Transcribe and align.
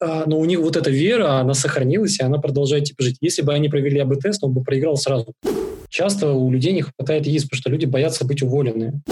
а, 0.00 0.24
но 0.26 0.38
у 0.38 0.44
них 0.44 0.60
вот 0.60 0.76
эта 0.76 0.90
вера, 0.90 1.40
она 1.40 1.54
сохранилась, 1.54 2.18
и 2.18 2.22
она 2.22 2.38
продолжает 2.38 2.84
типа, 2.84 3.02
жить. 3.02 3.18
Если 3.20 3.42
бы 3.42 3.52
они 3.52 3.68
провели 3.68 3.98
АБ-тест, 4.00 4.42
он 4.42 4.52
бы 4.52 4.62
проиграл 4.62 4.96
сразу. 4.96 5.34
Часто 5.90 6.32
у 6.32 6.50
людей 6.50 6.72
не 6.72 6.82
хватает 6.82 7.26
яиц, 7.26 7.44
потому 7.44 7.58
что 7.58 7.70
люди 7.70 7.84
боятся 7.84 8.24
быть 8.24 8.42
уволены. 8.42 9.02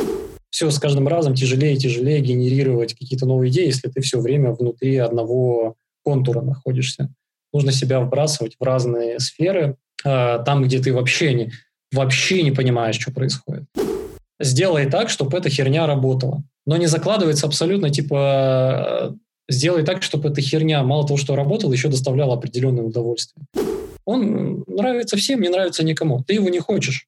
Все 0.50 0.70
с 0.70 0.78
каждым 0.78 1.06
разом 1.06 1.34
тяжелее 1.34 1.74
и 1.74 1.78
тяжелее 1.78 2.20
генерировать 2.20 2.94
какие-то 2.94 3.26
новые 3.26 3.50
идеи, 3.50 3.66
если 3.66 3.88
ты 3.88 4.00
все 4.00 4.18
время 4.18 4.52
внутри 4.52 4.96
одного 4.96 5.74
контура 6.04 6.40
находишься. 6.40 7.10
Нужно 7.52 7.72
себя 7.72 8.00
вбрасывать 8.00 8.56
в 8.58 8.64
разные 8.64 9.18
сферы, 9.18 9.76
а, 10.04 10.38
там, 10.38 10.62
где 10.62 10.78
ты 10.78 10.92
вообще 10.94 11.34
не, 11.34 11.52
вообще 11.92 12.42
не 12.42 12.52
понимаешь, 12.52 12.98
что 12.98 13.12
происходит. 13.12 13.64
Сделай 14.40 14.86
так, 14.86 15.10
чтобы 15.10 15.36
эта 15.36 15.50
херня 15.50 15.86
работала. 15.86 16.42
Но 16.64 16.76
не 16.76 16.86
закладывается 16.86 17.46
абсолютно, 17.46 17.90
типа, 17.90 19.16
сделай 19.49 19.83
так, 19.83 20.03
чтобы 20.03 20.29
эта 20.29 20.41
херня 20.41 20.83
мало 20.83 21.07
того, 21.07 21.17
что 21.17 21.35
работала, 21.35 21.73
еще 21.73 21.89
доставляла 21.89 22.35
определенное 22.35 22.83
удовольствие. 22.83 23.45
Он 24.05 24.63
нравится 24.67 25.17
всем, 25.17 25.41
не 25.41 25.49
нравится 25.49 25.83
никому. 25.83 26.23
Ты 26.23 26.33
его 26.33 26.49
не 26.49 26.59
хочешь. 26.59 27.07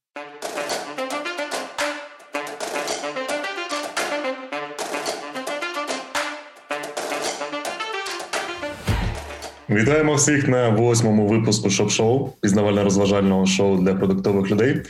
Вітаємо 9.70 10.16
всіх 10.16 10.48
на 10.48 10.70
восьмому 10.70 11.27
випуску 11.27 11.70
шоп-шоу, 11.70 12.30
пізнавально-розважального 12.41 13.45
шоу 13.45 13.77
для 13.77 13.94
продуктових 13.94 14.52
людей, 14.52 14.81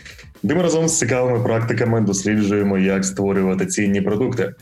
де 0.43 0.55
ми 0.55 0.61
разом 0.61 0.87
з 0.87 0.99
цікавими 0.99 1.43
практиками 1.43 2.01
досліджуємо, 2.01 2.77
як 2.77 3.05
створювати 3.05 3.65
цінні 3.65 4.01
продукти. 4.01 4.53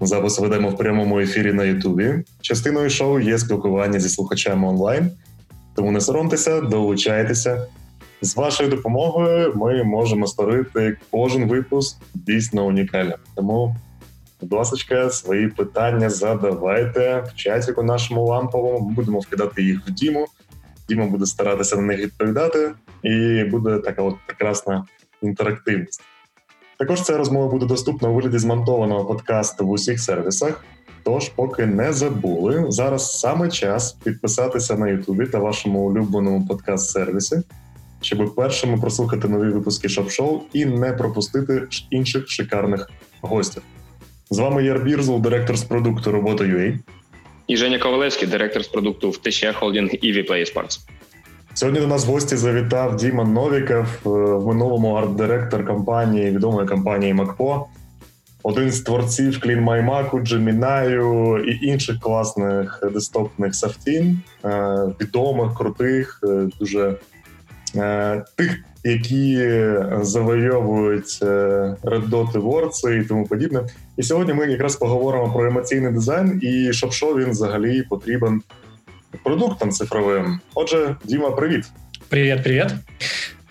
Запис 0.00 0.38
ведемо 0.38 0.68
в 0.68 0.76
прямому 0.76 1.20
ефірі 1.20 1.52
на 1.52 1.64
Ютубі. 1.64 2.14
Частиною 2.40 2.90
шоу 2.90 3.20
є 3.20 3.38
спілкування 3.38 4.00
зі 4.00 4.08
слухачами 4.08 4.68
онлайн, 4.68 5.10
тому 5.76 5.90
не 5.90 6.00
соромтеся, 6.00 6.60
долучайтеся. 6.60 7.66
З 8.22 8.36
вашою 8.36 8.70
допомогою 8.70 9.52
ми 9.54 9.84
можемо 9.84 10.26
створити 10.26 10.96
кожен 11.10 11.48
випуск 11.48 11.96
дійсно 12.14 12.66
унікальним. 12.66 13.18
Тому, 13.34 13.76
будь 14.40 14.52
ласка, 14.52 15.10
свої 15.10 15.48
питання 15.48 16.10
задавайте 16.10 17.20
в 17.20 17.34
чаті 17.34 17.72
нашому 17.82 18.24
ламповому. 18.24 18.88
Ми 18.88 18.94
будемо 18.94 19.18
вкидати 19.18 19.62
їх 19.62 19.88
в 19.88 19.90
Діму. 19.90 20.26
Діма 20.88 21.06
буде 21.06 21.26
старатися 21.26 21.76
на 21.76 21.82
них 21.82 21.98
відповідати, 22.00 22.72
і 23.02 23.44
буде 23.44 23.78
така 23.78 24.02
от 24.02 24.14
прекрасна 24.26 24.84
інтерактивність. 25.22 26.02
Також 26.78 27.02
ця 27.02 27.18
розмова 27.18 27.48
буде 27.48 27.66
доступна 27.66 28.08
у 28.08 28.14
вигляді 28.14 28.38
змонтованого 28.38 29.04
подкасту 29.04 29.66
в 29.66 29.70
усіх 29.70 30.00
сервісах. 30.00 30.64
Тож, 31.04 31.28
поки 31.28 31.66
не 31.66 31.92
забули, 31.92 32.64
зараз 32.68 33.18
саме 33.20 33.48
час 33.48 33.92
підписатися 33.92 34.76
на 34.76 34.88
Ютубі 34.88 35.26
та 35.26 35.38
вашому 35.38 35.78
улюбленому 35.78 36.46
подкаст-сервісі, 36.48 37.42
щоб 38.00 38.34
першими 38.34 38.78
прослухати 38.78 39.28
нові 39.28 39.50
випуски 39.50 39.88
шоп-шоу 39.88 40.40
і 40.52 40.64
не 40.64 40.92
пропустити 40.92 41.68
інших 41.90 42.28
шикарних 42.28 42.90
гостів. 43.20 43.62
З 44.30 44.38
вами 44.38 44.64
Яр 44.64 44.84
Бірзул, 44.84 45.20
директор 45.20 45.56
з 45.56 45.64
продукту 45.64 46.12
Робота.ua. 46.12 46.78
І 47.46 47.56
Женя 47.56 47.78
Ковалевський, 47.78 48.28
директор 48.28 48.64
з 48.64 48.68
продукту 48.68 49.10
в 49.10 49.16
ТЩ 49.18 49.52
Холдинг 49.54 49.90
і 49.90 50.12
Sports. 50.12 50.78
Сьогодні 51.56 51.80
до 51.80 51.86
нас 51.86 52.06
в 52.06 52.10
гості 52.10 52.36
завітав 52.36 52.96
Діма 52.96 53.24
Новіков, 53.24 53.86
е, 54.06 54.08
в 54.08 54.46
минулому 54.46 54.94
арт-директор 54.94 55.66
компанії, 55.66 56.30
відомої 56.30 56.68
компанії 56.68 57.14
МакПо, 57.14 57.66
один 58.42 58.70
з 58.70 58.80
творців 58.80 59.38
My 59.44 59.90
Mac, 59.90 60.10
Gemini 60.10 61.38
і 61.44 61.66
інших 61.66 62.00
класних 62.00 62.82
десктопних 62.94 63.54
софтін, 63.54 64.20
е, 64.44 64.76
відомих, 65.00 65.54
крутих, 65.54 66.20
е, 66.24 66.48
дуже 66.60 66.96
тих, 68.36 68.58
які 68.84 69.50
завойовують 70.00 71.22
Dot 71.82 72.32
Awards 72.32 73.00
і 73.00 73.04
тому 73.04 73.26
подібне. 73.26 73.62
І 73.96 74.02
сьогодні 74.02 74.34
ми 74.34 74.46
якраз 74.46 74.76
поговоримо 74.76 75.32
про 75.32 75.46
емоційний 75.46 75.92
дизайн 75.92 76.40
і 76.42 76.72
що 76.72 77.16
він 77.16 77.30
взагалі 77.30 77.82
потрібен 77.82 78.42
продуктом 79.24 79.70
цифровым. 79.70 80.40
Отже, 80.54 80.96
Дима, 81.04 81.30
привет. 81.30 81.66
Привет, 82.08 82.42
привет. 82.44 82.74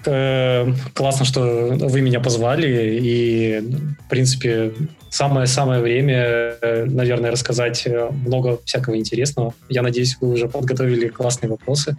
Э, 0.05 0.71
классно, 0.93 1.25
что 1.25 1.41
вы 1.79 2.01
меня 2.01 2.19
позвали, 2.19 2.99
и, 3.01 3.59
в 4.05 4.09
принципе, 4.09 4.71
самое-самое 5.09 5.81
время, 5.81 6.55
наверное, 6.85 7.31
рассказать 7.31 7.87
много 8.11 8.59
всякого 8.65 8.97
интересного. 8.97 9.53
Я 9.69 9.81
надеюсь, 9.81 10.17
вы 10.21 10.33
уже 10.33 10.47
подготовили 10.47 11.07
классные 11.07 11.49
вопросы, 11.49 11.95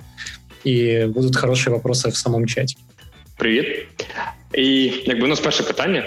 и 0.64 1.06
будут 1.06 1.36
хорошие 1.36 1.74
вопросы 1.74 2.10
в 2.10 2.16
самом 2.16 2.46
чате. 2.46 2.76
Привіт. 3.36 3.66
І 4.54 4.92
якби 5.04 5.24
у 5.24 5.28
нас 5.28 5.40
перше 5.40 5.62
питання. 5.62 6.04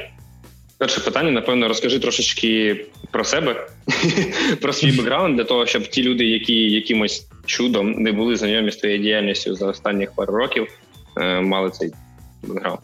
Перше 0.78 1.00
питання, 1.00 1.30
напевно, 1.30 1.68
розкажи 1.68 1.98
трошечки 1.98 2.84
про 3.10 3.24
себе, 3.24 3.66
про 4.60 4.72
свій 4.72 4.92
бекграунд, 4.92 5.36
для 5.36 5.44
того, 5.44 5.66
щоб 5.66 5.86
ті 5.86 6.02
люди, 6.02 6.24
які 6.24 6.54
якимось 6.54 7.28
чудом 7.46 7.92
не 7.92 8.12
були 8.12 8.36
знайомі 8.36 8.70
з 8.70 8.76
твоєю 8.76 9.02
діяльністю 9.02 9.54
за 9.54 9.66
останніх 9.66 10.12
пару 10.12 10.36
років, 10.36 10.68
мали 11.42 11.70
цей 11.70 11.92
бэкграунд? 12.42 12.78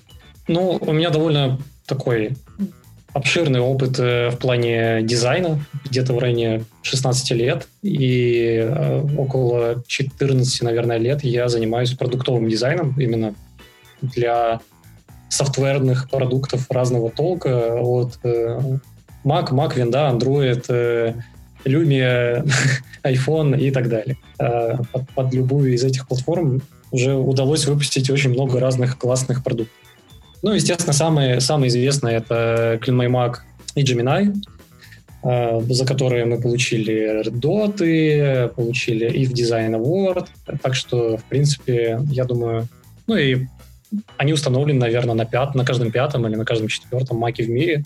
Ну, 0.48 0.78
у 0.80 0.92
меня 0.92 1.10
довольно 1.10 1.58
такой 1.86 2.30
обширный 3.12 3.60
опыт 3.60 3.98
в 3.98 4.36
плане 4.41 5.02
дизайна, 5.02 5.58
где-то 5.84 6.14
в 6.14 6.18
районе 6.18 6.64
16 6.82 7.32
лет, 7.32 7.68
и 7.82 8.68
около 9.18 9.82
14, 9.86 10.62
наверное, 10.62 10.98
лет 10.98 11.24
я 11.24 11.48
занимаюсь 11.48 11.92
продуктовым 11.94 12.48
дизайном 12.48 12.94
именно 12.98 13.34
для 14.02 14.60
софтверных 15.35 16.09
продуктов 16.09 16.66
разного 16.69 17.09
толка, 17.09 17.75
от 17.75 18.18
Mac, 18.23 19.50
Mac, 19.51 19.75
Windows, 19.75 20.19
Android, 20.19 21.16
Lumia, 21.66 22.47
iPhone 23.03 23.59
и 23.59 23.72
так 23.72 23.90
далее. 23.90 24.18
А, 24.40 24.78
под, 24.91 25.09
под 25.12 25.34
любую 25.34 25.73
из 25.73 25.84
этих 25.84 26.07
платформ 26.07 26.62
уже 26.91 27.13
удалось 27.13 27.66
выпустить 27.66 28.09
очень 28.09 28.29
много 28.29 28.59
разных 28.59 28.97
классных 28.97 29.44
продуктов. 29.44 29.75
Ну, 30.41 30.53
естественно, 30.53 30.94
самые, 30.94 31.41
самые 31.41 31.69
известные 31.69 32.17
это 32.17 32.79
CleanMyMac 32.84 33.38
и 33.73 33.84
Gemini, 33.84 34.35
за 35.73 35.85
которые 35.85 36.25
мы 36.25 36.40
получили 36.40 37.23
Red 37.23 37.40
Dot, 37.40 38.50
получили 38.50 39.09
if 39.09 39.34
Design 39.34 39.72
Award. 39.72 40.28
Так 40.62 40.75
что, 40.75 41.17
в 41.17 41.23
принципе, 41.23 42.00
я 42.12 42.25
думаю, 42.25 42.67
ну 43.07 43.16
и 43.16 43.47
они 44.16 44.32
установлены, 44.32 44.78
наверное, 44.78 45.14
на, 45.14 45.24
пят, 45.24 45.54
на 45.54 45.64
каждом 45.64 45.91
пятом 45.91 46.26
или 46.26 46.36
на 46.36 46.44
каждом 46.44 46.68
четвертом 46.68 47.18
маке 47.18 47.44
в 47.44 47.50
мире. 47.50 47.84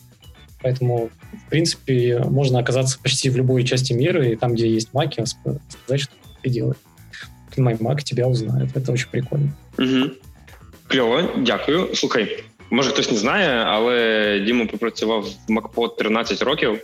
Поэтому, 0.62 1.10
в 1.46 1.50
принципе, 1.50 2.18
можно 2.24 2.58
оказаться 2.58 2.98
почти 3.02 3.30
в 3.30 3.36
любой 3.36 3.64
части 3.64 3.92
мира, 3.92 4.26
и 4.26 4.36
там, 4.36 4.54
где 4.54 4.68
есть 4.68 4.94
маки, 4.94 5.22
сказать, 5.24 6.00
что 6.00 6.12
ты 6.42 6.50
делаешь. 6.50 6.76
Май 7.56 7.76
мак 7.80 8.02
тебя 8.02 8.26
узнает. 8.26 8.76
Это 8.76 8.92
очень 8.92 9.08
прикольно. 9.10 9.54
Угу. 9.78 10.12
Кльово, 10.88 11.30
дякую. 11.36 11.94
Слухай, 11.94 12.44
може 12.70 12.90
хтось 12.90 13.10
не 13.10 13.16
знає, 13.16 13.64
але 13.64 14.40
Діма 14.46 14.66
попрацював 14.66 15.22
в 15.22 15.50
МакПо 15.50 15.88
13 15.88 16.42
років. 16.42 16.80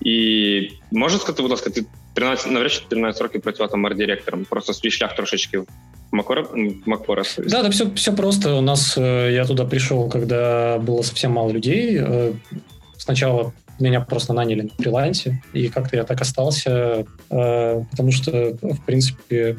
І 0.00 0.70
можеш 0.90 1.20
сказати, 1.20 1.42
будь 1.42 1.50
ласка, 1.50 1.70
ти 1.70 1.84
13, 2.15 2.51
навряд 2.51 2.71
чи 2.71 2.81
13 2.87 3.21
років 3.21 3.41
працював 3.41 3.71
там 3.71 3.85
арт-директором. 3.85 4.45
Просто 4.49 4.73
свій 4.73 4.91
шлях 4.91 5.15
трошечки 5.15 5.59
Макпо 6.11 7.15
Да, 7.37 7.63
да, 7.63 7.69
все, 7.69 7.85
все 7.95 8.11
просто. 8.11 8.57
У 8.57 8.61
нас 8.61 8.97
э, 8.97 9.31
я 9.31 9.45
туда 9.45 9.65
пришел, 9.65 10.09
когда 10.09 10.77
было 10.77 11.03
совсем 11.03 11.31
мало 11.31 11.51
людей. 11.51 11.97
Э, 11.97 12.31
сначала 12.97 13.51
меня 13.79 14.01
просто 14.01 14.33
наняли 14.33 14.61
на 14.61 14.69
фрилансе, 14.69 15.41
и 15.53 15.67
как-то 15.67 15.97
я 15.97 16.03
так 16.03 16.21
остался, 16.21 17.05
э, 17.29 17.83
потому 17.91 18.11
что, 18.11 18.57
в 18.61 18.85
принципе, 18.85 19.57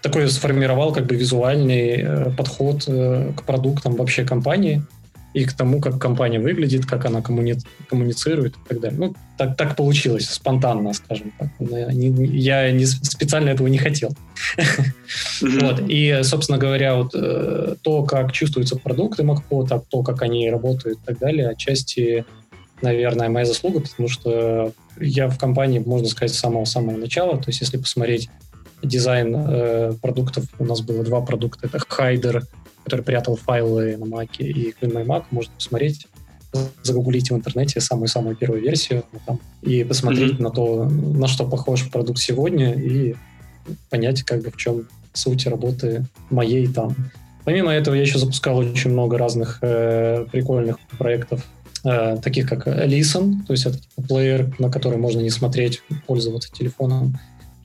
такой 0.00 0.28
сформировал 0.28 0.92
как 0.92 1.06
бы 1.06 1.14
визуальный 1.16 2.34
подход 2.36 2.84
к 2.84 3.42
продуктам 3.46 3.94
вообще 3.94 4.24
компании 4.24 4.82
и 5.34 5.44
к 5.44 5.52
тому, 5.54 5.80
как 5.80 5.98
компания 5.98 6.38
выглядит, 6.38 6.86
как 6.86 7.06
она 7.06 7.22
коммуни... 7.22 7.56
коммуницирует 7.88 8.54
и 8.56 8.68
так 8.68 8.80
далее. 8.80 8.98
Ну, 8.98 9.14
так, 9.38 9.56
так 9.56 9.76
получилось, 9.76 10.28
спонтанно, 10.28 10.92
скажем 10.92 11.32
так. 11.38 11.48
Я 11.58 12.70
не, 12.70 12.84
специально 12.86 13.48
этого 13.48 13.68
не 13.68 13.78
хотел. 13.78 14.10
вот. 15.40 15.82
И, 15.88 16.20
собственно 16.22 16.58
говоря, 16.58 16.96
вот 16.96 17.14
э, 17.14 17.76
то, 17.80 18.02
как 18.04 18.32
чувствуются 18.32 18.76
продукты 18.76 19.22
Макпо, 19.22 19.66
так, 19.66 19.84
то, 19.88 20.02
как 20.02 20.22
они 20.22 20.50
работают 20.50 20.98
и 20.98 21.06
так 21.06 21.18
далее, 21.18 21.48
отчасти, 21.48 22.26
наверное, 22.82 23.30
моя 23.30 23.46
заслуга, 23.46 23.80
потому 23.80 24.08
что 24.08 24.72
я 25.00 25.28
в 25.28 25.38
компании, 25.38 25.78
можно 25.78 26.08
сказать, 26.08 26.34
с 26.34 26.38
самого-самого 26.38 26.98
начала. 26.98 27.38
То 27.38 27.48
есть, 27.48 27.62
если 27.62 27.78
посмотреть 27.78 28.28
дизайн 28.82 29.34
э, 29.36 29.92
продуктов, 30.00 30.44
у 30.58 30.64
нас 30.64 30.80
было 30.80 31.04
два 31.04 31.20
продукта. 31.20 31.66
Это 31.66 31.78
Хайдер 31.88 32.44
который 32.84 33.02
прятал 33.02 33.36
файлы 33.36 33.96
на 33.96 34.04
Mac 34.04 34.38
и 34.38 34.74
CleanMyMac, 34.80 35.24
можно 35.30 35.52
посмотреть. 35.54 36.06
загуглить 36.82 37.30
в 37.30 37.34
интернете 37.34 37.80
самую-самую 37.80 38.36
первую 38.36 38.60
версию 38.60 39.04
там, 39.26 39.40
и 39.62 39.84
посмотреть 39.84 40.34
mm-hmm. 40.34 40.42
на 40.42 40.50
то, 40.50 40.84
на 40.84 41.26
что 41.26 41.46
похож 41.46 41.88
продукт 41.90 42.18
сегодня, 42.18 42.74
и 42.74 43.14
понять, 43.88 44.22
как 44.22 44.42
бы 44.42 44.50
в 44.50 44.56
чем 44.58 44.86
суть 45.14 45.46
работы 45.46 46.04
моей 46.28 46.66
там. 46.66 46.94
Помимо 47.44 47.72
этого, 47.72 47.94
я 47.94 48.02
еще 48.02 48.18
запускал 48.18 48.58
очень 48.58 48.90
много 48.90 49.16
разных 49.16 49.60
э, 49.62 50.26
прикольных 50.30 50.78
проектов, 50.98 51.42
э, 51.84 52.18
таких 52.22 52.46
как 52.48 52.66
Listen, 52.66 53.46
то 53.46 53.54
есть 53.54 53.64
это 53.64 53.78
типа, 53.78 54.02
плеер, 54.02 54.54
на 54.58 54.70
который 54.70 54.98
можно 54.98 55.20
не 55.20 55.30
смотреть, 55.30 55.82
пользоваться 56.06 56.52
телефоном. 56.52 57.18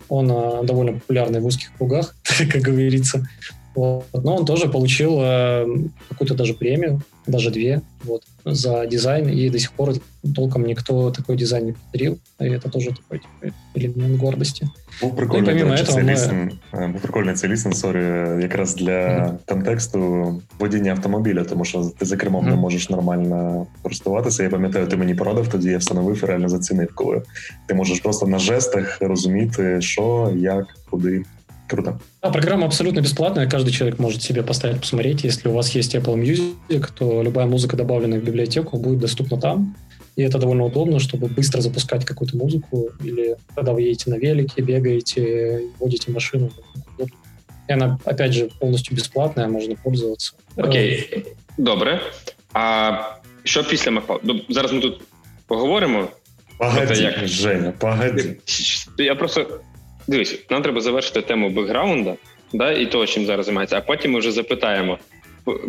Он 0.10 0.32
э, 0.32 0.64
довольно 0.64 0.94
популярный 0.94 1.40
в 1.40 1.46
узких 1.46 1.74
кругах, 1.78 2.16
как 2.24 2.62
говорится. 2.62 3.28
Вот. 3.77 4.05
Но 4.13 4.37
он 4.37 4.45
тоже 4.45 4.69
получил 4.69 5.19
э, 5.21 5.67
какую-то 6.11 6.35
даже 6.35 6.55
премию, 6.55 7.01
даже 7.27 7.51
две, 7.51 7.81
вот, 8.05 8.23
за 8.45 8.87
дизайн, 8.87 9.29
и 9.29 9.49
до 9.49 9.59
сих 9.59 9.73
пор 9.73 9.95
толком 10.35 10.67
никто 10.67 11.11
такой 11.11 11.37
дизайн 11.37 11.67
не 11.67 11.73
повторил, 11.73 12.19
и 12.39 12.45
это 12.45 12.71
тоже 12.71 12.91
такой 12.91 13.21
типа, 13.21 13.55
элемент 13.75 14.21
гордости. 14.21 14.69
Був 15.01 15.17
прикольний, 15.17 15.65
ну, 15.65 15.71
речі, 15.71 15.85
цей 15.85 16.03
лісен, 16.03 16.53
ми... 16.73 16.89
був 16.89 17.01
прикольний 17.01 17.35
цей 17.35 17.51
лісен, 17.51 17.73
сорі, 17.73 17.99
якраз 18.43 18.75
для 18.75 18.93
mm-hmm. 18.93 19.37
контексту 19.47 20.43
водіння 20.59 20.91
автомобіля, 20.91 21.45
тому 21.45 21.65
що 21.65 21.91
ти 21.99 22.05
за 22.05 22.17
кермом 22.17 22.45
mm-hmm. 22.45 22.51
не 22.51 22.57
можеш 22.57 22.91
нормально 22.91 23.67
користуватися. 23.83 24.43
Я 24.43 24.51
пам'ятаю, 24.51 24.87
ти 24.87 24.97
мені 24.97 25.15
порадив 25.15 25.49
тоді, 25.49 25.71
я 25.71 25.79
встановив 25.79 26.25
і 26.25 26.27
реально 26.27 26.49
зацінив, 26.49 26.89
коли 26.95 27.23
ти 27.67 27.75
можеш 27.75 28.01
просто 28.01 28.27
на 28.27 28.39
жестах 28.39 28.99
розуміти, 29.01 29.81
що, 29.81 30.33
як, 30.37 30.67
куди. 30.91 31.23
Круто. 31.68 32.00
Да, 32.22 32.30
программа 32.30 32.66
абсолютно 32.66 33.02
бесплатная, 33.02 33.50
каждый 33.50 33.72
человек 33.72 34.00
может 34.00 34.22
себе 34.22 34.42
поставить, 34.42 34.80
посмотреть. 34.80 35.24
Если 35.24 35.50
у 35.50 35.54
вас 35.54 35.70
есть 35.72 35.96
Apple 35.96 36.16
Music, 36.16 36.90
то 36.98 37.22
любая 37.22 37.46
музыка, 37.46 37.76
добавленная 37.76 38.20
в 38.20 38.24
библиотеку, 38.24 38.78
будет 38.78 39.00
доступна 39.00 39.40
там. 39.40 39.76
И 40.16 40.24
это 40.24 40.40
довольно 40.40 40.64
удобно, 40.64 41.00
чтобы 41.00 41.28
быстро 41.28 41.62
запускать 41.62 42.06
какую-то 42.06 42.38
музыку, 42.38 42.90
или 43.04 43.36
когда 43.56 43.74
вы 43.74 43.84
едете 43.84 44.10
на 44.10 44.16
велике, 44.16 44.62
бегаете, 44.62 45.62
водите 45.80 46.12
машину. 46.12 46.52
И 47.68 47.74
она, 47.74 48.00
опять 48.06 48.34
же, 48.34 48.50
полностью 48.60 48.96
бесплатная, 48.96 49.48
можно 49.48 49.76
пользоваться. 49.76 50.34
Окей, 50.56 51.10
okay. 51.12 51.28
добре. 51.58 52.02
А 52.54 53.02
що 53.44 53.64
після 53.64 53.92
Макпау? 53.92 54.20
Зараз 54.50 54.74
ми 54.74 54.80
тут 54.80 55.02
поговоримо. 55.48 56.08
Погоди, 56.58 56.94
як... 56.94 57.28
Женя, 57.28 57.74
погоди. 57.80 58.38
Я 58.98 59.16
просто 59.16 59.62
Дивись, 60.09 60.39
нам 60.51 60.63
треба 60.63 60.81
завершити 60.81 61.23
тему 61.23 61.51
бекграунда, 61.51 62.15
да, 62.53 62.73
і 62.73 62.87
того, 62.87 63.07
чим 63.07 63.27
зараз 63.27 63.47
займається, 63.47 63.77
а 63.77 63.81
потім 63.81 64.13
ми 64.13 64.19
вже 64.19 64.33
запитаємо 64.33 64.99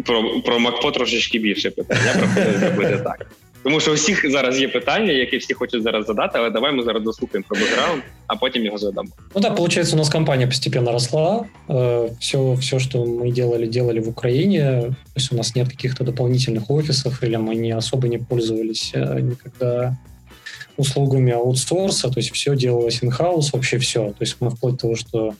про 0.05 0.41
про 0.41 0.59
МакПо 0.59 0.91
трошечки 0.91 1.39
більше 1.39 1.71
питань. 1.71 1.97
Я 2.05 2.21
пропоную 2.21 2.59
зробити 2.59 2.97
так. 3.03 3.27
Тому 3.63 3.79
що 3.79 3.91
у 3.91 3.93
всіх 3.93 4.31
зараз 4.31 4.61
є 4.61 4.67
питання, 4.67 5.11
які 5.11 5.37
всі 5.37 5.53
хочуть 5.53 5.83
зараз 5.83 6.05
задати, 6.05 6.39
але 6.39 6.49
давай 6.49 6.73
ми 6.73 6.83
зараз 6.83 7.03
дослухаємо 7.03 7.45
про 7.47 7.57
бэкграунд, 7.57 8.01
а 8.27 8.35
потім 8.35 8.65
його 8.65 8.77
задамо. 8.77 9.09
Ну 9.35 9.41
да, 9.41 9.51
получается, 9.51 9.95
у 9.95 9.97
нас 9.97 10.09
компания 10.09 10.47
постепенно 10.47 10.91
росла. 10.91 11.45
Все, 12.19 12.53
все, 12.53 12.79
что 12.79 13.05
мы 13.05 13.31
делали, 13.31 13.67
делали 13.67 13.99
в 13.99 14.09
Украине. 14.09 14.81
То 14.81 15.17
есть 15.17 15.31
у 15.33 15.35
нас 15.35 15.55
нет 15.55 15.69
каких-то 15.69 16.03
дополнительных 16.03 16.63
офисов, 16.69 17.23
или 17.23 17.37
мы 17.37 17.55
не 17.55 17.77
особо 17.77 18.07
не 18.07 18.17
пользовались 18.19 18.93
никогда 18.95 19.97
услугами 20.78 21.32
аутсорса, 21.32 22.08
то 22.08 22.18
есть 22.18 22.30
все 22.32 22.56
делалось 22.56 23.02
in-house, 23.02 23.50
вообще 23.52 23.78
все. 23.78 24.10
То 24.10 24.20
есть 24.20 24.36
мы 24.40 24.50
вплоть 24.50 24.74
до 24.74 24.78
того, 24.78 24.96
что 24.96 25.34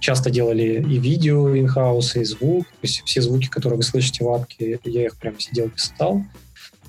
часто 0.00 0.30
делали 0.30 0.82
и 0.82 0.98
видео 0.98 1.54
in-house, 1.54 2.20
и 2.20 2.24
звук, 2.24 2.66
то 2.66 2.78
есть 2.82 3.02
все 3.06 3.22
звуки, 3.22 3.46
которые 3.46 3.78
вы 3.78 3.84
слышите 3.84 4.24
в 4.24 4.28
апке, 4.28 4.78
я 4.84 5.06
их 5.06 5.16
прям 5.16 5.38
сидел, 5.38 5.70
писал. 5.70 6.22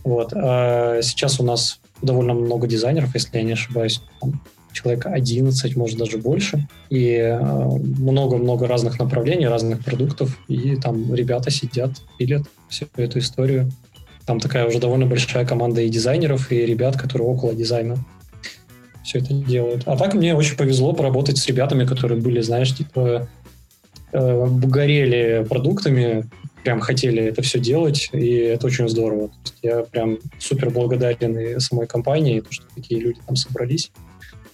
Вот. 0.04 0.34
А 0.36 1.02
сейчас 1.02 1.40
у 1.40 1.44
нас 1.44 1.80
довольно 2.02 2.34
много 2.34 2.68
дизайнеров, 2.68 3.14
если 3.14 3.38
я 3.38 3.44
не 3.44 3.54
ошибаюсь, 3.54 4.02
там, 4.20 4.42
человек 4.74 5.06
11, 5.06 5.76
может 5.76 5.98
даже 5.98 6.18
больше, 6.18 6.68
и 6.90 7.12
э, 7.14 7.40
много-много 7.40 8.68
разных 8.68 9.00
направлений, 9.00 9.48
разных 9.48 9.84
продуктов, 9.86 10.38
и 10.48 10.76
там 10.76 11.14
ребята 11.14 11.52
сидят, 11.52 11.92
пилят 12.18 12.44
всю 12.68 12.88
эту 12.96 13.20
историю. 13.20 13.72
Там 14.26 14.40
такая 14.40 14.68
уже 14.68 14.80
довольно 14.80 15.06
большая 15.06 15.46
команда 15.46 15.82
и 15.82 15.90
дизайнеров, 15.90 16.52
и 16.52 16.66
ребят, 16.66 17.00
которые 17.00 17.28
около 17.28 17.54
дизайна 17.54 17.98
все 19.04 19.20
это 19.20 19.34
делают. 19.34 19.84
А 19.86 19.98
так 19.98 20.14
мне 20.14 20.34
очень 20.34 20.56
повезло 20.56 20.94
поработать 20.94 21.38
с 21.38 21.48
ребятами, 21.48 21.86
которые 21.86 22.22
были, 22.22 22.42
знаешь, 22.42 22.76
типа 22.76 23.28
э, 24.14 24.48
горели 24.64 25.46
продуктами, 25.48 26.30
прям 26.64 26.80
хотели 26.80 27.22
это 27.22 27.42
все 27.42 27.60
делать, 27.60 28.10
и 28.14 28.36
это 28.36 28.68
очень 28.68 28.88
здорово. 28.88 29.30
Я 29.62 29.84
прям 29.84 30.20
супер 30.40 30.70
благодарен 30.70 31.38
и 31.38 31.60
самой 31.60 31.88
компании, 31.88 32.40
то, 32.40 32.52
что 32.52 32.66
такие 32.74 33.02
люди 33.02 33.20
там 33.26 33.36
собрались. 33.36 33.92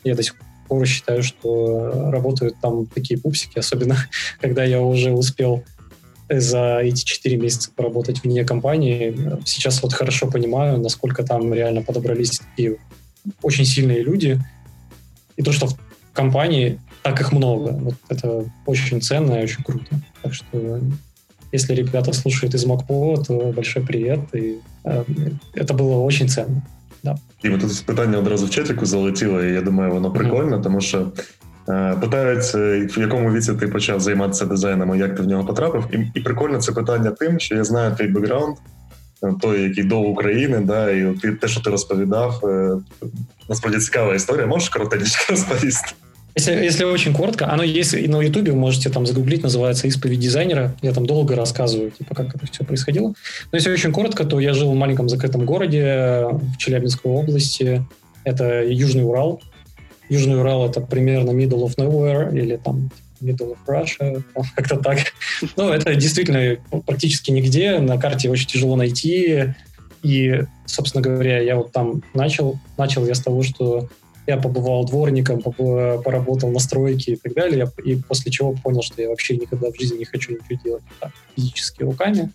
Я 0.03 0.15
до 0.15 0.23
сих 0.23 0.35
пор 0.67 0.85
считаю, 0.87 1.23
что 1.23 2.09
работают 2.11 2.55
там 2.61 2.87
такие 2.87 3.19
пупсики, 3.19 3.59
особенно 3.59 3.97
когда 4.41 4.63
я 4.63 4.81
уже 4.81 5.11
успел 5.11 5.63
за 6.28 6.78
эти 6.78 7.04
четыре 7.04 7.36
месяца 7.36 7.70
поработать 7.74 8.24
вне 8.24 8.44
компании. 8.44 9.14
Сейчас 9.44 9.82
вот 9.82 9.92
хорошо 9.92 10.26
понимаю, 10.26 10.78
насколько 10.78 11.22
там 11.22 11.52
реально 11.52 11.82
подобрались 11.82 12.40
такие 12.40 12.76
очень 13.42 13.64
сильные 13.64 14.02
люди. 14.02 14.40
И 15.36 15.42
то, 15.42 15.52
что 15.52 15.66
в 15.66 15.76
компании 16.12 16.80
так 17.02 17.20
их 17.20 17.32
много. 17.32 17.72
Вот 17.72 17.94
это 18.08 18.50
очень 18.66 19.02
ценно 19.02 19.34
и 19.34 19.44
очень 19.44 19.62
круто. 19.62 20.00
Так 20.22 20.32
что 20.32 20.80
если 21.52 21.74
ребята 21.74 22.12
слушают 22.12 22.54
из 22.54 22.64
МакПо, 22.64 23.22
то 23.26 23.52
большой 23.52 23.84
привет. 23.84 24.20
И 24.34 24.58
э, 24.84 25.04
это 25.54 25.74
было 25.74 26.02
очень 26.02 26.28
ценно. 26.28 26.62
Да. 27.02 27.16
І 27.42 27.48
тут 27.48 27.86
питання 27.86 28.18
одразу 28.18 28.46
в 28.46 28.50
чатику 28.50 28.86
залетіло, 28.86 29.42
і 29.42 29.52
я 29.52 29.60
думаю, 29.60 29.92
воно 29.92 30.10
прикольно, 30.10 30.56
mm-hmm. 30.56 30.62
тому 30.62 30.80
що 30.80 31.12
Е, 31.47 31.47
питають, 32.00 32.52
е, 32.54 32.88
в 32.96 33.00
якому 33.00 33.32
віці 33.32 33.52
ти 33.52 33.68
почав 33.68 34.00
займатися 34.00 34.44
дизайном, 34.44 34.94
і 34.94 34.98
як 34.98 35.16
ти 35.16 35.22
в 35.22 35.26
нього 35.26 35.44
потрапив. 35.44 35.84
І 35.92 36.10
і 36.14 36.20
прикольно 36.20 36.58
це 36.58 36.72
питання 36.72 37.10
тим, 37.10 37.40
що 37.40 37.54
я 37.54 37.64
знаю 37.64 37.94
твій 37.96 38.06
бекграунд, 38.06 38.56
е, 39.22 39.34
той, 39.40 39.62
який 39.62 39.84
до 39.84 40.00
України, 40.00 40.60
да, 40.60 40.90
і 40.90 41.14
ти, 41.22 41.32
те, 41.32 41.48
що 41.48 41.60
ти 41.60 41.70
розповідав, 41.70 42.40
насправді 43.48 43.80
цікава 43.80 44.14
історія. 44.14 44.46
Можеш 44.46 44.68
коротенько 44.68 45.06
розповісти? 45.30 45.94
Если, 46.36 46.52
если 46.52 46.84
очень 46.84 47.14
коротко, 47.14 47.48
оно 47.52 47.62
есть 47.62 47.94
и 47.94 48.08
на 48.08 48.20
Ютубе, 48.20 48.50
вы 48.50 48.58
можете 48.58 48.90
там 48.90 49.06
загуглить, 49.06 49.44
называется 49.44 49.86
«Исповедь 49.86 50.18
дизайнера». 50.18 50.74
Я 50.82 50.92
там 50.92 51.06
долго 51.06 51.36
рассказываю, 51.36 51.92
типа, 51.92 52.16
как 52.16 52.34
это 52.34 52.44
все 52.50 52.64
происходило. 52.64 53.14
Но 53.52 53.58
если 53.58 53.70
очень 53.72 53.92
коротко, 53.92 54.24
то 54.24 54.40
я 54.40 54.52
жил 54.52 54.72
в 54.72 54.74
маленьком 54.74 55.08
закрытом 55.08 55.44
городе 55.44 56.26
в 56.32 56.56
Челябинской 56.58 57.12
области. 57.12 57.86
Это 58.24 58.64
Южный 58.64 59.04
Урал. 59.04 59.40
Южный 60.09 60.39
Урал 60.39 60.67
это 60.67 60.81
примерно 60.81 61.31
middle 61.31 61.63
of 61.63 61.75
nowhere 61.77 62.35
или 62.35 62.57
там 62.57 62.89
middle 63.21 63.55
of 63.55 63.57
Russia, 63.67 64.23
как-то 64.55 64.77
так. 64.77 64.99
Ну, 65.55 65.69
это 65.69 65.95
действительно 65.95 66.57
практически 66.85 67.31
нигде, 67.31 67.79
на 67.79 67.97
карте 67.97 68.29
очень 68.29 68.47
тяжело 68.47 68.75
найти. 68.75 69.53
И, 70.01 70.43
собственно 70.65 71.01
говоря, 71.01 71.39
я 71.39 71.57
вот 71.57 71.71
там 71.71 72.01
начал, 72.13 72.57
начал 72.77 73.05
я 73.05 73.13
с 73.15 73.19
того, 73.19 73.43
что 73.43 73.89
я 74.27 74.37
побывал 74.37 74.85
дворником, 74.85 75.41
поработал 75.41 76.51
на 76.51 76.59
стройке 76.59 77.13
и 77.13 77.15
так 77.15 77.33
далее, 77.33 77.69
и 77.83 77.95
после 77.95 78.31
чего 78.31 78.53
понял, 78.53 78.81
что 78.81 79.01
я 79.01 79.09
вообще 79.09 79.35
никогда 79.35 79.71
в 79.71 79.75
жизни 79.75 79.97
не 79.97 80.05
хочу 80.05 80.33
ничего 80.33 80.61
делать 80.63 80.83
так, 80.99 81.11
физически 81.35 81.83
руками. 81.83 82.31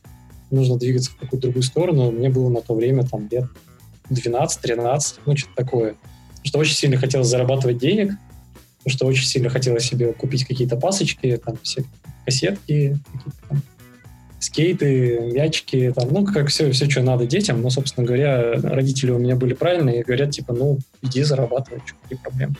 Нужно 0.50 0.76
двигаться 0.76 1.12
в 1.12 1.16
какую-то 1.16 1.46
другую 1.46 1.62
сторону. 1.62 2.10
Мне 2.10 2.28
было 2.28 2.50
на 2.50 2.60
то 2.60 2.74
время 2.74 3.04
там 3.04 3.28
лет 3.30 3.44
12-13, 4.10 5.20
ну, 5.24 5.36
что-то 5.36 5.54
такое 5.56 5.94
что 6.44 6.58
очень 6.58 6.74
сильно 6.74 6.96
хотелось 6.96 7.26
зарабатывать 7.26 7.78
денег, 7.78 8.12
что 8.86 9.06
очень 9.06 9.24
сильно 9.24 9.48
хотелось 9.48 9.84
себе 9.84 10.12
купить 10.12 10.44
какие-то 10.44 10.76
пасочки, 10.76 11.40
там, 11.44 11.56
все 11.62 11.84
кассетки, 12.24 12.98
там, 13.48 13.62
скейты, 14.38 15.20
мячики, 15.32 15.92
там, 15.94 16.08
ну, 16.10 16.24
как 16.24 16.48
все, 16.48 16.70
все, 16.70 16.88
что 16.88 17.02
надо 17.02 17.26
детям. 17.26 17.62
Но, 17.62 17.70
собственно 17.70 18.06
говоря, 18.06 18.52
родители 18.62 19.10
у 19.10 19.18
меня 19.18 19.36
были 19.36 19.54
правильные 19.54 20.00
и 20.00 20.02
говорят, 20.04 20.30
типа, 20.30 20.52
ну, 20.52 20.78
иди 21.02 21.22
зарабатывай, 21.22 21.80
что, 21.84 21.96
какие 22.02 22.18
проблемы. 22.18 22.54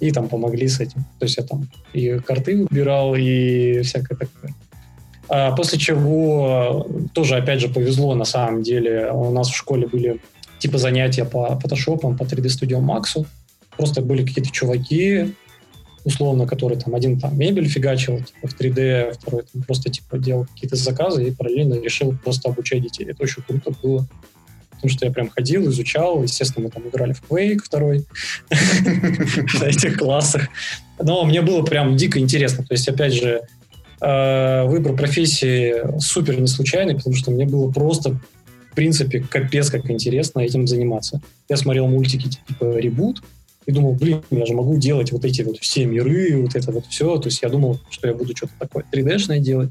И 0.00 0.10
там 0.10 0.28
помогли 0.28 0.66
с 0.66 0.80
этим. 0.80 1.04
То 1.18 1.26
есть 1.26 1.36
я 1.36 1.44
там 1.44 1.68
и 1.92 2.18
карты 2.18 2.66
убирал, 2.68 3.14
и 3.14 3.82
всякое 3.82 4.16
такое. 4.16 4.54
А 5.28 5.52
после 5.52 5.78
чего 5.78 6.88
тоже, 7.14 7.36
опять 7.36 7.60
же, 7.60 7.68
повезло 7.68 8.14
на 8.14 8.24
самом 8.24 8.62
деле. 8.62 9.10
У 9.12 9.30
нас 9.30 9.48
в 9.48 9.56
школе 9.56 9.86
были 9.86 10.18
типа 10.62 10.78
занятия 10.78 11.24
по 11.24 11.58
фотошопам, 11.58 12.16
по 12.16 12.22
3D 12.22 12.46
Studio 12.46 12.80
Max. 12.80 13.26
Просто 13.76 14.00
были 14.00 14.24
какие-то 14.24 14.50
чуваки, 14.50 15.34
условно, 16.04 16.46
которые 16.46 16.78
там 16.78 16.94
один 16.94 17.18
там 17.18 17.36
мебель 17.36 17.68
фигачил 17.68 18.18
типа, 18.18 18.46
в 18.46 18.60
3D, 18.60 19.12
второй 19.14 19.42
там 19.52 19.62
просто 19.62 19.90
типа 19.90 20.18
делал 20.18 20.46
какие-то 20.46 20.76
заказы 20.76 21.26
и 21.26 21.32
параллельно 21.32 21.82
решил 21.82 22.16
просто 22.22 22.48
обучать 22.48 22.82
детей. 22.82 23.06
Это 23.08 23.24
очень 23.24 23.42
круто 23.42 23.72
было. 23.82 24.06
Потому 24.70 24.90
что 24.90 25.06
я 25.06 25.12
прям 25.12 25.30
ходил, 25.30 25.68
изучал. 25.68 26.22
Естественно, 26.22 26.64
мы 26.64 26.70
там 26.70 26.88
играли 26.88 27.12
в 27.12 27.22
Quake 27.28 27.60
второй 27.64 28.04
на 28.50 29.64
этих 29.64 29.98
классах. 29.98 30.48
Но 31.00 31.24
мне 31.24 31.42
было 31.42 31.62
прям 31.62 31.96
дико 31.96 32.18
интересно. 32.20 32.64
То 32.64 32.74
есть, 32.74 32.88
опять 32.88 33.14
же, 33.14 33.42
э, 34.00 34.64
выбор 34.64 34.94
профессии 34.94 35.98
супер 36.00 36.40
не 36.40 36.48
случайный, 36.48 36.96
потому 36.96 37.14
что 37.14 37.30
мне 37.30 37.46
было 37.46 37.70
просто 37.70 38.20
в 38.72 38.74
принципе, 38.74 39.20
капец 39.20 39.70
как 39.70 39.90
интересно 39.90 40.40
этим 40.40 40.66
заниматься. 40.66 41.20
Я 41.48 41.56
смотрел 41.56 41.86
мультики 41.86 42.28
типа 42.28 42.78
«Ребут», 42.78 43.22
и 43.66 43.70
думал, 43.70 43.92
блин, 43.92 44.22
я 44.30 44.44
же 44.44 44.54
могу 44.54 44.76
делать 44.76 45.12
вот 45.12 45.24
эти 45.24 45.42
вот 45.42 45.58
все 45.58 45.84
миры, 45.84 46.36
вот 46.42 46.56
это 46.56 46.72
вот 46.72 46.86
все. 46.86 47.16
То 47.18 47.28
есть 47.28 47.42
я 47.42 47.48
думал, 47.48 47.78
что 47.90 48.08
я 48.08 48.14
буду 48.14 48.36
что-то 48.36 48.52
такое 48.58 48.84
3D-шное 48.92 49.38
делать. 49.38 49.70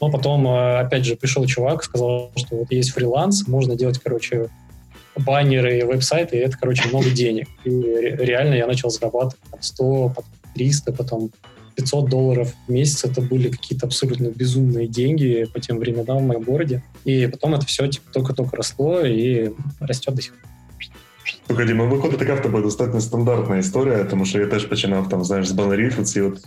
Но 0.00 0.08
потом, 0.10 0.46
э, 0.46 0.78
опять 0.78 1.04
же, 1.04 1.16
пришел 1.16 1.44
чувак, 1.46 1.82
сказал, 1.82 2.30
что 2.36 2.56
вот 2.56 2.70
есть 2.70 2.92
фриланс, 2.92 3.48
можно 3.48 3.74
делать, 3.74 3.98
короче, 3.98 4.50
баннеры, 5.16 5.84
веб-сайты, 5.84 6.36
и 6.36 6.40
это, 6.40 6.56
короче, 6.58 6.88
много 6.88 7.10
денег. 7.10 7.48
И 7.64 7.70
реально 7.70 8.54
я 8.54 8.66
начал 8.68 8.90
зарабатывать 8.90 9.40
100, 9.60 10.08
потом 10.10 10.30
300, 10.54 10.92
потом 10.92 11.30
500 11.75 12.09
долларов 12.09 12.53
в 12.67 12.71
месяц. 12.71 13.05
Это 13.05 13.21
были 13.21 13.49
какие-то 13.49 13.85
абсолютно 13.85 14.27
безумные 14.27 14.87
деньги 14.87 15.47
по 15.53 15.59
тем 15.59 15.79
временам 15.79 16.17
в 16.17 16.27
моем 16.27 16.43
городе. 16.43 16.83
И 17.05 17.27
потом 17.27 17.55
это 17.55 17.65
все 17.65 17.87
типа, 17.87 18.11
только-только 18.11 18.57
росло 18.57 19.01
и 19.01 19.51
растет 19.79 20.15
до 20.15 20.21
сих 20.21 20.33
пор. 20.33 20.49
Слухай, 21.47 21.67
Діма, 21.67 21.85
виходить 21.85 22.19
така 22.19 22.35
в 22.35 22.41
тебе 22.41 22.61
достатньо 22.61 23.01
стандартна 23.01 23.57
історія, 23.57 24.03
тому 24.03 24.25
що 24.25 24.39
я 24.39 24.47
теж 24.47 24.65
починав 24.65 25.09
там, 25.09 25.23
знаєш, 25.23 25.47
з 25.47 25.51
банерів, 25.51 25.99
оці 25.99 26.21
от 26.21 26.39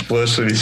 флешові. 0.00 0.54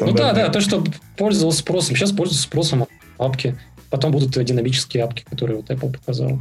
Ну 0.00 0.12
да, 0.12 0.32
да, 0.32 0.48
то, 0.48 0.60
что 0.60 0.84
пользовался 1.16 1.58
спросом. 1.58 1.96
Сейчас 1.96 2.12
пользуюсь 2.12 2.40
спросом 2.40 2.86
апки. 3.18 3.54
Потом 3.90 4.12
будут 4.12 4.44
динамические 4.44 5.04
апки, 5.04 5.24
которые 5.30 5.56
вот 5.56 5.70
Apple 5.70 5.92
показал. 5.92 6.38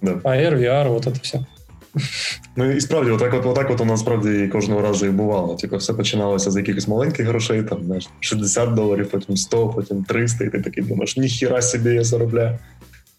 Да. 0.00 0.12
AR, 0.12 0.58
VR, 0.58 0.88
вот 0.88 1.06
это 1.06 1.20
все. 1.20 1.46
Ну 2.56 2.70
і 2.70 2.80
справді, 2.80 3.10
отак 3.10 3.34
от, 3.34 3.46
отак 3.46 3.70
от 3.70 3.78
воно 3.78 3.92
насправді 3.92 4.48
кожного 4.48 4.80
разу 4.80 5.06
і 5.06 5.10
бувало. 5.10 5.54
Типу, 5.54 5.76
все 5.76 5.92
починалося 5.92 6.50
з 6.50 6.56
якихось 6.56 6.88
маленьких 6.88 7.26
грошей, 7.26 7.62
там, 7.62 7.84
знаєш, 7.84 8.08
60 8.20 8.74
доларів, 8.74 9.10
потім 9.10 9.36
100, 9.36 9.68
потім 9.68 10.04
300, 10.04 10.44
і 10.44 10.50
ти 10.50 10.60
такий 10.60 10.84
думаєш, 10.84 11.16
ніхіра 11.16 11.62
собі 11.62 11.90
я 11.90 12.04
заробляю. 12.04 12.58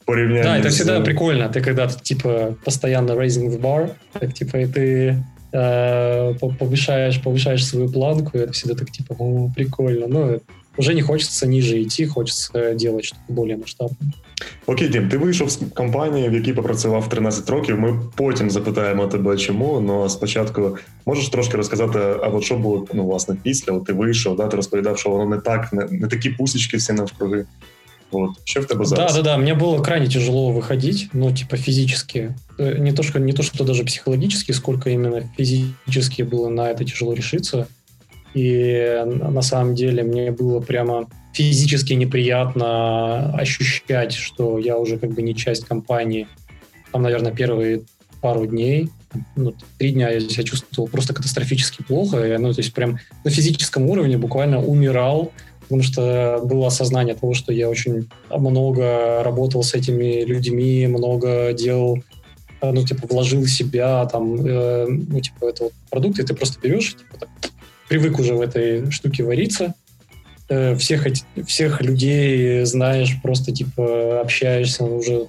Порівняння 0.06 0.44
да, 0.44 0.60
это 0.60 0.70
всегда 0.70 0.98
с... 1.00 1.04
прикольно. 1.04 1.50
Ты 1.50 1.62
когда 1.62 1.88
типа 1.88 2.56
постоянно 2.64 3.12
raising 3.12 3.50
the 3.50 3.60
bar, 3.60 3.90
так 4.14 4.34
типа 4.34 4.58
и 4.58 4.66
ты 4.66 5.24
э, 5.52 6.34
повышаешь, 6.40 7.22
повышаешь 7.22 7.66
свою 7.66 7.90
планку, 7.90 8.38
и 8.38 8.42
это 8.42 8.54
всегда 8.54 8.76
так 8.76 8.90
типа, 8.90 9.16
о, 9.20 9.52
прикольно. 9.56 10.08
Ну, 10.08 10.40
уже 10.78 10.94
не 10.94 11.02
хочется 11.02 11.46
ниже 11.46 11.82
идти, 11.82 12.06
хочется 12.06 12.74
делать 12.76 13.06
что-то 13.06 13.34
более 13.34 13.58
масштабное. 13.58 14.14
Окей, 14.66 14.90
Дім, 14.90 15.10
ти 15.10 15.18
вийшов 15.18 15.50
з 15.50 15.60
компанії, 15.74 16.30
в 16.30 16.34
якій 16.34 16.54
попрацював 16.54 17.10
13 17.10 17.50
років. 17.50 17.80
Ми 17.80 18.00
потім 18.16 18.50
запитаємо 18.50 19.08
тебе, 19.08 19.38
чому. 19.38 19.86
але 19.90 20.10
спочатку 20.10 20.78
можеш 21.06 21.30
трошки 21.30 21.58
розказати, 21.58 22.00
а 22.00 22.28
от 22.28 22.44
що 22.44 22.56
було 22.56 22.88
ну, 22.94 23.06
власне 23.06 23.36
після? 23.44 23.74
От 23.74 23.86
ти 23.86 23.94
вийшов, 23.94 24.36
да, 24.36 24.48
ти 24.48 24.56
розповідав, 24.56 25.00
що 25.00 25.10
воно 25.10 25.36
не 25.36 25.42
так, 25.42 25.74
не, 25.74 25.88
не 25.92 26.08
такі 26.08 26.30
пусічки 26.30 26.78
всі 26.78 26.94
навкруги. 26.94 27.46
Вот. 28.12 28.30
Что 28.44 28.62
в 28.62 28.66
тебе 28.66 28.86
зараз? 28.86 29.16
Да, 29.16 29.22
да, 29.22 29.32
да. 29.32 29.38
Мне 29.38 29.54
было 29.54 29.84
крайне 29.84 30.08
тяжело 30.08 30.52
выходить, 30.52 31.10
ну, 31.14 31.32
типа 31.34 31.58
физически. 31.58 32.36
Э, 32.58 32.78
не 32.80 32.94
то, 32.94 33.04
что, 33.04 33.20
не 33.20 33.34
то, 33.34 33.44
что 33.44 33.64
даже 33.64 33.84
психологически, 33.84 34.54
сколько 34.54 34.90
именно 34.90 35.24
физически 35.38 36.22
было 36.22 36.50
на 36.50 36.70
это 36.70 36.86
тяжело 36.86 37.14
решиться. 37.14 37.68
И 38.34 39.04
на 39.06 39.42
самом 39.42 39.76
деле 39.76 40.04
мне 40.04 40.32
было 40.32 40.60
прямо 40.60 41.10
физически 41.33 41.95
неприятно 41.95 43.35
ощущать, 43.35 44.13
что 44.13 44.59
я 44.59 44.77
уже 44.79 44.99
как 44.99 45.13
бы 45.13 45.23
не 45.23 45.35
часть 45.35 45.65
компании. 45.65 46.29
Там, 46.93 47.03
наверное, 47.03 47.33
первые 47.33 47.83
пару 48.21 48.47
дней, 48.47 48.91
ну, 49.37 49.55
три 49.79 49.93
дня 49.93 50.11
я 50.11 50.21
себя 50.21 50.45
чувствовал 50.45 50.89
просто 50.89 51.15
катастрофически 51.15 51.83
плохо. 51.83 52.25
Я, 52.25 52.39
ну, 52.39 52.53
то 52.53 52.61
есть 52.61 52.73
прям 52.73 52.99
на 53.25 53.31
физическом 53.31 53.89
уровне 53.91 54.17
буквально 54.17 54.63
умирал, 54.63 55.33
потому 55.63 55.83
что 55.83 56.41
было 56.45 56.69
осознание 56.69 57.15
того, 57.15 57.35
что 57.35 57.53
я 57.53 57.69
очень 57.69 58.09
много 58.31 59.23
работал 59.23 59.63
с 59.63 59.75
этими 59.75 60.25
людьми, 60.25 60.87
много 60.87 61.53
делал, 61.53 61.99
э, 62.61 62.71
ну, 62.71 62.85
типа, 62.85 63.07
вложил 63.09 63.47
себя, 63.47 64.07
там, 64.07 64.35
э, 64.47 64.87
ну, 64.89 65.21
типа, 65.21 65.47
это 65.47 65.65
вот 65.65 65.73
продукт, 65.91 66.19
и 66.19 66.23
ты 66.23 66.35
просто 66.35 66.61
берешь, 66.61 66.95
типа, 66.97 67.19
так, 67.21 67.29
привык 67.89 68.19
уже 68.19 68.35
в 68.35 68.41
этой 68.41 68.91
штуке 68.91 69.25
вариться, 69.25 69.75
всех, 70.79 71.07
всех 71.47 71.81
людей 71.81 72.65
знаешь, 72.65 73.17
просто, 73.23 73.53
типа, 73.53 74.21
общаешься 74.21 74.85
уже 74.85 75.27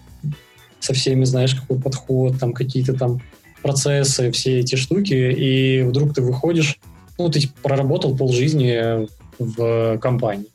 со 0.80 0.94
всеми, 0.94 1.24
знаешь, 1.24 1.56
какой 1.56 1.80
подход, 1.80 2.40
там, 2.40 2.54
какие-то 2.54 2.94
там 2.94 3.22
процессы, 3.62 4.32
все 4.32 4.60
эти 4.60 4.76
штуки, 4.76 5.14
и 5.14 5.82
вдруг 5.84 6.14
ты 6.14 6.22
выходишь, 6.22 6.80
ну, 7.18 7.30
ты 7.30 7.40
типа, 7.40 7.54
проработал 7.64 8.16
полжизни 8.16 9.08
в 9.40 9.98
компании, 10.00 10.48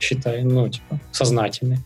считай, 0.00 0.42
ну, 0.42 0.68
типа, 0.68 0.98
сознательный. 1.12 1.78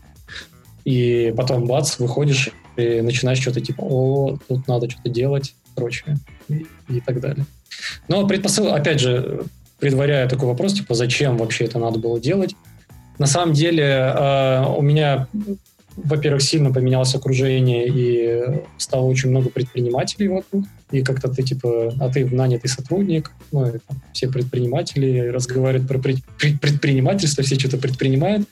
И 0.85 1.33
потом, 1.35 1.65
бац, 1.65 1.99
выходишь 1.99 2.49
и 2.77 3.01
начинаешь 3.01 3.39
что-то 3.39 3.61
типа, 3.61 3.81
о, 3.81 4.37
тут 4.47 4.67
надо 4.67 4.89
что-то 4.89 5.09
делать, 5.09 5.53
прочее, 5.75 6.17
и, 6.47 6.65
и 6.89 7.01
так 7.01 7.19
далее. 7.19 7.45
Но 8.07 8.25
предпосыл, 8.25 8.73
опять 8.73 8.99
же, 8.99 9.43
предваряя 9.81 10.29
такой 10.29 10.47
вопрос, 10.47 10.73
типа, 10.73 10.95
зачем 10.95 11.37
вообще 11.37 11.65
это 11.65 11.79
надо 11.79 11.99
было 11.99 12.19
делать, 12.19 12.55
на 13.19 13.27
самом 13.27 13.53
деле 13.53 13.83
э, 13.83 14.65
у 14.77 14.81
меня 14.81 15.27
во-первых, 15.95 16.41
сильно 16.41 16.71
поменялось 16.71 17.15
окружение, 17.15 17.87
и 17.87 18.61
стало 18.77 19.05
очень 19.05 19.29
много 19.29 19.49
предпринимателей 19.49 20.29
вокруг. 20.29 20.65
И 20.91 21.01
как-то 21.01 21.29
ты, 21.29 21.43
типа, 21.43 21.93
а 21.99 22.09
ты 22.09 22.25
нанятый 22.25 22.69
сотрудник, 22.69 23.31
ну, 23.51 23.67
и, 23.67 23.79
там, 23.87 24.01
все 24.13 24.27
предприниматели 24.29 25.27
разговаривают 25.27 25.87
про 25.87 25.99
пред, 25.99 26.19
предпринимательство, 26.59 27.43
все 27.43 27.59
что-то 27.59 27.77
предпринимают. 27.77 28.47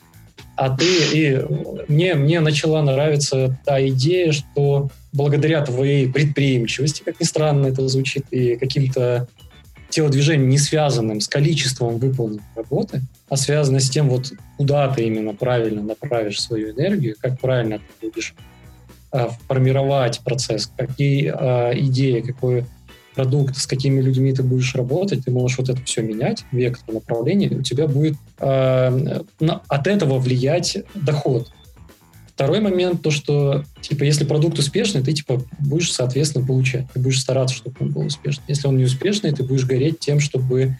А 0.56 0.76
ты, 0.76 0.86
и 1.12 1.40
мне, 1.88 2.14
мне 2.14 2.40
начала 2.40 2.82
нравиться 2.82 3.58
та 3.64 3.86
идея, 3.88 4.32
что 4.32 4.90
благодаря 5.12 5.64
твоей 5.64 6.10
предприимчивости, 6.10 7.02
как 7.02 7.20
ни 7.20 7.24
странно 7.24 7.66
это 7.66 7.88
звучит, 7.88 8.26
и 8.30 8.56
каким-то 8.56 9.28
телодвижением, 9.90 10.48
не 10.48 10.58
связанным 10.58 11.20
с 11.20 11.28
количеством 11.28 11.98
выполненной 11.98 12.42
работы, 12.54 13.02
а 13.28 13.36
связано 13.36 13.80
с 13.80 13.90
тем, 13.90 14.08
вот 14.08 14.32
куда 14.56 14.88
ты 14.88 15.04
именно 15.04 15.34
правильно 15.34 15.82
направишь 15.82 16.40
свою 16.40 16.72
энергию, 16.72 17.16
как 17.20 17.38
правильно 17.40 17.78
ты 18.00 18.08
будешь 18.08 18.34
э, 19.12 19.28
формировать 19.46 20.20
процесс, 20.20 20.70
какие 20.76 21.32
э, 21.34 21.78
идеи, 21.80 22.20
какой 22.20 22.64
продукт, 23.14 23.56
с 23.56 23.66
какими 23.66 24.00
людьми 24.00 24.32
ты 24.32 24.42
будешь 24.42 24.74
работать, 24.74 25.24
ты 25.24 25.30
можешь 25.30 25.58
вот 25.58 25.68
это 25.68 25.82
все 25.84 26.02
менять, 26.02 26.44
вектор 26.52 26.94
направления, 26.94 27.48
у 27.48 27.62
тебя 27.62 27.86
будет 27.86 28.16
э, 28.38 29.20
на, 29.40 29.62
от 29.68 29.86
этого 29.86 30.18
влиять 30.18 30.78
доход. 30.94 31.50
Второй 32.40 32.60
момент, 32.60 33.02
то, 33.02 33.10
что, 33.10 33.64
типа, 33.82 34.04
если 34.04 34.24
продукт 34.24 34.58
успешный, 34.58 35.02
ты, 35.02 35.12
типа, 35.12 35.42
будешь, 35.58 35.92
соответственно, 35.92 36.46
получать. 36.46 36.86
Ты 36.94 36.98
будешь 36.98 37.20
стараться, 37.20 37.54
чтобы 37.54 37.76
он 37.80 37.90
был 37.90 38.06
успешный. 38.06 38.44
Если 38.48 38.66
он 38.66 38.78
не 38.78 38.84
успешный, 38.84 39.32
ты 39.32 39.42
будешь 39.42 39.66
гореть 39.66 39.98
тем, 39.98 40.20
чтобы 40.20 40.78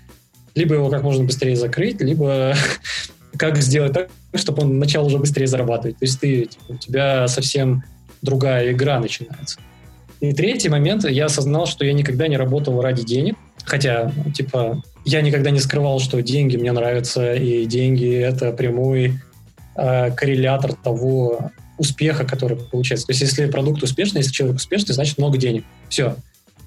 либо 0.55 0.77
его 0.77 0.89
как 0.89 1.03
можно 1.03 1.23
быстрее 1.23 1.57
закрыть, 1.57 2.01
либо 2.01 2.55
как 3.37 3.59
сделать 3.59 3.93
так, 3.93 4.09
чтобы 4.33 4.63
он 4.63 4.79
начал 4.79 5.05
уже 5.05 5.19
быстрее 5.19 5.47
зарабатывать. 5.47 5.99
То 5.99 6.07
есть 6.07 6.19
ты, 6.19 6.47
типа, 6.47 6.65
у 6.69 6.77
тебя 6.79 7.29
совсем 7.29 7.85
другая 8.23 8.73
игра 8.73 8.99
начинается. 8.99 9.61
И 10.21 10.33
третий 10.33 10.71
момент, 10.71 11.05
я 11.05 11.27
осознал, 11.27 11.67
что 11.67 11.85
я 11.85 11.93
никогда 11.93 12.27
не 12.27 12.39
работал 12.39 12.81
ради 12.81 13.05
денег, 13.05 13.37
хотя, 13.67 14.11
типа, 14.35 14.83
я 15.05 15.21
никогда 15.21 15.51
не 15.51 15.61
скрывал, 15.61 16.01
что 16.01 16.23
деньги 16.23 16.57
мне 16.57 16.73
нравятся, 16.73 17.35
и 17.35 17.67
деньги— 17.67 18.11
это 18.19 18.51
прямой 18.53 19.21
э, 19.77 20.11
коррелятор 20.13 20.75
того 20.75 21.51
успеха, 21.79 22.25
который 22.25 22.57
получается. 22.57 23.07
То 23.07 23.13
есть 23.13 23.23
если 23.23 23.51
продукт 23.51 23.83
успешный, 23.83 24.19
если 24.19 24.33
человек 24.33 24.57
успешный, 24.57 24.95
значит 24.95 25.19
много 25.19 25.39
денег. 25.39 25.65
Все. 25.89 26.17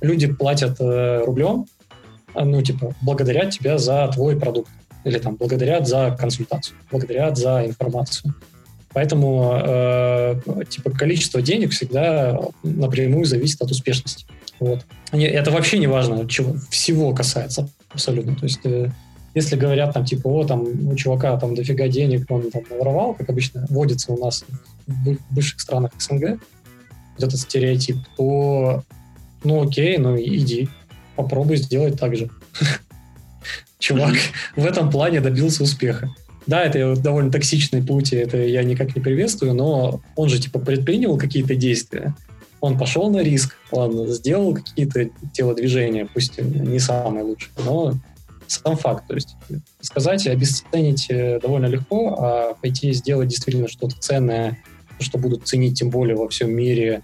Люди 0.02 0.28
платят 0.28 0.78
э, 0.80 1.24
рублем, 1.24 1.66
э, 2.34 2.44
ну, 2.44 2.62
типа, 2.62 2.96
благодарят 3.02 3.52
тебя 3.52 3.78
за 3.78 4.08
твой 4.14 4.40
продукт. 4.40 4.70
Или 5.04 5.20
там 5.20 5.36
благодарят 5.36 5.88
за 5.88 6.16
консультацию, 6.18 6.78
благодарят 6.90 7.38
за 7.38 7.66
информацию. 7.66 8.34
Поэтому 8.94 9.60
э, 9.64 10.36
типа 10.70 10.92
количество 10.92 11.42
денег 11.42 11.72
всегда 11.72 12.40
напрямую 12.62 13.26
зависит 13.26 13.62
от 13.62 13.72
успешности. 13.72 14.26
Вот. 14.60 14.86
Это 15.12 15.52
вообще 15.52 15.80
не 15.80 15.88
важно, 15.88 16.28
чего 16.30 16.56
всего 16.70 17.14
касается 17.14 17.68
абсолютно. 17.92 18.36
То 18.36 18.46
есть 18.46 18.60
э, 18.66 18.92
если 19.36 19.56
говорят 19.56 19.94
там 19.94 20.06
типа, 20.06 20.28
о, 20.28 20.44
там 20.46 20.88
у 20.88 20.96
чувака 20.96 21.38
там 21.38 21.56
дофига 21.56 21.88
денег, 21.88 22.30
он 22.30 22.52
там 22.52 22.64
воровал, 22.70 23.14
как 23.14 23.30
обычно 23.30 23.66
водится 23.70 24.14
у 24.14 24.18
нас 24.18 24.46
в 24.88 25.18
бывших 25.32 25.60
странах 25.60 25.92
СНГ, 25.98 26.40
вот 27.16 27.28
этот 27.28 27.40
стереотип, 27.40 27.98
то 28.18 28.84
ну 29.44 29.68
окей, 29.68 29.98
ну 29.98 30.18
иди, 30.18 30.70
попробуй 31.16 31.58
сделать 31.58 32.00
так 32.00 32.16
же. 32.16 32.30
Чувак 33.80 34.16
в 34.56 34.66
этом 34.66 34.90
плане 34.90 35.20
добился 35.20 35.64
успеха. 35.64 36.10
Да, 36.46 36.64
это 36.64 36.96
довольно 36.96 37.32
токсичный 37.32 37.82
путь, 37.82 38.14
и 38.14 38.18
это 38.18 38.38
я 38.38 38.64
никак 38.64 38.96
не 38.96 39.02
приветствую, 39.02 39.54
но 39.54 40.02
он 40.16 40.30
же 40.30 40.40
типа 40.40 40.60
предпринял 40.60 41.18
какие-то 41.18 41.56
действия, 41.56 42.14
он 42.60 42.78
пошел 42.78 43.10
на 43.10 43.20
риск, 43.20 43.58
он 43.72 44.08
сделал 44.08 44.54
какие-то 44.54 45.10
телодвижения, 45.34 46.08
пусть 46.14 46.40
не 46.42 46.80
самые 46.80 47.24
лучшие, 47.24 47.52
но 47.66 47.94
сам 48.48 48.78
факт. 48.78 49.08
То 49.08 49.16
есть 49.16 49.36
сказать 49.82 50.26
и 50.26 50.30
обесценить 50.30 51.08
э, 51.10 51.40
довольно 51.40 51.68
легко, 51.68 52.16
а 52.20 52.54
пойти 52.56 52.94
сделать 52.94 53.30
действительно 53.30 53.68
что-то 53.68 53.98
ценное 54.00 54.58
что 55.00 55.18
будут 55.18 55.48
ценить 55.48 55.78
тем 55.78 55.90
более 55.90 56.16
во 56.16 56.28
всем 56.30 56.52
мире, 56.52 57.02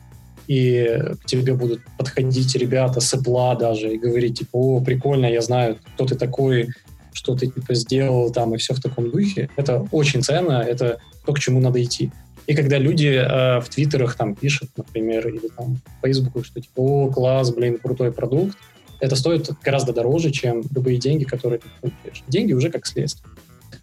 и 0.47 0.99
к 1.21 1.25
тебе 1.25 1.53
будут 1.53 1.81
подходить 1.97 2.55
ребята 2.55 3.01
с 3.01 3.13
Apple 3.13 3.57
даже 3.59 3.93
и 3.93 3.99
говорить, 3.99 4.39
типа, 4.39 4.49
о, 4.53 4.81
прикольно, 4.81 5.27
я 5.27 5.41
знаю, 5.41 5.77
кто 5.93 6.05
ты 6.05 6.15
такой, 6.15 6.69
что 7.13 7.35
ты 7.35 7.47
типа 7.47 7.75
сделал 7.75 8.31
там 8.31 8.55
и 8.55 8.57
все 8.57 8.73
в 8.73 8.81
таком 8.81 9.11
духе. 9.11 9.49
Это 9.57 9.87
очень 9.91 10.23
ценно, 10.23 10.53
это 10.53 10.99
то, 11.25 11.33
к 11.33 11.39
чему 11.39 11.59
надо 11.59 11.83
идти. 11.83 12.11
И 12.47 12.55
когда 12.55 12.79
люди 12.79 13.07
э, 13.07 13.59
в 13.59 13.69
твиттерах 13.69 14.15
там 14.15 14.33
пишут, 14.33 14.71
например, 14.75 15.27
или 15.27 15.49
там 15.55 15.75
в 15.75 16.01
фейсбуке, 16.01 16.43
что 16.43 16.59
типа, 16.59 16.79
о, 16.79 17.11
класс, 17.11 17.51
блин, 17.51 17.77
крутой 17.77 18.11
продукт, 18.11 18.57
это 18.99 19.15
стоит 19.15 19.49
гораздо 19.63 19.93
дороже, 19.93 20.31
чем 20.31 20.63
любые 20.73 20.97
деньги, 20.97 21.23
которые 21.23 21.59
ты 21.59 21.67
получаешь. 21.81 22.23
Деньги 22.27 22.53
уже 22.53 22.69
как 22.69 22.85
следствие, 22.85 23.31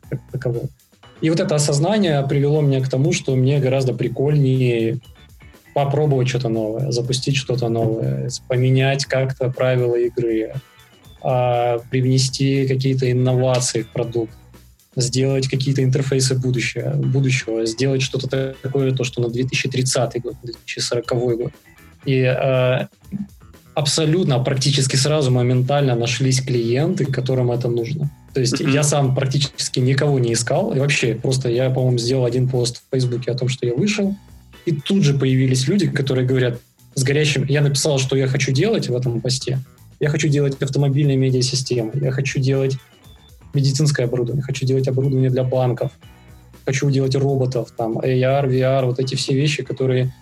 как 0.09 0.21
таковое. 0.31 0.69
И 1.21 1.31
вот 1.31 1.41
это 1.41 1.55
осознание 1.55 2.25
привело 2.29 2.61
меня 2.61 2.81
к 2.83 2.89
тому, 2.89 3.13
что 3.13 3.35
мне 3.35 3.59
гораздо 3.59 3.95
прикольнее 3.95 4.99
попробовать 5.75 6.29
что-то 6.29 6.49
новое, 6.49 6.91
запустить 6.91 7.37
что-то 7.37 7.69
новое, 7.69 8.31
поменять 8.49 9.05
как-то 9.07 9.51
правила 9.51 9.95
игры, 9.95 10.55
а, 11.23 11.79
привнести 11.91 12.67
какие-то 12.67 13.11
инновации 13.11 13.83
в 13.83 13.89
продукт, 13.89 14.33
сделать 14.97 15.49
какие-то 15.49 15.83
интерфейсы 15.83 16.35
будущего, 16.35 16.91
будущего 16.91 17.67
сделать 17.67 18.03
что-то 18.03 18.55
такое, 18.63 18.93
то, 18.93 19.05
что 19.05 19.21
на 19.21 19.29
2030 19.29 20.23
год, 20.23 20.35
2040 20.43 21.07
год. 21.37 21.53
И 22.07 22.21
э, 22.21 22.87
абсолютно, 23.77 24.39
практически 24.39 24.97
сразу, 24.97 25.31
моментально 25.31 25.95
нашлись 25.95 26.41
клиенты, 26.41 27.05
которым 27.05 27.51
это 27.51 27.69
нужно. 27.69 28.11
То 28.33 28.41
есть 28.41 28.61
mm-hmm. 28.61 28.73
я 28.73 28.83
сам 28.83 29.15
практически 29.15 29.81
никого 29.81 30.19
не 30.19 30.33
искал. 30.33 30.73
И 30.73 30.79
вообще, 30.79 31.15
просто 31.15 31.51
я, 31.51 31.69
по-моему, 31.69 31.99
сделал 31.99 32.25
один 32.25 32.49
пост 32.49 32.79
в 32.79 32.91
Фейсбуке 32.91 33.31
о 33.31 33.35
том, 33.35 33.49
что 33.49 33.67
я 33.67 33.75
вышел. 33.75 34.17
И 34.65 34.73
тут 34.73 35.05
же 35.05 35.13
появились 35.13 35.69
люди, 35.69 35.89
которые 35.89 36.27
говорят 36.27 36.59
с 36.95 37.03
горящим... 37.03 37.45
Я 37.45 37.61
написал, 37.61 37.99
что 37.99 38.17
я 38.17 38.27
хочу 38.27 38.51
делать 38.51 38.89
в 38.89 38.97
этом 38.97 39.21
посте. 39.21 39.59
Я 40.01 40.09
хочу 40.09 40.29
делать 40.29 40.61
автомобильные 40.63 41.19
медиасистемы. 41.19 41.93
Я 42.01 42.13
хочу 42.13 42.41
делать 42.41 42.79
медицинское 43.53 44.05
оборудование. 44.05 44.43
Хочу 44.43 44.65
делать 44.65 44.89
оборудование 44.89 45.31
для 45.31 45.45
банков. 45.45 45.93
Хочу 46.65 46.91
делать 46.91 47.15
роботов, 47.15 47.75
там, 47.77 47.99
AR, 47.99 48.49
VR, 48.49 48.87
вот 48.87 48.99
эти 48.99 49.17
все 49.17 49.35
вещи, 49.35 49.63
которые 49.63 50.15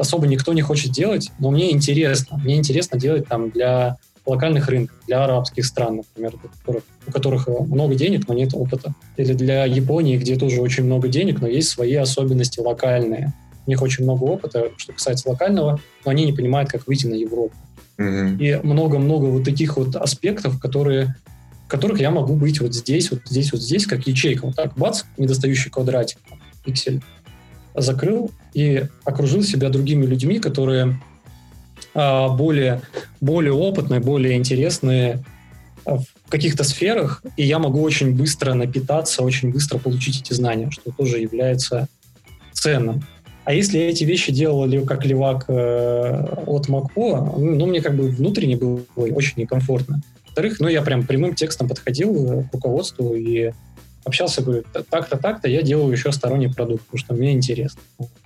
особо 0.00 0.26
никто 0.26 0.52
не 0.52 0.62
хочет 0.62 0.92
делать, 0.92 1.30
но 1.38 1.50
мне 1.50 1.72
интересно. 1.72 2.38
Мне 2.42 2.56
интересно 2.56 2.98
делать 2.98 3.28
там 3.28 3.50
для 3.50 3.98
локальных 4.26 4.68
рынков, 4.68 4.96
для 5.06 5.24
арабских 5.24 5.64
стран, 5.64 5.96
например, 5.96 6.34
у 6.34 6.48
которых, 6.48 6.82
у 7.06 7.12
которых 7.12 7.48
много 7.48 7.94
денег, 7.94 8.28
но 8.28 8.34
нет 8.34 8.50
опыта. 8.54 8.94
Или 9.16 9.32
для 9.32 9.64
Японии, 9.64 10.16
где 10.16 10.36
тоже 10.36 10.60
очень 10.60 10.84
много 10.84 11.08
денег, 11.08 11.40
но 11.40 11.46
есть 11.46 11.68
свои 11.68 11.94
особенности 11.94 12.60
локальные. 12.60 13.32
У 13.66 13.70
них 13.70 13.82
очень 13.82 14.04
много 14.04 14.24
опыта, 14.24 14.70
что 14.76 14.92
касается 14.92 15.28
локального, 15.28 15.80
но 16.04 16.10
они 16.10 16.24
не 16.24 16.32
понимают, 16.32 16.70
как 16.70 16.86
выйти 16.86 17.06
на 17.06 17.14
Европу. 17.14 17.54
Mm-hmm. 17.98 18.38
И 18.38 18.66
много-много 18.66 19.26
вот 19.26 19.44
таких 19.44 19.76
вот 19.76 19.96
аспектов, 19.96 20.58
которые 20.58 21.16
которых 21.68 22.00
я 22.00 22.10
могу 22.10 22.34
быть 22.34 22.60
вот 22.60 22.74
здесь, 22.74 23.12
вот 23.12 23.20
здесь, 23.26 23.52
вот 23.52 23.62
здесь, 23.62 23.86
как 23.86 24.06
ячейка. 24.06 24.46
Вот 24.46 24.56
так, 24.56 24.74
бац, 24.76 25.04
недостающий 25.16 25.70
квадратик, 25.70 26.18
пиксель 26.64 27.00
закрыл 27.80 28.30
и 28.54 28.84
окружил 29.04 29.42
себя 29.42 29.68
другими 29.68 30.06
людьми, 30.06 30.38
которые 30.38 31.00
а, 31.94 32.28
более, 32.28 32.82
более 33.20 33.52
опытные, 33.52 34.00
более 34.00 34.36
интересные 34.36 35.24
а, 35.84 35.98
в 35.98 36.30
каких-то 36.30 36.64
сферах, 36.64 37.22
и 37.36 37.44
я 37.44 37.58
могу 37.58 37.82
очень 37.82 38.14
быстро 38.14 38.54
напитаться, 38.54 39.22
очень 39.22 39.50
быстро 39.50 39.78
получить 39.78 40.20
эти 40.20 40.32
знания, 40.32 40.70
что 40.70 40.92
тоже 40.92 41.18
является 41.18 41.88
ценным. 42.52 43.04
А 43.44 43.52
если 43.52 43.80
эти 43.80 44.04
вещи 44.04 44.32
делал 44.32 44.70
как 44.84 45.04
левак 45.04 45.46
э, 45.48 46.24
от 46.46 46.68
Макпо, 46.68 47.34
ну, 47.36 47.66
мне 47.66 47.80
как 47.80 47.96
бы 47.96 48.08
внутренне 48.10 48.56
было 48.56 48.82
очень 48.96 49.32
некомфортно. 49.38 50.02
Во-вторых, 50.26 50.60
ну, 50.60 50.68
я 50.68 50.82
прям 50.82 51.04
прямым 51.04 51.34
текстом 51.34 51.66
подходил 51.66 52.44
к 52.44 52.52
руководству 52.52 53.14
и 53.14 53.50
общался, 54.04 54.42
говорю, 54.42 54.64
так-то, 54.88 55.16
так-то, 55.16 55.48
я 55.48 55.62
делаю 55.62 55.92
еще 55.92 56.12
сторонний 56.12 56.52
продукт, 56.52 56.84
потому 56.84 56.98
что 56.98 57.14
мне 57.14 57.32
интересно. 57.32 57.80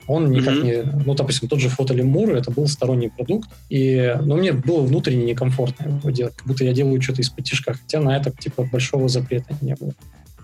Он 0.06 0.30
никак 0.30 0.54
mm-hmm. 0.54 0.94
не... 0.96 1.04
Ну, 1.04 1.14
допустим, 1.14 1.48
тот 1.48 1.60
же 1.60 1.68
фотолемур, 1.68 2.34
это 2.34 2.50
был 2.50 2.66
сторонний 2.68 3.10
продукт, 3.10 3.48
и, 3.70 4.16
ну, 4.22 4.36
мне 4.36 4.52
было 4.52 4.82
внутренне 4.82 5.24
некомфортно 5.24 5.98
его 5.98 6.10
делать, 6.10 6.34
как 6.36 6.46
будто 6.46 6.64
я 6.64 6.72
делаю 6.72 7.00
что-то 7.00 7.22
из-под 7.22 7.44
тяжка, 7.44 7.74
хотя 7.74 8.00
на 8.00 8.16
это, 8.16 8.30
типа, 8.30 8.68
большого 8.70 9.08
запрета 9.08 9.54
не 9.60 9.74
было. 9.74 9.92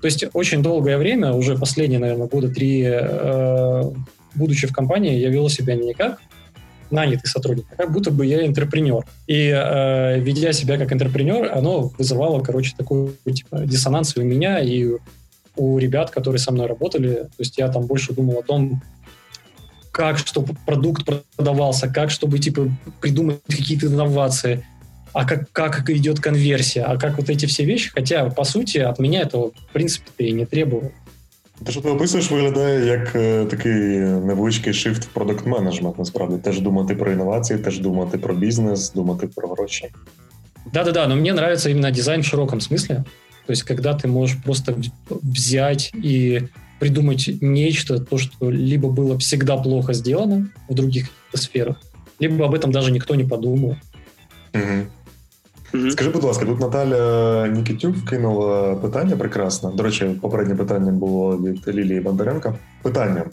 То 0.01 0.07
есть 0.07 0.25
очень 0.33 0.62
долгое 0.62 0.97
время, 0.97 1.33
уже 1.33 1.57
последние, 1.59 2.01
наверное, 2.01 2.27
года 2.27 2.49
три, 2.49 2.83
э, 2.85 3.83
будучи 4.35 4.66
в 4.66 4.73
компании, 4.73 5.19
я 5.19 5.29
вел 5.29 5.49
себя 5.51 5.75
не 5.75 5.93
как 5.93 6.21
нанятый 6.90 7.29
сотрудник, 7.29 7.66
а 7.71 7.77
как 7.77 7.93
будто 7.93 8.11
бы 8.11 8.27
я 8.27 8.45
интерпренер. 8.47 9.05
И 9.27 9.49
э, 9.55 10.21
ведя 10.21 10.53
себя 10.53 10.77
как 10.77 10.93
интерпренер, 10.93 11.53
оно 11.53 11.93
вызывало, 11.99 12.40
короче, 12.40 12.75
такой 12.77 13.12
типа 13.33 13.61
диссонанс 13.61 14.16
у 14.16 14.23
меня 14.23 14.61
и 14.61 14.97
у 15.60 15.78
ребят, 15.78 16.12
которые 16.12 16.39
со 16.39 16.52
мной 16.52 16.67
работали. 16.67 17.13
То 17.13 17.39
есть 17.39 17.58
я 17.58 17.69
там 17.69 17.86
больше 17.86 18.13
думал 18.13 18.39
о 18.39 18.43
том, 18.43 18.82
как, 19.91 20.17
чтобы 20.17 20.56
продукт 20.65 21.06
продавался, 21.38 21.88
как, 21.88 22.10
чтобы, 22.10 22.39
типа, 22.39 22.69
придумать 23.00 23.39
какие-то 23.48 23.88
инновации, 23.88 24.65
а 25.13 25.26
как, 25.26 25.50
как 25.54 25.89
идет 25.89 26.19
конверсия, 26.19 26.84
а 26.84 26.98
как 26.98 27.17
вот 27.17 27.30
эти 27.30 27.45
все 27.45 27.63
вещи, 27.63 27.91
хотя, 27.91 28.30
по 28.30 28.43
сути, 28.43 28.80
от 28.80 29.00
меня 29.00 29.21
этого, 29.21 29.52
в 29.52 29.74
принципе, 29.74 30.26
и 30.26 30.34
не 30.34 30.45
требовало. 30.45 30.91
Те, 31.65 31.71
що 31.71 31.82
ти 31.82 31.89
описуєш, 31.89 32.32
виглядає 32.32 32.86
як 32.86 33.15
е, 33.15 33.45
такий 33.45 34.00
невеличкий 34.00 34.74
шифт 34.74 35.06
в 35.06 35.08
продакт 35.08 35.45
менеджмент 35.45 36.00
насправді. 36.00 36.38
Теж 36.38 36.60
думати 36.60 36.95
про 36.95 37.12
інновації, 37.12 37.60
теж 37.60 37.80
думати 37.80 38.17
про 38.17 38.34
бізнес, 38.34 38.93
думати 38.93 39.28
про 39.36 39.48
гроші. 39.48 39.89
Да-да-да, 40.74 41.08
но 41.08 41.15
мне 41.15 41.32
нравится 41.32 41.69
именно 41.69 41.91
дизайн 41.91 42.21
в 42.21 42.26
широком 42.26 42.60
смысле. 42.60 43.04
То 43.50 43.52
есть, 43.52 43.63
когда 43.63 43.93
ты 43.93 44.08
можешь 44.08 44.41
просто 44.43 44.76
взять 45.10 45.91
и 45.93 46.48
придумать 46.80 47.30
нечто, 47.41 48.00
то, 48.00 48.17
что 48.17 48.50
либо 48.50 48.89
было 48.89 49.17
всегда 49.19 49.58
плохо 49.58 49.93
сделано 49.93 50.50
в 50.67 50.74
других 50.74 51.10
сферах, 51.34 51.78
либо 52.19 52.45
об 52.45 52.54
этом 52.54 52.71
даже 52.71 52.91
никто 52.91 53.15
не 53.15 53.24
подумал. 53.24 53.78
Угу. 54.54 54.88
Угу. 55.74 55.91
Скажи, 55.91 56.10
будь 56.10 56.24
ласка, 56.24 56.45
тут 56.45 56.60
Наталя 56.60 57.48
Нікітюк 57.48 57.95
вкинула 57.95 58.76
питання 58.76 59.15
прекрасне. 59.15 59.71
До 59.74 59.84
речі, 59.84 60.06
попереднє 60.21 60.56
питання 60.56 60.91
було 60.91 61.38
від 61.38 61.67
Лілії 61.67 62.00
Бондаренка. 62.00 62.56
Питання: 62.82 63.24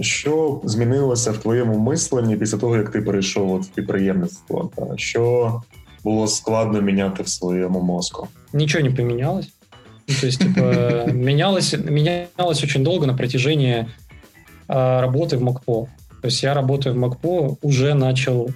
що 0.00 0.60
змінилося 0.64 1.30
в 1.30 1.38
твоєму 1.38 1.78
мисленні 1.78 2.36
після 2.36 2.58
того, 2.58 2.76
як 2.76 2.90
ти 2.90 3.02
перейшов 3.02 3.52
от 3.52 3.62
в 3.62 3.68
підприємництво? 3.68 4.70
Що 4.96 5.62
було 6.04 6.26
складно 6.26 6.80
міняти 6.80 7.22
в 7.22 7.28
своєму 7.28 7.80
мозку? 7.80 8.28
Нічого 8.52 8.84
не 8.84 8.90
помінялось. 8.90 9.48
Ну, 10.07 10.13
то 10.19 10.25
есть, 10.25 10.39
типа, 10.39 11.05
менялось, 11.11 11.73
менялось 11.73 12.63
очень 12.63 12.83
долго 12.83 13.05
на 13.05 13.13
протяжении 13.13 13.87
э, 14.67 14.99
работы 14.99 15.37
в 15.37 15.41
МакПо. 15.41 15.87
То 16.21 16.27
есть 16.27 16.41
я 16.43 16.53
работаю 16.53 16.95
в 16.95 16.97
МакПо, 16.97 17.57
уже 17.61 17.93
начал 17.93 18.49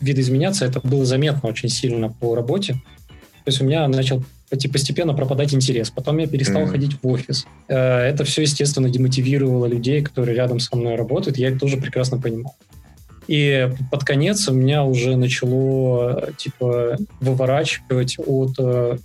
видоизменяться, 0.00 0.64
это 0.64 0.80
было 0.80 1.04
заметно 1.04 1.48
очень 1.48 1.68
сильно 1.68 2.10
по 2.10 2.34
работе. 2.34 2.74
То 2.74 3.50
есть 3.50 3.60
у 3.60 3.64
меня 3.64 3.86
начал 3.88 4.22
постепенно 4.50 5.14
пропадать 5.14 5.54
интерес. 5.54 5.90
Потом 5.90 6.18
я 6.18 6.26
перестал 6.26 6.62
mm-hmm. 6.62 6.70
ходить 6.70 6.96
в 7.02 7.06
офис. 7.06 7.46
Э, 7.68 7.98
это 8.00 8.24
все, 8.24 8.42
естественно, 8.42 8.88
демотивировало 8.88 9.66
людей, 9.66 10.02
которые 10.02 10.36
рядом 10.36 10.60
со 10.60 10.76
мной 10.76 10.96
работают. 10.96 11.38
Я 11.38 11.48
это 11.48 11.60
тоже 11.60 11.76
прекрасно 11.76 12.18
понимал. 12.18 12.56
И 13.28 13.68
под 13.90 14.04
конец 14.04 14.48
у 14.48 14.54
меня 14.54 14.84
уже 14.84 15.16
начало 15.16 16.30
типа 16.36 16.96
выворачивать 17.20 18.18
от 18.24 18.54
э, 18.58 18.98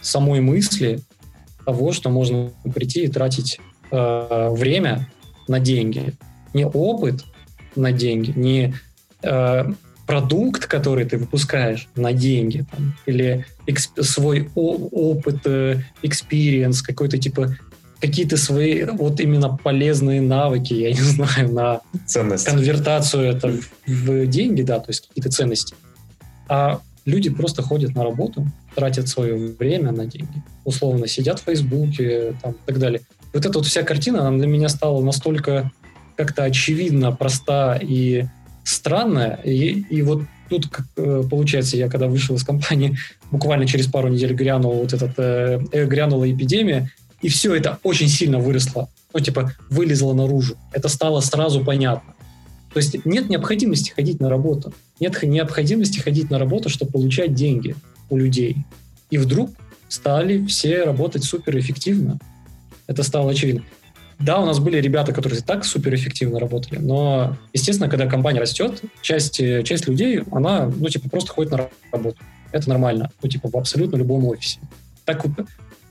самой 0.00 0.40
мысли 0.40 1.00
того, 1.66 1.92
что 1.92 2.08
можно 2.10 2.50
прийти 2.74 3.04
и 3.04 3.08
тратить 3.08 3.60
э, 3.90 4.48
время 4.50 5.08
на 5.48 5.60
деньги. 5.60 6.14
Не 6.54 6.64
опыт 6.66 7.24
на 7.74 7.92
деньги, 7.92 8.32
не 8.36 8.74
э, 9.22 9.64
продукт, 10.06 10.66
который 10.66 11.04
ты 11.04 11.18
выпускаешь 11.18 11.88
на 11.96 12.12
деньги, 12.12 12.64
там, 12.70 12.94
или 13.06 13.44
эксп- 13.66 14.02
свой 14.02 14.48
о- 14.54 14.88
опыт, 14.92 15.44
experience, 16.02 16.80
э, 16.82 16.86
какой-то 16.86 17.18
типа 17.18 17.56
какие-то 18.00 18.36
свои 18.36 18.84
вот 18.84 19.20
именно 19.20 19.56
полезные 19.56 20.20
навыки, 20.20 20.74
я 20.74 20.90
не 20.90 21.00
знаю, 21.16 21.52
на 21.52 21.80
ценности. 22.06 22.48
конвертацию 22.48 23.24
это 23.24 23.48
в, 23.48 23.70
в 23.86 24.26
деньги, 24.26 24.62
да, 24.62 24.78
то 24.78 24.90
есть 24.90 25.08
какие-то 25.08 25.30
ценности. 25.30 25.74
А 26.48 26.80
люди 27.04 27.30
просто 27.30 27.62
ходят 27.62 27.94
на 27.96 28.04
работу, 28.04 28.46
тратят 28.76 29.08
свое 29.08 29.34
время 29.58 29.90
на 29.90 30.06
деньги, 30.06 30.42
условно 30.64 31.08
сидят 31.08 31.40
в 31.40 31.44
Фейсбуке 31.44 32.36
там, 32.42 32.52
и 32.52 32.66
так 32.66 32.78
далее. 32.78 33.00
Вот 33.32 33.44
эта 33.44 33.58
вот 33.58 33.66
вся 33.66 33.82
картина, 33.82 34.28
она 34.28 34.36
для 34.36 34.46
меня 34.46 34.68
стала 34.68 35.02
настолько 35.02 35.72
как-то 36.14 36.44
очевидно 36.44 37.10
проста 37.12 37.78
и 37.80 38.26
странная. 38.64 39.40
И, 39.44 39.84
и 39.90 40.02
вот 40.02 40.22
тут, 40.48 40.68
э, 40.96 41.22
получается, 41.28 41.76
я 41.76 41.88
когда 41.88 42.06
вышел 42.06 42.36
из 42.36 42.44
компании, 42.44 42.96
буквально 43.30 43.66
через 43.66 43.86
пару 43.86 44.08
недель 44.08 44.34
грянул 44.34 44.74
вот 44.74 44.92
этот, 44.92 45.18
э, 45.18 45.60
э, 45.72 45.86
грянула 45.86 46.30
эпидемия, 46.30 46.90
и 47.22 47.28
все 47.28 47.54
это 47.54 47.78
очень 47.82 48.08
сильно 48.08 48.38
выросло. 48.38 48.88
Ну, 49.14 49.20
типа, 49.20 49.52
вылезло 49.70 50.12
наружу. 50.12 50.56
Это 50.72 50.88
стало 50.88 51.20
сразу 51.20 51.64
понятно. 51.64 52.14
То 52.74 52.78
есть 52.78 53.06
нет 53.06 53.30
необходимости 53.30 53.90
ходить 53.90 54.20
на 54.20 54.28
работу. 54.28 54.74
Нет 55.00 55.22
необходимости 55.22 55.98
ходить 55.98 56.30
на 56.30 56.38
работу, 56.38 56.68
чтобы 56.68 56.92
получать 56.92 57.32
деньги 57.32 57.74
у 58.10 58.16
людей. 58.16 58.56
И 59.10 59.18
вдруг 59.18 59.50
стали 59.88 60.44
все 60.46 60.84
работать 60.84 61.24
суперэффективно. 61.24 62.18
Это 62.86 63.02
стало 63.02 63.30
очевидно. 63.30 63.62
Да, 64.18 64.40
у 64.40 64.46
нас 64.46 64.58
были 64.58 64.80
ребята, 64.80 65.12
которые 65.12 65.42
так 65.42 65.64
суперэффективно 65.64 66.38
работали, 66.40 66.78
но, 66.78 67.36
естественно, 67.52 67.90
когда 67.90 68.06
компания 68.06 68.40
растет, 68.40 68.80
часть, 69.02 69.36
часть 69.36 69.86
людей, 69.86 70.22
она, 70.32 70.72
ну, 70.74 70.88
типа, 70.88 71.10
просто 71.10 71.32
ходит 71.32 71.52
на 71.52 71.68
работу. 71.92 72.16
Это 72.50 72.68
нормально. 72.68 73.10
Ну, 73.22 73.28
типа, 73.28 73.50
в 73.50 73.56
абсолютно 73.56 73.96
любом 73.96 74.24
офисе. 74.24 74.58
Так 75.04 75.24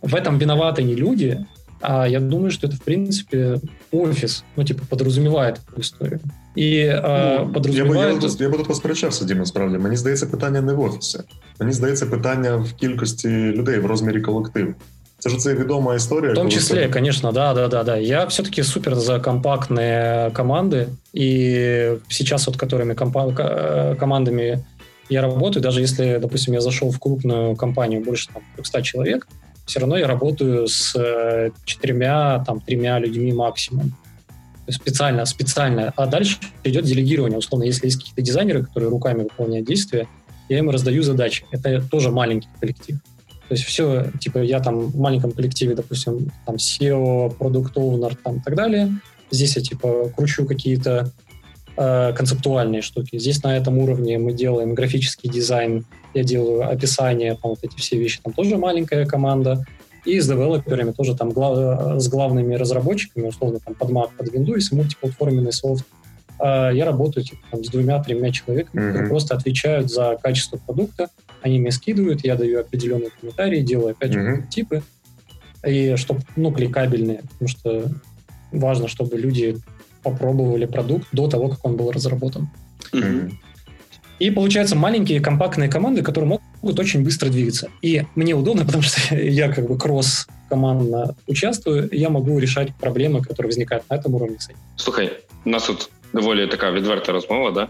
в 0.02 0.16
этом 0.16 0.40
виноваты 0.40 0.82
не 0.82 0.96
люди, 0.96 1.46
а 1.82 2.08
я 2.08 2.20
думаю, 2.20 2.50
что 2.50 2.66
это, 2.68 2.78
в 2.78 2.82
принципе, 2.82 3.60
офис, 3.92 4.44
ну, 4.56 4.64
типа, 4.64 4.86
подразумевает 4.88 5.60
эту 5.70 5.82
історію. 5.82 6.20
І 6.57 6.87
а, 6.89 7.37
ну, 7.41 7.53
подразуміває... 7.53 8.19
Я, 8.23 8.29
я, 8.29 8.35
я 8.39 8.49
буду 8.49 8.65
посперечався, 8.65 9.25
Діма, 9.25 9.47
справді. 9.47 9.79
Мені 9.79 9.97
здається, 9.97 10.27
питання 10.27 10.61
не 10.61 10.73
в 10.73 10.81
офісі. 10.81 11.19
Мені 11.61 11.73
здається, 11.73 12.07
питання 12.07 12.57
в 12.57 12.73
кількості 12.73 13.29
людей 13.29 13.79
в 13.79 13.87
розмірі 13.87 14.21
колективу. 14.21 14.75
Це 15.19 15.31
ж 15.31 15.37
це 15.37 15.55
відома 15.55 15.95
історія. 15.95 16.33
В 16.33 16.35
том 16.35 16.51
числе, 16.51 16.83
це... 16.83 16.89
конечно, 16.89 17.33
да, 17.33 17.55
да, 17.55 17.69
да, 17.69 17.85
да. 17.85 17.97
Я 17.97 18.25
все-таки 18.25 18.63
супер 18.63 18.95
за 18.95 19.21
компактные 19.21 20.31
команды, 20.33 20.87
и 21.15 21.99
сейчас 22.09 22.47
вот 22.47 22.57
которыми 22.57 22.95
компа- 22.95 23.97
командами 23.97 24.65
я 25.11 25.23
работаю, 25.23 25.63
даже 25.63 25.83
если, 25.83 26.19
допустим, 26.19 26.55
я 26.55 26.61
зашел 26.61 26.91
в 26.91 26.99
крупную 26.99 27.57
компанию 27.57 28.03
больше 28.03 28.29
там 28.33 28.43
300 28.57 28.83
человек, 28.83 29.29
все 29.67 29.81
равно 29.81 29.99
я 29.99 30.07
работаю 30.07 30.67
с 30.69 30.95
э, 30.97 31.51
четырьмя, 31.65 32.45
там, 32.47 32.61
тремя 32.61 32.99
людьми 32.99 33.33
максимум. 33.33 33.93
Специально, 34.70 35.26
специально. 35.26 35.94
А 35.96 36.08
дальше 36.08 36.38
идет 36.64 36.86
делегирование. 36.86 37.38
Условно, 37.38 37.66
если 37.66 37.86
есть 37.86 37.98
какие-то 37.98 38.22
дизайнеры, 38.22 38.64
которые 38.64 38.90
руками 38.90 39.24
выполняют 39.24 39.68
действия, 39.68 40.08
я 40.50 40.60
им 40.60 40.70
раздаю 40.70 41.04
задачи. 41.04 41.46
Это 41.52 41.82
тоже 41.82 42.12
маленький 42.12 42.50
коллектив. 42.60 42.98
То 43.48 43.54
есть 43.54 43.64
все, 43.66 44.08
типа, 44.20 44.40
я 44.40 44.60
там 44.60 44.88
в 44.88 44.98
маленьком 44.98 45.32
коллективе, 45.32 45.76
допустим, 45.76 46.32
там 46.46 46.56
SEO, 46.56 47.38
Product 47.38 47.74
Owner, 47.76 48.18
там 48.24 48.38
и 48.38 48.42
так 48.42 48.56
далее. 48.56 48.92
Здесь 49.30 49.56
я, 49.56 49.62
типа, 49.62 50.12
кручу 50.16 50.46
какие-то 50.46 51.12
э, 51.78 52.14
концептуальные 52.14 52.82
штуки. 52.82 53.20
Здесь 53.20 53.44
на 53.44 53.56
этом 53.56 53.78
уровне 53.78 54.18
мы 54.18 54.34
делаем 54.34 54.74
графический 54.74 55.30
дизайн, 55.30 55.86
я 56.16 56.24
делаю 56.24 56.68
описание, 56.68 57.38
там 57.40 57.52
вот 57.52 57.60
эти 57.62 57.76
все 57.76 57.98
вещи, 57.98 58.20
там 58.24 58.34
тоже 58.34 58.58
маленькая 58.58 59.06
команда. 59.06 59.64
И 60.06 60.20
с 60.20 60.28
девелоперами 60.28 60.92
тоже 60.92 61.16
там 61.16 61.32
глав, 61.32 62.00
с 62.00 62.08
главными 62.08 62.54
разработчиками, 62.56 63.28
условно, 63.28 63.60
там 63.60 63.74
под 63.74 63.90
Mac, 63.90 64.10
под 64.18 64.34
Windows, 64.34 64.68
мультиплатформенный 64.72 65.52
софт. 65.52 65.86
Э, 66.40 66.70
я 66.74 66.86
работаю 66.86 67.26
типа, 67.26 67.42
там, 67.52 67.64
с 67.64 67.70
двумя-тремя 67.70 68.32
человеками, 68.32 68.82
mm-hmm. 68.82 68.88
которые 68.88 69.10
просто 69.10 69.36
отвечают 69.36 69.92
за 69.92 70.18
качество 70.22 70.58
продукта, 70.58 71.10
они 71.42 71.60
мне 71.60 71.72
скидывают, 71.72 72.24
я 72.24 72.36
даю 72.36 72.60
определенные 72.60 73.10
комментарии, 73.10 73.62
делаю 73.62 73.92
опять 73.92 74.14
же 74.14 74.20
mm-hmm. 74.20 74.48
типы, 74.50 74.84
и 75.66 75.96
чтобы, 75.96 76.22
ну, 76.36 76.52
кликабельные, 76.52 77.22
потому 77.32 77.48
что 77.48 77.92
важно, 78.52 78.88
чтобы 78.88 79.18
люди 79.18 79.58
попробовали 80.04 80.66
продукт 80.66 81.08
до 81.12 81.28
того, 81.28 81.50
как 81.50 81.66
он 81.66 81.78
был 81.78 81.92
разработан. 81.92 82.50
Mm-hmm. 82.94 83.32
И 84.20 84.32
получаются 84.32 84.76
маленькие 84.76 85.20
компактные 85.20 85.68
команды, 85.68 86.02
которые 86.02 86.30
могут 86.30 86.45
очень 86.65 87.03
быстро 87.03 87.29
двигаться. 87.29 87.69
И 87.83 88.05
мне 88.15 88.35
удобно, 88.35 88.65
потому 88.65 88.83
что 88.83 89.17
я 89.17 89.49
как 89.53 89.67
бы 89.67 89.79
кросс 89.79 90.27
командно 90.49 91.15
участвую, 91.27 91.89
я 91.93 92.11
могу 92.11 92.39
решать 92.39 92.69
проблемы, 92.81 93.23
которые 93.23 93.47
возникают 93.47 93.85
на 93.91 93.95
этом 93.95 94.15
уровне. 94.15 94.37
Слухай, 94.77 95.11
у 95.45 95.51
нас 95.51 95.67
тут 95.67 95.91
доволі 96.13 96.47
така 96.47 96.71
відверта 96.71 97.13
розмова, 97.13 97.51
да? 97.51 97.69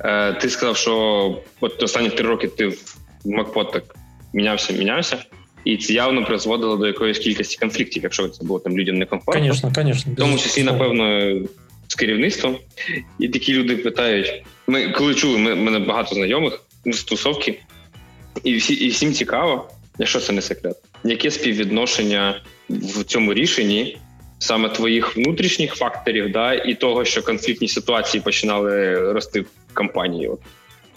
Е, 0.00 0.32
Ти 0.32 0.50
сказав, 0.50 0.76
що 0.76 1.42
от 1.60 1.82
останні 1.82 2.10
три 2.10 2.28
роки 2.28 2.48
ти 2.48 2.66
в 2.66 2.96
Макпот 3.24 3.72
так 3.72 3.96
мінявся, 4.32 4.72
мінявся, 4.72 5.18
і 5.64 5.76
це 5.76 5.92
явно 5.92 6.24
призводило 6.24 6.76
до 6.76 6.86
якоїсь 6.86 7.18
кількості 7.18 7.58
конфліктів, 7.58 8.02
якщо 8.02 8.28
це 8.28 8.44
було 8.44 8.58
там 8.58 8.78
людям 8.78 8.96
некомфортно. 8.98 9.40
Конечно, 9.40 9.72
конечно. 9.74 10.12
В 10.12 10.16
тому 10.16 10.38
числі, 10.38 10.62
напевно, 10.62 11.34
з 11.88 11.94
керівництвом. 11.94 12.56
І 13.18 13.28
такі 13.28 13.52
люди 13.54 13.76
питають: 13.76 14.42
ми 14.66 14.88
коли 14.88 15.14
чули, 15.14 15.38
ми 15.38 15.54
мене 15.54 15.78
багато 15.78 16.14
знайомих 16.14 16.62
з 16.86 17.02
тусовки, 17.02 17.60
і 18.44 18.56
всі 18.56 18.74
і 18.74 18.88
всім 18.88 19.12
цікаво, 19.12 19.68
якщо 19.98 20.20
це 20.20 20.32
не 20.32 20.42
секрет, 20.42 20.76
яке 21.04 21.30
співвідношення 21.30 22.40
в 22.68 23.04
цьому 23.04 23.34
рішенні 23.34 23.98
саме 24.38 24.68
твоїх 24.68 25.16
внутрішніх 25.16 25.74
факторів, 25.74 26.32
да, 26.32 26.54
і 26.54 26.74
того, 26.74 27.04
що 27.04 27.22
конфліктні 27.22 27.68
ситуації 27.68 28.22
починали 28.22 28.96
рости 29.12 29.40
в 29.40 29.74
компанії. 29.74 30.28
От. 30.28 30.40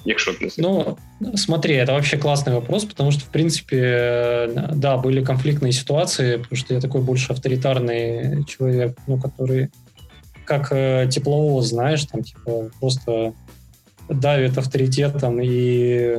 Якщо 0.06 0.32
не 0.42 0.50
Ну, 0.58 0.98
смотри, 1.36 1.76
это 1.76 1.92
вообще 1.92 2.18
классный 2.18 2.54
вопрос, 2.54 2.86
потому 2.86 3.12
что, 3.12 3.26
в 3.26 3.32
принципе, 3.32 4.50
да, 4.74 4.98
были 4.98 5.22
конфликтные 5.22 5.74
ситуации, 5.74 6.38
потому 6.38 6.58
что 6.58 6.74
я 6.74 6.80
такой 6.80 7.02
больше 7.02 7.34
авторитарный 7.34 8.46
человек, 8.46 8.98
ну, 9.08 9.20
который 9.20 9.68
как 10.46 10.72
э, 10.72 11.08
тепловоз, 11.12 11.68
знаешь, 11.68 12.06
там, 12.06 12.24
типа, 12.24 12.72
просто 12.80 13.34
давит 14.10 14.58
авторитетом, 14.58 15.40
и 15.42 16.18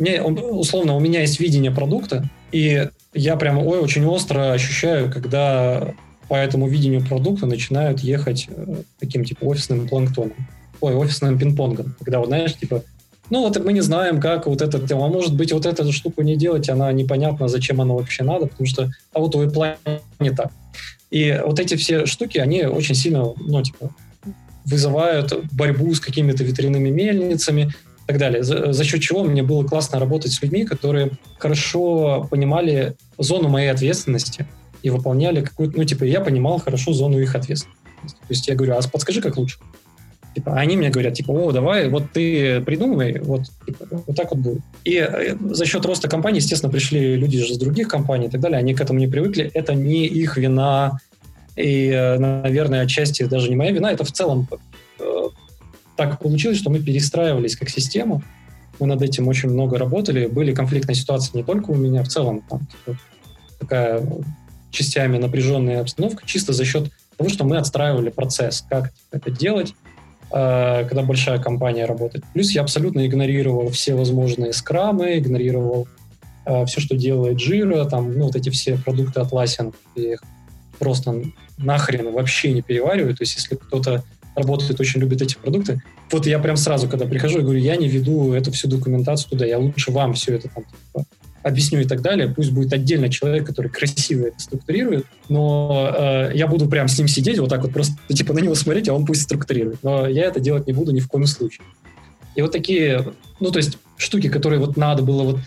мне, 0.00 0.22
условно, 0.22 0.96
у 0.96 1.00
меня 1.00 1.20
есть 1.20 1.38
видение 1.38 1.70
продукта, 1.70 2.24
и 2.52 2.88
я 3.14 3.36
прям 3.36 3.58
ой, 3.58 3.78
очень 3.78 4.04
остро 4.06 4.52
ощущаю, 4.52 5.12
когда 5.12 5.94
по 6.28 6.34
этому 6.34 6.68
видению 6.68 7.04
продукта 7.06 7.46
начинают 7.46 8.00
ехать 8.00 8.48
э, 8.48 8.82
таким 8.98 9.24
типа 9.24 9.44
офисным 9.44 9.88
планктоном. 9.88 10.34
Ой, 10.80 10.94
офисным 10.94 11.38
пинг-понгом. 11.38 11.94
Когда, 12.00 12.20
вот, 12.20 12.28
знаешь, 12.28 12.54
типа, 12.54 12.82
ну 13.28 13.42
вот 13.42 13.62
мы 13.64 13.72
не 13.72 13.80
знаем, 13.80 14.20
как 14.20 14.46
вот 14.46 14.62
это, 14.62 14.78
а 14.78 15.08
может 15.08 15.34
быть 15.34 15.52
вот 15.52 15.66
эту 15.66 15.92
штуку 15.92 16.22
не 16.22 16.36
делать, 16.36 16.68
она 16.68 16.90
непонятна, 16.92 17.48
зачем 17.48 17.80
она 17.80 17.94
вообще 17.94 18.22
надо, 18.22 18.46
потому 18.46 18.66
что, 18.66 18.90
а 19.12 19.20
вот 19.20 19.34
у 19.34 19.44
Apple 19.44 19.76
не 20.18 20.30
так. 20.30 20.50
И 21.10 21.40
вот 21.44 21.58
эти 21.60 21.74
все 21.74 22.06
штуки, 22.06 22.38
они 22.38 22.62
очень 22.64 22.94
сильно, 22.94 23.32
ну, 23.36 23.62
типа, 23.62 23.90
вызывают 24.64 25.32
борьбу 25.52 25.92
с 25.94 26.00
какими-то 26.00 26.44
ветряными 26.44 26.90
мельницами 26.90 27.72
так 28.10 28.20
далее. 28.20 28.42
За, 28.42 28.72
за 28.72 28.84
счет 28.84 29.00
чего 29.00 29.24
мне 29.24 29.42
было 29.42 29.64
классно 29.64 29.98
работать 29.98 30.32
с 30.32 30.42
людьми, 30.42 30.64
которые 30.64 31.12
хорошо 31.38 32.26
понимали 32.30 32.94
зону 33.18 33.48
моей 33.48 33.70
ответственности, 33.70 34.46
и 34.82 34.90
выполняли 34.90 35.42
какую-то, 35.42 35.76
ну, 35.76 35.84
типа, 35.84 36.04
я 36.04 36.20
понимал 36.20 36.58
хорошо 36.58 36.92
зону 36.92 37.18
их 37.18 37.34
ответственности. 37.34 37.80
То 38.02 38.30
есть 38.30 38.48
я 38.48 38.54
говорю, 38.54 38.74
а 38.74 38.80
подскажи, 38.88 39.20
как 39.20 39.36
лучше. 39.36 39.58
Типа, 40.34 40.54
они 40.54 40.76
мне 40.76 40.90
говорят, 40.90 41.14
типа, 41.14 41.32
о, 41.32 41.52
давай, 41.52 41.88
вот 41.88 42.12
ты 42.12 42.60
придумывай, 42.60 43.18
вот, 43.20 43.42
типа, 43.66 43.86
вот 43.90 44.16
так 44.16 44.30
вот 44.30 44.40
будет. 44.40 44.60
И 44.84 44.96
э, 44.96 45.36
за 45.50 45.66
счет 45.66 45.84
роста 45.84 46.08
компании, 46.08 46.38
естественно, 46.38 46.72
пришли 46.72 47.16
люди 47.16 47.38
же 47.44 47.52
с 47.52 47.58
других 47.58 47.88
компаний 47.88 48.26
и 48.26 48.30
так 48.30 48.40
далее, 48.40 48.58
они 48.58 48.74
к 48.74 48.80
этому 48.80 49.00
не 49.00 49.08
привыкли, 49.08 49.50
это 49.52 49.74
не 49.74 50.06
их 50.06 50.36
вина, 50.36 51.00
и, 51.56 51.88
э, 51.88 52.18
наверное, 52.18 52.82
отчасти 52.82 53.24
даже 53.24 53.48
не 53.48 53.56
моя 53.56 53.72
вина, 53.72 53.90
это 53.90 54.04
в 54.04 54.12
целом 54.12 54.48
э, 55.00 55.28
так 56.00 56.18
получилось, 56.18 56.56
что 56.56 56.70
мы 56.70 56.80
перестраивались 56.80 57.56
как 57.56 57.68
система, 57.68 58.22
мы 58.78 58.86
над 58.86 59.02
этим 59.02 59.28
очень 59.28 59.50
много 59.50 59.76
работали, 59.76 60.26
были 60.26 60.54
конфликтные 60.54 60.94
ситуации 60.94 61.36
не 61.36 61.44
только 61.44 61.72
у 61.72 61.74
меня, 61.74 62.02
в 62.02 62.08
целом, 62.08 62.42
там, 62.48 62.60
типа, 62.66 62.98
такая 63.58 64.02
частями 64.70 65.18
напряженная 65.18 65.82
обстановка 65.82 66.26
чисто 66.26 66.54
за 66.54 66.64
счет 66.64 66.90
того, 67.18 67.28
что 67.28 67.44
мы 67.44 67.58
отстраивали 67.58 68.08
процесс, 68.08 68.64
как 68.70 68.94
это 69.10 69.30
делать, 69.30 69.74
э, 70.32 70.86
когда 70.88 71.02
большая 71.02 71.38
компания 71.38 71.84
работает. 71.84 72.24
Плюс 72.32 72.50
я 72.52 72.62
абсолютно 72.62 73.06
игнорировал 73.06 73.68
все 73.68 73.94
возможные 73.94 74.54
скрамы, 74.54 75.18
игнорировал 75.18 75.86
э, 76.46 76.64
все, 76.64 76.80
что 76.80 76.96
делает 76.96 77.36
Jira, 77.36 77.86
там, 77.86 78.16
ну, 78.16 78.24
вот 78.24 78.36
эти 78.36 78.48
все 78.48 78.78
продукты 78.78 79.20
Atlassian, 79.20 79.74
их 79.96 80.22
просто 80.78 81.22
нахрен 81.58 82.10
вообще 82.10 82.52
не 82.52 82.62
перевариваю. 82.62 83.14
То 83.14 83.24
есть 83.24 83.36
если 83.36 83.56
кто-то 83.56 84.02
работает, 84.34 84.80
очень 84.80 85.00
любит 85.00 85.22
эти 85.22 85.36
продукты, 85.36 85.82
вот 86.10 86.26
я 86.26 86.38
прям 86.38 86.56
сразу, 86.56 86.88
когда 86.88 87.06
прихожу, 87.06 87.38
я 87.38 87.44
говорю, 87.44 87.60
я 87.60 87.76
не 87.76 87.88
веду 87.88 88.32
эту 88.32 88.50
всю 88.52 88.68
документацию 88.68 89.30
туда, 89.30 89.46
я 89.46 89.58
лучше 89.58 89.92
вам 89.92 90.14
все 90.14 90.34
это 90.34 90.48
там 90.48 90.64
типа, 90.64 91.04
объясню 91.42 91.80
и 91.80 91.84
так 91.84 92.02
далее. 92.02 92.28
Пусть 92.28 92.52
будет 92.52 92.72
отдельно 92.72 93.08
человек, 93.08 93.46
который 93.46 93.70
красиво 93.70 94.26
это 94.26 94.38
структурирует, 94.38 95.06
но 95.28 95.90
э, 95.96 96.32
я 96.34 96.46
буду 96.46 96.68
прям 96.68 96.88
с 96.88 96.98
ним 96.98 97.08
сидеть, 97.08 97.38
вот 97.38 97.48
так 97.48 97.62
вот 97.62 97.72
просто 97.72 97.94
типа 98.08 98.32
на 98.32 98.40
него 98.40 98.54
смотреть, 98.54 98.88
а 98.88 98.94
он 98.94 99.06
пусть 99.06 99.22
структурирует. 99.22 99.82
Но 99.82 100.06
я 100.06 100.24
это 100.24 100.40
делать 100.40 100.66
не 100.66 100.72
буду 100.72 100.92
ни 100.92 101.00
в 101.00 101.08
коем 101.08 101.26
случае. 101.26 101.64
И 102.34 102.42
вот 102.42 102.52
такие, 102.52 103.12
ну 103.40 103.50
то 103.50 103.58
есть 103.58 103.78
штуки, 103.96 104.28
которые 104.28 104.60
вот 104.60 104.76
надо 104.76 105.02
было 105.02 105.22
вот 105.22 105.40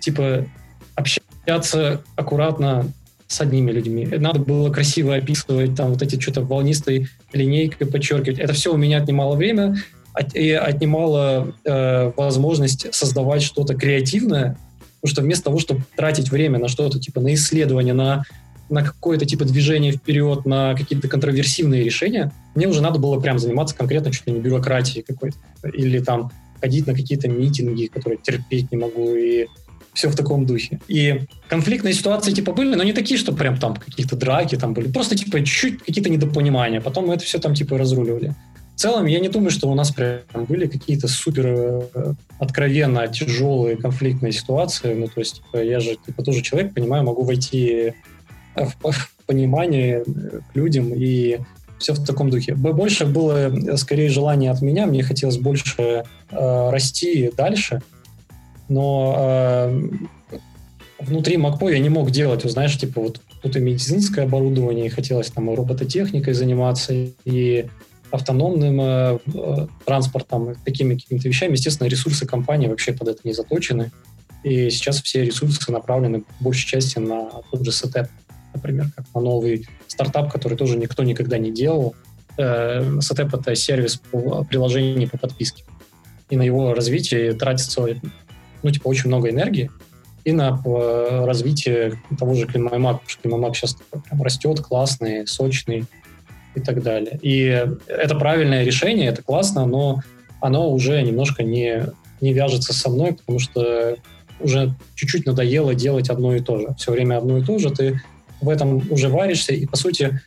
типа 0.00 0.46
общаться 0.94 2.02
аккуратно 2.16 2.92
с 3.28 3.40
одними 3.40 3.70
людьми. 3.70 4.06
Надо 4.06 4.40
было 4.40 4.70
красиво 4.70 5.14
описывать, 5.14 5.74
там 5.76 5.92
вот 5.92 6.02
эти 6.02 6.18
что-то 6.20 6.40
волнистой 6.40 7.08
линейкой 7.32 7.86
подчеркивать. 7.86 8.38
Это 8.38 8.52
все 8.54 8.72
у 8.72 8.76
меня 8.76 8.98
отнимало 8.98 9.36
время 9.36 9.76
и 10.34 10.50
отнимало 10.50 11.54
э, 11.64 12.12
возможность 12.16 12.92
создавать 12.92 13.42
что-то 13.42 13.74
креативное, 13.74 14.56
Потому 15.00 15.12
что 15.12 15.22
вместо 15.22 15.44
того, 15.44 15.58
чтобы 15.60 15.82
тратить 15.96 16.30
время 16.30 16.58
на 16.58 16.66
что-то 16.66 16.98
типа 16.98 17.20
на 17.20 17.34
исследование, 17.34 17.94
на 17.94 18.24
на 18.70 18.82
какое-то 18.82 19.24
типа 19.24 19.46
движение 19.46 19.92
вперед, 19.92 20.44
на 20.44 20.74
какие-то 20.74 21.08
контроверсивные 21.08 21.82
решения, 21.84 22.32
мне 22.54 22.68
уже 22.68 22.82
надо 22.82 22.98
было 22.98 23.18
прям 23.18 23.38
заниматься 23.38 23.74
конкретно 23.74 24.10
ли 24.10 24.32
не 24.32 24.40
бюрократией 24.40 25.02
какой-то. 25.02 25.38
Или 25.72 26.00
там 26.00 26.30
ходить 26.60 26.86
на 26.86 26.94
какие-то 26.94 27.28
митинги, 27.28 27.86
которые 27.86 28.18
терпеть 28.18 28.70
не 28.70 28.76
могу, 28.76 29.14
и 29.14 29.46
все 29.98 30.08
в 30.08 30.14
таком 30.14 30.46
духе. 30.46 30.78
И 30.86 31.22
конфликтные 31.48 31.92
ситуации 31.92 32.30
типа 32.30 32.52
были, 32.52 32.76
но 32.76 32.84
не 32.84 32.92
такие, 32.92 33.18
что 33.18 33.32
прям 33.32 33.58
там 33.58 33.74
какие-то 33.74 34.14
драки 34.14 34.56
там 34.56 34.72
были, 34.72 34.92
просто 34.92 35.16
типа 35.16 35.38
чуть-чуть 35.38 35.82
какие-то 35.82 36.08
недопонимания. 36.08 36.80
Потом 36.80 37.08
мы 37.08 37.14
это 37.14 37.24
все 37.24 37.38
там 37.38 37.54
типа 37.54 37.76
разруливали. 37.76 38.32
В 38.76 38.80
целом, 38.80 39.06
я 39.06 39.18
не 39.18 39.28
думаю, 39.28 39.50
что 39.50 39.68
у 39.68 39.74
нас 39.74 39.90
прям 39.90 40.44
были 40.48 40.68
какие-то 40.68 41.08
супер 41.08 41.46
э, 41.48 42.12
откровенно 42.38 43.08
тяжелые 43.08 43.76
конфликтные 43.76 44.30
ситуации. 44.30 44.94
Ну, 44.94 45.08
то 45.08 45.18
есть, 45.18 45.42
типа, 45.42 45.56
я 45.64 45.80
же 45.80 45.96
типа 46.06 46.22
тоже 46.22 46.42
человек, 46.42 46.74
понимаю, 46.74 47.02
могу 47.02 47.24
войти 47.24 47.94
в, 48.54 48.92
в 48.92 49.12
понимание 49.26 50.04
к 50.04 50.54
людям 50.54 50.92
и 50.94 51.40
все 51.80 51.92
в 51.92 52.04
таком 52.04 52.30
духе. 52.30 52.54
Больше 52.54 53.04
было 53.04 53.50
э, 53.50 53.76
скорее 53.76 54.10
желание 54.10 54.52
от 54.52 54.62
меня, 54.62 54.86
мне 54.86 55.02
хотелось 55.02 55.38
больше 55.38 56.04
э, 56.30 56.70
расти 56.70 57.32
дальше, 57.36 57.82
но 58.68 59.14
э, 59.18 59.90
внутри 60.98 61.36
МакПо 61.36 61.70
я 61.70 61.78
не 61.78 61.88
мог 61.88 62.10
делать, 62.10 62.44
вы 62.44 62.50
знаешь, 62.50 62.76
типа 62.78 63.00
вот 63.00 63.20
тут 63.42 63.56
и 63.56 63.60
медицинское 63.60 64.22
оборудование, 64.22 64.86
и 64.86 64.90
хотелось 64.90 65.30
там 65.30 65.50
и 65.50 65.54
робототехникой 65.54 66.34
заниматься, 66.34 66.92
и 66.92 67.66
автономным 68.10 68.80
э, 68.80 69.18
э, 69.34 69.66
транспортом, 69.84 70.54
такими 70.64 70.94
какими-то 70.94 71.28
вещами. 71.28 71.52
Естественно, 71.52 71.88
ресурсы 71.88 72.26
компании 72.26 72.68
вообще 72.68 72.92
под 72.92 73.08
это 73.08 73.20
не 73.24 73.32
заточены. 73.32 73.90
И 74.44 74.70
сейчас 74.70 75.02
все 75.02 75.24
ресурсы 75.24 75.70
направлены 75.70 76.22
в 76.38 76.42
большей 76.42 76.66
части 76.66 76.98
на 76.98 77.28
тот 77.50 77.64
же 77.64 77.72
сетеп, 77.72 78.06
например, 78.54 78.90
как 78.96 79.06
на 79.14 79.20
новый 79.20 79.66
стартап, 79.88 80.32
который 80.32 80.56
тоже 80.56 80.78
никто 80.78 81.02
никогда 81.02 81.38
не 81.38 81.52
делал. 81.52 81.94
Э, 82.38 82.98
сетеп— 83.00 83.34
это 83.34 83.54
сервис 83.54 83.96
по 83.96 84.44
приложению 84.44 85.08
по 85.10 85.18
подписке. 85.18 85.64
И 86.30 86.36
на 86.36 86.42
его 86.42 86.74
развитие 86.74 87.32
тратится 87.32 87.86
ну, 88.62 88.70
типа, 88.70 88.88
очень 88.88 89.08
много 89.08 89.30
энергии, 89.30 89.70
и 90.24 90.32
на 90.32 90.60
развитие 91.26 91.94
того 92.18 92.34
же 92.34 92.46
CleanMyMac, 92.46 92.98
потому 92.98 93.00
что 93.06 93.28
CleanMyMac 93.28 93.54
сейчас 93.54 93.76
прям 94.08 94.22
растет, 94.22 94.60
классный, 94.60 95.26
сочный 95.26 95.84
и 96.54 96.60
так 96.60 96.82
далее. 96.82 97.18
И 97.22 97.66
это 97.86 98.14
правильное 98.16 98.64
решение, 98.64 99.08
это 99.08 99.22
классно, 99.22 99.64
но 99.64 100.02
оно 100.40 100.70
уже 100.70 101.00
немножко 101.02 101.42
не, 101.42 101.86
не 102.20 102.32
вяжется 102.32 102.74
со 102.74 102.90
мной, 102.90 103.14
потому 103.14 103.38
что 103.38 103.96
уже 104.40 104.74
чуть-чуть 104.94 105.26
надоело 105.26 105.74
делать 105.74 106.10
одно 106.10 106.34
и 106.34 106.40
то 106.40 106.58
же. 106.58 106.74
Все 106.78 106.92
время 106.92 107.18
одно 107.18 107.38
и 107.38 107.42
то 107.42 107.58
же, 107.58 107.70
ты 107.70 108.00
в 108.40 108.48
этом 108.48 108.82
уже 108.90 109.08
варишься, 109.08 109.52
и, 109.54 109.66
по 109.66 109.76
сути, 109.76 110.20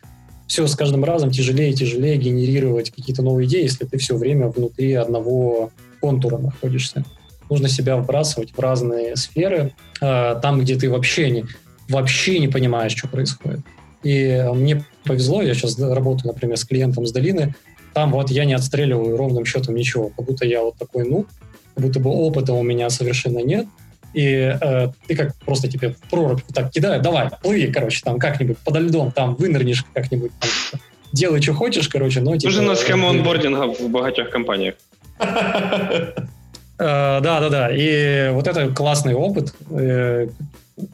все 0.46 0.66
с 0.66 0.74
каждым 0.74 1.04
разом 1.04 1.30
тяжелее 1.30 1.70
и 1.70 1.74
тяжелее 1.74 2.16
генерировать 2.16 2.90
какие-то 2.90 3.22
новые 3.22 3.46
идеи, 3.46 3.62
если 3.62 3.86
ты 3.86 3.98
все 3.98 4.16
время 4.16 4.48
внутри 4.48 4.92
одного 4.94 5.70
контура 6.00 6.38
находишься 6.38 7.04
нужно 7.50 7.68
себя 7.68 7.96
вбрасывать 7.96 8.52
в 8.52 8.58
разные 8.58 9.16
сферы, 9.16 9.74
э, 10.00 10.40
там, 10.40 10.60
где 10.60 10.76
ты 10.76 10.90
вообще 10.90 11.30
не, 11.30 11.44
вообще 11.88 12.38
не 12.38 12.48
понимаешь, 12.48 12.92
что 12.92 13.08
происходит. 13.08 13.60
И 14.02 14.44
мне 14.54 14.84
повезло, 15.04 15.42
я 15.42 15.54
сейчас 15.54 15.78
работаю, 15.78 16.32
например, 16.32 16.56
с 16.56 16.64
клиентом 16.64 17.06
с 17.06 17.12
долины, 17.12 17.54
там 17.94 18.12
вот 18.12 18.30
я 18.30 18.44
не 18.44 18.54
отстреливаю 18.54 19.16
ровным 19.16 19.44
счетом 19.44 19.74
ничего, 19.74 20.08
как 20.08 20.24
будто 20.24 20.46
я 20.46 20.62
вот 20.62 20.76
такой, 20.76 21.08
ну, 21.08 21.26
как 21.74 21.84
будто 21.84 22.00
бы 22.00 22.10
опыта 22.10 22.52
у 22.52 22.62
меня 22.62 22.90
совершенно 22.90 23.38
нет, 23.40 23.66
и 24.14 24.56
э, 24.60 24.88
ты 25.06 25.16
как 25.16 25.34
просто 25.36 25.68
тебе 25.68 25.90
в 25.90 26.00
прорубь 26.10 26.42
так 26.54 26.70
кидают, 26.70 27.02
давай, 27.02 27.30
плыви, 27.42 27.72
короче, 27.72 28.00
там 28.02 28.18
как-нибудь 28.18 28.58
подо 28.58 28.80
льдом, 28.80 29.12
там 29.12 29.34
вынырнешь 29.34 29.84
как-нибудь, 29.94 30.32
там, 30.40 30.80
делай, 31.12 31.40
что 31.40 31.54
хочешь, 31.54 31.88
короче, 31.88 32.20
но... 32.20 32.36
Типа, 32.36 32.50
Уже 32.50 32.62
на 32.62 32.74
схему 32.74 33.08
онбординга 33.08 33.66
в 33.78 33.88
богатых 33.88 34.30
компаниях. 34.30 34.74
Э, 36.82 37.20
да, 37.20 37.40
да, 37.40 37.48
да. 37.48 37.68
И 37.70 38.30
вот 38.32 38.48
это 38.48 38.68
классный 38.74 39.14
опыт, 39.14 39.54
э, 39.70 40.28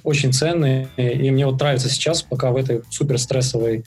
очень 0.05 0.33
ценный. 0.33 0.88
И 0.96 1.31
мне 1.31 1.46
вот 1.46 1.59
нравится 1.59 1.88
сейчас, 1.88 2.22
пока 2.22 2.51
в 2.51 2.57
этой 2.57 2.83
супер 2.90 3.18
стрессовой 3.18 3.85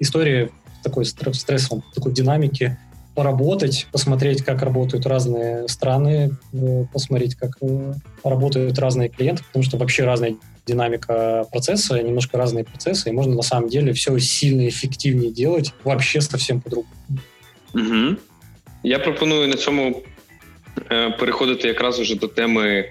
истории, 0.00 0.50
такой 0.82 1.04
стрессовом, 1.04 1.84
такой 1.94 2.12
динамике, 2.12 2.78
поработать, 3.14 3.86
посмотреть, 3.92 4.42
как 4.42 4.62
работают 4.62 5.06
разные 5.06 5.68
страны, 5.68 6.32
э, 6.52 6.84
посмотреть, 6.92 7.36
как 7.36 7.52
работают 8.24 8.78
разные 8.78 9.08
клиенты, 9.08 9.44
потому 9.44 9.62
что 9.62 9.76
вообще 9.78 10.04
разная 10.04 10.34
динамика 10.66 11.46
процесса, 11.52 12.02
немножко 12.02 12.38
разные 12.38 12.64
процессы, 12.64 13.08
и 13.08 13.12
можно 13.12 13.36
на 13.36 13.42
самом 13.42 13.68
деле 13.68 13.92
все 13.92 14.18
сильно 14.18 14.68
эффективнее 14.68 15.30
делать 15.30 15.72
вообще 15.84 16.20
совсем 16.20 16.60
по-другому. 16.60 16.92
Угу. 17.72 18.18
Я 18.82 18.98
пропоную 18.98 19.48
на 19.48 19.56
цьому 19.56 20.02
переходити 21.18 21.68
якраз 21.68 22.00
уже 22.00 22.16
до 22.16 22.28
теми 22.28 22.84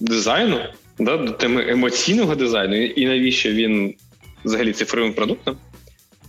дизайну, 0.00 0.58
да, 0.98 1.16
до 1.16 1.32
теми 1.32 1.64
емоційного 1.68 2.34
дизайну, 2.34 2.76
і 2.76 3.06
навіщо 3.06 3.50
він 3.52 3.94
взагалі 4.44 4.72
цифровим 4.72 5.12
продуктом. 5.12 5.56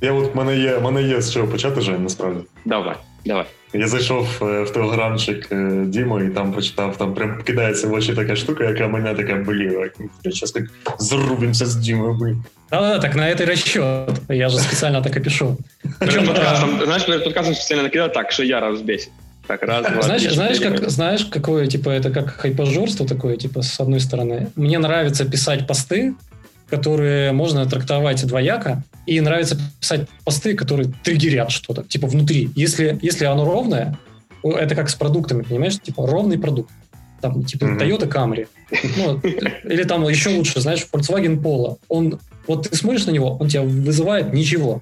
Я 0.02 0.12
от 0.12 0.36
мене 0.36 0.58
є 0.58 0.80
мене 0.80 1.04
є 1.04 1.22
з 1.22 1.34
чого 1.34 1.48
почати, 1.48 1.82
Жень, 1.82 2.04
насправді. 2.04 2.40
Давай, 2.66 2.96
давай. 3.26 3.46
Я 3.74 3.88
зайшов 3.88 4.28
е, 4.42 4.64
в 4.64 4.70
телеграмчик 4.70 5.48
е, 5.52 5.84
Дімо 5.86 6.22
і 6.22 6.30
там 6.30 6.54
почитав, 6.54 6.98
там 6.98 7.14
прям 7.14 7.44
кидається 7.44 7.88
в 7.88 7.94
очі 7.94 8.14
така 8.14 8.36
штука, 8.36 8.64
яка 8.64 8.88
мене 8.88 9.14
така 9.14 9.36
боліла. 9.36 9.90
Сейчас 10.24 10.52
так 10.52 10.64
зарубимся 11.00 11.66
с 11.66 11.76
Димой, 11.76 12.18
блин. 12.20 12.44
Да-да, 12.72 13.00
так 13.00 13.16
на 13.16 13.30
это 13.30 13.46
расчет. 13.46 14.10
Я 14.30 14.50
же 14.50 14.60
специально 14.60 15.02
так 15.02 15.18
и 15.18 15.20
пишу. 15.20 15.58
Причем, 16.00 16.26
знаешь, 16.84 17.06
перед 17.06 17.24
подкастом 17.24 17.56
специально 17.56 17.84
накидал 17.84 18.12
так, 18.12 18.32
что 18.32 18.44
я 18.44 18.60
раз 18.60 18.82
Так, 19.48 19.62
раз, 19.64 19.86
знаешь, 20.06 20.34
знаешь, 20.34 20.60
как, 20.60 20.90
знаешь, 20.90 21.26
какое, 21.26 21.68
типа, 21.68 21.90
это 21.90 22.12
как 22.12 22.30
хайпажорство 22.30 23.06
такое, 23.06 23.36
типа, 23.36 23.62
с 23.62 23.80
одной 23.80 24.00
стороны. 24.00 24.50
Мне 24.56 24.80
нравится 24.80 25.26
писать 25.26 25.68
посты, 25.68 26.16
которые 26.70 27.34
можно 27.34 27.66
трактовать 27.66 28.26
двояко, 28.26 28.84
и 29.06 29.20
нравится 29.20 29.58
писать 29.80 30.08
посты, 30.24 30.56
которые 30.56 30.94
триггерят 31.04 31.52
что-то, 31.52 31.84
типа, 31.84 32.08
внутри. 32.08 32.50
Если, 32.56 32.98
если 33.02 33.26
оно 33.26 33.44
ровное, 33.44 33.98
это 34.44 34.76
как 34.76 34.90
с 34.90 34.96
продуктами, 34.96 35.44
понимаешь? 35.44 35.78
Типа, 35.80 36.08
ровный 36.08 36.40
продукт. 36.40 36.72
Там, 37.22 37.44
типа, 37.44 37.66
mm-hmm. 37.66 37.80
Toyota 37.80 38.12
Camry. 38.12 38.48
Ну, 38.98 39.20
или 39.70 39.84
там 39.84 40.08
еще 40.08 40.30
лучше, 40.30 40.62
знаешь, 40.62 40.88
Volkswagen 40.92 41.42
Polo. 41.42 41.78
Он, 41.90 42.20
вот 42.48 42.70
ты 42.70 42.76
смотришь 42.76 43.06
на 43.06 43.12
него, 43.12 43.38
он 43.38 43.50
тебя 43.50 43.62
вызывает 43.62 44.34
ничего. 44.34 44.82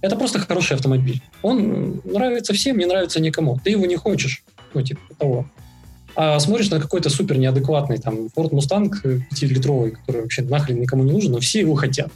Это 0.00 0.16
просто 0.16 0.38
хороший 0.38 0.74
автомобиль. 0.74 1.22
Он 1.42 2.00
нравится 2.04 2.52
всем, 2.52 2.78
не 2.78 2.86
нравится 2.86 3.20
никому. 3.20 3.58
Ты 3.62 3.70
его 3.70 3.86
не 3.86 3.96
хочешь. 3.96 4.44
Ну, 4.74 4.82
типа 4.82 5.00
того. 5.18 5.46
А 6.14 6.38
смотришь 6.40 6.70
на 6.70 6.80
какой-то 6.80 7.10
супер 7.10 7.38
неадекватный 7.38 7.98
там 7.98 8.26
Ford 8.36 8.50
Mustang 8.50 8.90
5-литровый, 9.32 9.92
который 9.92 10.22
вообще 10.22 10.42
нахрен 10.42 10.80
никому 10.80 11.04
не 11.04 11.12
нужен, 11.12 11.32
но 11.32 11.40
все 11.40 11.60
его 11.60 11.74
хотят. 11.74 12.10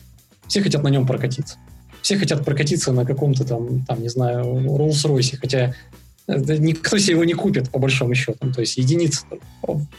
Все 0.48 0.60
хотят 0.60 0.82
на 0.82 0.88
нем 0.88 1.06
прокатиться. 1.06 1.56
Все 2.02 2.18
хотят 2.18 2.44
прокатиться 2.44 2.92
на 2.92 3.04
каком-то 3.04 3.44
там, 3.44 3.84
там 3.84 4.02
не 4.02 4.08
знаю, 4.08 4.44
Rolls-Royce, 4.44 5.36
хотя 5.40 5.74
никто 6.28 6.98
себе 6.98 7.14
его 7.14 7.24
не 7.24 7.34
купит, 7.34 7.70
по 7.70 7.78
большому 7.78 8.14
счету. 8.14 8.50
То 8.52 8.60
есть 8.60 8.76
единицы. 8.76 9.24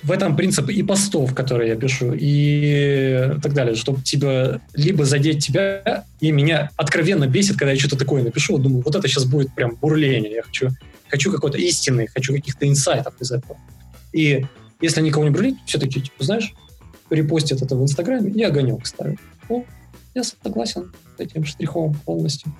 В 0.04 0.12
этом 0.12 0.36
принцип 0.36 0.70
и 0.70 0.84
постов, 0.84 1.34
которые 1.34 1.70
я 1.70 1.76
пишу, 1.76 2.14
и 2.14 3.40
так 3.42 3.54
далее, 3.54 3.76
чтобы 3.76 4.02
тебя 4.02 4.62
либо 4.74 5.06
задеть 5.06 5.46
тебя, 5.46 6.06
и 6.20 6.32
меня 6.32 6.70
откровенно 6.76 7.28
бесит, 7.28 7.58
когда 7.58 7.72
я 7.72 7.80
что-то 7.80 7.98
такое 7.98 8.24
напишу, 8.24 8.58
думаю, 8.58 8.84
вот 8.84 8.96
это 8.96 9.08
сейчас 9.08 9.26
будет 9.26 9.54
прям 9.54 9.76
бурление, 9.76 10.34
я 10.34 10.44
хочу, 10.44 10.70
хочу 11.08 11.32
какой-то 11.32 11.58
истины, 11.58 12.08
хочу 12.14 12.34
каких-то 12.34 12.68
инсайтов 12.68 13.14
из 13.20 13.32
этого. 13.32 13.58
И 14.14 14.46
если 14.82 15.02
никого 15.02 15.24
не 15.24 15.32
бурлит, 15.32 15.56
все-таки, 15.66 16.02
типа, 16.02 16.24
знаешь, 16.24 16.54
репостят 17.10 17.62
это 17.62 17.76
в 17.76 17.84
Инстаграме 17.84 18.32
и 18.32 18.44
огонек 18.44 18.86
ставят. 18.86 19.18
О, 19.50 19.64
я 20.14 20.24
согласен 20.24 20.92
с 21.18 21.20
этим 21.20 21.46
штрихом 21.46 21.94
полностью. 22.06 22.54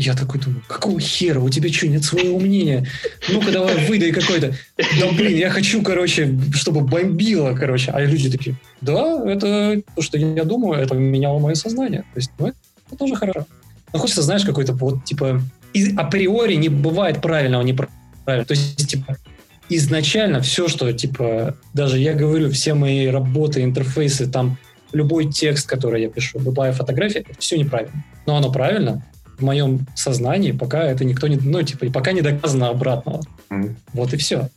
Я 0.00 0.14
такой 0.14 0.38
думаю, 0.38 0.62
какого 0.68 1.00
хера, 1.00 1.40
у 1.40 1.48
тебя 1.48 1.72
что, 1.72 1.88
нет 1.88 2.04
своего 2.04 2.38
мнения? 2.38 2.86
Ну-ка 3.28 3.50
давай 3.50 3.84
выдай 3.86 4.12
какой-то. 4.12 4.54
Да 4.76 5.10
блин, 5.10 5.36
я 5.36 5.50
хочу, 5.50 5.82
короче, 5.82 6.38
чтобы 6.52 6.82
бомбило, 6.82 7.52
короче. 7.54 7.90
А 7.90 8.00
люди 8.00 8.30
такие, 8.30 8.56
да, 8.80 9.20
это 9.26 9.82
то, 9.96 10.00
что 10.00 10.16
я 10.16 10.44
думаю, 10.44 10.80
это 10.80 10.94
меняло 10.94 11.40
мое 11.40 11.56
сознание. 11.56 12.02
То 12.14 12.16
есть, 12.16 12.30
ну, 12.38 12.46
это, 12.46 12.56
тоже 12.96 13.16
хорошо. 13.16 13.44
Но 13.92 13.98
хочется, 13.98 14.22
знаешь, 14.22 14.44
какой-то 14.44 14.72
вот, 14.72 15.04
типа, 15.04 15.42
и 15.72 15.92
априори 15.96 16.54
не 16.54 16.68
бывает 16.68 17.20
правильного, 17.20 17.62
неправильного. 17.62 18.44
То 18.46 18.52
есть, 18.52 18.88
типа, 18.88 19.16
изначально 19.68 20.40
все, 20.42 20.68
что, 20.68 20.92
типа, 20.92 21.56
даже 21.74 21.98
я 21.98 22.14
говорю, 22.14 22.52
все 22.52 22.74
мои 22.74 23.08
работы, 23.08 23.64
интерфейсы, 23.64 24.28
там, 24.28 24.58
любой 24.92 25.28
текст, 25.32 25.66
который 25.66 26.02
я 26.02 26.08
пишу, 26.08 26.38
любая 26.38 26.72
фотография, 26.72 27.24
это 27.28 27.40
все 27.40 27.58
неправильно. 27.58 28.04
Но 28.26 28.36
оно 28.36 28.52
правильно, 28.52 29.04
в 29.37 29.43
моем 29.43 29.87
сознании, 29.95 30.51
пока 30.51 30.83
это 30.83 31.05
никто 31.05 31.27
не, 31.27 31.37
ну, 31.37 31.63
типа, 31.63 31.91
пока 31.91 32.11
не 32.13 32.21
доказано 32.21 32.69
обратного. 32.69 33.21
Mm. 33.49 33.75
Вот 33.93 34.13
и 34.13 34.17
все. 34.17 34.47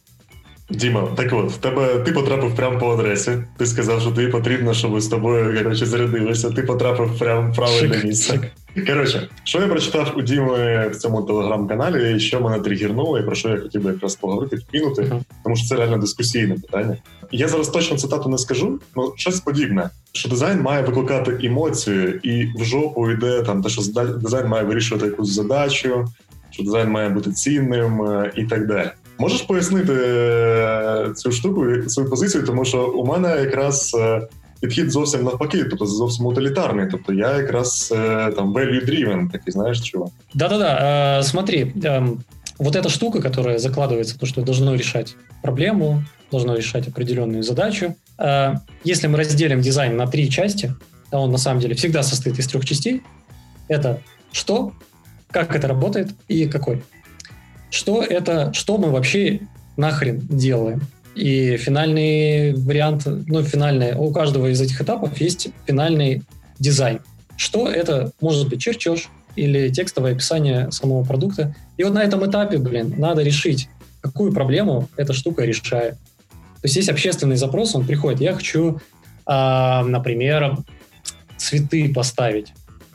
Діма, 0.71 1.09
так 1.17 1.33
от 1.33 1.53
в 1.53 1.57
тебе 1.57 1.99
ти 1.99 2.13
потрапив 2.13 2.55
прямо 2.55 2.79
по 2.79 2.93
адресі. 2.93 3.33
Ти 3.57 3.67
сказав, 3.67 4.01
що 4.01 4.11
тобі 4.11 4.29
потрібно, 4.29 4.75
щоб 4.75 5.01
з 5.01 5.09
тобою 5.09 5.63
коротше, 5.63 5.87
зарядилося. 5.87 6.51
Ти 6.51 6.63
потрапив 6.63 7.19
прямо 7.19 7.51
в 7.51 7.57
правильне 7.57 8.03
місце. 8.05 8.51
Коротше, 8.88 9.30
що 9.44 9.60
я 9.60 9.68
прочитав 9.68 10.14
у 10.18 10.22
Діми 10.22 10.88
в 10.88 10.96
цьому 10.96 11.22
телеграм-каналі, 11.22 12.16
і 12.16 12.20
що 12.20 12.42
мене 12.42 12.60
тригернуло, 12.60 13.20
і 13.20 13.24
про 13.24 13.36
що 13.36 13.50
я 13.50 13.58
хотів 13.58 13.84
би 13.84 13.92
якраз 13.92 14.16
поговорити, 14.16 14.56
вкинути, 14.56 15.12
тому 15.44 15.56
що 15.56 15.68
це 15.68 15.76
реально 15.76 15.98
дискусійне 15.98 16.56
питання. 16.56 16.98
Я 17.32 17.48
зараз 17.48 17.70
точно 17.70 17.98
цитату 17.98 18.30
не 18.30 18.38
скажу, 18.38 18.80
але 18.96 19.08
щось 19.16 19.40
подібне, 19.40 19.90
що 20.12 20.30
дизайн 20.30 20.62
має 20.62 20.84
викликати 20.84 21.48
емоцію, 21.48 22.20
і 22.24 22.46
в 22.46 22.64
жопу 22.64 23.12
йде 23.12 23.44
там 23.44 23.62
те, 23.62 23.70
що 23.70 23.82
дизайн 24.18 24.48
має 24.48 24.64
вирішувати 24.64 25.06
якусь 25.06 25.30
задачу, 25.30 26.08
що 26.50 26.64
дизайн 26.64 26.90
має 26.90 27.10
бути 27.10 27.32
цінним 27.32 28.02
е, 28.02 28.32
і 28.36 28.44
так 28.44 28.68
далі. 28.68 28.90
Можеш 29.20 29.42
пояснити 29.42 29.94
е, 29.94 31.12
цю 31.16 31.32
штуку 31.32 31.66
свою 31.88 32.10
позицію, 32.10 32.44
тому 32.44 32.66
що 32.66 32.88
у 32.88 33.06
мене 33.06 33.42
якраз 33.42 33.96
е, 34.00 34.22
підхід 34.61 34.91
зовсім 34.91 35.25
навпаки, 35.25 35.65
тобто 35.65 35.87
зовсім 35.87 36.27
утилітарний. 36.27 36.89
Тобто 36.91 37.13
я 37.13 37.37
якраз 37.37 37.93
е, 37.97 38.33
там 38.33 38.55
value-driven, 38.55 39.31
такий, 39.31 39.53
знаешь, 39.53 39.81
чего? 39.81 40.11
Да-да-да, 40.35 41.21
э, 41.21 41.23
смотри, 41.23 41.73
э, 41.85 42.17
вот 42.59 42.77
эта 42.77 42.89
штука, 42.89 43.21
которая 43.21 43.59
закладывается, 43.59 44.19
то, 44.19 44.27
что 44.27 44.43
должно 44.43 44.75
решать 44.75 45.17
проблему, 45.43 46.03
должно 46.31 46.57
решать 46.57 46.89
определенную 46.89 47.43
задачу. 47.43 47.95
Э, 48.19 48.55
если 48.85 49.09
мы 49.09 49.19
разделим 49.19 49.61
дизайн 49.61 49.97
на 49.97 50.07
три 50.07 50.31
части, 50.31 50.75
а 51.11 51.21
он 51.21 51.33
на 51.33 51.39
самом 51.39 51.61
деле 51.61 51.75
всегда 51.75 52.03
состоит 52.03 52.39
из 52.39 52.47
трех 52.47 52.65
частей, 52.65 53.03
это 53.69 54.01
что, 54.33 54.73
как 55.31 55.55
это 55.55 55.69
работает 55.69 56.11
и 56.29 56.47
какой. 56.47 56.83
Что 57.71 58.03
это, 58.03 58.53
что 58.53 58.79
мы 58.79 58.91
вообще 58.91 59.41
нахрен 59.77 60.21
делаем? 60.29 60.81
И 61.16 61.58
финальный 61.58 62.54
вариант, 62.54 63.04
ну, 63.06 63.44
финальный, 63.44 63.96
у 63.96 64.12
каждого 64.12 64.48
из 64.48 64.62
этих 64.62 64.82
этапов 64.82 65.20
есть 65.20 65.50
финальный 65.66 66.24
дизайн. 66.60 67.00
Что 67.36 67.68
это 67.68 68.12
может 68.22 68.48
быть 68.50 68.62
чертеж 68.62 69.10
или 69.36 69.70
текстовое 69.70 70.14
описание 70.14 70.72
самого 70.72 71.04
продукта. 71.04 71.56
И 71.78 71.84
вот 71.84 71.94
на 71.94 72.04
этом 72.04 72.30
этапе, 72.30 72.58
блин, 72.58 72.96
надо 72.98 73.24
решить, 73.24 73.70
какую 74.02 74.32
проблему 74.32 74.90
эта 74.96 75.14
штука 75.14 75.44
решает. 75.44 75.96
То 75.96 76.66
есть 76.66 76.76
есть 76.76 76.90
общественный 76.90 77.38
запрос, 77.38 77.76
он 77.76 77.86
приходит, 77.86 78.22
я 78.22 78.34
хочу, 78.34 78.80
э, 79.28 79.82
например, 79.84 80.58
цветы 81.38 81.92
поставить 81.94 82.54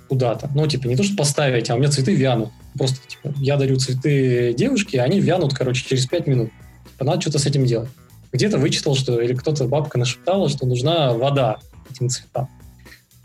куда-то. 0.08 0.48
Ну, 0.54 0.66
типа, 0.66 0.86
не 0.86 0.96
то, 0.96 1.02
что 1.02 1.16
поставить, 1.16 1.68
а 1.68 1.74
у 1.74 1.78
меня 1.78 1.90
цветы 1.90 2.14
вянут. 2.14 2.50
Просто, 2.78 2.98
типа, 3.06 3.34
я 3.38 3.56
дарю 3.56 3.76
цветы 3.76 4.54
девушке, 4.56 5.00
они 5.00 5.20
вянут, 5.20 5.54
короче, 5.54 5.84
через 5.86 6.06
пять 6.06 6.26
минут. 6.26 6.50
Типа, 6.92 7.04
надо 7.04 7.20
что-то 7.20 7.38
с 7.38 7.46
этим 7.46 7.64
делать. 7.64 7.88
Где-то 8.36 8.58
вычитал, 8.58 8.94
что, 8.94 9.18
или 9.18 9.32
кто-то, 9.32 9.64
бабка 9.64 9.98
нашептала, 9.98 10.50
что 10.50 10.66
нужна 10.66 11.14
вода 11.14 11.56
этим 11.90 12.10
цветам. 12.10 12.50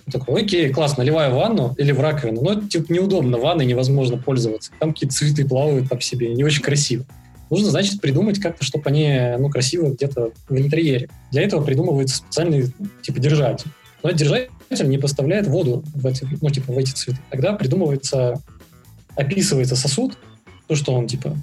Такой, 0.10 0.44
окей, 0.44 0.70
класс, 0.70 0.96
наливаю 0.96 1.34
в 1.34 1.36
ванну 1.36 1.76
или 1.78 1.92
в 1.92 2.00
раковину. 2.00 2.42
Но, 2.42 2.62
типа, 2.62 2.94
неудобно, 2.94 3.38
ванной 3.38 3.66
невозможно 3.66 4.18
пользоваться. 4.18 4.72
Там 4.80 4.94
какие-то 4.94 5.14
цветы 5.14 5.46
плавают 5.46 5.90
там 5.90 6.00
себе, 6.00 6.34
не 6.34 6.46
очень 6.46 6.62
красиво. 6.62 7.04
Нужно, 7.50 7.72
значит, 7.72 8.00
придумать 8.00 8.40
как-то, 8.40 8.64
чтобы 8.64 8.90
они, 8.90 9.36
ну, 9.38 9.50
красиво 9.50 9.90
где-то 9.90 10.32
в 10.48 10.58
интерьере. 10.58 11.10
Для 11.30 11.42
этого 11.42 11.62
придумывается 11.62 12.16
специальный, 12.16 12.74
типа, 13.02 13.20
держатель. 13.20 13.70
Но 14.04 14.12
держатель 14.12 14.88
не 14.88 14.98
поставляет 14.98 15.46
воду 15.48 15.84
в 15.94 16.08
эти, 16.08 16.26
ну, 16.40 16.50
типа, 16.50 16.72
в 16.72 16.78
эти 16.78 16.92
цветы. 16.92 17.20
Тогда 17.30 17.52
придумывается, 17.52 18.42
описывается 19.18 19.76
сосуд, 19.76 20.18
то, 20.68 20.76
что 20.76 20.94
он, 20.94 21.08
типа, 21.08 21.36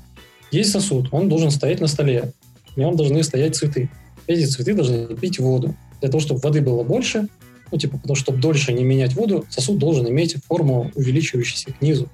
есть 0.50 0.72
сосуд, 0.72 1.08
он 1.12 1.28
должен 1.28 1.50
стоять 1.50 1.82
на 1.82 1.86
столе 1.86 2.32
нем 2.78 2.96
должны 2.96 3.22
стоять 3.22 3.56
цветы. 3.56 3.90
Эти 4.26 4.44
цветы 4.46 4.74
должны 4.74 5.16
пить 5.16 5.38
воду. 5.38 5.74
Для 6.00 6.10
того, 6.10 6.20
чтобы 6.20 6.40
воды 6.40 6.60
было 6.60 6.82
больше, 6.84 7.28
ну, 7.70 7.78
типа, 7.78 7.98
потому 7.98 8.14
что 8.14 8.24
чтобы 8.24 8.38
дольше 8.38 8.72
не 8.72 8.84
менять 8.84 9.14
воду, 9.14 9.44
сосуд 9.50 9.78
должен 9.78 10.08
иметь 10.08 10.36
форму, 10.46 10.90
увеличивающуюся 10.94 11.72
к 11.72 11.82
низу. 11.82 12.08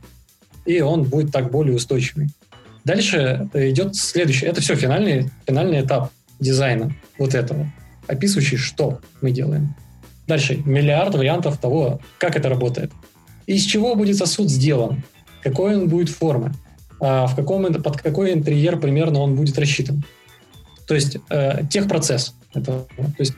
И 0.65 0.81
он 0.81 1.05
будет 1.05 1.33
так 1.33 1.51
более 1.51 1.77
устойчивый. 1.77 2.31
Дальше 2.85 3.49
идет 3.55 3.97
следующий. 3.97 4.47
Это 4.47 4.61
все 4.61 4.75
финальный, 4.75 5.31
финальный 5.47 5.83
этап 5.83 6.11
дизайна 6.41 6.95
вот 7.19 7.35
этого, 7.35 7.73
описывающий, 8.07 8.57
что 8.57 9.01
мы 9.21 9.31
делаем. 9.31 9.75
Дальше 10.27 10.63
миллиард 10.65 11.15
вариантов 11.15 11.59
того, 11.59 12.01
как 12.19 12.37
это 12.37 12.49
работает. 12.49 12.91
Из 13.47 13.63
чего 13.63 13.95
будет 13.95 14.17
сосуд 14.17 14.51
сделан, 14.51 15.03
какой 15.43 15.77
он 15.77 15.89
будет 15.89 16.09
формы, 16.09 16.53
а 17.01 17.27
в 17.27 17.37
каком, 17.37 17.73
под 17.75 18.01
какой 18.01 18.33
интерьер 18.33 18.79
примерно 18.79 19.21
он 19.21 19.35
будет 19.35 19.59
рассчитан. 19.59 20.03
То 20.87 20.95
есть 20.95 21.19
э, 21.31 21.63
техпроцесс. 21.71 22.35
Это, 22.53 22.87
то 22.97 23.15
есть 23.19 23.35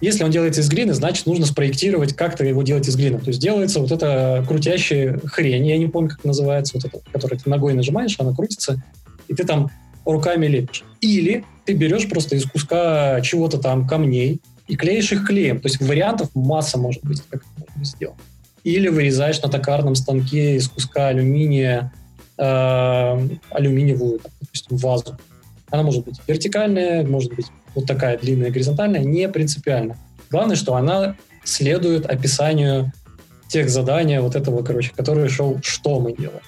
если 0.00 0.24
он 0.24 0.30
делается 0.30 0.62
из 0.62 0.68
глины, 0.68 0.94
значит, 0.94 1.26
нужно 1.26 1.44
спроектировать, 1.44 2.14
как-то 2.14 2.44
его 2.44 2.62
делать 2.62 2.88
из 2.88 2.96
глины. 2.96 3.18
То 3.18 3.28
есть 3.28 3.40
делается 3.40 3.80
вот 3.80 3.92
эта 3.92 4.44
крутящая 4.48 5.20
хрень, 5.26 5.66
я 5.66 5.76
не 5.76 5.88
помню, 5.88 6.10
как 6.10 6.24
называется, 6.24 6.72
вот 6.76 6.86
это, 6.86 7.00
которую 7.12 7.38
ты 7.38 7.50
ногой 7.50 7.74
нажимаешь, 7.74 8.16
она 8.18 8.34
крутится, 8.34 8.82
и 9.28 9.34
ты 9.34 9.44
там 9.44 9.70
руками 10.06 10.46
лепишь. 10.46 10.84
Или 11.00 11.44
ты 11.66 11.74
берешь 11.74 12.08
просто 12.08 12.36
из 12.36 12.46
куска 12.46 13.20
чего-то 13.20 13.58
там 13.58 13.86
камней 13.86 14.40
и 14.68 14.76
клеишь 14.76 15.12
их 15.12 15.26
клеем. 15.26 15.60
То 15.60 15.68
есть 15.68 15.80
вариантов 15.80 16.30
масса 16.34 16.78
может 16.78 17.02
быть, 17.04 17.22
как 17.28 17.42
это 17.42 17.66
можно 17.68 17.84
сделать. 17.84 18.16
Или 18.64 18.88
вырезаешь 18.88 19.40
на 19.42 19.48
токарном 19.48 19.94
станке 19.94 20.56
из 20.56 20.68
куска 20.68 21.08
алюминия 21.08 21.92
э, 22.38 23.28
алюминиевую, 23.50 24.20
допустим, 24.40 24.76
вазу. 24.78 25.18
Она 25.70 25.82
может 25.82 26.04
быть 26.04 26.20
вертикальная, 26.26 27.06
может 27.06 27.34
быть 27.34 27.46
вот 27.74 27.86
такая 27.86 28.18
длинная 28.18 28.50
горизонтальная, 28.50 29.00
не 29.00 29.28
принципиально. 29.28 29.96
Главное, 30.30 30.56
что 30.56 30.74
она 30.74 31.16
следует 31.44 32.06
описанию 32.06 32.92
тех 33.48 33.68
задания 33.68 34.20
вот 34.20 34.36
этого, 34.36 34.62
короче, 34.62 34.92
который 34.96 35.28
шел, 35.28 35.58
что 35.62 36.00
мы 36.00 36.14
делаем. 36.14 36.42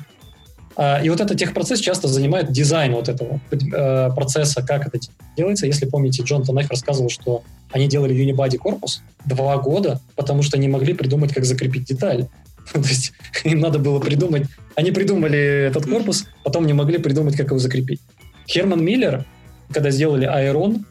А, 0.77 1.01
и 1.03 1.09
вот 1.11 1.21
этот 1.21 1.39
техпроцесс 1.39 1.81
часто 1.81 2.09
занимает 2.09 2.51
дизайн 2.51 2.93
вот 2.95 3.09
этого 3.09 3.41
э, 3.51 4.11
процесса, 4.15 4.63
как 4.63 4.87
это 4.87 4.99
делается. 5.37 5.67
Если 5.67 5.87
помните, 5.87 6.23
Джон 6.23 6.45
Танайф 6.45 6.71
рассказывал, 6.71 7.11
что 7.11 7.43
они 7.73 7.89
делали 7.89 8.15
Unibody 8.15 8.57
корпус 8.57 9.03
два 9.27 9.57
года, 9.59 10.01
потому 10.17 10.43
что 10.43 10.59
не 10.59 10.69
могли 10.69 10.95
придумать, 10.95 11.33
как 11.35 11.45
закрепить 11.45 11.85
деталь. 11.85 12.29
То 12.73 12.81
есть 12.81 13.13
им 13.45 13.61
надо 13.61 13.79
было 13.79 13.99
придумать... 14.01 14.47
Они 14.75 14.91
придумали 14.91 15.67
этот 15.69 15.85
корпус, 15.85 16.27
потом 16.45 16.67
не 16.67 16.73
могли 16.73 16.97
придумать, 16.99 17.37
как 17.37 17.49
его 17.49 17.59
закрепить. 17.59 18.01
Херман 18.47 18.85
Миллер, 18.85 19.25
когда 19.73 19.91
сделали 19.91 20.25
Айрон, 20.25 20.85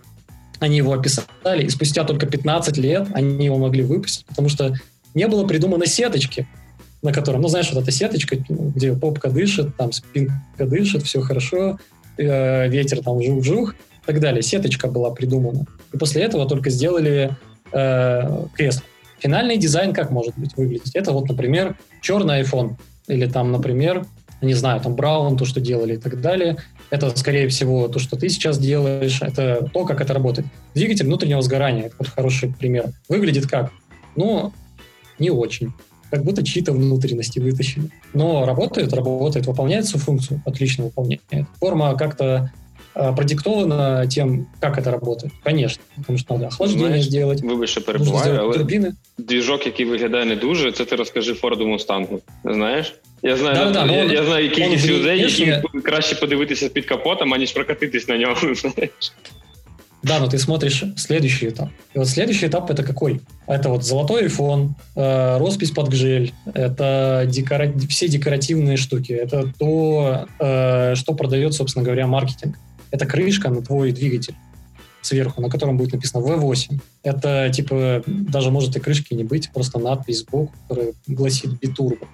они 0.59 0.77
его 0.77 0.93
описали, 0.93 1.63
и 1.63 1.69
спустя 1.69 2.03
только 2.03 2.27
15 2.27 2.77
лет 2.77 3.07
они 3.13 3.45
его 3.45 3.57
могли 3.57 3.83
выпустить, 3.83 4.25
потому 4.25 4.49
что 4.49 4.75
не 5.13 5.27
было 5.27 5.47
придумано 5.47 5.85
сеточки, 5.85 6.47
на 7.01 7.11
котором, 7.11 7.41
ну, 7.41 7.47
знаешь, 7.47 7.71
вот 7.71 7.81
эта 7.81 7.91
сеточка, 7.91 8.37
где 8.47 8.93
попка 8.93 9.29
дышит, 9.29 9.75
там 9.75 9.91
спинка 9.91 10.35
дышит, 10.59 11.03
все 11.03 11.21
хорошо, 11.21 11.79
э, 12.17 12.69
ветер 12.69 13.01
там 13.01 13.21
жух-жух, 13.21 13.73
и 13.73 14.05
так 14.05 14.19
далее. 14.19 14.41
Сеточка 14.41 14.87
была 14.87 15.11
придумана. 15.11 15.65
И 15.93 15.97
после 15.97 16.23
этого 16.23 16.47
только 16.47 16.69
сделали 16.69 17.35
э, 17.71 18.45
кресло. 18.55 18.83
Финальный 19.19 19.57
дизайн 19.57 19.93
как 19.93 20.09
может 20.11 20.33
быть 20.37 20.55
выглядеть? 20.57 20.95
Это 20.95 21.11
вот, 21.11 21.29
например, 21.29 21.77
черный 22.01 22.41
iPhone, 22.41 22.75
или 23.07 23.27
там, 23.27 23.51
например, 23.51 24.05
не 24.41 24.55
знаю, 24.55 24.81
там 24.81 24.95
Браун, 24.95 25.37
то, 25.37 25.45
что 25.45 25.61
делали 25.61 25.95
и 25.95 25.97
так 25.97 26.19
далее. 26.19 26.57
Это, 26.91 27.15
скорее 27.17 27.47
всего, 27.47 27.87
то, 27.87 27.99
что 27.99 28.17
ты 28.17 28.27
сейчас 28.27 28.59
делаешь, 28.59 29.21
это 29.21 29.69
то, 29.73 29.85
как 29.85 30.01
это 30.01 30.13
работает. 30.13 30.47
Двигатель 30.75 31.05
внутреннего 31.05 31.41
сгорания, 31.41 31.85
это 31.85 31.95
вот 31.97 32.09
хороший 32.09 32.53
пример. 32.53 32.91
Выглядит 33.07 33.47
как? 33.47 33.71
Ну, 34.17 34.53
не 35.17 35.29
очень. 35.29 35.73
Как 36.11 36.25
будто 36.25 36.43
чьи-то 36.43 36.73
внутренности 36.73 37.39
вытащили. 37.39 37.89
Но 38.13 38.45
работает, 38.45 38.91
работает, 38.91 39.47
выполняет 39.47 39.85
свою 39.85 40.03
функцию, 40.03 40.43
отлично 40.45 40.83
выполняет. 40.83 41.21
Форма 41.61 41.95
как-то 41.95 42.51
э, 42.94 43.14
продиктована 43.14 44.06
тем, 44.06 44.46
как 44.60 44.78
это 44.78 44.90
работает. 44.90 45.32
Конечно, 45.44 45.82
потому 45.96 46.18
що 46.18 46.34
надо 46.34 46.46
охлаждення 46.46 46.86
Знаєш, 46.86 47.04
сделать. 47.04 47.40
Вибач, 47.42 47.70
що 47.70 47.80
перебуваю, 47.80 48.38
але 48.40 48.54
турбіни. 48.54 48.92
двіжок, 49.18 49.66
який 49.66 49.86
виглядає 49.86 50.24
не 50.24 50.36
дуже, 50.36 50.72
це 50.72 50.84
ти 50.84 50.96
розкажи 50.96 51.34
Форду 51.34 51.66
Мустангу. 51.66 52.20
Знаєш? 52.44 52.94
Я 53.22 53.36
знаю, 53.36 53.56
да, 53.56 53.70
да, 53.70 53.92
я, 53.92 54.04
я 54.04 54.24
знаю 54.24 54.50
кількість 54.50 54.86
людей, 54.86 55.20
яким 55.20 55.80
краще 55.82 56.14
подивитися 56.14 56.68
під 56.68 56.86
капотом, 56.86 57.34
аніж 57.34 57.52
прокатитись 57.52 58.08
на 58.08 58.18
ньому. 58.18 58.36
Да, 60.06 60.20
но 60.20 60.28
ты 60.28 60.38
смотришь 60.38 60.84
следующий 60.96 61.48
этап. 61.48 61.68
И 61.92 61.98
вот 61.98 62.08
следующий 62.08 62.46
этап 62.46 62.70
это 62.70 62.84
какой? 62.84 63.20
Это 63.48 63.70
вот 63.70 63.84
золотой 63.84 64.26
iPhone, 64.26 64.74
э, 64.94 65.38
роспись 65.38 65.72
под 65.72 65.88
гжель, 65.88 66.32
это 66.54 67.24
декора... 67.26 67.72
все 67.88 68.06
декоративные 68.06 68.76
штуки, 68.76 69.12
это 69.12 69.52
то, 69.58 70.28
э, 70.38 70.94
что 70.94 71.14
продает, 71.14 71.54
собственно 71.54 71.84
говоря, 71.84 72.06
маркетинг. 72.06 72.56
Это 72.91 73.05
крышка 73.05 73.49
на 73.49 73.61
твой 73.61 73.91
двигатель 73.91 74.35
сверху, 75.01 75.41
на 75.41 75.49
котором 75.49 75.77
будет 75.77 75.93
написано 75.93 76.21
V8. 76.21 76.79
Это 77.03 77.49
типа 77.49 78.03
даже 78.05 78.51
может 78.51 78.75
и 78.75 78.79
крышки 78.79 79.13
не 79.13 79.23
быть, 79.23 79.49
просто 79.51 79.79
надпись 79.79 80.19
сбоку, 80.19 80.53
которая 80.67 80.93
гласит 81.07 81.59
битурбо 81.59 82.07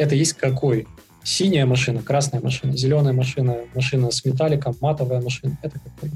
это 0.00 0.14
есть 0.14 0.32
какой? 0.32 0.86
Синяя 1.22 1.66
машина, 1.66 2.02
красная 2.02 2.40
машина, 2.40 2.74
зеленая 2.76 3.12
машина, 3.12 3.58
машина 3.74 4.10
с 4.10 4.24
металликом, 4.24 4.74
матовая 4.80 5.20
машина. 5.20 5.58
Это 5.62 5.78
какой? 5.78 6.10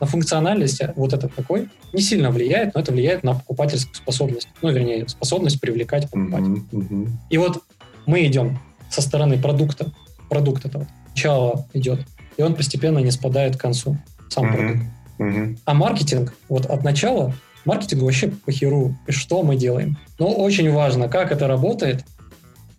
на 0.00 0.08
функциональность 0.08 0.82
вот 0.96 1.12
это 1.12 1.28
такой 1.28 1.68
не 1.92 2.02
сильно 2.02 2.30
влияет, 2.30 2.74
но 2.74 2.80
это 2.80 2.90
влияет 2.92 3.22
на 3.22 3.34
покупательскую 3.34 3.94
способность. 3.94 4.48
Ну, 4.60 4.70
вернее, 4.70 5.08
способность 5.08 5.60
привлекать 5.60 6.10
покупателей. 6.10 6.64
Mm-hmm. 6.72 6.88
Mm-hmm. 6.88 7.08
И 7.30 7.38
вот 7.38 7.62
мы 8.04 8.26
идем 8.26 8.58
со 8.90 9.02
стороны 9.02 9.38
продукта. 9.38 9.92
Продукт 10.28 10.64
этого 10.64 10.88
начало 11.10 11.66
идет 11.74 12.00
И 12.37 12.41
он 12.41 12.55
постепенно 12.55 12.99
не 12.99 13.11
спадает 13.11 13.57
к 13.57 13.61
концу. 13.61 13.97
Сам 14.29 14.45
mm-hmm. 14.45 14.55
продукт. 14.55 14.85
Mm-hmm. 15.19 15.57
А 15.65 15.73
маркетинг, 15.73 16.33
вот 16.47 16.65
от 16.65 16.83
начала, 16.83 17.33
маркетингу 17.65 18.05
вообще 18.05 18.29
по 18.29 18.51
херу, 18.51 18.95
что 19.09 19.43
мы 19.43 19.55
делаем. 19.55 19.97
Но 20.19 20.27
очень 20.27 20.71
важно, 20.71 21.09
как 21.09 21.31
это 21.31 21.47
работает, 21.47 22.05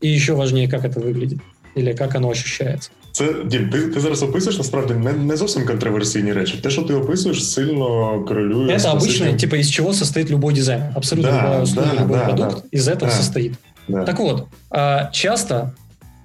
і 0.00 0.18
ще 0.20 0.32
важніше, 0.32 0.80
як 0.82 0.94
це 0.94 1.00
виглядить, 1.00 1.38
або 1.76 1.86
як 1.86 2.14
воно 2.14 2.28
ощущається. 2.28 2.90
Це 3.12 3.34
Дім, 3.44 3.70
ти 3.70 3.80
ти 3.80 4.00
зараз 4.00 4.22
описуєш 4.22 4.58
насправді 4.58 4.94
не 4.94 5.12
не 5.12 5.36
зовсім 5.36 5.66
контроверсійні 5.66 6.32
речі. 6.32 6.60
Те, 6.62 6.70
що 6.70 6.82
ти 6.82 6.94
описуєш, 6.94 7.50
сильно 7.50 8.24
корелює. 8.28 8.74
Это 8.74 8.98
обычно, 8.98 9.36
типа, 9.36 9.56
из 9.56 9.70
чего 9.70 9.92
состоит 9.92 10.30
любой 10.30 10.54
дизайн. 10.54 10.82
Абсолютно 10.94 11.30
да, 11.30 11.38
любая 11.38 11.62
услуга, 11.62 11.90
да, 11.96 12.02
любой 12.02 12.18
да, 12.18 12.24
продукт 12.24 12.56
да, 12.56 12.78
из 12.78 12.88
этого 12.88 13.10
да, 13.10 13.16
состоит. 13.16 13.52
Да. 13.88 14.04
Так 14.04 14.18
вот, 14.18 14.46
а, 14.70 15.10
часто 15.12 15.72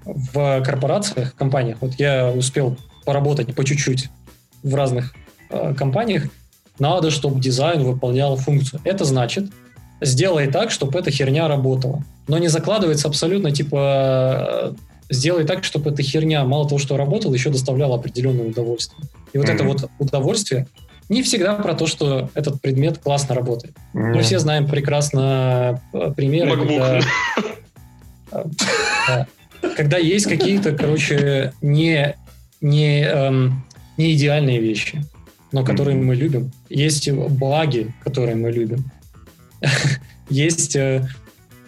в 0.06 0.64
корпорациях, 0.64 1.34
компаниях, 1.36 1.78
вот 1.82 2.00
я 2.00 2.32
успел 2.32 2.78
поработать 3.11 3.53
по 3.57 3.65
чуть-чуть 3.65 4.09
в 4.63 4.73
разных 4.73 5.15
а, 5.51 5.75
компаниях, 5.75 6.29
надо, 6.79 7.11
чтобы 7.11 7.41
дизайн 7.41 7.83
выполнял 7.83 8.37
функцию. 8.37 8.81
Это 8.85 9.05
значит, 9.05 9.47
сделай 10.01 10.47
так, 10.47 10.71
чтобы 10.71 10.97
эта 10.97 11.11
херня 11.11 11.49
работала. 11.49 12.05
Но 12.29 12.39
не 12.39 12.47
закладывается 12.47 13.09
абсолютно, 13.09 13.51
типа, 13.51 14.77
сделай 15.11 15.45
так, 15.45 15.65
чтобы 15.65 15.91
эта 15.91 16.05
херня 16.05 16.45
мало 16.45 16.69
того, 16.69 16.79
что 16.79 16.97
работала, 16.97 17.35
еще 17.35 17.51
доставляла 17.51 17.97
определенное 17.97 18.47
удовольствие. 18.47 19.03
И 19.33 19.39
вот 19.39 19.49
mm-hmm. 19.49 19.55
это 19.55 19.65
вот 19.65 19.91
удовольствие 19.99 20.69
не 21.09 21.25
всегда 21.25 21.55
про 21.55 21.75
то, 21.75 21.89
что 21.89 22.31
этот 22.35 22.61
предмет 22.61 22.99
классно 22.99 23.35
работает. 23.35 23.75
Mm-hmm. 23.93 24.15
Мы 24.15 24.23
все 24.23 24.39
знаем 24.39 24.69
прекрасно 24.69 25.83
э, 25.93 26.13
примеры, 26.17 26.57
когда, 26.57 27.01
э, 28.31 29.25
когда 29.77 29.99
есть 29.99 30.27
какие-то, 30.27 30.71
короче, 30.71 31.53
не, 31.61 32.15
не, 32.61 33.03
эм, 33.03 33.65
не 33.97 34.15
идеальные 34.15 34.61
вещи, 34.61 35.03
но 35.53 35.65
которые 35.65 35.97
мы 35.97 36.15
любим. 36.15 36.53
Есть 36.69 37.11
благи, 37.11 37.93
которые 38.05 38.37
мы 38.37 38.51
любим. 38.51 38.85
Есть, 40.29 40.77
э, 40.77 41.09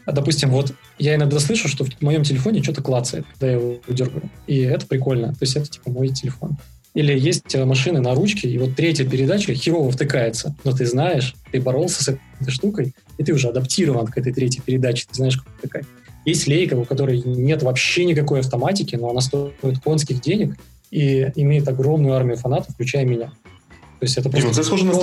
допустим, 0.06 0.50
вот 0.50 0.74
я 0.98 1.16
иногда 1.16 1.40
слышу, 1.40 1.68
что 1.68 1.84
в 1.84 2.00
моем 2.00 2.22
телефоне 2.22 2.62
что-то 2.62 2.82
клацает, 2.82 3.26
когда 3.32 3.46
я 3.48 3.52
его 3.54 3.78
дергаю. 3.88 4.30
И 4.46 4.58
это 4.58 4.86
прикольно. 4.86 5.28
То 5.28 5.38
есть 5.40 5.56
это 5.56 5.66
типа 5.66 5.90
мой 5.90 6.08
телефон. 6.08 6.56
Или 6.94 7.18
есть 7.18 7.54
э, 7.54 7.64
машины 7.64 8.00
на 8.00 8.14
ручке, 8.14 8.48
и 8.48 8.58
вот 8.58 8.76
третья 8.76 9.08
передача 9.08 9.54
херово 9.54 9.90
втыкается. 9.90 10.54
Но 10.62 10.72
ты 10.72 10.84
знаешь, 10.86 11.34
ты 11.50 11.60
боролся 11.60 12.04
с 12.04 12.08
этой 12.08 12.50
штукой, 12.50 12.94
и 13.16 13.24
ты 13.24 13.32
уже 13.32 13.48
адаптирован 13.48 14.06
к 14.06 14.18
этой 14.18 14.32
третьей 14.32 14.60
передаче, 14.60 15.06
ты 15.08 15.14
знаешь, 15.14 15.38
как 15.38 15.48
втыкать. 15.58 15.86
Есть 16.26 16.46
лейка, 16.46 16.74
у 16.74 16.84
которой 16.84 17.20
нет 17.24 17.62
вообще 17.62 18.04
никакой 18.04 18.40
автоматики, 18.40 18.94
но 18.94 19.10
она 19.10 19.20
стоит 19.20 19.54
конских 19.82 20.20
денег 20.20 20.54
и 20.92 21.32
имеет 21.36 21.66
огромную 21.66 22.14
армию 22.14 22.36
фанатов, 22.36 22.74
включая 22.74 23.04
меня. 23.04 23.32
То 24.01 24.05
есть 24.05 24.17
это 24.17 24.29
просто... 24.29 24.51
Це 24.51 24.63
схоже 24.63 24.85
на 24.85 24.93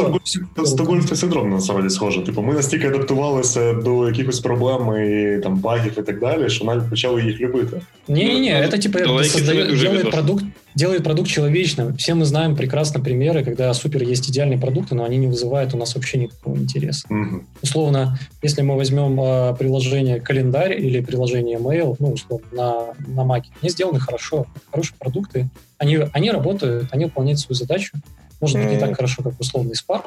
стокгольмський 0.66 1.16
синдром, 1.16 1.51
насправді 1.51 1.90
схоже. 1.90 2.22
Типу, 2.22 2.42
ми 2.42 2.55
настільки 2.55 2.86
адаптувалися 2.86 3.72
до 3.72 4.09
якихось 4.09 4.40
проблем 4.40 4.97
і 4.97 5.40
там 5.42 5.57
багів 5.57 5.92
і 5.99 6.03
так 6.03 6.20
далі, 6.20 6.51
що 6.51 6.64
навіть 6.64 6.90
почали 6.90 7.22
їх 7.22 7.40
любити. 7.40 7.80
Не-не-не, 8.09 8.66
это 8.66 8.78
типа 8.78 9.24
создает, 9.24 9.80
делает 9.80 10.11
продукт, 10.11 10.45
делает 10.74 11.03
продукт 11.03 11.28
человечным. 11.28 11.97
Все 11.97 12.14
мы 12.14 12.24
знаем 12.24 12.55
прекрасно 12.57 13.01
примеры, 13.01 13.45
когда 13.45 13.74
супер 13.74 14.03
есть 14.03 14.30
идеальные 14.30 14.59
продукты, 14.59 14.95
но 14.95 15.05
они 15.05 15.16
не 15.16 15.26
вызывают 15.26 15.74
у 15.74 15.78
нас 15.78 15.95
вообще 15.95 16.18
никакого 16.18 16.57
интереса. 16.57 17.07
Угу. 17.11 17.42
Условно, 17.62 18.18
если 18.42 18.62
мы 18.62 18.76
возьмем 18.76 19.20
э, 19.20 19.55
приложение 19.59 20.20
календарь 20.20 20.72
или 20.86 21.01
приложение 21.01 21.59
mail, 21.59 21.97
ну, 21.99 22.12
условно, 22.12 22.47
на, 22.53 23.24
на 23.24 23.32
Mac, 23.32 23.42
они 23.62 23.70
сделаны 23.70 23.99
хорошо, 24.01 24.47
хорошие 24.70 24.97
продукты, 24.99 25.49
они, 25.78 25.99
они 26.12 26.30
работают, 26.30 26.88
они 26.92 27.05
выполняют 27.07 27.40
свою 27.40 27.57
задачу, 27.57 27.92
может 28.40 28.59
быть, 28.59 28.70
не 28.70 28.78
так 28.78 28.97
хорошо, 28.97 29.22
как 29.22 29.40
условный 29.40 29.74
Spark, 29.74 30.05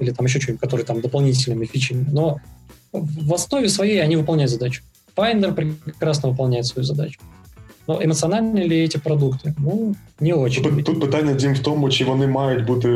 или 0.00 0.10
там 0.12 0.26
еще 0.26 0.40
что-нибудь, 0.40 0.60
который 0.60 0.84
там 0.84 1.00
дополнительными 1.00 1.66
фичами, 1.66 2.06
но 2.12 2.38
в 2.92 3.34
основе 3.34 3.68
своей 3.68 4.02
они 4.02 4.16
выполняют 4.16 4.50
задачу. 4.50 4.82
Finder 5.16 5.52
прекрасно 5.52 6.30
выполняет 6.30 6.66
свою 6.66 6.84
задачу. 6.84 7.20
Но 7.88 8.02
емоціональні 8.02 8.68
ли 8.68 8.88
ці 8.88 8.98
продукти? 8.98 9.54
Ну, 9.58 9.94
не 10.20 10.32
очень. 10.32 10.64
Тут, 10.64 10.84
тут 10.84 11.00
питання, 11.00 11.32
Дім, 11.32 11.54
в 11.54 11.58
тому, 11.58 11.90
чи 11.90 12.04
вони 12.04 12.26
мають 12.26 12.66
бути 12.66 12.88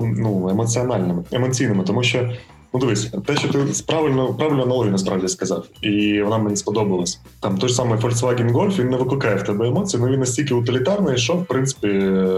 ну, 0.00 0.48
емоціональними, 0.48 1.22
емоційними, 1.32 1.84
тому 1.84 2.02
що 2.02 2.32
Ну, 2.73 2.79
дивись, 2.79 3.11
те, 3.25 3.35
що 3.35 3.47
ти 3.47 3.57
правильно 3.87 4.33
правильно 4.33 4.63
аналогію 4.63 4.91
насправді 4.91 5.27
сказав, 5.27 5.65
і 5.81 6.21
вона 6.21 6.37
мені 6.37 6.55
сподобалась. 6.55 7.19
Там 7.39 7.57
той 7.57 7.69
ж 7.69 7.75
самий 7.75 7.99
Volkswagen 7.99 8.51
Golf, 8.51 8.79
він 8.79 8.89
не 8.89 8.97
викликає 8.97 9.35
в 9.35 9.43
тебе 9.43 9.67
емоції, 9.67 10.03
але 10.03 10.11
він 10.11 10.19
настільки 10.19 10.53
утилітарний, 10.53 11.17
що 11.17 11.33
в 11.33 11.45
принципі 11.45 11.87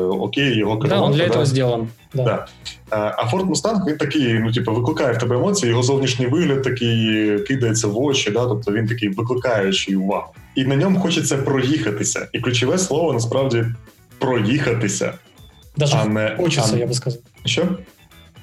окей, 0.10 0.58
його 0.58 0.80
керувати. 0.80 1.02
Да, 1.02 1.02
он 1.02 1.12
для 1.12 1.28
да? 1.28 1.34
этого 1.34 1.46
сделан. 1.46 1.88
Да. 2.14 2.24
да. 2.24 2.48
А 2.90 3.30
Ford 3.34 3.46
Mustang, 3.46 3.88
він 3.88 3.98
такий, 3.98 4.40
ну, 4.40 4.52
типу, 4.52 4.74
викликає 4.74 5.14
в 5.14 5.18
тебе 5.18 5.36
емоції, 5.36 5.70
його 5.70 5.84
зовнішній 5.84 6.28
вигляд 6.28 6.64
такий 6.64 7.40
кидається 7.40 7.88
в 7.88 7.98
очі, 7.98 8.32
да, 8.32 8.46
тобто 8.46 8.72
він 8.72 8.88
такий 8.88 9.10
викликаючий 9.10 9.96
увагу. 9.96 10.32
І 10.56 10.66
на 10.66 10.76
ньому 10.76 11.00
хочеться 11.00 11.38
проїхатися. 11.38 12.28
І 12.34 12.40
ключове 12.40 12.78
слово 12.78 13.14
насправді 13.14 13.66
проїхатися. 14.20 15.14
Даже 15.78 15.98
а 16.02 16.06
не, 16.06 16.36
хочеться, 16.38 16.76
а... 16.76 16.78
я 16.78 16.88
би 16.88 16.94
сказав. 16.94 17.22
Що? 17.46 17.68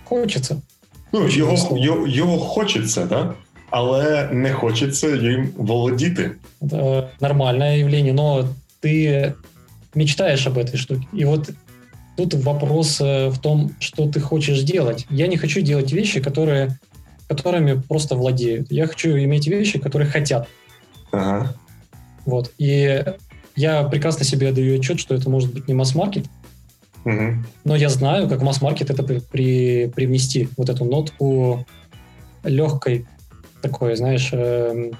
Хочеться. 0.05 0.57
Ну, 1.13 1.29
його, 1.29 1.79
його 1.79 2.07
його, 2.07 2.39
хочеться, 2.39 3.05
да? 3.07 3.35
але 3.71 4.29
не 4.33 4.53
хочеться 4.53 5.09
їм 5.17 5.51
володіти. 5.57 6.31
Это 6.63 7.09
нормальное 7.21 7.77
явление, 7.77 8.13
но 8.13 8.49
ты 8.83 9.35
мечтаешь 9.95 10.47
об 10.47 10.59
этой 10.59 10.77
штуке. 10.77 11.07
И 11.13 11.25
вот 11.25 11.51
тут 12.17 12.35
вопрос 12.35 13.01
в 13.01 13.37
том, 13.41 13.71
что 13.79 14.07
ты 14.09 14.21
хочешь 14.21 14.63
делать. 14.63 15.07
Я 15.11 15.27
не 15.27 15.37
хочу 15.37 15.61
делать 15.61 15.93
вещи, 15.93 16.21
которые, 16.21 16.79
которыми 17.29 17.83
просто 17.89 18.17
владеют. 18.17 18.73
Я 18.73 18.87
хочу 18.87 19.11
иметь 19.11 19.47
вещи, 19.47 19.79
которые 19.79 20.11
хотят. 20.11 20.49
Ага. 21.13 21.55
Вот. 22.27 22.53
И 22.59 23.05
я 23.57 23.85
прекрасно 23.85 24.25
себе 24.25 24.49
отдаю 24.49 24.79
отчет, 24.79 25.01
что 25.01 25.15
это 25.15 25.31
может 25.31 25.53
быть 25.53 25.69
не 25.69 25.75
масс-маркет, 25.75 26.27
Угу. 27.05 27.35
Но 27.65 27.77
я 27.77 27.89
знаю, 27.89 28.29
как 28.29 28.41
в 28.41 28.45
масс-маркет 28.45 28.91
это 28.91 29.03
при, 29.03 29.87
привнести, 29.95 30.49
вот 30.57 30.69
эту 30.69 30.85
нотку 30.85 31.67
легкой, 32.45 33.07
такой, 33.63 33.97
знаешь, 33.97 34.31
э, 34.33 34.91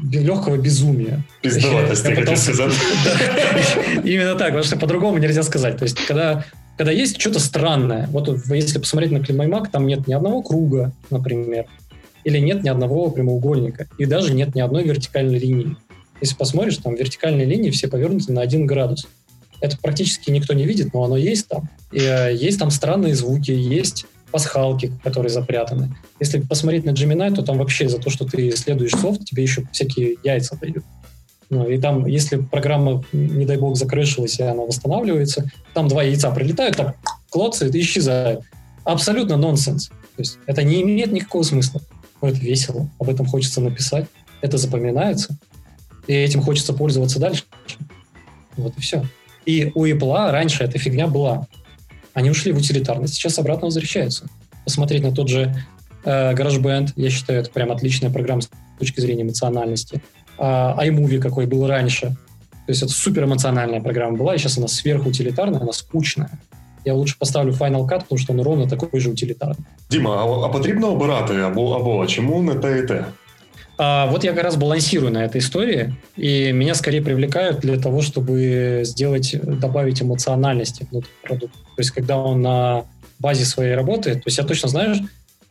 легкого 0.00 0.56
безумия. 0.56 1.22
Пиздоватости, 1.42 2.14
хотел 2.14 2.36
сказать. 2.36 2.72
Именно 4.04 4.34
так, 4.34 4.48
потому 4.48 4.64
что 4.64 4.78
по-другому 4.78 5.18
нельзя 5.18 5.42
сказать. 5.42 5.76
То 5.76 5.84
есть, 5.84 6.04
когда 6.06 6.44
когда 6.78 6.92
есть 6.92 7.20
что-то 7.20 7.40
странное, 7.40 8.06
вот 8.12 8.28
если 8.50 8.78
посмотреть 8.78 9.10
на 9.10 9.18
Климаймак, 9.18 9.68
там 9.68 9.88
нет 9.88 10.06
ни 10.06 10.12
одного 10.12 10.42
круга, 10.42 10.92
например, 11.10 11.66
или 12.22 12.38
нет 12.38 12.62
ни 12.62 12.68
одного 12.68 13.10
прямоугольника, 13.10 13.88
и 13.98 14.06
даже 14.06 14.32
нет 14.32 14.54
ни 14.54 14.60
одной 14.60 14.84
вертикальной 14.84 15.40
линии. 15.40 15.76
Если 16.20 16.36
посмотришь, 16.36 16.76
там 16.76 16.94
вертикальные 16.94 17.46
линии 17.46 17.70
все 17.70 17.88
повернуты 17.88 18.32
на 18.32 18.42
один 18.42 18.64
градус. 18.64 19.08
Это 19.60 19.76
практически 19.78 20.30
никто 20.30 20.54
не 20.54 20.64
видит, 20.64 20.94
но 20.94 21.04
оно 21.04 21.16
есть 21.16 21.48
там. 21.48 21.68
И 21.92 21.98
э, 21.98 22.34
есть 22.34 22.58
там 22.58 22.70
странные 22.70 23.14
звуки, 23.14 23.50
есть 23.50 24.06
пасхалки, 24.30 24.92
которые 25.02 25.30
запрятаны. 25.30 25.96
Если 26.20 26.40
посмотреть 26.40 26.84
на 26.84 26.90
Gemini, 26.90 27.34
то 27.34 27.42
там 27.42 27.58
вообще 27.58 27.88
за 27.88 27.98
то, 27.98 28.10
что 28.10 28.24
ты 28.24 28.50
исследуешь 28.50 28.92
софт, 28.92 29.24
тебе 29.24 29.42
еще 29.42 29.64
всякие 29.72 30.16
яйца 30.22 30.56
дают. 30.60 30.84
Ну, 31.50 31.66
и 31.66 31.78
там, 31.78 32.06
если 32.06 32.36
программа, 32.36 33.02
не 33.12 33.46
дай 33.46 33.56
бог, 33.56 33.76
закрышилась, 33.76 34.38
и 34.38 34.42
она 34.42 34.62
восстанавливается, 34.62 35.50
там 35.72 35.88
два 35.88 36.02
яйца 36.02 36.30
прилетают, 36.30 36.76
так 36.76 36.96
клоцают 37.30 37.74
и 37.74 37.80
исчезают. 37.80 38.42
Абсолютно 38.84 39.36
нонсенс. 39.36 39.88
То 39.88 40.22
есть 40.22 40.38
это 40.46 40.62
не 40.62 40.82
имеет 40.82 41.10
никакого 41.10 41.42
смысла. 41.42 41.80
Но 42.20 42.28
это 42.28 42.38
весело, 42.38 42.90
об 42.98 43.08
этом 43.08 43.26
хочется 43.26 43.60
написать, 43.60 44.06
это 44.40 44.58
запоминается, 44.58 45.38
и 46.06 46.12
этим 46.12 46.42
хочется 46.42 46.72
пользоваться 46.72 47.18
дальше. 47.18 47.44
Вот 48.56 48.76
и 48.76 48.80
все. 48.80 49.04
И 49.47 49.71
у 49.75 49.85
Apple 49.85 50.31
раньше 50.31 50.63
эта 50.63 50.79
фигня 50.79 51.07
была. 51.07 51.47
Они 52.13 52.29
ушли 52.29 52.51
в 52.51 52.57
утилитарность, 52.57 53.15
сейчас 53.15 53.39
обратно 53.39 53.65
возвращаются. 53.65 54.29
Посмотреть 54.63 55.03
на 55.03 55.11
тот 55.11 55.29
же 55.29 55.55
э, 56.05 56.33
GarageBand, 56.33 56.93
я 56.95 57.09
считаю, 57.09 57.41
это 57.41 57.49
прям 57.49 57.71
отличная 57.71 58.11
программа 58.11 58.41
с 58.41 58.49
точки 58.79 59.01
зрения 59.01 59.23
эмоциональности. 59.23 60.01
А, 60.37 60.75
iMovie 60.85 61.19
какой 61.19 61.45
был 61.45 61.67
раньше. 61.67 62.15
То 62.65 62.71
есть 62.71 62.83
это 62.83 62.91
супер 62.91 63.25
эмоциональная 63.25 63.81
программа 63.81 64.17
была, 64.17 64.35
и 64.35 64.37
сейчас 64.37 64.57
она 64.57 64.67
сверхутилитарная, 64.67 65.59
она 65.59 65.73
скучная. 65.73 66.39
Я 66.85 66.93
лучше 66.93 67.17
поставлю 67.17 67.53
Final 67.53 67.85
Cut, 67.87 68.01
потому 68.01 68.17
что 68.17 68.33
он 68.33 68.41
ровно 68.41 68.67
такой 68.67 68.99
же 68.99 69.09
утилитарный. 69.09 69.65
Діма, 69.89 70.15
а, 70.15 70.45
а 70.45 70.49
потрібно 70.49 70.91
обирати 70.91 71.35
або, 71.35 71.73
або 71.73 72.05
чому 72.05 72.41
не 72.41 72.55
те 72.55 72.79
і 72.79 72.87
те? 72.87 73.05
А 73.80 74.06
вот 74.06 74.24
я 74.24 74.32
как 74.32 74.42
раз 74.42 74.56
балансирую 74.56 75.12
на 75.12 75.24
этой 75.24 75.40
истории, 75.40 75.94
и 76.16 76.50
меня 76.50 76.74
скорее 76.74 77.00
привлекают 77.00 77.60
для 77.60 77.78
того, 77.78 78.02
чтобы 78.02 78.80
сделать, 78.82 79.36
добавить 79.40 80.02
эмоциональности 80.02 80.86
внутрь 80.90 81.08
продукта. 81.22 81.58
То 81.58 81.80
есть, 81.80 81.92
когда 81.92 82.18
он 82.18 82.42
на 82.42 82.86
базе 83.20 83.44
своей 83.44 83.74
работы, 83.74 84.14
то 84.14 84.22
есть 84.26 84.36
я 84.36 84.44
точно 84.44 84.68
знаю, 84.68 84.96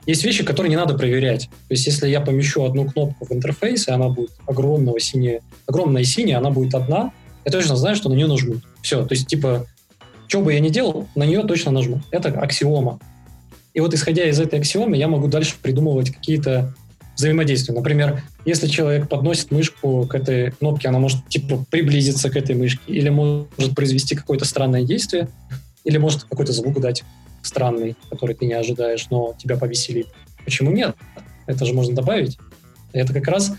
есть 0.06 0.26
вещи, 0.26 0.44
которые 0.44 0.70
не 0.70 0.76
надо 0.76 0.98
проверять. 0.98 1.50
То 1.68 1.74
есть 1.74 1.86
если 1.86 2.08
я 2.08 2.20
помещу 2.20 2.66
одну 2.66 2.86
кнопку 2.86 3.26
в 3.26 3.32
интерфейс, 3.32 3.88
и 3.88 3.92
она 3.92 4.10
будет 4.10 4.32
огромного 4.46 5.00
синяя, 5.00 5.42
огромная 5.66 6.04
синяя, 6.04 6.38
она 6.38 6.50
будет 6.50 6.76
одна, 6.76 7.12
я 7.46 7.52
точно 7.52 7.78
знаю, 7.78 7.96
что 7.96 8.10
на 8.10 8.14
нее 8.14 8.28
нажмут. 8.28 8.64
Все, 8.82 9.06
то 9.06 9.14
есть 9.14 9.28
типа, 9.28 9.66
что 10.28 10.42
бы 10.42 10.54
я 10.54 10.60
ни 10.60 10.70
делал, 10.70 11.08
на 11.16 11.26
нее 11.26 11.44
точно 11.44 11.72
нажму. 11.72 12.02
Это 12.12 12.30
аксиома. 12.30 13.00
И 13.74 13.80
вот 13.80 13.94
исходя 13.94 14.26
из 14.28 14.40
этой 14.40 14.60
аксиомы, 14.60 14.98
я 14.98 15.08
могу 15.08 15.28
дальше 15.28 15.56
придумывать 15.62 16.12
какие-то 16.12 16.74
взаимодействия. 17.18 17.74
Например, 17.74 18.22
если 18.46 18.68
человек 18.68 19.10
подносит 19.10 19.52
мышку 19.52 20.06
к 20.08 20.16
этой 20.16 20.52
кнопке, 20.52 20.88
она 20.88 21.00
может 21.00 21.28
типа 21.28 21.66
приблизиться 21.70 22.30
к 22.30 22.38
этой 22.38 22.56
мышке, 22.56 22.80
или 22.88 23.10
может 23.10 23.76
произвести 23.76 24.16
какое-то 24.16 24.46
странное 24.46 24.84
действие, 24.84 25.28
или 25.84 25.98
может 25.98 26.24
какой-то 26.24 26.54
звук 26.54 26.80
дать 26.80 27.04
странный, 27.42 27.96
который 28.10 28.36
ты 28.36 28.46
не 28.46 28.54
ожидаешь, 28.54 29.08
но 29.10 29.34
тебя 29.38 29.58
повеселит. 29.58 30.08
Почему 30.46 30.72
нет? 30.72 30.96
Это 31.48 31.66
же 31.66 31.74
можно 31.74 31.96
добавить. 31.96 32.38
Это 32.94 33.14
как 33.14 33.28
раз 33.28 33.54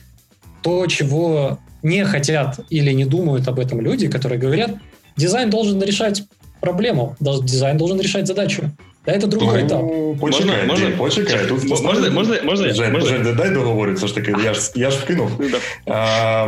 то, 0.63 0.87
чего 0.87 1.59
не 1.83 2.05
хотят 2.05 2.61
или 2.71 2.93
не 2.93 3.05
думают 3.05 3.49
об 3.49 3.59
этом 3.59 3.81
люди, 3.81 4.09
которые 4.09 4.39
говорят, 4.39 4.73
дизайн 5.17 5.51
должен 5.51 5.83
решать 5.83 6.25
проблему, 6.61 7.17
дизайн 7.21 7.77
должен 7.77 8.01
решать 8.01 8.27
задачу. 8.27 8.71
Да, 9.08 9.12
это 9.12 9.28
другой 9.28 9.62
ну, 9.62 9.66
етап. 9.66 10.20
Почекай, 10.20 10.68
можна, 10.68 10.90
почекай. 10.98 11.48
Тут 11.48 11.70
можна, 11.70 12.10
можна, 12.10 12.38
можна, 12.44 12.74
Жень, 12.74 12.94
можна? 12.94 13.10
Жень, 13.10 13.36
дай 13.36 13.50
договорю, 13.50 13.94
все 13.94 14.08
ж 14.08 14.16
таки, 14.16 14.34
я 14.44 14.54
ж, 14.54 14.72
я 14.76 14.92
ж 14.92 14.98
вкинув. 14.98 15.30
А, 15.88 16.48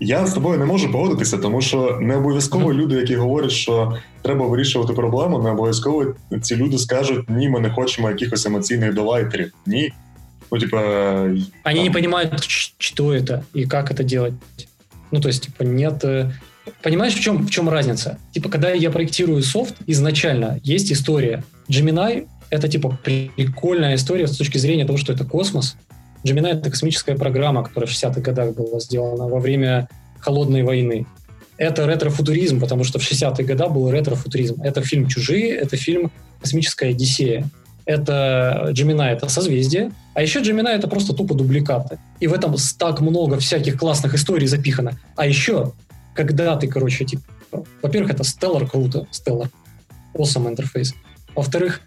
я 0.00 0.26
з 0.26 0.34
тобою 0.34 0.58
не 0.58 0.64
можу 0.64 0.92
погодитися, 0.92 1.38
тому 1.38 1.60
що 1.60 1.98
не 2.00 2.16
обов'язково 2.16 2.72
люди, 2.74 2.94
які 2.94 3.16
говорять, 3.16 3.50
що 3.50 3.98
треба 4.22 4.46
вирішувати 4.46 4.92
проблему, 4.92 5.42
не 5.42 5.50
обов'язково 5.50 6.14
ці 6.42 6.56
люди 6.56 6.78
скажуть, 6.78 7.30
ні, 7.30 7.48
ми 7.48 7.60
не 7.60 7.70
хочемо 7.70 8.10
якихось 8.10 8.46
емоційних 8.46 8.94
долайтерів. 8.94 9.52
Ні. 9.66 9.92
Ну, 10.52 10.58
типа... 10.58 10.78
Они 11.22 11.44
там... 11.62 11.84
не 11.84 11.90
понимают, 11.90 12.44
что 12.78 13.14
это 13.14 13.42
и 13.56 13.66
как 13.66 13.90
это 13.90 14.04
делать. 14.04 14.34
Ну, 15.10 15.20
то 15.20 15.28
есть, 15.28 15.44
типа, 15.44 15.64
нет... 15.64 16.04
Понимаешь, 16.81 17.13
в 17.13 17.19
чем, 17.19 17.45
в 17.45 17.49
чем 17.49 17.69
разница? 17.69 18.17
Типа, 18.31 18.49
когда 18.49 18.71
я 18.71 18.91
проектирую 18.91 19.41
софт, 19.43 19.75
изначально 19.85 20.59
есть 20.63 20.91
история. 20.91 21.43
Gemini— 21.69 22.27
это, 22.49 22.67
типа, 22.67 22.97
прикольная 23.03 23.95
история 23.95 24.27
с 24.27 24.37
точки 24.37 24.57
зрения 24.57 24.85
того, 24.85 24.97
что 24.97 25.13
это 25.13 25.25
космос, 25.25 25.75
Gemini— 26.23 26.47
это 26.53 26.69
космическая 26.69 27.15
программа, 27.15 27.63
которая 27.63 27.87
в 27.87 27.91
60-х 27.91 28.21
годах 28.21 28.55
была 28.55 28.79
сделана 28.79 29.27
во 29.27 29.39
время 29.39 29.87
Холодной 30.19 30.63
войны. 30.63 31.05
Это 31.57 31.85
ретро-футуризм, 31.85 32.59
потому 32.59 32.83
что 32.83 32.99
в 32.99 33.01
60-е 33.01 33.45
годы 33.45 33.67
был 33.67 33.89
ретро-футуризм. 33.89 34.61
Это 34.61 34.81
фильм 34.81 35.07
«Чужие», 35.07 35.55
это 35.55 35.77
фильм 35.77 36.11
«Космическая 36.41 36.89
Одиссея». 36.89 37.49
Это 37.85 38.69
Gemini— 38.73 39.05
это 39.13 39.29
созвездие, 39.29 39.91
а 40.13 40.21
еще 40.21 40.41
Gemini— 40.41 40.67
это 40.69 40.87
просто 40.87 41.13
тупо 41.13 41.33
дубликаты. 41.33 41.99
И 42.19 42.27
в 42.27 42.33
этом 42.33 42.55
так 42.77 42.99
много 42.99 43.39
всяких 43.39 43.77
классных 43.77 44.13
историй 44.13 44.47
запихано. 44.47 44.99
А 45.15 45.25
еще, 45.25 45.71
когда 46.17 46.57
ты, 46.57 46.67
короче, 46.67 47.05
типа, 47.05 47.23
во-первых, 47.81 48.11
это 48.11 48.23
Stellar 48.23 48.67
круто, 48.67 49.07
Stellar, 49.11 49.49
awesome 50.13 50.49
интерфейс. 50.49 50.93
Во-вторых, 51.35 51.81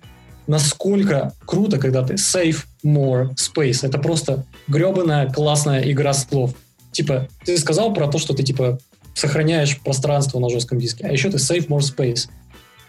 насколько 0.46 1.34
круто, 1.44 1.78
когда 1.78 2.02
ты 2.04 2.14
save 2.14 2.64
more 2.84 3.34
space. 3.34 3.86
Это 3.86 3.98
просто 3.98 4.44
гребаная 4.68 5.30
классная 5.30 5.82
игра 5.90 6.14
слов. 6.14 6.54
Типа, 6.92 7.28
ты 7.44 7.58
сказал 7.58 7.92
про 7.92 8.08
то, 8.08 8.18
что 8.18 8.32
ты, 8.34 8.42
типа, 8.42 8.78
сохраняешь 9.14 9.78
пространство 9.80 10.38
на 10.38 10.48
жестком 10.48 10.78
диске, 10.78 11.06
а 11.06 11.12
еще 11.12 11.30
ты 11.30 11.36
save 11.36 11.66
more 11.66 11.80
space. 11.80 12.28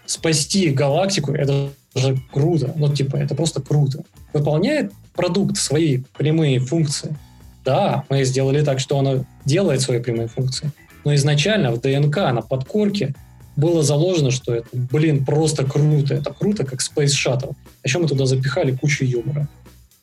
Спасти 0.06 0.70
галактику— 0.70 1.32
это 1.34 1.70
же 1.94 2.18
круто. 2.32 2.72
Ну, 2.76 2.92
типа, 2.92 3.16
это 3.16 3.34
просто 3.34 3.60
круто. 3.60 4.02
Выполняет 4.32 4.92
продукт 5.14 5.56
свои 5.56 6.02
прямые 6.16 6.58
функции. 6.58 7.16
Да, 7.64 8.04
мы 8.08 8.24
сделали 8.24 8.64
так, 8.64 8.80
что 8.80 8.98
она 8.98 9.24
делает 9.44 9.80
свои 9.80 10.00
прямые 10.00 10.28
функции. 10.28 10.72
Но 11.04 11.14
изначально 11.14 11.72
в 11.72 11.80
ДНК, 11.80 12.16
на 12.16 12.42
подкорке 12.42 13.14
было 13.56 13.82
заложено, 13.82 14.30
что 14.30 14.54
это, 14.54 14.68
блин, 14.72 15.24
просто 15.24 15.64
круто. 15.64 16.14
Это 16.14 16.32
круто, 16.32 16.64
как 16.64 16.80
Space 16.80 17.06
Shuttle. 17.06 17.54
А 17.54 17.86
еще 17.86 17.98
мы 17.98 18.08
туда 18.08 18.26
запихали 18.26 18.72
кучу 18.72 19.04
юмора. 19.04 19.48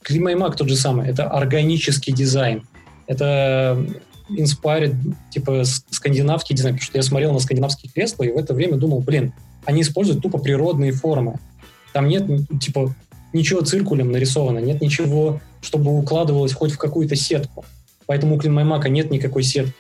Клима 0.02 0.32
и 0.32 0.36
Мак 0.36 0.56
тот 0.56 0.70
же 0.70 0.76
самый. 0.76 1.08
Это 1.10 1.30
органический 1.30 2.14
дизайн. 2.14 2.68
Это 3.08 3.84
inspired, 4.30 4.96
типа, 5.32 5.64
скандинавский 5.90 6.56
дизайн. 6.56 6.76
Потому 6.76 6.86
что 6.86 6.98
я 6.98 7.04
смотрел 7.04 7.34
на 7.34 7.40
скандинавские 7.40 7.92
кресла 7.92 8.24
и 8.24 8.32
в 8.32 8.38
это 8.38 8.54
время 8.54 8.78
думал, 8.78 9.00
блин, 9.00 9.34
они 9.66 9.82
используют 9.82 10.22
тупо 10.22 10.38
природные 10.38 10.92
формы. 10.92 11.40
Там 11.94 12.08
нет, 12.08 12.28
типа, 12.62 12.94
ничего 13.34 13.62
циркулем 13.62 14.12
нарисовано, 14.12 14.60
нет 14.60 14.82
ничего, 14.82 15.42
чтобы 15.62 15.98
укладывалось 15.98 16.54
хоть 16.54 16.72
в 16.72 16.78
какую-то 16.78 17.16
сетку. 17.16 17.66
Поэтому 18.06 18.36
у 18.36 18.40
Клинмаймака 18.40 18.90
нет 18.90 19.12
никакой 19.12 19.44
сетки. 19.44 19.74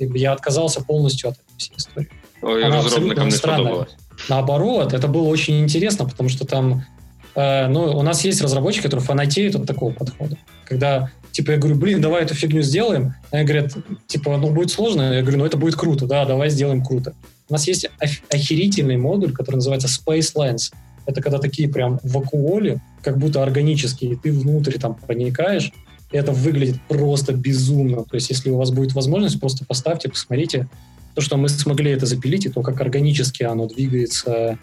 Я 0.00 0.32
отказался 0.32 0.82
полностью 0.82 1.30
от 1.30 1.36
этой 1.36 1.58
всей 1.58 1.76
истории. 1.76 2.10
Ой, 2.42 2.64
Она 2.64 2.80
абсолютно 2.80 3.30
странная. 3.30 3.88
Наоборот, 4.28 4.92
это 4.92 5.08
было 5.08 5.28
очень 5.28 5.60
интересно, 5.60 6.06
потому 6.06 6.28
что 6.28 6.46
там 6.46 6.84
э, 7.34 7.66
ну, 7.68 7.96
у 7.96 8.02
нас 8.02 8.24
есть 8.24 8.42
разработчики, 8.42 8.84
которые 8.84 9.04
фанатеют 9.04 9.54
от 9.56 9.66
такого 9.66 9.92
подхода. 9.92 10.36
Когда, 10.64 11.10
типа, 11.32 11.52
я 11.52 11.58
говорю, 11.58 11.76
блин, 11.76 12.00
давай 12.00 12.22
эту 12.22 12.34
фигню 12.34 12.62
сделаем. 12.62 13.14
Они 13.30 13.44
говорят, 13.44 13.72
типа, 14.06 14.36
ну, 14.36 14.50
будет 14.50 14.70
сложно. 14.70 15.14
Я 15.14 15.22
говорю, 15.22 15.38
ну, 15.38 15.46
это 15.46 15.56
будет 15.56 15.76
круто. 15.76 16.06
Да, 16.06 16.24
давай 16.24 16.50
сделаем 16.50 16.84
круто. 16.84 17.14
У 17.48 17.52
нас 17.52 17.66
есть 17.66 17.88
охерительный 18.28 18.96
модуль, 18.96 19.32
который 19.32 19.56
называется 19.56 19.88
Space 19.88 20.34
Lens. 20.36 20.72
Это 21.06 21.20
когда 21.20 21.38
такие 21.38 21.68
прям 21.68 21.98
вакуоли, 22.04 22.80
как 23.02 23.18
будто 23.18 23.42
органические, 23.42 24.12
и 24.12 24.16
ты 24.16 24.32
внутрь 24.32 24.78
там 24.78 24.94
проникаешь, 24.94 25.72
это 26.11 26.31
выглядит 26.31 26.81
просто 26.87 27.33
безумно. 27.33 28.03
То 28.03 28.15
есть, 28.15 28.29
если 28.29 28.49
у 28.49 28.57
вас 28.57 28.71
будет 28.71 28.93
возможность, 28.93 29.39
просто 29.39 29.65
поставьте, 29.65 30.09
посмотрите, 30.09 30.67
то, 31.13 31.21
что 31.21 31.37
мы 31.37 31.49
смогли 31.49 31.91
это 31.91 32.05
запилить, 32.05 32.45
и 32.45 32.49
то, 32.49 32.61
как 32.61 32.81
органически 32.81 33.43
оно 33.43 33.67
двигается 33.67 34.57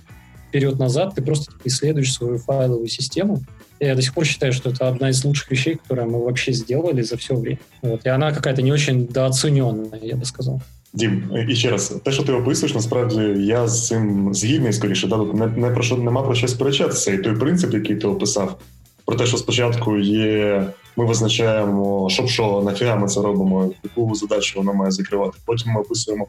вперед-назад, 0.48 1.14
ты 1.14 1.22
просто 1.22 1.52
типа, 1.52 1.62
исследуешь 1.64 2.12
свою 2.12 2.38
файловую 2.38 2.88
систему. 2.88 3.40
И 3.80 3.86
я 3.86 3.94
до 3.94 4.02
сих 4.02 4.14
пор 4.14 4.24
считаю, 4.24 4.52
что 4.52 4.70
это 4.70 4.88
одна 4.88 5.08
из 5.08 5.24
лучших 5.24 5.50
вещей, 5.50 5.74
которые 5.74 6.06
мы 6.06 6.22
вообще 6.22 6.52
сделали 6.52 7.02
за 7.02 7.16
все 7.16 7.34
время. 7.34 7.58
Вот. 7.82 8.06
І 8.06 8.10
вона 8.10 8.32
какая-то 8.32 8.62
не 8.62 8.72
очень 8.72 9.08
дооцененная, 9.10 10.00
я 10.02 10.16
би 10.16 10.24
сказав. 10.24 10.62
Дім, 10.94 11.30
і 11.48 11.54
ще 11.54 11.70
раз, 11.70 11.94
те, 12.04 12.12
що 12.12 12.22
ти 12.22 12.32
описуєш, 12.32 12.74
насправді 12.74 13.20
я 13.38 13.68
з 13.68 13.86
цим 13.86 14.34
згідний 14.34 14.72
скоріше. 14.72 15.06
Да? 15.06 15.16
Не, 15.16 15.46
не 15.46 15.70
про 15.70 15.82
що 15.82 15.96
нема 15.96 16.22
про 16.22 16.34
що 16.34 16.48
сперечатися. 16.48 17.12
І 17.12 17.18
той 17.18 17.36
принцип, 17.36 17.74
який 17.74 17.96
ти 17.96 18.06
описав, 18.06 18.58
про 19.04 19.16
те, 19.16 19.26
що 19.26 19.36
спочатку 19.36 19.98
є 19.98 20.66
ми 20.96 21.04
визначаємо, 21.04 22.08
щоб 22.10 22.28
що, 22.28 22.62
нафіга 22.64 22.96
ми 22.96 23.08
це 23.08 23.20
робимо, 23.20 23.70
яку 23.84 24.14
задачу 24.14 24.58
вона 24.58 24.72
має 24.72 24.90
закривати. 24.90 25.38
Потім 25.44 25.72
ми 25.72 25.80
описуємо, 25.80 26.26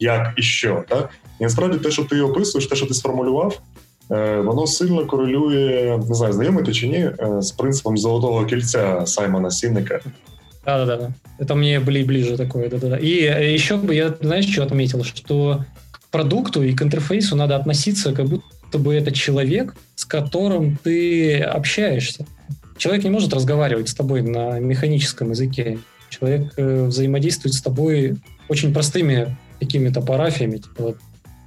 як 0.00 0.32
і 0.36 0.42
що. 0.42 0.84
Так? 0.88 1.10
І 1.40 1.42
насправді 1.42 1.78
те, 1.78 1.90
що 1.90 2.04
ти 2.04 2.20
описуєш, 2.20 2.66
те, 2.66 2.76
що 2.76 2.86
ти 2.86 2.94
сформулював, 2.94 3.60
е, 4.10 4.40
воно 4.40 4.66
сильно 4.66 5.06
корелює, 5.06 5.98
не 6.08 6.14
знаю, 6.14 6.32
знайомий 6.32 6.64
ти 6.64 6.72
чи 6.72 6.88
ні, 6.88 6.98
е, 6.98 7.42
з 7.42 7.52
принципом 7.52 7.98
золотого 7.98 8.44
кільця 8.44 9.06
Саймона 9.06 9.50
Сінника. 9.50 10.00
Да, 10.68 10.84
да, 10.84 10.96
да. 10.96 11.12
Это 11.38 11.54
мне 11.54 11.80
были 11.80 12.02
ближе 12.02 12.36
такое, 12.36 12.68
да, 12.68 12.78
да, 12.78 12.88
да. 12.88 12.96
И 12.98 13.54
еще 13.54 13.76
бы 13.76 13.94
я, 13.94 14.14
знаешь, 14.20 14.52
что 14.52 14.62
отметил, 14.62 15.02
что 15.02 15.64
к 15.90 16.00
продукту 16.10 16.62
и 16.62 16.74
к 16.74 16.82
интерфейсу 16.82 17.36
надо 17.36 17.56
относиться, 17.56 18.12
как 18.12 18.26
будто 18.26 18.78
бы 18.78 18.94
это 18.94 19.10
человек, 19.10 19.74
с 19.94 20.04
которым 20.04 20.76
ты 20.84 21.40
общаешься. 21.40 22.26
Человек 22.77 23.03
не 23.03 23.09
может 23.09 23.33
разговаривать 23.33 23.89
с 23.89 23.93
тобой 23.93 24.21
на 24.21 24.59
механическом 24.59 25.31
языке. 25.31 25.79
Человек 26.09 26.53
э, 26.57 26.85
взаимодействует 26.85 27.53
с 27.53 27.61
тобой 27.61 28.17
очень 28.49 28.73
простыми 28.73 29.37
какими-то 29.59 30.01
парафиями, 30.01 30.57
типа 30.57 30.83
вот, 30.83 30.97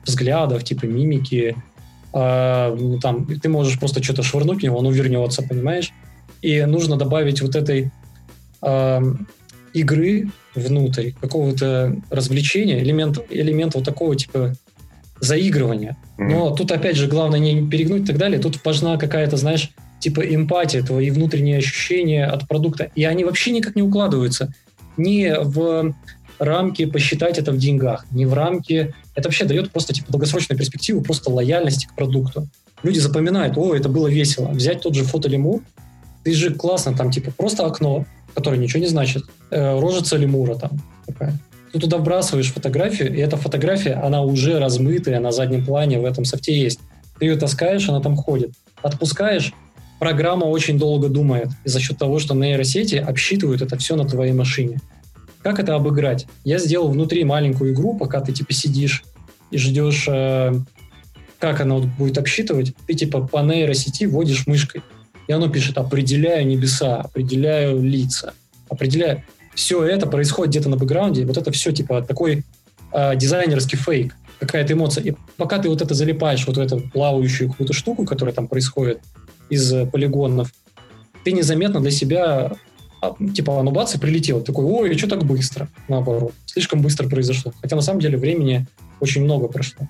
взглядов, 0.04 0.64
типа 0.64 0.86
мимики. 0.86 1.56
А, 2.12 2.74
ну, 2.74 2.98
там, 2.98 3.26
ты 3.26 3.48
можешь 3.48 3.78
просто 3.78 4.02
что-то 4.02 4.22
швырнуть 4.22 4.60
в 4.60 4.62
него, 4.62 4.78
он 4.78 4.86
увернется, 4.86 5.42
понимаешь? 5.42 5.92
И 6.42 6.62
нужно 6.62 6.96
добавить 6.96 7.42
вот 7.42 7.56
этой 7.56 7.90
э, 8.62 9.00
игры 9.72 10.30
внутрь, 10.54 11.12
какого-то 11.20 11.96
развлечения, 12.10 12.82
элемент, 12.82 13.18
элемент 13.28 13.74
вот 13.74 13.84
такого 13.84 14.16
типа 14.16 14.54
заигрывания. 15.20 15.96
Но 16.18 16.50
тут 16.50 16.72
опять 16.72 16.96
же 16.96 17.08
главное 17.08 17.38
не 17.38 17.68
перегнуть 17.68 18.02
и 18.02 18.06
так 18.06 18.18
далее. 18.18 18.38
Тут 18.38 18.64
важна 18.64 18.96
какая-то, 18.96 19.36
знаешь, 19.36 19.70
типа 20.06 20.20
эмпатия, 20.20 20.84
твои 20.84 21.10
внутренние 21.10 21.58
ощущения 21.58 22.26
от 22.26 22.46
продукта. 22.46 22.92
И 22.94 23.02
они 23.02 23.24
вообще 23.24 23.50
никак 23.50 23.74
не 23.74 23.82
укладываются 23.82 24.54
ни 24.96 25.34
в 25.42 25.94
рамки 26.38 26.84
посчитать 26.86 27.38
это 27.38 27.50
в 27.50 27.58
деньгах, 27.58 28.06
ни 28.12 28.24
в 28.24 28.32
рамки... 28.32 28.94
Это 29.16 29.28
вообще 29.28 29.46
дает 29.46 29.72
просто 29.72 29.92
типа 29.92 30.12
долгосрочную 30.12 30.56
перспективу, 30.56 31.00
просто 31.00 31.28
лояльности 31.32 31.86
к 31.86 31.96
продукту. 31.96 32.46
Люди 32.84 33.00
запоминают, 33.00 33.58
о, 33.58 33.74
это 33.74 33.88
было 33.88 34.06
весело. 34.06 34.50
Взять 34.50 34.82
тот 34.82 34.94
же 34.94 35.02
фотолемур, 35.02 35.62
ты 36.22 36.32
же 36.34 36.54
классно, 36.54 36.94
там 36.94 37.10
типа 37.10 37.32
просто 37.36 37.66
окно, 37.66 38.06
которое 38.32 38.58
ничего 38.58 38.80
не 38.80 38.86
значит, 38.86 39.24
э, 39.50 39.80
рожица 39.80 40.16
лемура 40.16 40.54
там 40.54 40.70
такая. 41.04 41.36
Ты 41.72 41.80
туда 41.80 41.96
вбрасываешь 41.96 42.52
фотографию, 42.52 43.12
и 43.12 43.18
эта 43.18 43.36
фотография, 43.36 43.94
она 43.94 44.22
уже 44.22 44.60
размытая 44.60 45.18
на 45.18 45.32
заднем 45.32 45.64
плане 45.64 45.98
в 45.98 46.04
этом 46.04 46.24
софте 46.24 46.56
есть. 46.56 46.78
Ты 47.18 47.26
ее 47.26 47.36
таскаешь, 47.36 47.88
она 47.88 48.00
там 48.00 48.14
ходит. 48.14 48.52
Отпускаешь, 48.82 49.52
программа 49.98 50.44
очень 50.44 50.78
долго 50.78 51.08
думает. 51.08 51.48
За 51.64 51.80
счет 51.80 51.98
того, 51.98 52.18
что 52.18 52.34
нейросети 52.34 52.96
обсчитывают 52.96 53.62
это 53.62 53.76
все 53.76 53.96
на 53.96 54.04
твоей 54.04 54.32
машине. 54.32 54.80
Как 55.42 55.60
это 55.60 55.74
обыграть? 55.74 56.26
Я 56.44 56.58
сделал 56.58 56.88
внутри 56.88 57.24
маленькую 57.24 57.72
игру, 57.72 57.96
пока 57.96 58.20
ты 58.20 58.32
типа 58.32 58.52
сидишь 58.52 59.04
и 59.50 59.58
ждешь, 59.58 60.06
э, 60.08 60.54
как 61.38 61.60
она 61.60 61.76
вот 61.76 61.84
будет 61.84 62.18
обсчитывать. 62.18 62.74
Ты 62.86 62.94
типа 62.94 63.26
по 63.26 63.42
нейросети 63.42 64.04
вводишь 64.04 64.46
мышкой. 64.46 64.82
И 65.28 65.32
оно 65.32 65.48
пишет, 65.48 65.78
определяю 65.78 66.46
небеса, 66.46 67.00
определяю 67.00 67.80
лица, 67.82 68.34
определяю... 68.68 69.22
Все 69.54 69.84
это 69.84 70.06
происходит 70.06 70.50
где-то 70.50 70.68
на 70.68 70.76
бэкграунде. 70.76 71.24
Вот 71.24 71.36
это 71.36 71.50
все 71.50 71.72
типа 71.72 72.02
такой 72.02 72.44
э, 72.92 73.16
дизайнерский 73.16 73.76
фейк, 73.76 74.16
какая-то 74.38 74.72
эмоция. 74.72 75.04
И 75.04 75.14
пока 75.36 75.58
ты 75.58 75.68
вот 75.68 75.80
это 75.80 75.94
залипаешь, 75.94 76.46
вот 76.46 76.56
в 76.56 76.60
эту 76.60 76.80
плавающую 76.80 77.50
какую-то 77.50 77.72
штуку, 77.72 78.04
которая 78.04 78.34
там 78.34 78.48
происходит 78.48 79.00
из 79.50 79.72
э, 79.72 79.86
полигонов, 79.86 80.52
ты 81.24 81.32
незаметно 81.32 81.80
для 81.80 81.90
себя 81.90 82.52
а, 83.00 83.14
типа, 83.34 83.60
оно 83.60 83.70
бац, 83.70 83.94
и 83.94 83.98
прилетело. 83.98 84.40
Такой, 84.40 84.64
ой, 84.64 84.96
что 84.96 85.08
так 85.08 85.24
быстро? 85.24 85.68
Наоборот, 85.88 86.32
слишком 86.46 86.82
быстро 86.82 87.08
произошло. 87.08 87.52
Хотя 87.60 87.76
на 87.76 87.82
самом 87.82 88.00
деле 88.00 88.16
времени 88.16 88.66
очень 89.00 89.24
много 89.24 89.48
прошло. 89.48 89.86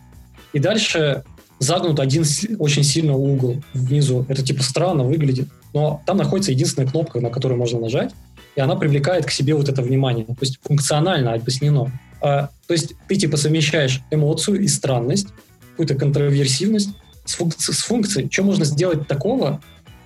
И 0.53 0.59
дальше 0.59 1.25
загнут 1.59 2.01
один 2.01 2.25
очень 2.59 2.83
сильно 2.83 3.15
угол 3.15 3.63
внизу. 3.73 4.27
Это 4.29 4.43
типа 4.43 4.63
странно 4.63 5.05
выглядит, 5.05 5.49
но 5.73 6.03
там 6.07 6.17
находится 6.17 6.53
единственная 6.53 6.89
кнопка, 6.89 7.21
на 7.21 7.31
которую 7.31 7.59
можно 7.59 7.81
нажать, 7.81 8.13
и 8.57 8.61
она 8.61 8.77
привлекает 8.77 9.27
к 9.27 9.31
себе 9.31 9.55
вот 9.55 9.69
это 9.69 9.83
внимание. 9.83 10.27
То 10.27 10.37
есть 10.41 10.59
функционально 10.63 11.35
объяснено. 11.35 11.91
А, 12.21 12.51
то 12.67 12.73
есть 12.73 12.95
ты 13.09 13.17
типа 13.17 13.37
совмещаешь 13.37 14.03
эмоцию 14.11 14.61
и 14.61 14.69
странность, 14.69 15.29
какую-то 15.71 15.95
контроверсивность 15.95 16.91
с, 17.27 17.39
функци- 17.39 17.73
с 17.73 17.83
функцией. 17.83 18.29
Что 18.31 18.43
можно 18.43 18.65
сделать 18.65 19.07
такого 19.07 19.61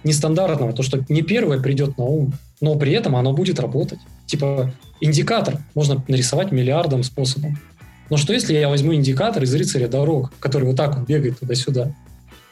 нестандартного? 0.05 0.73
То, 0.73 0.83
что 0.83 1.05
не 1.09 1.23
первое 1.23 1.61
придет 1.61 1.97
на 1.99 2.05
ум, 2.05 2.33
но 2.61 2.75
при 2.75 2.93
этом 2.93 3.17
оно 3.17 3.33
будет 3.33 3.61
работать. 3.61 4.01
Типа 4.27 4.73
индикатор 5.01 5.59
можно 5.75 6.03
нарисовать 6.09 6.53
миллиардом 6.53 7.03
способом. 7.03 7.59
Но 8.11 8.17
что 8.17 8.33
если 8.33 8.55
я 8.55 8.69
возьму 8.69 8.93
индикатор 8.95 9.43
из 9.45 9.55
«Рыцаря 9.55 9.87
дорог», 9.87 10.33
который 10.41 10.65
вот 10.65 10.77
так 10.77 10.97
вот 10.97 11.07
бегает 11.07 11.39
туда-сюда? 11.39 11.95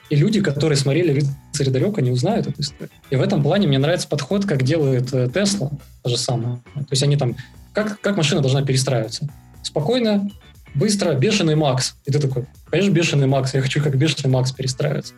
И 0.08 0.16
люди, 0.16 0.40
которые 0.40 0.76
смотрели 0.76 1.20
«Рыцаря 1.52 1.70
дорог», 1.72 1.98
они 1.98 2.10
узнают 2.10 2.46
эту 2.46 2.62
историю. 2.62 2.90
И 3.10 3.16
в 3.16 3.22
этом 3.22 3.42
плане 3.42 3.66
мне 3.66 3.78
нравится 3.78 4.08
подход, 4.08 4.46
как 4.46 4.62
делает 4.62 5.12
э, 5.12 5.28
Тесла, 5.28 5.70
то 6.02 6.08
же 6.08 6.16
самое. 6.16 6.56
То 6.74 6.86
есть 6.90 7.02
они 7.02 7.16
там... 7.16 7.36
Как, 7.72 8.00
как 8.00 8.16
машина 8.16 8.40
должна 8.40 8.62
перестраиваться? 8.62 9.28
Спокойно, 9.62 10.30
быстро, 10.74 11.14
бешеный 11.14 11.54
Макс. 11.54 11.94
И 12.06 12.12
ты 12.12 12.18
такой, 12.18 12.44
конечно, 12.70 12.90
бешеный 12.90 13.26
Макс, 13.26 13.54
я 13.54 13.60
хочу 13.60 13.82
как 13.82 13.96
бешеный 13.96 14.30
Макс 14.30 14.52
перестраиваться. 14.52 15.14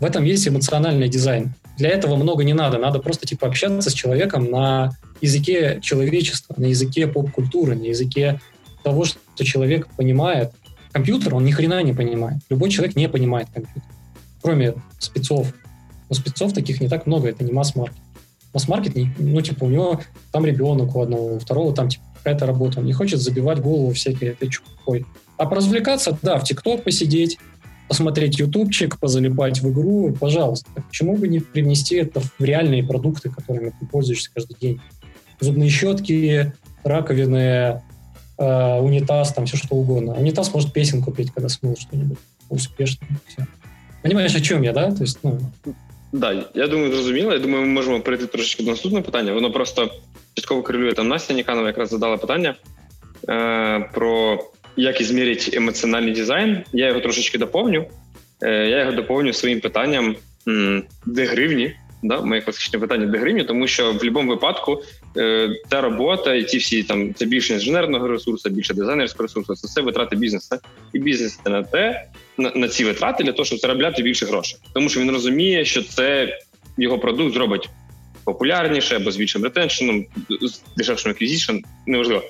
В 0.00 0.04
этом 0.04 0.24
есть 0.24 0.46
эмоциональный 0.46 1.08
дизайн. 1.08 1.54
Для 1.76 1.88
этого 1.90 2.16
много 2.16 2.44
не 2.44 2.52
надо, 2.52 2.78
надо 2.78 2.98
просто 2.98 3.26
типа 3.26 3.48
общаться 3.48 3.90
с 3.90 3.92
человеком 3.92 4.50
на 4.50 4.92
языке 5.20 5.78
человечества, 5.80 6.54
на 6.56 6.66
языке 6.66 7.06
поп-культуры, 7.06 7.74
на 7.74 7.84
языке 7.84 8.40
того, 8.82 9.04
что 9.04 9.18
человек 9.44 9.88
понимает. 9.96 10.52
Компьютер, 10.92 11.34
он 11.34 11.44
ни 11.44 11.50
хрена 11.50 11.82
не 11.82 11.92
понимает. 11.92 12.38
Любой 12.50 12.70
человек 12.70 12.96
не 12.96 13.08
понимает 13.08 13.48
компьютер. 13.52 13.82
Кроме 14.42 14.74
спецов. 14.98 15.52
Но 16.08 16.14
спецов 16.14 16.52
таких 16.52 16.80
не 16.80 16.88
так 16.88 17.06
много, 17.06 17.28
это 17.28 17.42
не 17.42 17.52
масс-маркет. 17.52 17.98
Масс-маркет, 18.52 18.94
ну, 19.18 19.40
типа, 19.40 19.64
у 19.64 19.68
него 19.68 20.00
там 20.30 20.44
ребенок 20.44 20.94
у 20.94 21.02
одного, 21.02 21.34
у 21.34 21.38
второго 21.38 21.74
там, 21.74 21.88
типа, 21.88 22.04
какая-то 22.24 22.46
работа. 22.46 22.80
Он 22.80 22.86
не 22.86 22.94
хочет 22.94 23.20
забивать 23.20 23.60
голову 23.60 23.92
всякой 23.92 24.30
этой 24.30 24.48
чупой. 24.48 25.04
А 25.36 25.44
поразвлекаться, 25.46 26.18
да, 26.22 26.38
в 26.38 26.44
ТикТок 26.44 26.82
посидеть, 26.82 27.38
посмотреть 27.86 28.38
ютубчик, 28.38 28.98
позалипать 28.98 29.60
в 29.60 29.70
игру, 29.70 30.16
пожалуйста. 30.18 30.70
Почему 30.88 31.16
бы 31.16 31.28
не 31.28 31.40
привнести 31.40 31.96
это 31.96 32.20
в 32.20 32.40
реальные 32.40 32.82
продукты, 32.82 33.28
которыми 33.28 33.74
ты 33.78 33.86
пользуешься 33.86 34.30
каждый 34.34 34.56
день? 34.58 34.80
Зубные 35.38 35.68
щетки, 35.68 36.54
раковины, 36.82 37.82
э, 38.38 38.78
унитаз, 38.80 39.34
там 39.34 39.44
все 39.44 39.58
что 39.58 39.74
угодно. 39.74 40.14
Унитаз 40.14 40.54
может 40.54 40.72
песенку 40.72 41.12
петь, 41.12 41.30
когда 41.30 41.50
смыл 41.50 41.76
что-нибудь 41.76 42.18
успешно. 42.48 43.06
Все. 43.26 43.46
Понимаєш, 44.02 44.34
о 44.34 44.40
чому 44.40 44.64
я, 44.64 44.72
да? 44.72 44.92
То 44.92 45.02
есть, 45.02 45.18
ну... 45.22 45.38
Да, 46.14 46.46
я 46.54 46.66
думаю, 46.66 46.92
зрозуміло. 46.92 47.32
Я 47.32 47.38
думаю, 47.38 47.66
ми 47.66 47.72
можемо 47.72 48.00
перейти 48.00 48.26
трошечки 48.26 48.62
до 48.62 48.70
наступного 48.70 49.04
питання. 49.04 49.32
Воно 49.32 49.52
просто 49.52 49.90
частково 50.34 50.62
корелює. 50.62 50.92
Там 50.92 51.08
Настя 51.08 51.34
Ніканова 51.34 51.66
якраз 51.66 51.88
задала 51.88 52.16
питання 52.16 52.54
е, 53.28 53.90
про 53.94 54.38
як 54.76 55.00
ізмірять 55.00 55.50
емоціональний 55.52 56.14
дизайн. 56.14 56.62
Я 56.72 56.88
його 56.88 57.00
трошечки 57.00 57.38
доповню. 57.38 57.86
Е, 58.42 58.50
Я 58.50 58.80
його 58.80 58.92
доповню 58.92 59.32
своїм 59.32 59.60
питанням, 59.60 60.16
де 61.06 61.24
гривні, 61.24 61.76
да, 62.02 62.20
моє 62.20 62.40
класичне 62.40 62.78
питання 62.78 63.06
де 63.06 63.18
гривні, 63.18 63.44
тому 63.44 63.66
що 63.66 63.90
в 63.90 63.94
будь-якому 63.94 64.30
випадку 64.30 64.82
е, 65.16 65.48
та 65.68 65.80
робота, 65.80 66.34
і 66.34 66.44
ті 66.44 66.58
всі 66.58 66.82
там 66.82 67.14
це 67.14 67.26
більше 67.26 67.54
інженерного 67.54 68.08
ресурсу, 68.08 68.50
більше 68.50 68.74
дизайнерського 68.74 69.22
ресурсу, 69.22 69.54
це 69.54 69.66
все 69.66 69.80
витрати 69.80 70.16
бізнесу. 70.16 70.56
І 70.92 70.98
бізнес 70.98 71.40
це 71.44 71.50
на 71.50 71.62
те, 71.62 72.08
на, 72.37 72.51
на 72.55 72.67
ці 72.67 72.85
витрати 72.85 73.23
для 73.23 73.31
того, 73.31 73.45
щоб 73.45 73.59
заробляти 73.59 74.03
більше 74.03 74.25
грошей. 74.25 74.59
Тому 74.73 74.89
що 74.89 74.99
він 74.99 75.11
розуміє, 75.11 75.65
що 75.65 75.83
це 75.83 76.37
його 76.77 76.99
продукт 76.99 77.33
зробить 77.33 77.69
популярніше 78.23 78.95
або 78.95 79.11
з 79.11 79.17
більшим 79.17 79.43
ретеншеном, 79.43 80.05
з 80.41 80.61
дешевшим 80.77 81.11
аквізішн, 81.11 81.55
неважливо. 81.85 82.23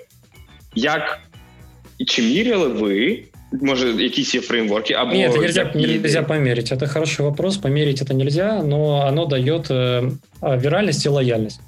Як 0.75 1.19
і 1.97 2.05
чи 2.05 2.21
міряли 2.21 2.67
ви 2.67 3.23
Может, 3.51 3.99
якісь 3.99 4.35
є 4.35 4.41
фреймворки? 4.41 4.93
Або 4.93 5.11
Нет, 5.11 5.37
нельзя, 5.37 5.71
нельзя 5.75 6.21
померить. 6.21 6.71
Это 6.71 6.87
хороший 6.87 7.25
вопрос. 7.25 7.57
Померить 7.57 8.01
это 8.01 8.13
нельзя, 8.13 8.63
но 8.63 9.07
оно 9.07 9.25
дает 9.25 9.71
э, 9.71 10.11
виральность 10.41 11.05
и 11.05 11.09
лояльность. 11.09 11.59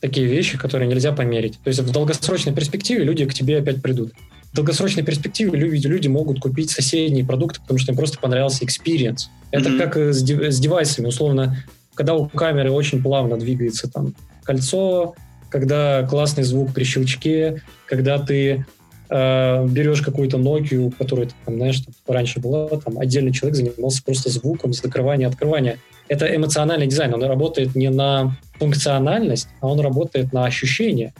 Такие 0.00 0.26
вещи, 0.26 0.58
которые 0.58 0.88
нельзя 0.88 1.12
померить. 1.12 1.58
То 1.64 1.70
есть 1.70 1.80
в 1.80 1.90
долгосрочной 1.90 2.52
перспективе 2.52 3.04
люди 3.04 3.24
к 3.24 3.32
тебе 3.32 3.58
опять 3.58 3.82
придут. 3.82 4.12
В 4.51 4.55
долгосрочной 4.55 5.03
перспективе 5.03 5.51
люди, 5.57 5.87
люди 5.87 6.07
могут 6.07 6.39
купить 6.39 6.71
соседние 6.71 7.25
продукты, 7.25 7.61
потому 7.61 7.79
что 7.79 7.91
им 7.91 7.97
просто 7.97 8.17
понравился 8.19 8.65
experience. 8.65 9.27
Это 9.51 9.69
mm-hmm. 9.69 9.77
как 9.77 9.97
с, 9.97 10.21
с 10.21 10.59
девайсами. 10.59 11.07
Условно, 11.07 11.57
когда 11.93 12.15
у 12.15 12.27
камеры 12.27 12.71
очень 12.71 13.01
плавно 13.01 13.37
двигается 13.37 13.89
там 13.89 14.13
кольцо, 14.43 15.15
когда 15.49 16.03
классный 16.03 16.43
звук 16.43 16.73
при 16.73 16.83
щелчке, 16.83 17.61
когда 17.85 18.19
ты 18.19 18.65
э, 19.09 19.67
берешь 19.67 20.01
какую-то 20.01 20.37
Nokia, 20.37 20.93
которая, 20.97 21.29
там, 21.45 21.55
знаешь, 21.55 21.79
там, 21.81 21.93
раньше 22.07 22.39
была, 22.39 22.67
там 22.67 22.99
отдельный 22.99 23.31
человек 23.31 23.55
занимался 23.55 24.03
просто 24.03 24.29
звуком, 24.29 24.73
закрывания, 24.73 25.27
открывания. 25.27 25.79
Это 26.07 26.33
эмоциональный 26.33 26.87
дизайн, 26.87 27.13
он 27.13 27.23
работает 27.23 27.75
не 27.75 27.89
на 27.89 28.37
функциональность, 28.59 29.49
а 29.61 29.67
он 29.67 29.79
работает 29.79 30.33
на 30.33 30.45
ощущение. 30.45 31.13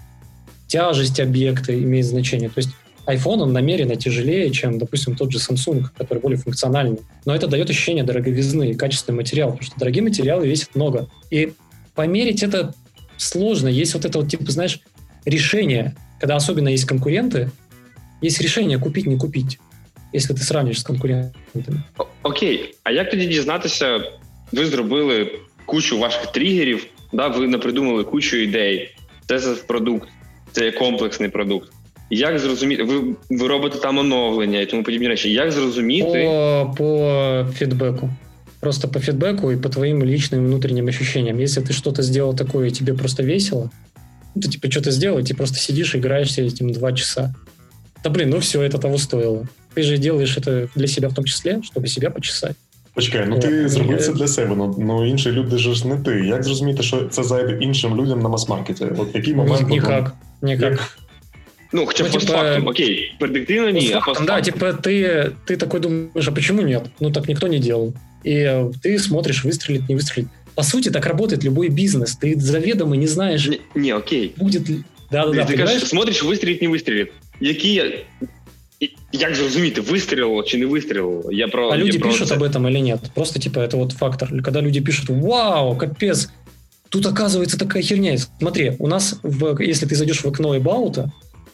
Тяжесть 0.68 1.20
объекта 1.20 1.78
имеет 1.78 2.06
значение. 2.06 2.50
То 2.50 2.60
есть 2.60 2.70
iPhone, 3.07 3.43
он 3.43 3.53
намеренно 3.53 3.97
тяжелее, 3.97 4.51
чем, 4.51 4.79
допустим, 4.79 5.17
тот 5.17 5.33
же 5.33 5.39
Samsung, 5.39 5.87
который 5.97 6.19
более 6.19 6.39
функциональный. 6.39 7.01
Но 7.25 7.35
это 7.35 7.49
дает 7.49 7.69
ощущение 7.69 8.05
дороговизны 8.05 8.71
и 8.71 8.75
качественного 8.75 9.23
материала, 9.23 9.51
потому 9.51 9.67
что 9.67 9.79
дорогие 9.79 10.03
материалы 10.03 10.47
весят 10.47 10.75
много. 10.75 11.09
И 11.31 11.53
померить 11.95 12.43
это 12.43 12.75
сложно. 13.17 13.69
Есть 13.69 13.95
вот 13.95 14.05
это 14.05 14.19
вот, 14.19 14.29
типа, 14.29 14.51
знаешь, 14.53 14.81
решение, 15.25 15.95
когда 16.21 16.37
особенно 16.37 16.69
есть 16.69 16.87
конкуренты, 16.87 17.51
есть 18.21 18.41
решение 18.41 18.79
купить, 18.79 19.07
не 19.07 19.19
купить, 19.19 19.59
якщо 20.13 20.35
ти 20.35 20.41
сравнюєш 20.41 20.81
з 20.81 20.83
конкурентами. 20.83 21.83
Окей, 22.23 22.75
а 22.85 22.91
як 22.91 23.11
тоді 23.11 23.27
дізнатися? 23.27 24.01
Ви 24.53 24.67
зробили 24.67 25.39
кучу 25.67 25.99
ваших 25.99 26.27
тригерів, 26.33 26.87
да, 27.13 27.29
ви 27.29 27.49
не 27.49 27.59
придумали 27.59 28.05
кучу 28.05 28.37
ідей. 28.37 28.95
Це 29.27 29.39
за 29.39 29.55
продукт, 29.55 30.09
це 30.53 30.65
є 30.65 30.73
комплексний 30.73 31.29
продукт. 31.29 31.73
Як 32.11 32.39
зрозуміти, 32.39 32.83
ви 32.83 33.15
ви 33.31 33.49
робите 33.49 33.79
там 33.79 33.99
оновлення 33.99 34.61
і 34.61 34.67
тому 34.67 34.83
подібні 34.83 35.09
речі. 35.09 35.33
Як 35.33 35.53
зрозуміти 35.53 36.25
по, 36.25 36.75
по 36.77 36.85
фидбэку? 37.59 38.11
Просто 38.61 38.89
по 38.89 39.01
фидбэку 39.01 39.51
и 39.51 39.57
по 39.57 39.69
твоим 39.69 40.05
личным 40.05 40.47
внутренним 40.47 40.89
ощущениям. 40.89 41.39
Если 41.39 41.63
ты 41.63 41.73
что-то 41.73 42.03
сделал 42.03 42.37
такое, 42.37 42.69
и 42.69 42.71
тебе 42.71 42.95
просто 42.95 43.23
весело, 43.23 43.71
ты 44.35 44.49
типа 44.49 44.71
что-то 44.71 44.91
сделал, 44.91 45.19
и 45.19 45.23
ты 45.23 45.35
просто 45.35 45.59
сидишь, 45.59 45.95
играешься 45.97 46.43
этим 46.43 46.73
два 46.73 46.93
часа. 46.93 47.35
Да 48.05 48.11
блин, 48.11 48.31
ну 48.31 48.39
все, 48.39 48.63
это 48.63 48.79
того 48.79 48.99
стоило. 48.99 49.49
Ты 49.75 49.83
же 49.83 49.97
делаешь 49.97 50.37
это 50.37 50.69
для 50.75 50.87
себя 50.87 51.09
в 51.09 51.15
том 51.15 51.25
числе, 51.25 51.61
чтобы 51.63 51.89
себя 51.89 52.11
почесать. 52.11 52.57
Почекай, 52.95 53.27
ну 53.27 53.39
ти 53.39 53.69
зробив 53.69 54.01
це 54.01 54.13
для 54.13 54.29
себе, 54.29 54.57
ну, 54.57 54.77
ну 54.79 55.07
інші 55.07 55.31
люди 55.31 55.59
ж 55.59 55.89
не 55.89 55.97
ти. 55.97 56.11
Як 56.11 56.43
зрозуміти, 56.43 56.83
що 56.83 57.09
це 57.11 57.23
зайде 57.23 57.59
іншим 57.61 57.97
людям 57.97 58.21
на 58.21 58.29
мас-маркеті? 58.29 58.85
От 58.99 59.15
який 59.15 59.35
момент? 59.35 59.69
Никак, 59.69 60.15
никак. 60.43 60.99
Ну, 61.73 61.87
хотя 61.87 62.05
ну, 62.05 62.13
постфактум, 62.13 62.61
типа, 62.61 62.71
окей, 62.71 63.15
предиктивно 63.19 63.69
не, 63.73 63.91
а 63.91 63.95
постфактум. 63.97 64.27
Да, 64.27 64.41
типа 64.41 64.73
ты, 64.75 65.33
ты 65.47 65.57
такой 65.57 65.81
думаешь, 65.81 66.29
а 66.29 66.33
почему 66.33 66.63
нет? 66.63 66.85
Ну, 67.01 67.11
так 67.11 67.29
никто 67.29 67.47
не 67.47 67.59
делал. 67.59 67.95
И 68.25 68.67
ты 68.83 68.99
смотришь, 68.99 69.45
выстрелит, 69.45 69.89
не 69.89 69.95
выстрелит. 69.95 70.29
По 70.55 70.63
сути, 70.63 70.91
так 70.91 71.07
работает 71.07 71.43
любой 71.45 71.69
бизнес. 71.69 72.17
Ты 72.17 72.39
заведомо 72.39 72.97
не 72.97 73.07
знаешь... 73.07 73.49
Не, 73.49 73.61
не 73.75 73.91
окей. 73.91 74.35
Будет 74.37 74.69
ли... 74.69 74.85
Да-да-да, 75.11 75.47
ты, 75.47 75.53
ты 75.53 75.59
кажешь, 75.59 75.85
смотришь, 75.85 76.23
выстрелит, 76.23 76.61
не 76.61 76.69
выстрелит. 76.69 77.11
Які 77.41 77.83
як 79.13 79.35
зрозуміти, 79.35 79.81
вистрілило 79.81 80.43
чи 80.43 80.59
не 80.59 80.67
вистрілило? 80.67 81.33
Я 81.33 81.49
про, 81.49 81.69
а 81.69 81.77
люди 81.77 81.99
про 81.99 82.11
пишут 82.11 82.29
це. 82.29 82.35
об 82.35 82.43
этом 82.43 82.69
или 82.69 82.81
нет? 82.81 83.01
Просто 83.15 83.39
типа 83.41 83.61
это 83.61 83.77
вот 83.77 83.93
фактор. 83.93 84.29
Когда 84.43 84.61
люди 84.61 84.81
пишут, 84.81 85.09
вау, 85.09 85.77
капец, 85.77 86.31
тут 86.89 87.07
оказывается 87.07 87.59
такая 87.59 87.83
херня. 87.83 88.17
Смотри, 88.39 88.73
у 88.79 88.89
нас, 88.89 89.21
в, 89.23 89.63
если 89.63 89.87
ты 89.87 89.95
зайдешь 89.95 90.25
в 90.25 90.29
окно 90.29 90.57
About, 90.57 91.07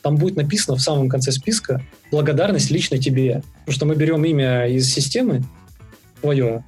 там 0.04 0.18
будет 0.18 0.36
написано 0.36 0.76
в 0.78 0.82
самом 0.82 1.10
конце 1.10 1.32
списка 1.32 1.82
благодарность 2.12 2.70
лично 2.70 3.00
тебе. 3.00 3.42
Потому 3.60 3.76
что 3.76 3.86
мы 3.86 3.96
берем 3.96 4.24
имя 4.26 4.68
из 4.68 4.94
системы 4.94 5.44
твое, 6.22 6.64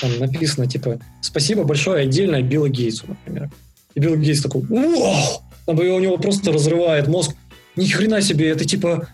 там 0.00 0.18
написано 0.18 0.66
типа 0.66 1.00
спасибо 1.20 1.64
большое 1.64 2.04
отдельно 2.04 2.40
Биллу 2.40 2.68
Гейтсу, 2.68 3.06
например. 3.08 3.50
И 3.94 4.00
Билл 4.00 4.16
Гейтс 4.16 4.40
такой, 4.40 4.62
вау! 4.62 5.42
Там 5.66 5.78
у 5.78 6.00
него 6.00 6.16
просто 6.18 6.52
разрывает 6.52 7.08
мозг. 7.08 7.32
Ни 7.76 7.86
хрена 7.86 8.20
себе, 8.22 8.48
это 8.48 8.64
типа 8.64 9.08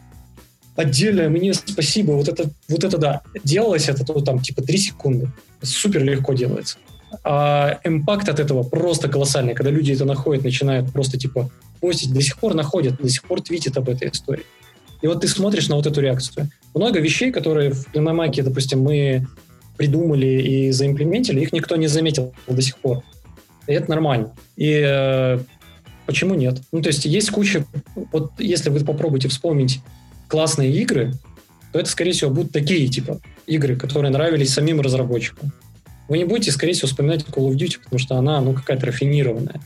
отдельное 0.77 1.29
мне 1.29 1.55
спасибо, 1.55 2.13
вот 2.13 2.29
это, 2.29 2.51
вот 2.69 2.85
это 2.85 2.99
да. 2.99 3.23
Делалось 3.45 3.89
это 3.89 4.05
ну, 4.07 4.21
там 4.21 4.41
типа 4.41 4.63
3 4.63 4.79
секунды. 4.79 5.31
Супер 5.63 6.05
легко 6.05 6.35
делается. 6.35 6.79
А 7.25 7.81
импакт 7.85 8.29
от 8.29 8.41
этого 8.41 8.63
просто 8.63 9.09
колоссальный. 9.09 9.55
Когда 9.55 9.71
люди 9.71 9.93
это 9.93 10.05
находят, 10.05 10.45
начинают 10.45 10.93
просто 10.93 11.19
типа 11.19 11.51
постить, 11.81 12.13
до 12.13 12.21
сих 12.21 12.39
пор 12.39 12.55
находят, 12.55 12.97
до 13.01 13.09
сих 13.09 13.23
пор 13.25 13.41
твитят 13.41 13.77
об 13.77 13.89
этой 13.89 14.11
истории. 14.11 14.45
И 15.01 15.07
вот 15.07 15.21
ты 15.21 15.29
смотришь 15.29 15.69
на 15.69 15.77
вот 15.77 15.87
эту 15.87 16.01
реакцию. 16.01 16.51
Много 16.75 17.01
вещей, 17.01 17.31
которые 17.31 17.71
в 17.71 17.85
Климамаке, 17.93 18.43
допустим, 18.43 18.81
мы 18.81 19.27
придумали 19.77 20.27
и 20.27 20.71
заимплементили, 20.73 21.41
их 21.41 21.53
никто 21.53 21.77
не 21.77 21.87
заметил 21.87 22.35
до 22.49 22.61
сих 22.61 22.77
пор. 22.79 23.03
И 23.69 23.73
это 23.73 23.89
нормально. 23.91 24.35
И 24.57 24.83
э, 24.85 25.39
почему 26.05 26.35
нет? 26.35 26.61
Ну, 26.73 26.83
то 26.83 26.89
есть 26.89 27.05
есть 27.05 27.31
куча... 27.31 27.65
Вот 28.13 28.33
если 28.39 28.71
вы 28.71 28.81
попробуете 28.81 29.29
вспомнить 29.29 29.81
классные 30.27 30.73
игры, 30.73 31.13
то 31.73 31.79
это, 31.79 31.89
скорее 31.89 32.13
всего, 32.13 32.31
будут 32.31 32.51
такие, 32.53 32.89
типа, 32.89 33.21
игры, 33.47 33.77
которые 33.77 34.11
нравились 34.11 34.53
самим 34.53 34.81
разработчикам. 34.81 35.53
Вы 36.09 36.19
не 36.19 36.25
будете, 36.25 36.51
скорее 36.51 36.73
всего, 36.73 36.89
вспоминать 36.89 37.25
Call 37.25 37.49
of 37.51 37.55
Duty, 37.55 37.79
потому 37.83 37.99
что 37.99 38.17
она, 38.17 38.41
ну, 38.41 38.55
какая-то 38.55 38.87
рафинированная. 38.87 39.61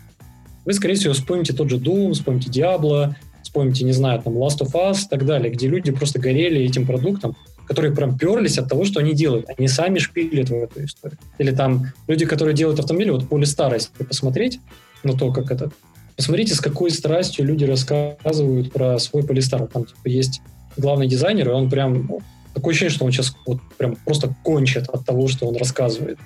Вы, 0.65 0.75
скорее 0.75 0.95
всего, 0.95 1.15
вспомните 1.15 1.53
тот 1.53 1.71
же 1.71 1.79
Doom, 1.79 2.13
вспомните 2.13 2.51
Diablo, 2.51 3.15
вспомните, 3.43 3.85
не 3.85 3.93
знаю, 3.93 4.21
там, 4.23 4.35
Last 4.35 4.59
of 4.61 4.73
Us 4.73 5.05
и 5.05 5.09
так 5.09 5.25
далее, 5.25 5.53
где 5.53 5.69
люди 5.69 5.93
просто 5.93 6.19
горели 6.19 6.61
этим 6.63 6.87
продуктом, 6.87 7.37
которые 7.67 7.95
прям 7.95 8.19
перлись 8.19 8.59
от 8.59 8.69
того, 8.69 8.85
что 8.85 9.01
они 9.01 9.15
делают. 9.15 9.47
Они 9.57 9.69
сами 9.69 9.99
шпилят 9.99 10.51
в 10.51 10.55
эту 10.55 10.85
историю. 10.85 11.19
Или 11.39 11.53
там 11.53 11.87
люди, 12.09 12.27
которые 12.27 12.55
делают 12.55 12.81
автомобили, 12.81 13.11
вот 13.11 13.25
Polestar, 13.25 13.73
если 13.75 14.05
посмотреть 14.05 14.61
на 15.05 15.15
то, 15.17 15.33
как 15.33 15.51
это... 15.51 15.71
Посмотрите, 16.17 16.55
с 16.55 16.61
какой 16.61 16.91
страстью 16.91 17.47
люди 17.47 17.65
рассказывают 17.65 18.73
про 18.73 18.99
свой 18.99 19.23
Polestar. 19.23 19.67
Там, 19.69 19.85
типа, 19.85 20.09
есть 20.09 20.43
главный 20.77 21.07
дизайнер, 21.07 21.49
и 21.49 21.53
он 21.53 21.71
прям... 21.71 22.11
Такое 22.55 22.73
ощущение, 22.73 22.95
что 22.95 23.05
он 23.05 23.13
сейчас 23.13 23.35
вот 23.47 23.59
прям 23.79 23.97
просто 23.97 24.35
кончит 24.43 24.89
от 24.89 25.05
того, 25.05 25.29
что 25.29 25.47
он 25.47 25.57
рассказывает. 25.57 26.19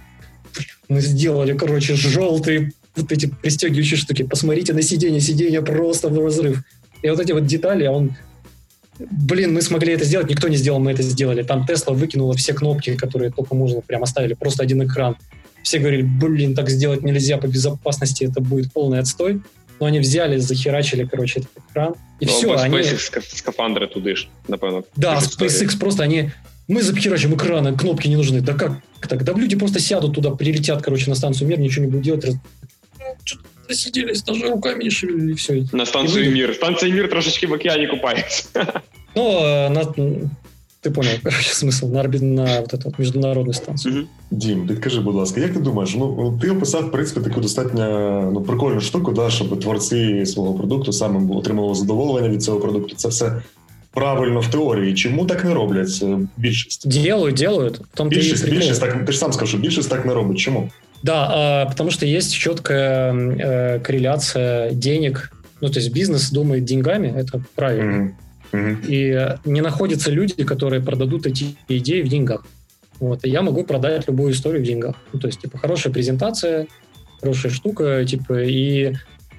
Мы 0.89 1.01
сделали, 1.01 1.57
короче, 1.57 1.95
желтые 1.95 2.73
вот 2.97 3.13
эти 3.13 3.27
пристегивающие 3.27 3.97
штуки. 3.97 4.23
Посмотрите 4.23 4.73
на 4.73 4.83
сиденье, 4.83 5.21
сиденье 5.21 5.63
просто 5.63 6.09
в 6.09 6.19
разрыв. 6.19 6.63
И 7.03 7.11
вот 7.11 7.21
эти 7.21 7.33
вот 7.33 7.47
детали, 7.47 7.85
а 7.85 7.93
он 7.93 8.17
блин, 8.99 9.55
мы 9.55 9.63
смогли 9.63 9.93
это 9.93 10.05
сделать, 10.05 10.31
никто 10.31 10.49
не 10.49 10.57
сделал, 10.57 10.79
мы 10.79 10.93
это 10.93 11.03
сделали. 11.03 11.43
Там 11.43 11.67
Тесла 11.67 11.95
выкинула 11.95 12.35
все 12.35 12.55
кнопки, 12.55 12.95
которые 12.97 13.31
только 13.31 13.55
можно, 13.55 13.81
прям 13.81 14.03
оставили, 14.03 14.35
просто 14.35 14.63
один 14.63 14.85
экран. 14.85 15.17
Все 15.63 15.79
говорили, 15.79 16.03
блин, 16.03 16.55
так 16.55 16.71
сделать 16.71 17.03
нельзя 17.03 17.39
по 17.39 17.47
безопасности, 17.47 18.25
это 18.25 18.41
будет 18.41 18.73
полный 18.73 19.01
отстой 19.01 19.43
Но 19.80 19.88
они 19.88 20.00
взяли, 20.00 20.38
захерачили, 20.38 21.06
короче, 21.12 21.40
этот 21.40 21.52
экран. 21.72 21.94
И 22.20 22.26
Ну, 22.26 22.32
все, 22.32 22.52
або 22.52 22.62
они... 22.62 22.78
SpaceX 22.78 23.36
скафандри 23.36 23.88
туди 23.88 24.16
ж, 24.16 24.28
напевно. 24.48 24.84
Да, 24.96 25.08
Така 25.16 25.26
історія. 25.26 25.54
SpaceX 25.54 25.80
просто 25.80 26.04
они... 26.04 26.32
Мы 26.70 26.82
захерачим 26.82 27.34
экраны, 27.34 27.78
кнопки 27.78 28.08
не 28.10 28.16
нужны. 28.18 28.42
Да 28.42 28.54
как 28.54 28.72
так? 29.08 29.24
Да 29.24 29.34
люди 29.34 29.56
просто 29.58 29.80
сядут 29.80 30.14
туда, 30.16 30.30
прилетят, 30.32 30.82
короче, 30.82 31.10
на 31.10 31.16
станцию 31.16 31.48
мир, 31.50 31.60
ничего 31.60 31.86
не 31.86 31.92
будут 31.92 32.04
делать. 32.06 32.26
Раз... 32.26 32.36
Ну, 33.00 33.06
что-то 33.24 33.44
засиделись, 33.70 34.24
даже 34.24 34.48
руками 34.48 34.84
не 34.84 34.92
шевелили, 34.92 35.32
и 35.32 35.34
все. 35.34 35.64
На 35.74 35.86
станцію 35.86 36.24
І 36.24 36.28
ви- 36.28 36.34
Мір. 36.34 36.56
Станція 36.56 36.94
Мір 36.94 37.10
трошечки 37.10 37.48
в 37.48 37.52
океані 37.52 37.88
купається. 37.88 38.44
Ну, 39.16 39.24
э, 39.40 39.70
на... 39.70 39.82
ты 40.86 40.90
понял, 40.90 41.12
короче, 41.24 41.54
смысл. 41.54 41.88
На, 41.88 42.00
орбит- 42.02 42.22
на 42.24 42.62
вот 42.62 42.74
эту 42.74 42.86
вот 42.86 43.00
международную 43.00 43.54
станцию. 43.54 43.96
Мгм. 43.96 44.06
Дім, 44.32 44.68
підкажи, 44.68 45.00
будь 45.02 45.16
ласка, 45.16 45.42
як 45.42 45.54
ти 45.54 45.60
думаєш? 45.60 45.96
Ну 45.96 46.40
ти 46.42 46.50
описав 46.50 46.86
в 46.88 46.92
принципі 46.92 47.30
таку 47.30 47.42
достатньо 47.42 48.30
ну, 48.34 48.42
прикольну 48.42 48.82
штуку, 48.82 49.12
да, 49.12 49.30
щоб 49.30 49.60
творці 49.60 50.26
свого 50.26 50.54
продукту 50.54 50.92
саме 50.94 51.36
отримували 51.36 51.76
задоволення 51.76 52.30
від 52.30 52.44
цього 52.44 52.60
продукту. 52.60 52.96
Це 52.96 53.08
все 53.08 53.42
правильно 53.94 54.40
в 54.40 54.48
теорії. 54.48 54.94
Чому 54.94 55.26
так 55.26 55.46
не 55.46 55.54
роблять 55.54 56.00
е, 56.04 56.18
більшість? 56.38 57.04
Делают, 57.04 57.36
делают. 57.36 57.78
В 57.78 57.98
том-то 57.98 58.16
и 58.16 58.20
Більшість, 58.20 58.42
прикол. 58.44 58.60
більшість 58.60 58.82
так 58.82 59.06
ти 59.06 59.12
ж 59.12 59.18
сам 59.18 59.34
сказав, 59.34 59.48
що 59.50 59.58
більшість 59.58 59.90
так 59.90 60.06
не 60.06 60.14
робить. 60.14 60.40
Чому? 60.40 60.70
Да, 61.04 61.14
а, 61.16 61.66
потому 61.70 61.92
что 61.92 62.06
есть 62.06 62.34
четкая 62.34 63.14
э, 63.14 63.80
корреляция 63.80 64.72
денег. 64.72 65.32
Ну, 65.62 65.70
то 65.70 65.80
есть 65.80 65.94
бизнес 65.94 66.32
думает 66.32 66.64
деньгами, 66.64 67.08
это 67.18 67.44
правильно. 67.56 67.92
Мгм. 67.98 68.12
Мгм. 68.57 68.81
И 68.89 69.11
э, 69.11 69.37
не 69.45 69.61
находятся 69.61 70.11
люди, 70.11 70.45
которые 70.45 70.83
продадут 70.83 71.27
эти 71.27 71.57
идеи 71.69 72.03
в 72.03 72.09
деньгах. 72.09 72.47
Вот, 72.99 73.25
и 73.25 73.31
я 73.31 73.43
могу 73.43 73.65
продать 73.65 74.09
любую 74.09 74.33
историю 74.33 74.63
в 74.63 74.67
деньгах. 74.67 74.97
Ну, 75.13 75.21
то 75.21 75.27
есть, 75.27 75.41
типа, 75.41 75.59
хорошая 75.59 75.93
презентация, 75.93 76.67
хорошая 77.21 77.53
штука, 77.53 78.05
типа, 78.07 78.43
и 78.43 78.95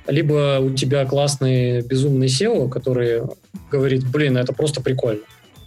либо 0.07 0.59
у 0.59 0.69
тебя 0.73 1.05
классный 1.05 1.81
безумный 1.81 2.27
SEO, 2.27 2.69
который 2.69 3.23
говорит, 3.71 4.07
блин, 4.07 4.37
это 4.37 4.53
просто 4.53 4.81
прикольно. 4.81 5.21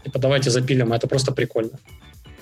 Типа, 0.04 0.18
давайте 0.18 0.50
запилим, 0.50 0.92
это 0.92 1.08
просто 1.08 1.32
прикольно. 1.32 1.78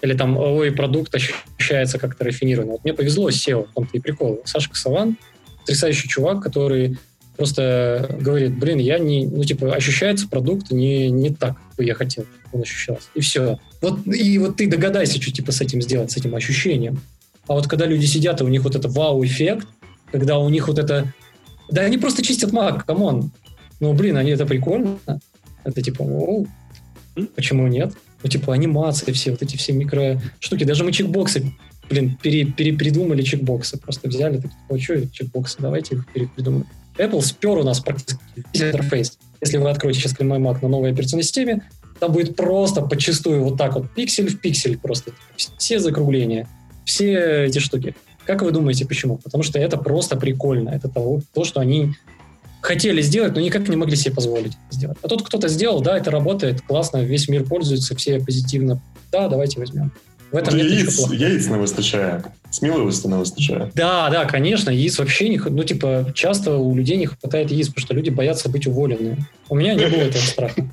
Или 0.03 0.15
там, 0.15 0.37
ой, 0.37 0.71
продукт 0.71 1.15
ощущается 1.15 1.99
как-то 1.99 2.25
рафинированно. 2.25 2.73
Вот 2.73 2.85
мне 2.85 2.93
повезло 2.93 3.31
с 3.31 3.49
SEO, 3.49 3.67
в 3.67 3.75
том-то 3.75 3.97
и 3.97 4.01
прикол. 4.01 4.43
Сашка 4.45 4.77
Саван, 4.77 5.17
потрясающий 5.61 6.09
чувак, 6.09 6.43
который 6.43 6.99
просто 7.39 8.16
говорит, 8.20 8.59
блин, 8.59 8.78
я 8.78 8.99
не, 8.99 9.26
ну, 9.26 9.45
типа, 9.45 9.72
ощущается 9.74 10.28
продукт 10.28 10.72
не, 10.72 11.09
не 11.09 11.30
так, 11.30 11.57
как 11.76 11.86
я 11.86 11.95
хотел, 11.95 12.26
он 12.53 12.62
ощущался. 12.62 13.09
И 13.14 13.20
все. 13.20 13.61
Вот, 13.80 14.07
и 14.07 14.36
вот 14.39 14.57
ты 14.57 14.68
догадайся, 14.68 15.22
что, 15.22 15.30
типа, 15.30 15.53
с 15.53 15.61
этим 15.61 15.80
сделать, 15.80 16.11
с 16.11 16.16
этим 16.16 16.34
ощущением. 16.34 17.01
А 17.47 17.55
вот 17.55 17.68
когда 17.68 17.86
люди 17.86 18.07
сидят, 18.07 18.41
и 18.41 18.45
у 18.45 18.49
них 18.49 18.64
вот 18.64 18.74
это 18.74 18.89
вау-эффект, 18.89 19.68
когда 20.11 20.39
у 20.39 20.49
них 20.49 20.66
вот 20.66 20.80
это... 20.80 21.12
Да 21.70 21.82
они 21.82 21.97
просто 21.97 22.22
чистят 22.22 22.53
Mac, 22.53 22.85
come 22.85 23.11
on. 23.11 23.31
Ну, 23.78 23.93
блин, 23.93 24.16
они 24.16 24.32
это 24.32 24.45
прикольно. 24.45 24.99
Это 25.62 25.80
типа, 25.80 26.03
о, 26.03 26.45
почему 27.36 27.68
нет? 27.68 27.93
Ну, 28.22 28.28
типа, 28.28 28.53
анимации 28.53 29.12
все, 29.12 29.30
вот 29.30 29.43
эти 29.43 29.57
все 29.57 29.72
микро 29.72 30.20
штуки. 30.41 30.64
Даже 30.64 30.82
мы 30.82 30.91
чекбоксы, 30.91 31.53
блин, 31.89 32.18
пере, 32.20 32.47
перепридумали 32.47 33.22
чекбоксы. 33.22 33.78
Просто 33.78 34.09
взяли, 34.09 34.39
такие, 34.39 34.57
о, 34.68 34.78
что 34.78 35.09
чекбоксы, 35.09 35.59
давайте 35.61 35.95
их 35.95 36.07
перепридумаем. 36.12 36.66
Apple 36.99 37.23
спер 37.23 37.59
у 37.59 37.63
нас 37.63 37.81
практически 37.81 38.21
весь 38.53 38.63
интерфейс. 38.63 39.19
Если 39.41 39.57
вы 39.59 39.71
откроете 39.71 40.01
сейчас 40.01 40.15
Климай 40.15 40.39
Mac 40.39 40.59
на 40.63 40.69
новой 40.69 40.93
операционной 40.93 41.23
системе, 41.23 41.63
там 42.01 42.13
будет 42.13 42.37
просто 42.37 42.83
подчастую 42.83 43.45
вот 43.45 43.57
так 43.57 43.75
вот 43.75 43.91
пиксель 43.95 44.29
в 44.29 44.41
пиксель 44.41 44.79
просто. 44.79 45.13
Все 45.57 45.79
закругления, 45.79 46.49
все 46.85 47.45
эти 47.47 47.59
штуки. 47.59 47.95
Как 48.27 48.43
вы 48.43 48.51
думаете, 48.51 48.87
почему? 48.87 49.19
Потому 49.19 49.43
что 49.43 49.59
это 49.59 49.77
просто 49.79 50.17
прикольно. 50.17 50.71
Это 50.71 50.89
того, 50.89 51.21
то, 51.33 51.45
что 51.45 51.61
они 51.61 51.95
хотели 52.61 53.01
сделать, 53.01 53.35
но 53.35 53.41
никак 53.41 53.69
не 53.69 53.77
могли 53.77 53.97
себе 53.97 54.15
позволить 54.15 54.53
сделать. 54.71 54.99
А 55.03 55.09
тут 55.09 55.23
кто-то 55.23 55.49
сделал, 55.49 55.81
да, 55.81 55.97
это 55.97 56.11
работает, 56.11 56.61
классно, 56.63 56.99
весь 56.99 57.29
мир 57.29 57.45
пользуется, 57.45 57.95
все 57.97 58.21
позитивно. 58.21 58.83
Да, 59.13 59.29
давайте 59.29 59.61
возьмем. 59.61 59.93
В 60.32 60.36
этом 60.36 60.54
Може, 60.56 60.58
нет 60.58 60.66
ничего 60.66 60.80
яєць, 60.82 60.96
плохого. 60.96 61.16
яєць 61.16 61.48
не 61.48 61.58
вистачає, 61.58 62.24
сміливості 62.52 63.08
не 63.08 63.16
вистачає. 63.18 63.72
Да, 63.76 64.10
да, 64.10 64.26
конечно, 64.26 64.72
яиц 64.72 65.00
вообще 65.00 65.30
не... 65.30 65.38
х- 65.38 65.50
Ну, 65.50 65.64
типа, 65.64 66.06
часто 66.14 66.58
у 66.60 66.76
людей 66.76 66.98
не 66.98 67.06
хватает 67.08 67.52
яиц, 67.52 67.68
потому 67.68 67.86
что 67.86 67.94
люди 67.94 68.10
боятся 68.10 68.50
быть 68.50 68.68
уволенными. 68.68 69.18
У 69.50 69.56
меня 69.56 69.74
не 69.76 69.86
было 69.86 70.02
этого 70.02 70.22
страха. 70.26 70.64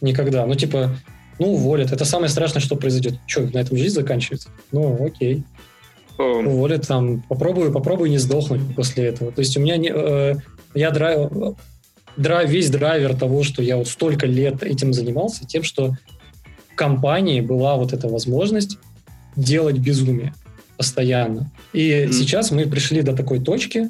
Никогда. 0.00 0.46
Ну, 0.46 0.54
типа, 0.54 0.90
ну, 1.38 1.46
уволят. 1.52 1.92
Это 1.92 2.04
самое 2.04 2.28
страшное, 2.30 2.62
что 2.62 2.76
произойдет. 2.76 3.14
Что, 3.26 3.40
на 3.42 3.58
этом 3.58 3.76
жизнь 3.78 3.94
заканчивается? 3.94 4.48
Ну, 4.72 5.06
окей. 5.06 5.42
О, 6.18 6.22
Уволят 6.46 6.86
там. 6.86 7.22
Попробую, 7.28 7.72
попробую 7.72 8.10
не 8.10 8.18
сдохнуть 8.18 8.74
после 8.76 9.04
этого. 9.04 9.30
То 9.32 9.40
есть 9.42 9.56
у 9.56 9.60
меня 9.60 9.76
не... 9.76 9.90
э, 9.94 10.34
я 10.74 10.90
драйв, 10.90 11.30
драйв, 12.16 12.48
весь 12.50 12.70
драйвер 12.70 13.14
того, 13.14 13.42
что 13.42 13.62
я 13.62 13.76
вот 13.76 13.88
столько 13.88 14.26
лет 14.26 14.62
этим 14.62 14.92
занимался, 14.94 15.44
тем, 15.46 15.62
что 15.62 15.88
в 15.90 16.09
компании 16.85 17.41
была 17.41 17.75
вот 17.75 17.93
эта 17.93 18.07
возможность 18.07 18.77
делать 19.35 19.77
безумие 19.77 20.33
постоянно. 20.77 21.51
И 21.73 22.05
Мгм. 22.05 22.13
сейчас 22.13 22.49
мы 22.51 22.65
пришли 22.65 23.03
до 23.03 23.15
такой 23.15 23.39
точки, 23.39 23.89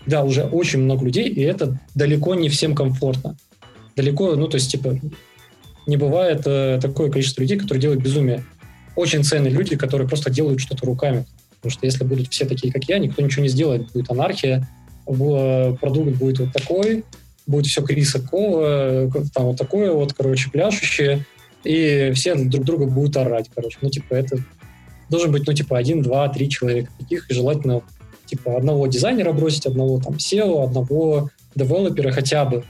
когда 0.00 0.22
уже 0.22 0.42
очень 0.44 0.80
много 0.80 1.02
людей, 1.06 1.28
и 1.30 1.40
это 1.40 1.78
далеко 1.94 2.34
не 2.34 2.48
всем 2.50 2.74
комфортно. 2.74 3.36
Далеко, 3.96 4.36
ну, 4.36 4.46
то 4.48 4.56
есть, 4.58 4.70
типа, 4.70 4.98
не 5.86 5.96
бывает 5.96 6.42
э, 6.46 6.78
такое 6.82 7.10
количество 7.10 7.40
людей, 7.40 7.56
которые 7.58 7.80
делают 7.80 8.02
безумие. 8.02 8.44
Очень 8.96 9.24
ценные 9.24 9.50
люди, 9.52 9.76
которые 9.76 10.06
просто 10.06 10.30
делают 10.30 10.60
что-то 10.60 10.84
руками. 10.86 11.24
Потому 11.56 11.70
что 11.72 11.86
если 11.86 12.04
будут 12.04 12.28
все 12.30 12.44
такие, 12.44 12.70
как 12.70 12.84
я, 12.84 12.98
никто 12.98 13.22
ничего 13.22 13.42
не 13.44 13.48
сделает. 13.48 13.90
Будет 13.94 14.10
анархия, 14.10 14.68
в- 15.06 15.78
продукт 15.80 16.12
будет 16.18 16.38
вот 16.40 16.52
такой, 16.52 17.02
будет 17.46 17.66
все 17.66 17.80
криса 17.82 18.20
Кова, 18.20 19.10
там 19.34 19.44
вот 19.46 19.56
такое 19.56 19.90
вот, 19.92 20.12
короче, 20.12 20.50
пляшущее. 20.50 21.24
И 21.66 22.12
все 22.12 22.34
друг 22.34 22.64
друга 22.64 22.86
будут 22.86 23.16
орать, 23.16 23.50
короче. 23.54 23.78
Ну, 23.80 23.90
типа, 23.90 24.14
это 24.14 24.38
должен 25.08 25.32
быть, 25.32 25.46
ну, 25.46 25.52
типа, 25.52 25.78
один, 25.78 26.02
два, 26.02 26.28
три 26.28 26.48
человека 26.48 26.90
таких, 26.98 27.30
и 27.30 27.34
желательно, 27.34 27.82
типа, 28.26 28.56
одного 28.56 28.86
дизайнера 28.86 29.32
бросить, 29.32 29.66
одного 29.66 30.00
там 30.00 30.14
SEO, 30.14 30.64
одного 30.64 31.30
девелопера 31.54 32.10
хотя 32.12 32.44
бы, 32.44 32.64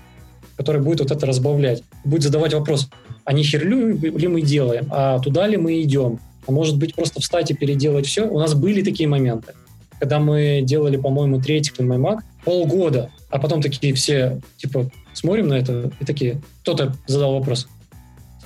который 0.56 0.80
будет 0.80 1.00
вот 1.00 1.10
это 1.10 1.26
разбавлять. 1.26 1.82
Будет 2.04 2.22
задавать 2.22 2.54
вопрос, 2.54 2.88
а 3.24 3.32
не 3.32 3.42
херлю 3.42 3.98
ли 3.98 4.28
мы 4.28 4.42
делаем, 4.42 4.86
а 4.90 5.18
туда 5.18 5.46
ли 5.46 5.56
мы 5.56 5.82
идем, 5.82 6.18
а 6.46 6.52
может 6.52 6.78
быть 6.78 6.94
просто 6.94 7.20
встать 7.20 7.50
и 7.50 7.54
переделать 7.54 8.06
все. 8.06 8.26
У 8.26 8.38
нас 8.38 8.54
были 8.54 8.82
такие 8.82 9.08
моменты, 9.08 9.52
когда 9.98 10.18
мы 10.18 10.60
делали, 10.62 10.96
по-моему, 10.96 11.40
третий 11.40 11.72
MyMac 11.78 12.20
полгода, 12.44 13.10
а 13.30 13.38
потом 13.38 13.60
такие 13.60 13.92
все, 13.94 14.40
типа, 14.56 14.90
смотрим 15.12 15.48
на 15.48 15.54
это 15.54 15.90
и 16.00 16.04
такие, 16.04 16.40
кто-то 16.62 16.94
задал 17.06 17.34
вопрос, 17.38 17.66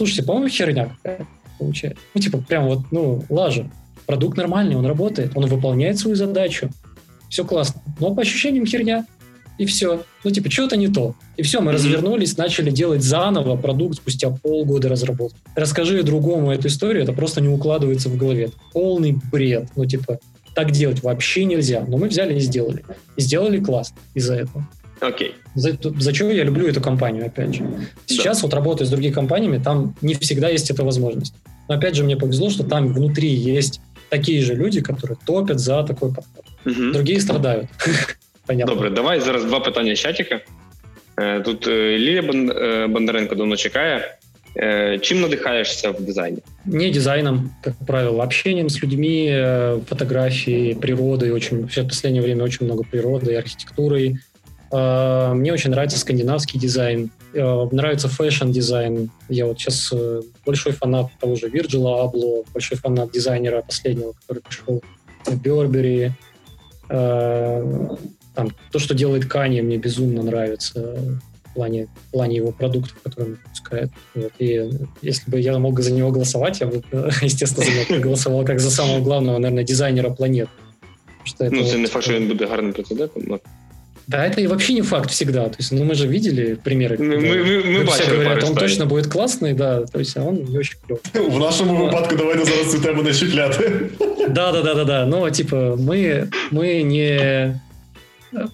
слушайте, 0.01 0.23
по-моему, 0.23 0.49
херня 0.49 0.97
получается. 1.59 2.01
Ну, 2.15 2.21
типа, 2.23 2.39
прям 2.39 2.65
вот, 2.65 2.81
ну, 2.91 3.23
лажа. 3.29 3.71
Продукт 4.07 4.39
нормальный, 4.39 4.77
он 4.77 4.87
работает, 4.87 5.33
он 5.35 5.45
выполняет 5.45 5.99
свою 5.99 6.17
задачу, 6.17 6.71
все 7.29 7.45
классно. 7.45 7.83
Но 8.01 8.15
по 8.15 8.23
ощущениям 8.23 8.65
херня, 8.65 9.07
и 9.59 9.67
все. 9.67 10.03
Ну, 10.25 10.31
типа, 10.31 10.51
что-то 10.51 10.79
не 10.79 10.89
то. 10.89 11.15
И 11.37 11.43
все, 11.43 11.61
мы 11.61 11.71
mm-hmm. 11.71 11.75
развернулись, 11.75 12.39
начали 12.39 12.71
делать 12.71 13.03
заново 13.03 13.57
продукт 13.57 13.97
спустя 13.97 14.31
полгода 14.31 14.89
разработки. 14.89 15.39
Расскажи 15.55 16.03
другому 16.03 16.51
эту 16.51 16.69
историю, 16.69 17.03
это 17.03 17.13
просто 17.13 17.43
не 17.43 17.49
укладывается 17.49 18.09
в 18.09 18.17
голове. 18.17 18.51
Полный 18.73 19.19
бред. 19.31 19.69
Ну, 19.77 19.85
типа, 19.85 20.19
так 20.55 20.71
делать 20.71 21.03
вообще 21.03 21.45
нельзя. 21.45 21.85
Но 21.87 21.99
мы 21.99 22.09
взяли 22.09 22.37
и 22.37 22.41
сделали. 22.41 22.85
И 23.17 23.21
сделали 23.21 23.61
классно 23.63 23.99
из-за 24.15 24.37
этого. 24.37 24.67
Окей. 25.00 25.36
За, 25.56 25.78
за 26.00 26.14
что 26.14 26.32
я 26.32 26.44
люблю 26.44 26.68
эту 26.68 26.82
компанию, 26.82 27.26
опять 27.26 27.56
же. 27.56 27.64
Сейчас 28.06 28.38
да. 28.38 28.48
вот 28.48 28.54
работаю 28.54 28.88
с 28.88 28.90
другими 28.90 29.14
компаниями, 29.14 29.62
там 29.64 29.96
не 30.02 30.14
всегда 30.14 30.50
есть 30.50 30.72
эта 30.72 30.84
возможность. 30.84 31.34
Но 31.68 31.76
опять 31.76 31.96
же, 31.96 32.04
мне 32.04 32.16
повезло, 32.16 32.50
что 32.50 32.64
там 32.64 32.94
внутри 32.94 33.30
есть 33.30 33.82
такие 34.10 34.42
же 34.42 34.56
люди, 34.56 34.82
которые 34.82 35.18
топят 35.26 35.60
за 35.60 35.84
такой 35.84 36.14
подход. 36.14 36.46
Угу. 36.66 36.92
Другие 36.94 37.20
страдают. 37.20 37.68
Понятно. 38.46 38.76
Добре, 38.76 38.90
давай 38.90 39.20
зараз 39.22 39.46
два 39.46 39.60
питання 39.60 39.96
з 39.96 40.00
чатика. 40.00 40.42
Тут 41.46 41.68
Лілія 41.68 42.22
Бондаренко 42.88 43.36
давно 43.36 43.56
чекає. 43.56 44.18
Чем 45.02 45.22
надыхаешься 45.22 45.92
в 45.92 46.06
дизайне? 46.06 46.38
Не 46.66 46.90
дизайном, 46.90 47.52
как 47.62 47.74
правило, 47.86 48.24
общением 48.24 48.70
с 48.70 48.82
людьми, 48.82 49.30
фотографией, 49.90 50.76
природой. 50.76 51.32
Очень, 51.32 51.68
в 51.68 51.88
последнее 51.88 52.24
время 52.24 52.44
очень 52.44 52.66
много 52.66 52.84
природы, 52.92 53.36
архитектурой. 53.36 54.20
Мне 54.73 55.53
очень 55.53 55.71
нравится 55.71 55.99
скандинавский 55.99 56.61
дизайн, 56.61 57.11
нравится 57.33 58.09
фэшн-дизайн. 58.09 59.11
Я 59.29 59.47
вот 59.47 59.59
сейчас 59.59 59.93
большой 60.47 60.73
фанат 60.73 61.09
того 61.21 61.35
же 61.35 61.49
Вирджила 61.49 62.05
Абло, 62.05 62.45
большой 62.53 62.79
фанат 62.79 63.11
дизайнера 63.11 63.63
последнего, 63.63 64.13
который 64.13 64.43
пришел 64.43 64.83
в 65.27 65.43
Burberry. 65.43 66.13
Там, 66.89 68.51
то, 68.71 68.79
что 68.79 68.95
делает 68.95 69.27
Канье, 69.27 69.61
мне 69.61 69.77
безумно 69.77 70.23
нравится 70.23 70.97
в 71.51 71.55
плане, 71.55 71.89
в 72.09 72.13
плане 72.13 72.37
его 72.37 72.53
продуктов, 72.53 72.97
которые 73.03 73.33
он 73.33 73.39
выпускает. 73.45 73.91
Вот. 74.15 74.33
И 74.39 74.71
если 75.03 75.31
бы 75.31 75.41
я 75.41 75.59
мог 75.59 75.81
за 75.81 75.93
него 75.93 76.11
голосовать, 76.13 76.61
я 76.61 76.67
бы, 76.69 76.83
естественно, 77.23 77.67
за 77.67 77.73
него 77.73 77.85
проголосовал 77.89 78.45
как 78.45 78.61
за 78.61 78.71
самого 78.71 79.01
главного, 79.01 79.39
наверное, 79.39 79.65
дизайнера 79.65 80.11
планет. 80.11 80.49
Что 81.25 81.45
это 81.45 81.55
ну, 81.55 81.65
це 81.65 81.73
вот, 81.73 81.81
не 81.81 81.87
факт, 81.87 82.05
що 82.05 82.15
він 82.15 82.29
буде 82.29 82.47
гарним 82.47 82.73
прецедентом, 82.73 83.23
но... 83.27 83.41
Да, 84.11 84.27
это 84.27 84.41
и 84.41 84.47
вообще 84.49 84.73
не 84.73 84.83
факт 84.83 85.11
всегда. 85.11 85.49
То 85.49 85.57
есть, 85.59 85.71
ну, 85.71 85.85
мы 85.85 85.95
же 85.95 86.09
видели 86.09 86.55
примеры. 86.55 86.99
Мы, 86.99 87.17
мы, 87.19 87.63
мы, 87.63 87.85
мы 87.85 87.87
все 87.87 88.11
говорят, 88.11 88.43
он 88.43 88.57
точно 88.57 88.87
будет 88.87 89.07
классный, 89.07 89.53
да, 89.55 89.85
то 89.85 90.01
есть, 90.01 90.17
а 90.17 90.25
он 90.25 90.45
не 90.45 90.59
очень 90.59 90.79
клевый. 90.85 91.31
В 91.37 91.39
нашому 91.39 91.87
випадку 91.87 92.17
давайте 92.17 92.45
зараз 92.45 92.73
цю 92.73 92.83
тему 92.83 93.03
не. 93.03 93.11
Да, 94.31 94.53
да, 94.53 94.63
да, 94.63 94.75
да, 94.75 94.85
да. 94.85 95.07
Ну, 95.07 95.29
типа, 95.31 95.77
мы, 95.79 96.29
мы 96.51 96.83
не 96.83 97.61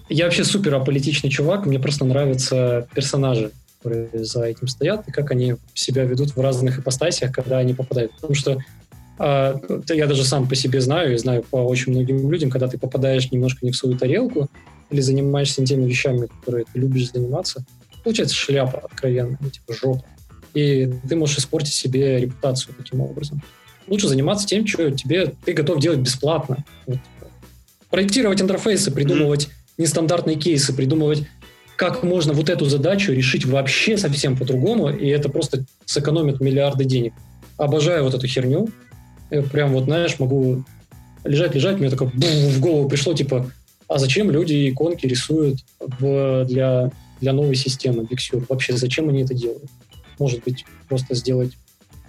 я 0.09 0.25
вообще 0.25 0.43
супер 0.43 0.75
аполитичный 0.75 1.29
чувак, 1.29 1.65
мне 1.65 1.79
просто 1.79 2.05
нравятся 2.05 2.87
персонажи, 2.93 3.51
которые 3.77 4.09
за 4.13 4.43
этим 4.43 4.67
стоят, 4.67 5.07
и 5.07 5.11
как 5.11 5.31
они 5.31 5.55
себя 5.73 6.03
ведут 6.03 6.35
в 6.35 6.41
разных 6.41 6.79
ипостасиях, 6.79 7.31
когда 7.31 7.59
они 7.59 7.73
попадают. 7.73 8.11
Потому 8.13 8.33
что 8.33 8.57
э, 9.19 9.55
я 9.89 10.07
даже 10.07 10.23
сам 10.23 10.47
по 10.47 10.55
себе 10.55 10.81
знаю, 10.81 11.13
и 11.13 11.17
знаю 11.17 11.43
по 11.43 11.57
очень 11.57 11.91
многим 11.91 12.31
людям, 12.31 12.49
когда 12.49 12.67
ты 12.67 12.77
попадаешь 12.77 13.31
немножко 13.31 13.65
не 13.65 13.71
в 13.71 13.75
свою 13.75 13.97
тарелку, 13.97 14.49
или 14.89 15.01
занимаешься 15.01 15.61
не 15.61 15.67
теми 15.67 15.85
вещами, 15.85 16.27
которые 16.27 16.65
ты 16.71 16.79
любишь 16.79 17.11
заниматься, 17.11 17.65
получается 18.03 18.35
шляпа 18.35 18.79
откровенная, 18.79 19.37
ну, 19.39 19.49
типа 19.49 19.73
жопа. 19.73 20.05
И 20.53 20.91
ты 21.07 21.15
можешь 21.15 21.37
испортить 21.39 21.73
себе 21.73 22.19
репутацию 22.19 22.73
таким 22.75 23.01
образом. 23.01 23.43
Лучше 23.87 24.07
заниматься 24.07 24.47
тем, 24.47 24.65
что 24.65 24.89
тебе 24.91 25.33
ты 25.45 25.53
готов 25.53 25.79
делать 25.79 25.99
бесплатно. 25.99 26.63
Вот. 26.85 26.99
Проектировать 27.89 28.41
интерфейсы, 28.41 28.91
придумывать 28.91 29.49
нестандартные 29.77 30.35
кейсы, 30.35 30.73
придумывать, 30.73 31.27
как 31.75 32.01
можно 32.03 32.33
вот 32.33 32.49
эту 32.49 32.65
задачу 32.65 33.13
решить 33.13 33.45
вообще 33.45 33.97
совсем 33.97 34.35
по-другому, 34.35 34.89
и 34.89 35.07
это 35.07 35.29
просто 35.29 35.65
сэкономит 35.85 36.41
миллиарды 36.41 36.85
денег. 36.85 37.13
Обожаю 37.57 38.03
вот 38.03 38.13
эту 38.15 38.25
херню. 38.25 38.67
Я 39.29 39.43
прям 39.43 39.73
вот, 39.73 39.85
знаешь, 39.85 40.17
могу 40.17 40.63
лежать-лежать, 41.23 41.79
мне 41.79 41.89
такое 41.89 42.09
в 42.09 42.59
голову 42.59 42.89
пришло, 42.89 43.13
типа, 43.13 43.51
а 43.87 43.97
зачем 43.97 44.31
люди 44.31 44.69
иконки 44.69 45.05
рисуют 45.05 45.59
в, 45.79 46.45
для, 46.45 46.91
для 47.21 47.33
новой 47.33 47.55
системы 47.55 48.03
Bixure? 48.03 48.45
Вообще, 48.49 48.75
зачем 48.75 49.09
они 49.09 49.23
это 49.23 49.33
делают? 49.33 49.69
Может 50.19 50.43
быть, 50.43 50.65
просто 50.87 51.15
сделать 51.15 51.53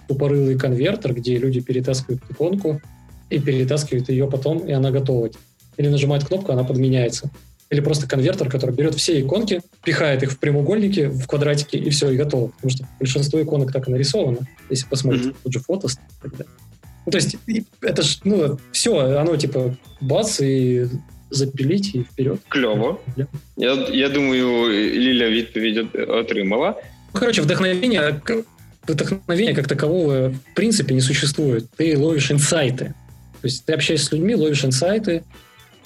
тупорылый 0.07 0.57
конвертер, 0.57 1.13
где 1.13 1.37
люди 1.37 1.61
перетаскивают 1.61 2.21
иконку 2.29 2.81
и 3.29 3.39
перетаскивают 3.39 4.09
ее 4.09 4.29
потом, 4.29 4.59
и 4.59 4.71
она 4.71 4.91
готова. 4.91 5.29
Или 5.77 5.87
нажимают 5.87 6.25
кнопку, 6.25 6.51
она 6.51 6.63
подменяется 6.63 7.31
или 7.69 7.81
просто 7.81 8.07
конвертер, 8.07 8.49
который 8.49 8.73
берет 8.73 8.95
все 8.95 9.21
иконки, 9.21 9.61
пихает 9.83 10.23
их 10.23 10.31
в 10.31 10.39
прямоугольники, 10.39 11.07
в 11.07 11.27
квадратики, 11.27 11.75
и 11.75 11.89
все, 11.91 12.09
и 12.09 12.17
готово. 12.17 12.47
Потому 12.47 12.71
что 12.71 12.87
большинство 12.99 13.41
иконок 13.41 13.71
так 13.71 13.87
и 13.87 13.91
нарисовано. 13.91 14.39
Если 14.69 14.87
посмотреть 14.87 15.27
mm-hmm. 15.27 15.35
тут 15.43 15.53
же 15.53 15.59
фото 15.59 15.87
и 15.87 16.21
так 16.21 16.31
далее. 16.31 16.53
Ну, 17.05 17.11
то 17.11 17.17
есть, 17.17 17.37
это 17.81 18.01
ж, 18.01 18.19
ну, 18.23 18.57
все, 18.71 19.17
оно 19.17 19.35
типа 19.35 19.77
бац, 20.01 20.39
и 20.41 20.87
запилить 21.30 21.94
і 21.94 21.98
вперед. 22.00 22.38
Кльово. 22.48 23.00
Я 23.56 23.88
я 23.92 24.08
думаю, 24.08 24.68
Ліля 24.92 25.28
відповідь 25.30 25.86
отримала. 26.08 26.74
Ну, 27.14 27.20
короче, 27.20 27.42
вдохновение, 27.42 28.20
вдохновения 28.88 29.54
как 29.54 29.68
такового 29.68 30.28
в 30.28 30.54
принципе 30.54 30.94
не 30.94 31.00
существует. 31.00 31.64
Ты 31.78 31.98
ловишь 31.98 32.30
инсайты. 32.30 32.94
То 33.40 33.48
есть 33.48 33.66
ты 33.66 33.74
общаешься 33.74 34.06
с 34.06 34.12
людьми, 34.12 34.34
ловишь 34.34 34.64
инсайты, 34.64 35.22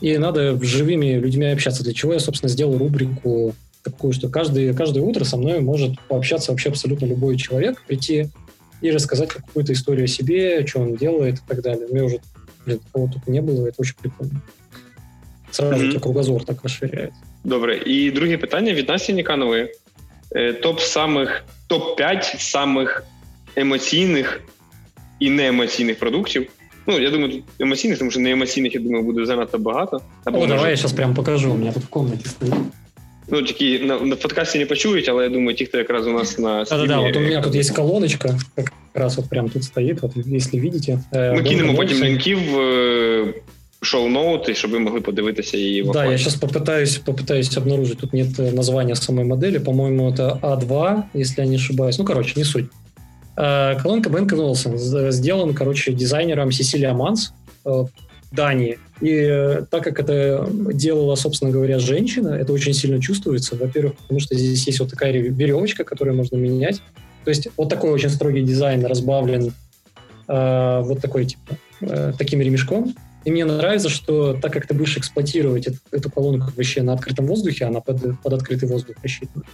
и 0.01 0.17
надо 0.19 0.57
с 0.57 0.63
живыми 0.63 1.19
людьми 1.19 1.47
общаться, 1.47 1.83
для 1.83 1.93
чего 1.93 2.13
я, 2.13 2.21
собственно, 2.21 2.49
сделал 2.49 2.79
рубрику 2.79 3.55
такую, 3.83 4.13
что 4.13 4.29
каждый, 4.29 4.73
каждое 4.75 5.03
утро 5.03 5.25
со 5.25 5.37
мной 5.37 5.61
может 5.61 6.01
пообщаться 6.09 6.53
вообще 6.53 6.69
абсолютно 6.69 7.07
любой 7.07 7.37
человек, 7.37 7.83
прийти 7.87 8.29
и 8.81 8.91
рассказать 8.91 9.31
какую-то 9.31 9.73
историю 9.73 10.05
о 10.05 10.09
себе, 10.09 10.65
что 10.67 10.81
он 10.81 10.95
делает 10.95 11.37
и 11.37 11.43
так 11.49 11.63
далее. 11.63 11.87
У 11.89 11.95
меня 11.95 12.05
уже, 12.05 12.21
блин, 12.65 12.79
такого 12.79 13.11
только 13.11 13.31
не 13.31 13.43
было, 13.43 13.67
это 13.67 13.77
очень 13.79 13.97
прикольно. 14.01 14.41
Сразу 15.53 15.85
mm-hmm. 15.85 16.01
кругозор 16.01 16.45
так 16.45 16.63
расширяется. 16.63 17.21
Добре. 17.45 17.77
І 17.87 18.11
друге 18.11 18.37
питання 18.37 18.75
від 18.75 18.89
Насті 18.89 19.13
Ніканової. 19.13 19.75
Топ 20.63 20.81
самих 20.81 21.45
топ-5 21.69 22.39
самих 22.39 23.05
емоційних 23.57 24.41
і 25.21 25.31
неемоційних 25.31 25.99
продуктів, 25.99 26.51
Ну, 26.91 26.99
я 26.99 27.11
думаю, 27.11 27.33
тут 27.33 27.43
емоційних, 27.59 27.99
тому 27.99 28.11
що 28.11 28.21
не 28.21 28.31
емоційних, 28.31 28.75
я 28.75 28.81
думаю, 28.81 29.05
буде 29.05 29.27
занадто 29.27 29.59
багато. 29.59 30.01
Або, 30.25 30.39
О, 30.39 30.41
може... 30.41 30.55
давай 30.55 30.71
я 30.71 30.77
зараз 30.77 30.93
прям 30.93 31.15
покажу, 31.15 31.53
у 31.53 31.57
мене 31.57 31.73
тут 31.73 31.83
в 31.83 31.89
комнаті 31.89 32.29
стоїть. 32.29 32.55
Ну, 33.31 33.43
такі 33.43 33.79
на, 33.79 34.01
на 34.01 34.17
подкасті 34.17 34.59
не 34.59 34.67
почують, 34.67 35.09
але 35.09 35.25
я 35.25 35.31
думаю, 35.31 35.57
ті, 35.57 35.67
хто 35.67 35.79
якраз 35.79 36.07
у 36.07 36.13
нас 36.13 36.39
на 36.39 36.65
Да, 36.65 36.77
да, 36.77 36.87
да, 36.87 37.01
вот 37.01 37.17
у 37.17 37.21
меня 37.21 37.43
тут 37.43 37.55
есть 37.55 37.71
колоночка, 37.71 38.39
как 38.55 38.73
раз 38.95 39.17
вот 39.17 39.29
прям 39.29 39.49
тут 39.49 39.65
стоит, 39.65 40.03
вот 40.03 40.13
если 40.17 40.61
видите. 40.61 40.99
Э, 41.13 41.35
Ми 41.35 41.43
кинемо 41.43 41.75
потім 41.75 42.05
лінки 42.05 42.39
в 43.84 43.86
шоу-ноуты, 43.86 44.54
щоб 44.54 44.72
ви 44.72 44.80
могли 44.80 45.02
подивитися 45.02 45.58
її 45.58 45.84
в 45.84 45.92
Да, 45.92 46.06
я 46.06 46.18
сейчас 46.18 46.36
попытаюсь, 46.36 47.02
попытаюсь 47.06 47.58
обнаружить, 47.58 47.98
тут 47.98 48.14
нет 48.14 48.54
названия 48.54 48.96
самой 48.96 49.26
модели, 49.26 49.60
по-моему, 49.60 50.12
это 50.12 50.40
А2, 50.42 51.04
если 51.14 51.44
я 51.44 51.50
не 51.50 51.56
ошибаюсь. 51.56 52.00
Ну, 52.00 52.06
короче, 52.06 52.34
не 52.36 52.46
суть. 52.46 52.66
Э, 53.38 53.82
колонка 53.82 54.10
Бенка 54.10 54.36
Нолсон 54.36 54.78
сделан, 55.12 55.54
короче, 55.54 55.94
дизайнером 55.94 56.52
Сесилия 56.52 56.94
Манс 56.94 57.34
э, 57.66 57.70
в 57.70 57.90
Дании. 58.32 58.78
И 59.02 59.12
э, 59.12 59.66
так 59.70 59.84
как 59.84 60.00
это 60.00 60.48
делала, 60.74 61.16
собственно 61.16 61.52
говоря, 61.52 61.80
женщина, 61.80 62.30
это 62.30 62.54
очень 62.54 62.74
сильно 62.74 63.02
чувствуется. 63.02 63.56
Во-первых, 63.56 63.94
потому 63.96 64.20
что 64.20 64.36
здесь 64.36 64.68
есть 64.68 64.80
вот 64.80 64.90
такая 64.90 65.12
веревочка, 65.12 65.84
которую 65.84 66.16
можно 66.16 66.38
менять. 66.38 66.82
То 67.26 67.30
есть 67.30 67.48
вот 67.58 67.70
такой 67.70 67.92
очень 67.92 68.10
строгий 68.10 68.44
дизайн 68.44 68.86
разбавлен 68.86 69.54
э, 70.28 70.82
вот 70.84 71.02
такой, 71.02 71.26
типа, 71.26 71.58
э, 71.82 72.14
таким 72.18 72.42
ремешком. 72.42 72.96
И 73.26 73.32
мне 73.32 73.46
нравится, 73.46 73.90
что 73.90 74.34
так 74.34 74.52
как 74.52 74.68
ты 74.68 74.74
будешь 74.74 74.98
эксплуатировать 74.98 75.68
эту, 75.68 75.78
эту 75.92 76.12
колонку 76.12 76.52
вообще 76.56 76.82
на 76.82 76.94
открытом 76.94 77.26
воздухе, 77.26 77.66
она 77.66 77.80
под, 77.80 78.20
под 78.22 78.34
открытый 78.34 78.68
воздух 78.68 78.98
рассчитана, 79.02 79.46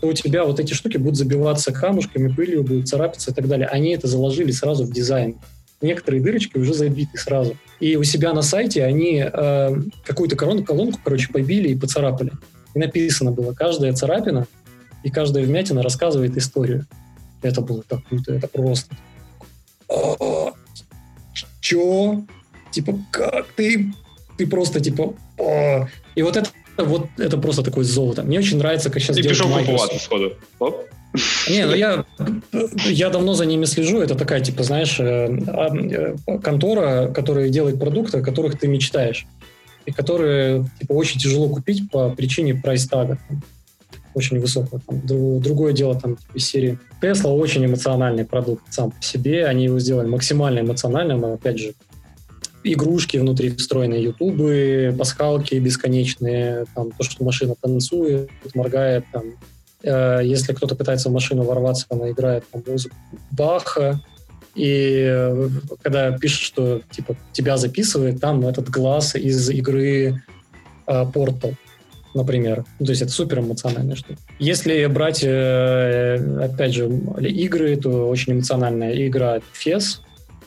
то 0.00 0.06
у 0.06 0.12
тебя 0.12 0.44
вот 0.44 0.60
эти 0.60 0.72
штуки 0.72 0.96
будут 0.96 1.16
забиваться 1.16 1.72
камушками, 1.72 2.32
пылью, 2.32 2.62
будут 2.62 2.88
царапаться 2.88 3.32
и 3.32 3.34
так 3.34 3.48
далее. 3.48 3.66
Они 3.66 3.90
это 3.90 4.06
заложили 4.06 4.52
сразу 4.52 4.84
в 4.84 4.92
дизайн. 4.92 5.36
Некоторые 5.80 6.22
дырочки 6.22 6.56
уже 6.58 6.74
забиты 6.74 7.18
сразу. 7.18 7.56
И 7.80 7.96
у 7.96 8.04
себя 8.04 8.32
на 8.32 8.42
сайте 8.42 8.84
они 8.84 9.24
э, 9.24 9.76
какую-то 10.04 10.36
колонку, 10.36 10.66
колонку, 10.66 11.00
короче, 11.02 11.28
побили 11.32 11.68
и 11.68 11.76
поцарапали. 11.76 12.32
И 12.74 12.78
написано 12.78 13.32
было, 13.32 13.52
каждая 13.52 13.92
царапина 13.92 14.46
и 15.02 15.10
каждая 15.10 15.44
вмятина 15.44 15.82
рассказывает 15.82 16.36
историю. 16.36 16.86
Это 17.42 17.60
было 17.60 17.82
так 17.82 18.04
круто, 18.08 18.34
это 18.34 18.48
просто. 18.48 18.96
Чё? 21.60 22.24
Типа, 22.78 22.94
как 23.10 23.46
ты? 23.56 23.92
Ты 24.36 24.46
просто 24.46 24.80
типа... 24.80 25.14
О! 25.36 25.88
И 26.14 26.22
вот 26.22 26.36
это 26.36 26.48
вот 26.76 27.06
это 27.18 27.36
просто 27.38 27.62
такое 27.62 27.84
золото. 27.84 28.22
Мне 28.22 28.38
очень 28.38 28.58
нравится, 28.58 28.88
как 28.88 29.02
сейчас 29.02 29.18
И 29.18 29.22
пішов 29.22 29.52
купувати 29.52 29.98
сходу. 29.98 30.32
Оп. 30.58 30.74
Не, 31.50 31.66
ну 31.66 31.74
я, 31.74 32.04
я 32.86 33.10
давно 33.10 33.34
за 33.34 33.46
ними 33.46 33.66
слежу. 33.66 34.00
Это 34.00 34.14
такая, 34.14 34.40
типа, 34.40 34.62
знаешь, 34.62 35.00
э, 35.00 36.14
э, 36.26 36.38
контора, 36.38 37.08
которая 37.08 37.48
делает 37.48 37.80
продукты, 37.80 38.18
о 38.18 38.22
которых 38.22 38.60
ты 38.60 38.68
мечтаешь. 38.68 39.26
И 39.86 39.90
которые 39.90 40.64
типа, 40.80 40.92
очень 40.92 41.18
тяжело 41.20 41.48
купить 41.48 41.90
по 41.90 42.10
причине 42.10 42.54
прайс-тага. 42.54 43.18
Очень 44.14 44.38
высокого. 44.38 44.80
Там, 44.86 45.00
другое 45.40 45.72
дело 45.72 45.94
там 46.00 46.16
типа, 46.16 46.36
из 46.36 46.46
серии. 46.46 46.78
Tesla 47.02 47.32
очень 47.32 47.64
эмоциональный 47.64 48.24
продукт 48.24 48.62
сам 48.70 48.90
по 48.90 49.02
себе. 49.02 49.46
Они 49.46 49.64
его 49.64 49.80
сделали 49.80 50.06
максимально 50.06 50.60
эмоциональным. 50.60 51.24
Опять 51.24 51.58
же, 51.58 51.74
игрушки 52.64 53.16
внутри 53.16 53.54
встроенные, 53.54 54.02
ютубы, 54.02 54.94
пасхалки 54.98 55.54
бесконечные, 55.56 56.66
там, 56.74 56.90
то, 56.92 57.04
что 57.04 57.24
машина 57.24 57.54
танцует, 57.60 58.30
моргает, 58.54 59.04
там, 59.12 59.24
э, 59.82 60.20
если 60.24 60.52
кто-то 60.52 60.74
пытается 60.74 61.08
в 61.08 61.12
машину 61.12 61.44
ворваться, 61.44 61.86
она 61.90 62.10
играет 62.10 62.44
там, 62.50 62.62
музыку 62.66 62.96
Баха, 63.30 64.00
и 64.54 65.06
э, 65.08 65.48
когда 65.82 66.10
пишет, 66.18 66.40
что 66.40 66.82
типа 66.90 67.16
тебя 67.32 67.56
записывает, 67.56 68.20
там 68.20 68.44
этот 68.46 68.68
глаз 68.68 69.14
из 69.14 69.48
игры 69.50 70.22
э, 70.86 71.04
Portal, 71.14 71.54
например. 72.12 72.64
Ну, 72.80 72.86
то 72.86 72.90
есть 72.90 73.02
это 73.02 73.12
супер 73.12 73.38
эмоциональная 73.38 73.94
штука. 73.94 74.18
Если 74.40 74.84
брать, 74.86 75.22
э, 75.22 76.16
опять 76.42 76.74
же, 76.74 76.88
игры, 77.20 77.76
то 77.76 78.08
очень 78.08 78.32
эмоциональная 78.32 79.06
игра 79.06 79.38
Fes, 79.54 80.00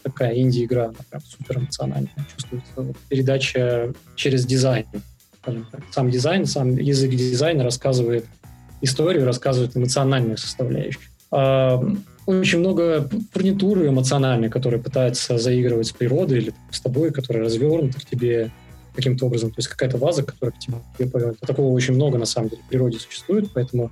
такая 0.04 0.38
инди-игра, 0.38 0.86
она 0.86 0.96
прям 1.10 1.22
супер 1.24 1.58
эмоциональная. 1.60 2.12
Чувствуется 2.36 2.94
передача 3.10 3.94
через 4.16 4.46
дизайн. 4.46 4.86
Сам 5.92 6.12
дизайн, 6.12 6.46
сам 6.46 6.78
язык 6.78 7.12
дизайна 7.12 7.64
рассказывает 7.64 8.26
историю, 8.82 9.26
рассказывает 9.26 9.76
эмоциональную 9.76 10.38
составляющую. 10.38 11.04
А, 11.32 11.84
очень 12.26 12.60
много 12.60 13.10
фурнитуры 13.32 13.88
эмоциональной, 13.88 14.50
которая 14.50 14.82
пытается 14.82 15.38
заигрывать 15.38 15.88
с 15.88 15.92
природой 15.92 16.40
или 16.40 16.54
с 16.72 16.80
тобой, 16.80 17.12
которая 17.12 17.44
развернута 17.46 18.00
к 18.00 18.06
тебе 18.06 18.52
каким-то 18.96 19.26
образом. 19.26 19.50
То 19.50 19.60
есть 19.60 19.70
какая-то 19.70 19.98
ваза, 19.98 20.24
которая 20.24 20.52
к 20.52 20.60
тебе 20.60 21.10
повернута. 21.10 21.46
Такого 21.46 21.72
очень 21.74 21.96
много, 21.96 22.18
на 22.18 22.26
самом 22.26 22.50
деле, 22.50 22.62
в 22.64 22.70
природе 22.70 23.00
существует, 23.00 23.50
поэтому 23.54 23.92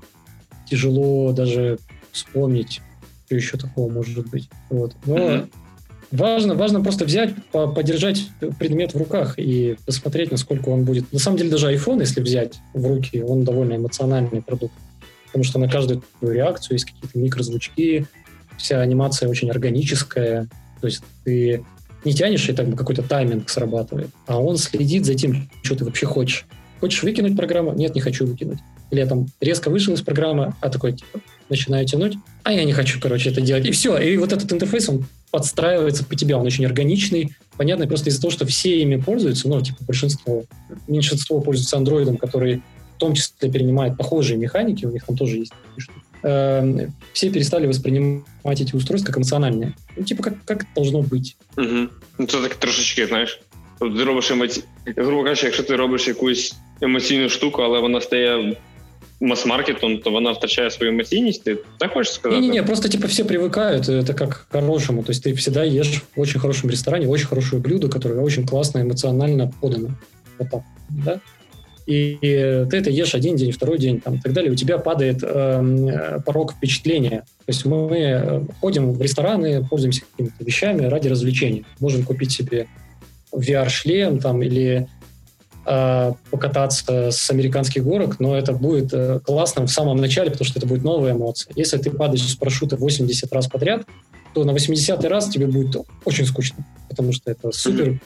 тяжело 0.70 1.32
даже 1.32 1.80
вспомнить, 2.12 2.82
что 3.26 3.36
еще 3.36 3.58
такого 3.58 3.92
может 3.92 4.28
быть. 4.30 4.50
Вот. 4.70 4.96
Но 5.06 5.18
mm-hmm. 5.18 5.50
Важно, 6.12 6.56
важно 6.56 6.82
просто 6.82 7.06
взять, 7.06 7.34
подержать 7.52 8.30
предмет 8.58 8.94
в 8.94 8.98
руках 8.98 9.36
и 9.38 9.78
посмотреть, 9.86 10.32
насколько 10.32 10.70
он 10.70 10.84
будет. 10.84 11.12
На 11.14 11.20
самом 11.20 11.38
деле 11.38 11.52
даже 11.52 11.72
iPhone, 11.72 12.00
если 12.00 12.22
взять 12.22 12.60
в 12.74 12.86
руки, 12.86 13.22
он 13.22 13.44
довольно 13.44 13.76
эмоциональный 13.76 14.42
продукт, 14.42 14.74
потому 15.28 15.44
что 15.44 15.60
на 15.60 15.70
каждую 15.70 16.02
твою 16.20 16.34
реакцию 16.34 16.76
есть 16.76 16.86
какие-то 16.86 17.18
микрозвучки, 17.18 18.08
вся 18.58 18.82
анимация 18.82 19.30
очень 19.30 19.52
органическая, 19.52 20.48
то 20.82 20.88
есть 20.88 21.04
ты 21.24 21.64
не 22.06 22.14
тянешь, 22.14 22.48
и 22.50 22.54
бы 22.54 22.76
какой-то 22.76 23.04
тайминг 23.04 23.50
срабатывает, 23.50 24.10
а 24.26 24.40
он 24.40 24.58
следит 24.58 25.06
за 25.06 25.14
тем, 25.14 25.50
что 25.62 25.76
ты 25.76 25.86
вообще 25.86 26.06
хочешь. 26.06 26.46
Хочешь 26.80 27.04
выкинуть 27.04 27.36
программу? 27.36 27.74
Нет, 27.74 27.94
не 27.94 28.02
хочу 28.02 28.26
выкинуть. 28.26 28.60
Или 28.90 29.02
я 29.02 29.06
там 29.06 29.28
резко 29.42 29.70
вышел 29.70 29.94
из 29.94 30.02
программы, 30.02 30.54
а 30.62 30.70
такой, 30.70 30.94
типа, 30.94 31.20
начинаю 31.50 31.86
тянуть, 31.86 32.16
а 32.44 32.54
я 32.54 32.64
не 32.64 32.74
хочу, 32.74 33.00
короче, 33.02 33.30
это 33.30 33.42
делать. 33.42 33.66
И 33.66 33.72
все. 33.72 33.98
И 33.98 34.18
вот 34.18 34.32
этот 34.32 34.52
интерфейс, 34.54 34.88
он 34.88 35.06
подстраивается 35.31 36.05
по 36.05 36.15
тебе, 36.15 36.37
он 36.37 36.47
очень 36.47 36.65
органичный, 36.65 37.35
понятно, 37.57 37.87
просто 37.87 38.11
из-за 38.11 38.21
того, 38.21 38.31
что 38.31 38.47
все 38.47 38.83
ими 38.83 38.97
пользуются, 38.97 39.49
ну, 39.49 39.61
типа 39.61 39.79
большинство, 39.85 40.45
меньшинство 40.87 41.41
пользуются 41.41 41.77
андроидом, 41.77 42.17
который 42.17 42.63
в 42.97 42.99
том 42.99 43.15
числе 43.15 43.51
перенимает 43.51 43.97
похожие 43.97 44.39
механики, 44.39 44.87
у 44.87 44.93
них 44.93 45.05
там 45.05 45.17
тоже 45.17 45.39
есть 45.39 45.53
э, 46.25 46.89
все 47.13 47.31
перестали 47.31 47.67
воспринимать 47.67 48.61
эти 48.61 48.75
устройства 48.75 49.09
как 49.09 49.19
эмоциональные. 49.19 49.75
Ну, 49.97 50.05
типа, 50.05 50.23
как, 50.23 50.45
как 50.45 50.63
это 50.63 50.71
должно 50.75 51.01
быть. 51.01 51.37
Угу. 51.57 51.89
Ну, 52.19 52.27
це 52.27 52.41
так 52.41 52.55
трошечки, 52.55 53.07
знаєш, 53.07 53.41
ти 53.81 54.05
робиш 54.05 54.31
емоці... 54.31 54.65
грубо 54.97 55.25
кажучи, 55.25 55.47
якщо 55.47 55.63
ти 55.63 55.77
робиш 55.77 56.09
якусь 56.09 56.55
емоційну 56.81 57.29
штуку, 57.29 57.63
але 57.63 57.81
вона 57.81 58.01
стає 58.01 58.57
масс-маркетом, 59.20 60.02
то 60.02 60.16
она 60.16 60.34
втрачает 60.34 60.72
свою 60.74 60.94
эмоциональность, 60.94 61.44
ты 61.44 61.60
так 61.78 61.94
хочешь 61.94 62.14
сказать? 62.14 62.40
Не-не-не, 62.40 62.64
просто 62.64 62.90
типа 62.90 63.08
все 63.08 63.26
привыкают, 63.26 63.90
это 63.90 64.14
как 64.14 64.48
к 64.48 64.52
хорошему, 64.52 65.04
то 65.04 65.12
есть 65.12 65.24
ты 65.24 65.34
всегда 65.36 65.64
ешь 65.64 66.04
в 66.16 66.20
очень 66.20 66.40
хорошем 66.40 66.70
ресторане 66.70 67.08
очень 67.08 67.28
хорошее 67.28 67.62
блюдо, 67.62 67.90
которое 67.90 68.22
очень 68.22 68.46
классно 68.46 68.82
эмоционально 68.82 69.52
подано. 69.62 69.90
Вот 70.38 70.50
так, 70.50 70.62
да? 70.90 71.20
И 71.86 72.18
ты 72.70 72.78
это 72.78 72.92
ешь 72.92 73.16
один 73.16 73.36
день, 73.36 73.52
второй 73.52 73.80
день 73.80 74.00
там, 74.00 74.16
и 74.16 74.20
так 74.20 74.32
далее, 74.32 74.52
у 74.52 74.56
тебя 74.56 74.78
падает 74.78 75.24
э, 75.24 76.20
порог 76.24 76.54
впечатления. 76.54 77.24
То 77.46 77.48
есть 77.48 77.66
мы 77.66 77.98
э, 77.98 78.42
ходим 78.62 78.94
в 78.94 79.02
рестораны, 79.02 79.66
пользуемся 79.66 80.04
какими-то 80.12 80.46
вещами 80.46 80.86
ради 80.86 81.08
развлечения. 81.08 81.64
Можем 81.80 82.04
купить 82.04 82.32
себе 82.32 82.68
VR-шлем 83.34 84.20
там, 84.20 84.44
или 84.44 84.88
Э, 85.66 86.14
покататься 86.32 87.12
с 87.12 87.30
американских 87.30 87.84
горок, 87.84 88.20
но 88.20 88.36
это 88.36 88.54
будет 88.54 88.94
э, 88.94 89.20
классно 89.20 89.68
в 89.68 89.72
самом 89.72 89.98
начале, 89.98 90.32
потому 90.32 90.46
что 90.46 90.58
это 90.58 90.68
будет 90.68 90.84
новая 90.84 91.12
эмоция. 91.12 91.52
Если 91.56 91.78
ты 91.78 91.92
падаешь 91.92 92.24
с 92.24 92.36
парашюта 92.36 92.78
80 92.78 93.32
раз 93.34 93.48
подряд, 93.48 93.86
то 94.34 94.46
на 94.46 94.54
80 94.54 95.04
раз 95.06 95.28
тебе 95.28 95.48
будет 95.48 95.76
очень 96.06 96.26
скучно, 96.26 96.66
потому 96.88 97.12
что 97.12 97.30
это 97.30 97.52
супер 97.52 98.00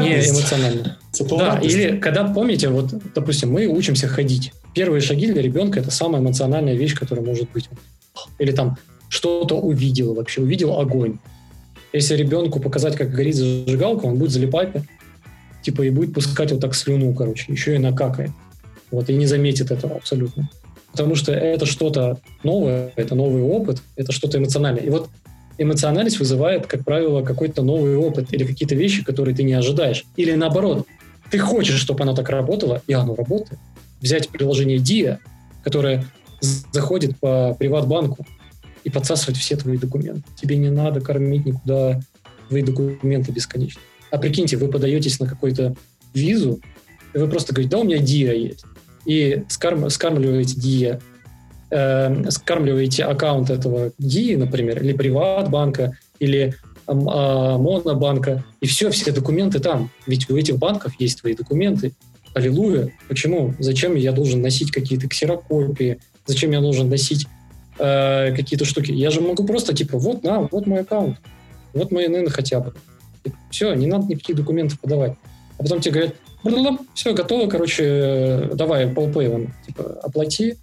не 0.00 0.28
эмоционально. 0.28 0.98
Да, 1.38 1.60
или 1.62 1.98
когда, 1.98 2.24
помните, 2.24 2.68
вот, 2.68 2.92
допустим, 3.14 3.52
мы 3.52 3.66
учимся 3.66 4.08
ходить. 4.08 4.52
Первые 4.74 5.00
шаги 5.00 5.30
для 5.30 5.40
ребенка– 5.40 5.80
это 5.80 5.92
самая 5.92 6.20
эмоциональная 6.20 6.74
вещь, 6.74 6.94
которая 6.94 7.24
может 7.24 7.50
быть. 7.52 7.68
Или 8.38 8.50
там 8.50 8.76
что-то 9.08 9.56
увидел 9.56 10.14
вообще, 10.14 10.40
увидел 10.40 10.78
огонь. 10.78 11.18
Если 11.92 12.16
ребенку 12.16 12.58
показать, 12.58 12.96
как 12.96 13.12
горит 13.12 13.36
зажигалка, 13.36 14.06
он 14.06 14.18
будет 14.18 14.32
залипать 14.32 14.72
типа, 15.64 15.82
и 15.82 15.90
будет 15.90 16.14
пускать 16.14 16.52
вот 16.52 16.60
так 16.60 16.74
слюну, 16.74 17.12
короче, 17.14 17.50
еще 17.50 17.74
и 17.74 17.78
накакает. 17.78 18.30
Вот, 18.90 19.10
и 19.10 19.14
не 19.14 19.26
заметит 19.26 19.70
этого 19.70 19.96
абсолютно. 19.96 20.48
Потому 20.92 21.16
что 21.16 21.32
это 21.32 21.66
что-то 21.66 22.20
новое, 22.44 22.92
это 22.94 23.16
новый 23.16 23.42
опыт, 23.42 23.82
это 23.96 24.12
что-то 24.12 24.38
эмоциональное. 24.38 24.82
И 24.82 24.90
вот 24.90 25.08
эмоциональность 25.58 26.20
вызывает, 26.20 26.66
как 26.66 26.84
правило, 26.84 27.22
какой-то 27.22 27.62
новый 27.62 27.96
опыт 27.96 28.32
или 28.32 28.44
какие-то 28.44 28.74
вещи, 28.74 29.02
которые 29.02 29.34
ты 29.34 29.42
не 29.42 29.54
ожидаешь. 29.54 30.04
Или 30.16 30.34
наоборот, 30.34 30.86
ты 31.30 31.38
хочешь, 31.38 31.80
чтобы 31.80 32.02
оно 32.02 32.14
так 32.14 32.28
работало, 32.28 32.82
и 32.86 32.92
оно 32.92 33.14
работает. 33.16 33.58
Взять 34.00 34.28
приложение 34.28 34.78
DIA, 34.78 35.18
которое 35.64 36.04
заходит 36.40 37.18
по 37.18 37.56
приват-банку 37.58 38.26
и 38.84 38.90
подсасывает 38.90 39.38
все 39.38 39.56
твои 39.56 39.78
документы. 39.78 40.22
Тебе 40.36 40.56
не 40.56 40.70
надо 40.70 41.00
кормить 41.00 41.46
никуда 41.46 42.00
твои 42.48 42.62
документы 42.62 43.32
бесконечно. 43.32 43.80
А 44.14 44.18
прикиньте, 44.18 44.56
вы 44.56 44.68
подаетесь 44.68 45.18
на 45.18 45.26
какую-то 45.26 45.74
визу, 46.14 46.60
и 47.14 47.18
вы 47.18 47.26
просто 47.26 47.52
говорите, 47.52 47.72
да, 47.72 47.80
у 47.80 47.84
меня 47.84 47.98
ДИА 47.98 48.32
есть. 48.32 48.64
И 49.06 49.42
скарм, 49.48 49.90
скармливаете 49.90 50.54
ДИА, 50.54 51.00
э, 51.70 52.30
скармливаете 52.30 53.02
аккаунт 53.06 53.50
этого 53.50 53.90
ДИА, 53.98 54.38
например, 54.38 54.80
или 54.80 54.92
Приватбанка, 54.92 55.98
или 56.20 56.54
э, 56.86 56.94
Монобанка, 56.94 58.44
и 58.60 58.68
все, 58.68 58.88
все 58.90 59.10
документы 59.10 59.58
там. 59.58 59.90
Ведь 60.06 60.30
у 60.30 60.36
этих 60.36 60.58
банков 60.58 60.92
есть 61.00 61.20
твои 61.20 61.34
документы. 61.34 61.92
Аллилуйя. 62.34 62.92
Почему? 63.08 63.52
Зачем 63.58 63.96
я 63.96 64.12
должен 64.12 64.42
носить 64.42 64.70
какие-то 64.70 65.08
ксерокопии? 65.08 65.98
Зачем 66.24 66.52
я 66.52 66.60
должен 66.60 66.88
носить 66.88 67.26
э, 67.80 68.32
какие-то 68.32 68.64
штуки? 68.64 68.92
Я 68.92 69.10
же 69.10 69.20
могу 69.20 69.44
просто, 69.44 69.74
типа, 69.74 69.98
вот, 69.98 70.22
на, 70.22 70.42
вот 70.52 70.68
мой 70.68 70.82
аккаунт. 70.82 71.16
Вот 71.72 71.90
мой 71.90 72.06
ИНН 72.06 72.28
хотя 72.28 72.60
бы. 72.60 72.74
Все, 73.50 73.74
не 73.74 73.86
надо 73.86 74.06
никаких 74.06 74.36
документов 74.36 74.80
подавать. 74.80 75.14
А 75.58 75.62
потом 75.62 75.80
тебе 75.80 75.92
говорят, 75.92 76.80
все, 76.94 77.14
готово, 77.14 77.48
короче, 77.48 78.50
давай, 78.54 78.88
Apple 78.88 79.21
Pay, 79.21 79.48
типа, 79.66 80.00
оплати 80.02 80.56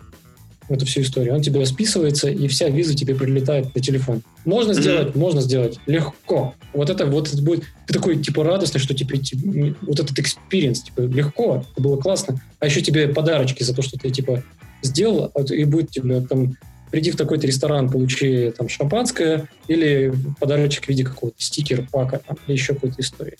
эту 0.70 0.86
всю 0.86 1.02
историю. 1.02 1.34
Он 1.36 1.42
тебе 1.42 1.66
списывается, 1.66 2.30
и 2.30 2.48
вся 2.48 2.70
виза 2.70 2.96
тебе 2.96 3.16
прилетает 3.16 3.76
на 3.76 3.82
телефон. 3.82 4.22
Можно 4.46 4.74
сделать? 4.74 5.10
Mm-hmm. 5.10 5.18
Можно 5.18 5.42
сделать. 5.42 5.80
Легко. 5.86 6.54
Вот 6.74 6.90
это 6.90 7.06
вот 7.06 7.28
это 7.28 7.42
будет... 7.42 7.64
Ты 7.88 7.94
такой, 7.94 8.22
типа, 8.22 8.44
радостный, 8.44 8.80
что 8.80 8.94
типа, 8.94 9.18
типа 9.18 9.76
вот 9.82 10.00
этот 10.00 10.18
experience, 10.18 10.84
типа, 10.84 11.02
легко, 11.02 11.66
это 11.72 11.82
было 11.82 11.98
классно. 11.98 12.40
А 12.60 12.68
еще 12.68 12.82
тебе 12.82 13.08
подарочки 13.10 13.64
за 13.64 13.76
то, 13.76 13.82
что 13.82 13.98
ты, 13.98 14.10
типа, 14.12 14.44
сделал, 14.82 15.32
а 15.36 15.42
и 15.42 15.66
будет 15.66 15.92
тебе 15.92 16.22
там 16.22 16.56
приди 16.91 17.11
в 17.11 17.17
такой-то 17.17 17.47
ресторан, 17.47 17.91
получи 17.91 18.53
там 18.57 18.69
шампанское 18.69 19.49
или 19.69 20.13
подарочек 20.41 20.85
в 20.85 20.89
виде 20.89 21.05
какого-то 21.05 21.41
стикера, 21.43 21.87
пака 21.91 22.21
там, 22.27 22.37
или 22.47 22.57
еще 22.57 22.75
какой-то 22.75 23.01
истории. 23.01 23.37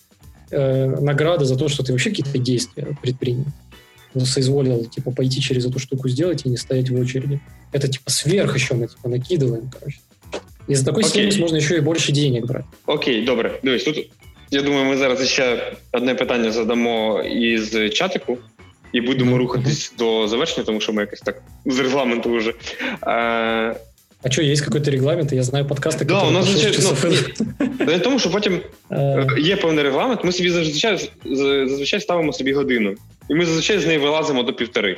Э, 0.51 0.87
награда 1.01 1.45
за 1.45 1.57
то, 1.57 1.69
что 1.69 1.83
ты 1.83 1.93
вообще 1.93 2.11
какие-то 2.11 2.39
действия 2.39 2.97
предпринял. 3.03 3.47
Ну, 4.15 4.25
соизволил, 4.25 4.85
типа, 4.87 5.11
пойти 5.11 5.41
через 5.41 5.67
эту 5.67 5.79
штуку 5.79 6.09
сделать 6.09 6.47
и 6.47 6.49
не 6.49 6.57
стоять 6.57 6.91
в 6.91 6.99
очереди. 6.99 7.41
Это, 7.73 7.89
типа, 7.89 8.11
сверх 8.11 8.55
еще 8.55 8.75
мы, 8.75 8.89
типа, 8.89 9.09
накидываем, 9.09 9.71
короче. 9.71 9.99
І 10.69 10.75
за 10.75 10.85
такой 10.85 11.05
сервіс 11.05 11.39
можна 11.39 11.61
ще 11.61 11.77
і 11.77 11.81
більше 11.81 12.13
денег 12.13 12.47
брати. 12.47 12.65
Окей, 12.87 13.25
добре. 13.25 13.61
Дивись, 13.63 13.85
тут 13.85 14.11
я 14.51 14.63
думаю, 14.63 14.85
ми 14.85 14.97
зараз 14.97 15.29
ще 15.29 15.73
одне 15.93 16.15
питання 16.15 16.51
задамо 16.51 17.23
із 17.23 17.93
чатику 17.93 18.39
І 18.94 19.02
будемо 19.02 19.36
mm-hmm. 19.36 19.40
рухатись 19.40 19.94
до 19.98 20.28
завершення, 20.28 20.66
тому 20.66 20.82
що 20.82 20.94
ми 20.94 21.02
якось 21.02 21.20
так 21.20 21.42
з 21.66 21.80
регламенту 21.80 22.36
вже. 22.36 22.54
А, 23.02 23.12
а 24.24 24.30
що, 24.30 24.42
є 24.42 24.54
якийсь 24.54 24.88
регламент? 24.88 25.32
Я 25.32 25.44
знаю 25.44 25.66
подкасти, 25.66 26.06
да, 26.06 26.24
у 26.24 26.32
нас 26.32 26.46
звичайно, 26.46 26.96
ну, 27.60 27.86
не 27.86 28.00
тому, 28.00 28.20
що 28.20 28.32
потім 28.32 28.60
є 29.38 29.56
певний 29.56 29.84
регламент, 29.84 30.24
ми 30.24 30.32
собі 30.32 30.50
зазвичай, 30.50 31.12
зазвичай 31.26 32.02
ставимо 32.02 32.34
собі 32.34 32.54
годину. 32.54 32.96
І 33.30 33.36
ми 33.36 33.46
зазвичай 33.46 33.80
з 33.80 33.86
неї 33.86 34.00
вилазимо 34.00 34.44
до 34.44 34.54
півтори. 34.54 34.98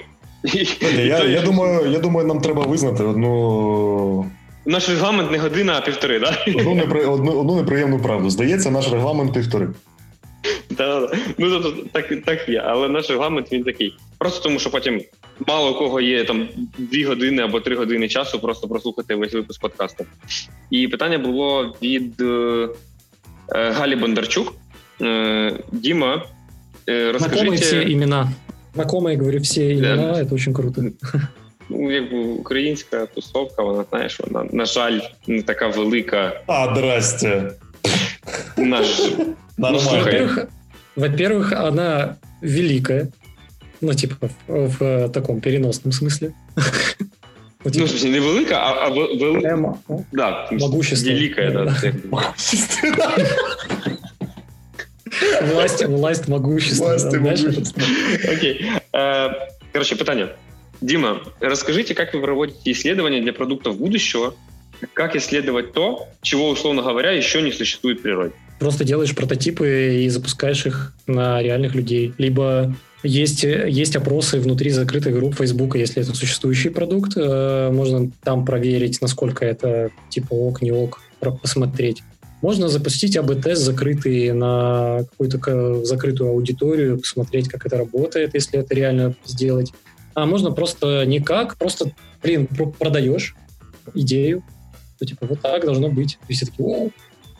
Я 0.97 1.23
я, 1.23 1.41
думаю, 1.41 1.91
я 1.91 1.99
думаю, 1.99 2.27
нам 2.27 2.41
треба 2.41 2.61
визнати 2.61 3.03
одну 3.03 4.31
наш 4.65 4.89
регламент 4.89 5.31
не 5.31 5.37
година, 5.37 5.73
а 5.77 5.81
півтори, 5.81 6.19
так? 6.19 6.33
Одну, 6.47 6.75
непри... 6.75 7.05
одну, 7.05 7.31
одну 7.31 7.55
неприємну 7.55 7.99
правду. 7.99 8.29
Здається, 8.29 8.71
наш 8.71 8.91
регламент 8.91 9.33
півтори. 9.33 9.69
Так, 10.77 11.17
ну 11.37 11.61
так 11.91 12.25
так 12.25 12.49
є, 12.49 12.63
але 12.65 12.89
наш 12.89 13.09
регламент 13.09 13.51
він 13.51 13.63
такий. 13.63 13.97
Просто 14.17 14.43
тому, 14.43 14.59
що 14.59 14.69
потім 14.69 15.01
мало 15.47 15.71
у 15.71 15.79
кого 15.79 16.01
є 16.01 16.23
там 16.23 16.47
дві 16.77 17.03
години 17.03 17.41
або 17.43 17.59
три 17.59 17.75
години 17.75 18.07
часу, 18.07 18.39
просто 18.39 18.67
прослухати 18.67 19.15
весь 19.15 19.33
випуск 19.33 19.61
подкасту. 19.61 20.05
І 20.69 20.87
питання 20.87 21.17
було 21.17 21.75
від 21.81 22.21
е, 22.21 22.69
Галі 23.49 23.95
Бондарчук. 23.95 24.53
Е, 25.01 25.59
Діма, 25.71 26.25
е, 26.89 27.11
розкажіть... 27.11 27.53
всі 27.53 27.91
імена. 27.91 28.31
Знакомые, 28.75 29.19
говорю, 29.19 29.39
всі 29.39 29.69
імена, 29.69 30.15
це 30.15 30.23
дуже 30.23 30.53
круто 30.53 30.81
ну, 31.69 31.91
якби 31.91 32.17
українська 32.17 33.05
тусовка, 33.05 33.63
вона 33.63 33.85
знаєш, 33.89 34.19
вона, 34.19 34.49
на 34.51 34.65
жаль, 34.65 34.99
не 35.27 35.41
така 35.41 35.67
велика. 35.67 36.41
А, 36.47 36.75
здрасте. 36.75 37.51
Наш... 38.57 39.01
Ну, 39.57 39.79
во-первых, 39.79 40.47
во-первых, 40.95 41.51
она 41.53 42.17
великая. 42.41 43.09
Ну, 43.81 43.93
типа, 43.93 44.29
в, 44.47 44.77
в 44.79 45.09
таком 45.09 45.41
переносном 45.41 45.91
смысле. 45.91 46.33
Ну, 47.65 47.71
типа, 47.71 47.87
ну, 47.89 48.09
не 48.09 48.19
велика, 48.19 48.57
а, 48.57 48.87
а 48.87 48.89
вел... 48.89 49.39
Прямо, 49.39 49.81
да, 50.11 50.47
могущество. 50.51 51.09
Великая, 51.09 51.51
да. 51.51 51.75
Власть, 55.41 55.85
власть, 55.85 56.27
могущество. 56.27 56.85
Власть, 56.85 57.13
могущество. 57.13 57.83
Окей. 58.29 58.69
Э, 58.91 59.29
короче, 59.71 59.95
питание. 59.95 60.35
Дима, 60.81 61.21
расскажите, 61.39 61.95
как 61.95 62.13
вы 62.13 62.21
проводите 62.21 62.71
исследования 62.71 63.21
для 63.21 63.31
продуктов 63.31 63.77
будущего, 63.77 64.35
как 64.93 65.15
исследовать 65.15 65.73
то, 65.73 66.07
чего, 66.21 66.49
условно 66.49 66.81
говоря, 66.81 67.11
еще 67.11 67.41
не 67.41 67.51
существует 67.51 67.99
в 67.99 68.03
природе? 68.03 68.33
Просто 68.59 68.83
делаешь 68.83 69.15
прототипы 69.15 70.03
и 70.03 70.09
запускаешь 70.09 70.65
их 70.65 70.93
на 71.07 71.41
реальных 71.41 71.75
людей. 71.75 72.13
Либо 72.17 72.75
есть, 73.03 73.43
есть 73.43 73.95
опросы 73.95 74.39
внутри 74.39 74.69
закрытых 74.69 75.13
групп 75.13 75.35
Facebook, 75.35 75.75
если 75.75 76.01
это 76.01 76.15
существующий 76.15 76.69
продукт. 76.69 77.13
Э, 77.17 77.69
можно 77.71 78.09
там 78.23 78.45
проверить, 78.45 79.01
насколько 79.01 79.45
это 79.45 79.91
типа 80.09 80.33
ок, 80.33 80.61
не 80.61 80.71
ок, 80.71 81.01
посмотреть. 81.41 82.03
Можно 82.41 82.67
запустить 82.67 83.15
АБ-тест 83.15 83.61
закрытый 83.61 84.33
на 84.33 85.05
какую-то 85.09 85.83
закрытую 85.85 86.31
аудиторию, 86.31 86.99
посмотреть, 86.99 87.47
как 87.47 87.65
это 87.65 87.77
работает, 87.77 88.33
если 88.33 88.59
это 88.59 88.75
реально 88.75 89.15
сделать 89.25 89.71
а 90.13 90.25
можно 90.25 90.51
просто 90.51 91.05
никак, 91.05 91.57
просто, 91.57 91.91
блин, 92.21 92.47
продаешь 92.79 93.35
идею, 93.93 94.43
то 95.03 95.09
типа 95.09 95.25
вот 95.27 95.41
так 95.41 95.65
должно 95.65 95.89
быть. 95.89 96.17
И 96.27 96.33
все 96.33 96.45
такие, 96.45 96.65
о, 96.65 96.89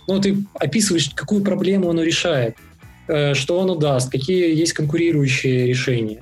ну 0.07 0.20
ты 0.20 0.38
описываешь, 0.55 1.09
какую 1.16 1.43
проблему 1.43 1.89
оно 1.89 2.03
решает, 2.03 2.57
э, 3.07 3.34
что 3.34 3.61
оно 3.61 3.76
даст, 3.76 4.11
какие 4.11 4.55
есть 4.55 4.74
конкурирующие 4.74 5.68
решения, 5.68 6.20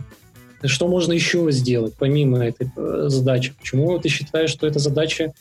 что 0.63 0.87
можно 0.87 1.13
еще 1.13 1.47
сделать 1.51 1.95
помимо 1.97 2.45
этой 2.45 2.69
э, 2.75 3.05
задачи. 3.07 3.53
Почему 3.59 3.97
ты 3.97 4.09
считаешь, 4.09 4.51
что 4.51 4.67
эта 4.67 4.79
задача, 4.79 5.33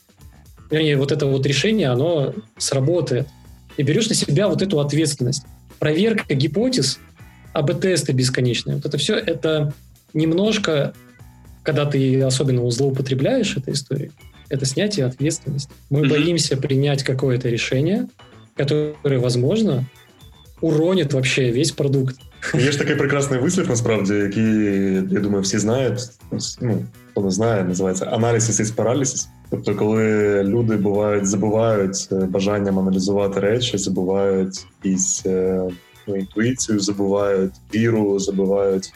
вернее, 0.70 0.96
вот 0.96 1.12
это 1.12 1.26
вот 1.26 1.44
решение, 1.44 1.88
оно 1.90 2.34
сработает. 2.56 3.28
И 3.76 3.82
берешь 3.82 4.08
на 4.08 4.14
себя 4.14 4.48
вот 4.48 4.62
эту 4.62 4.80
ответственность. 4.80 5.44
Проверка 5.78 6.34
гипотез, 6.34 6.98
АБ-тесты 7.52 8.12
бесконечные. 8.12 8.76
Вот 8.76 8.86
это 8.86 8.98
все, 8.98 9.14
это 9.14 9.72
немножко, 10.12 10.92
когда 11.62 11.86
ты 11.86 12.20
особенно 12.22 12.68
злоупотребляешь 12.70 13.56
этой 13.56 13.74
историей, 13.74 14.12
это 14.49 14.65
снятие 14.65 15.05
ответственности. 15.05 15.71
Мы 15.89 16.01
mm-hmm. 16.01 16.09
боимся 16.09 16.57
принять 16.57 17.03
какое-то 17.03 17.49
решение, 17.49 18.07
которое, 18.55 19.19
возможно, 19.19 19.85
уронит 20.61 21.13
вообще 21.13 21.51
весь 21.51 21.71
продукт. 21.71 22.15
Є 22.53 22.71
ж 22.71 22.79
такий 22.79 22.95
прекрасний 22.95 23.39
вислів, 23.39 23.69
насправді, 23.69 24.13
який, 24.13 24.63
я 24.93 25.19
думаю, 25.19 25.41
всі 25.41 25.57
знають. 25.57 25.99
Ну, 26.61 26.85
хто 27.11 27.21
не 27.21 27.31
знає, 27.31 27.63
називається 27.63 28.05
аналізис 28.05 28.59
із 28.59 28.71
паралісис. 28.71 29.29
Тобто, 29.49 29.75
коли 29.75 30.43
люди 30.43 30.75
бувають, 30.75 31.27
забувають 31.27 32.07
бажанням 32.11 32.79
аналізувати 32.79 33.39
речі, 33.39 33.77
забувають 33.77 34.65
якісь 34.83 35.23
ну, 36.07 36.15
інтуїцію, 36.15 36.79
забувають 36.79 37.53
віру, 37.75 38.19
забувають 38.19 38.93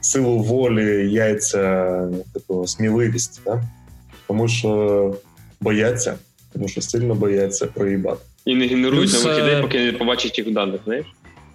силу 0.00 0.38
волі, 0.38 1.12
яйця, 1.12 2.08
типу, 2.34 2.66
сміливість, 2.66 3.40
да? 3.46 3.62
тому 4.32 4.48
що 4.48 5.16
бояться, 5.60 6.18
тому 6.52 6.68
що 6.68 6.80
сильно 6.82 7.14
бояться 7.14 7.66
проїбати. 7.66 8.20
І 8.44 8.54
не 8.54 8.66
генерують 8.66 9.12
нових 9.12 9.38
ідей, 9.38 9.62
поки 9.62 9.84
не 9.84 9.92
побачать 9.92 10.38
їх 10.38 10.52
данных, 10.52 10.78
знаешь? 10.84 11.06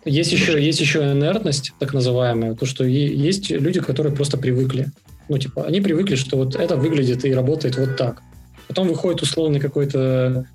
Есть 0.06 0.34
еще, 0.34 0.62
есть 0.62 0.82
еще 0.82 1.00
инертность, 1.00 1.74
так 1.80 1.94
называемая, 1.94 2.56
то, 2.56 2.66
что 2.66 2.84
есть 2.84 3.52
люди, 3.52 3.80
которые 3.80 4.14
просто 4.14 4.38
привыкли. 4.38 4.88
Ну, 5.30 5.38
типа, 5.38 5.64
они 5.64 5.80
привыкли, 5.80 6.16
что 6.16 6.38
вот 6.38 6.56
это 6.56 6.76
выглядит 6.76 7.26
и 7.26 7.34
работает 7.34 7.78
вот 7.78 7.96
так. 7.96 8.22
Потом 8.68 8.90
выходит 8.90 9.22
условный 9.22 9.62
какой-то 9.62 10.46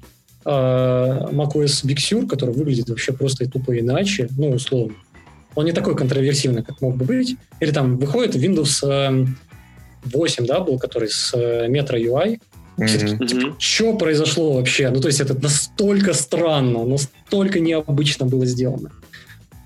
э, 0.44 0.50
macOS 1.32 1.84
Big 1.84 1.96
Sur, 1.96 2.26
который 2.26 2.54
выглядит 2.54 2.88
вообще 2.90 3.12
просто 3.12 3.44
и 3.44 3.48
тупо 3.48 3.78
иначе, 3.78 4.28
ну, 4.36 4.50
условно. 4.50 4.94
Он 5.54 5.64
не 5.64 5.72
такой 5.72 5.96
контроверсивный, 5.96 6.62
как 6.62 6.80
мог 6.82 6.96
бы 6.96 7.06
быть. 7.06 7.36
Или 7.60 7.70
там 7.70 7.96
выходит 7.96 8.36
Windows 8.36 9.26
8, 10.05 10.43
эм, 10.43 10.47
да, 10.47 10.59
был, 10.59 10.79
который 10.79 11.09
с 11.09 11.33
Metro 11.33 11.97
UI. 11.97 12.39
Mm-hmm. 12.77 13.25
типа, 13.27 13.55
что 13.59 13.95
произошло 13.95 14.53
вообще? 14.53 14.89
Ну, 14.89 14.99
то 14.99 15.07
есть 15.07 15.21
это 15.21 15.39
настолько 15.39 16.13
странно, 16.13 16.85
настолько 16.85 17.59
необычно 17.59 18.25
было 18.25 18.45
сделано. 18.45 18.91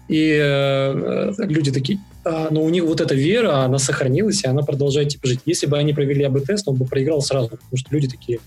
И 0.09 0.37
э, 0.41 1.33
люди 1.37 1.71
такие, 1.71 1.99
а, 2.23 2.49
но 2.51 2.63
у 2.63 2.69
них 2.69 2.83
вот 2.83 3.01
эта 3.01 3.15
вера, 3.15 3.63
она 3.63 3.77
сохранилась, 3.77 4.43
и 4.43 4.47
она 4.47 4.61
продолжает 4.61 5.09
типа 5.09 5.27
жить. 5.27 5.39
Если 5.45 5.67
бы 5.67 5.77
они 5.77 5.93
провели 5.93 6.23
АБ-тест, 6.23 6.67
он 6.67 6.75
бы 6.75 6.85
проиграл 6.85 7.21
сразу, 7.21 7.49
потому 7.49 7.77
что 7.77 7.87
люди 7.91 8.07
такие, 8.07 8.39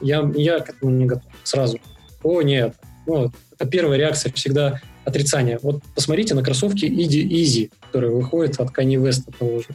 я, 0.00 0.30
я 0.34 0.60
к 0.60 0.70
этому 0.70 0.92
не 0.92 1.06
готов. 1.06 1.30
Сразу. 1.42 1.78
О, 2.22 2.42
нет. 2.42 2.74
Ну, 3.06 3.30
это 3.58 3.68
первая 3.68 3.98
реакция 3.98 4.32
всегда 4.32 4.80
отрицание. 5.04 5.58
Вот 5.62 5.82
посмотрите 5.94 6.34
на 6.34 6.42
кроссовки 6.42 6.86
Easy, 6.86 7.28
Easy 7.28 7.70
которые 7.94 8.12
выходят 8.12 8.58
от 8.58 8.76
Kanye 8.76 8.96
West 8.96 9.22
того 9.38 9.60
же. 9.60 9.68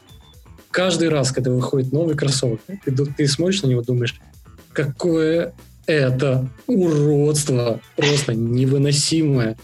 Каждый 0.72 1.10
раз, 1.10 1.32
когда 1.32 1.52
выходит 1.52 1.92
новый 1.92 2.16
кроссовок, 2.16 2.62
ты, 2.68 2.92
ты 2.92 3.28
смотришь 3.28 3.64
на 3.64 3.68
него, 3.68 3.82
думаешь, 3.82 4.20
какое 4.72 5.54
это 5.88 6.48
уродство, 6.68 7.82
просто 7.96 8.36
невыносимое. 8.36 9.58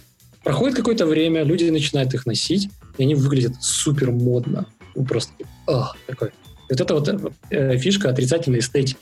Проходит 0.44 0.76
какое-то 0.76 1.06
время, 1.06 1.44
люди 1.44 1.70
начинают 1.70 2.14
их 2.14 2.26
носить, 2.26 2.70
и 2.98 3.04
они 3.04 3.14
выглядят 3.14 3.54
супер 3.62 4.12
модно. 4.12 4.66
Ну, 4.96 5.06
просто 5.06 5.34
ах, 5.68 5.96
такой. 6.08 6.32
Вот 6.70 6.82
это 6.82 6.94
вот 6.96 7.34
э, 7.52 7.78
фишка 7.78 8.10
отрицательной 8.10 8.60
эстетики, 8.60 8.98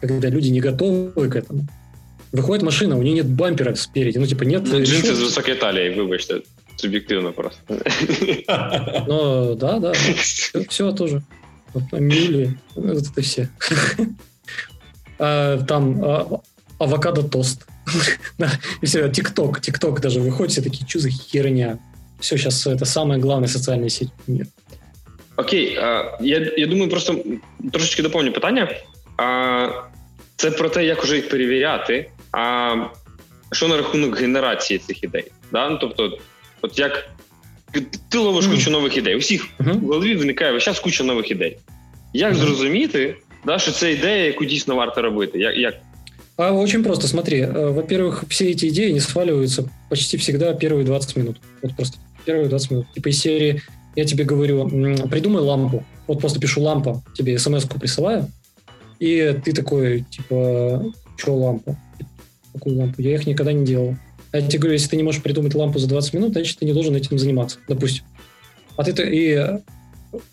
когда 0.00 0.28
люди 0.28 0.48
не 0.48 0.60
готовы 0.60 1.28
к 1.28 1.36
этому. 1.36 1.66
Выходит 2.32 2.62
машина, 2.62 2.96
у 2.96 3.02
нее 3.02 3.14
нет 3.14 3.28
бампера 3.28 3.74
спереди, 3.74 4.18
ну 4.18 4.26
типа 4.26 4.44
нет... 4.44 4.62
Ну, 4.66 4.82
джинсы 4.82 5.14
с 5.14 5.20
высокой 5.20 5.54
талией, 5.54 5.94
выбачьте, 5.94 6.42
субъективно 6.79 7.31
просто. 7.31 7.59
Ну, 9.07 9.55
да, 9.55 9.79
да, 9.79 9.93
все, 9.93 10.65
все 10.67 10.91
тоже. 10.91 11.21
Мили, 11.91 12.57
вот 12.75 13.03
это 13.03 13.21
все. 13.21 13.49
А, 15.17 15.57
там 15.63 16.03
а, 16.03 16.41
авокадо 16.79 17.23
тост. 17.23 17.65
И 18.81 18.85
все, 18.85 19.09
ТикТок, 19.09 19.61
ТикТок 19.61 20.01
даже 20.01 20.19
выходит, 20.19 20.51
все 20.51 20.61
такие, 20.61 20.85
что 20.87 20.99
за 20.99 21.09
херня? 21.09 21.79
Все, 22.19 22.37
сейчас 22.37 22.67
это 22.67 22.85
самая 22.85 23.19
главная 23.19 23.47
социальная 23.47 23.89
сеть 23.89 24.09
в 24.25 24.31
мире. 24.31 24.47
Окей, 25.37 25.77
а, 25.77 26.17
я 26.21 26.39
я 26.57 26.67
думаю, 26.67 26.89
просто 26.89 27.23
трошечки 27.71 28.01
доповню 28.01 28.31
питання. 28.31 28.69
А, 29.17 29.85
Це 30.35 30.51
про 30.51 30.69
те, 30.69 30.85
як 30.85 31.03
уже 31.03 31.15
їх 31.15 31.29
перевіряти. 31.29 32.09
А 32.31 32.75
що 33.51 33.67
на 33.67 33.77
рахунок 33.77 34.17
генерації 34.19 34.79
цих 34.79 35.03
ідей? 35.03 35.31
Да? 35.51 35.69
Ну, 35.69 35.77
тобто, 35.77 36.17
от 36.61 36.79
як 36.79 37.09
ти 38.09 38.17
ловиш 38.17 38.45
mm. 38.45 38.51
кучу 38.51 38.71
нових 38.71 38.97
ідей. 38.97 39.15
У 39.15 39.19
всіх 39.19 39.47
mm-hmm. 39.59 39.79
в 39.79 39.85
голові 39.87 40.15
виникає 40.15 40.51
весь 40.51 40.63
час 40.63 40.79
куча 40.79 41.03
нових 41.03 41.31
ідей. 41.31 41.57
Як 42.13 42.33
mm-hmm. 42.33 42.37
зрозуміти, 42.37 43.15
да, 43.45 43.59
що 43.59 43.71
це 43.71 43.91
ідея, 43.91 44.25
яку 44.25 44.45
дійсно 44.45 44.75
варто 44.75 45.01
робити? 45.01 45.39
Як, 45.39 45.57
як? 45.57 45.75
А, 46.37 46.51
очень 46.51 46.83
просто, 46.83 47.07
смотри. 47.07 47.41
Э, 47.41 47.71
во-первых, 47.71 48.25
все 48.29 48.51
эти 48.51 48.67
идеи 48.67 48.91
не 48.91 48.99
сваливаются 48.99 49.69
почти 49.89 50.17
всегда 50.17 50.53
первые 50.53 50.83
20 50.83 51.15
минут. 51.15 51.37
Вот 51.61 51.75
просто 51.75 51.97
первые 52.25 52.49
20 52.49 52.71
минут. 52.71 52.87
Типа 52.93 53.09
из 53.09 53.21
серии 53.21 53.61
я 53.95 54.05
тебе 54.05 54.25
говорю, 54.25 54.67
придумай 55.09 55.41
лампу. 55.41 55.85
Вот 56.07 56.19
просто 56.19 56.39
пишу 56.39 56.61
лампа, 56.61 57.03
тебе 57.15 57.39
смс-ку 57.39 57.79
присылаю, 57.79 58.27
и 58.99 59.35
ты 59.43 59.53
такой, 59.53 60.05
типа, 60.11 60.93
что 61.17 61.35
лампа? 61.35 61.77
Какую 62.53 62.77
лампу? 62.77 63.01
Я 63.01 63.15
их 63.15 63.25
никогда 63.25 63.53
не 63.53 63.65
делал. 63.65 63.95
А 64.32 64.38
я 64.38 64.46
тебе 64.46 64.60
говорю, 64.60 64.74
если 64.74 64.88
ты 64.88 64.96
не 64.96 65.02
можешь 65.02 65.22
придумать 65.22 65.54
лампу 65.54 65.78
за 65.78 65.88
20 65.88 66.14
минут, 66.14 66.32
значит, 66.32 66.58
ты 66.58 66.64
не 66.64 66.72
должен 66.72 66.94
этим 66.94 67.18
заниматься, 67.18 67.58
допустим. 67.68 68.04
А 68.76 68.84
ты 68.84 68.92
и 69.04 69.60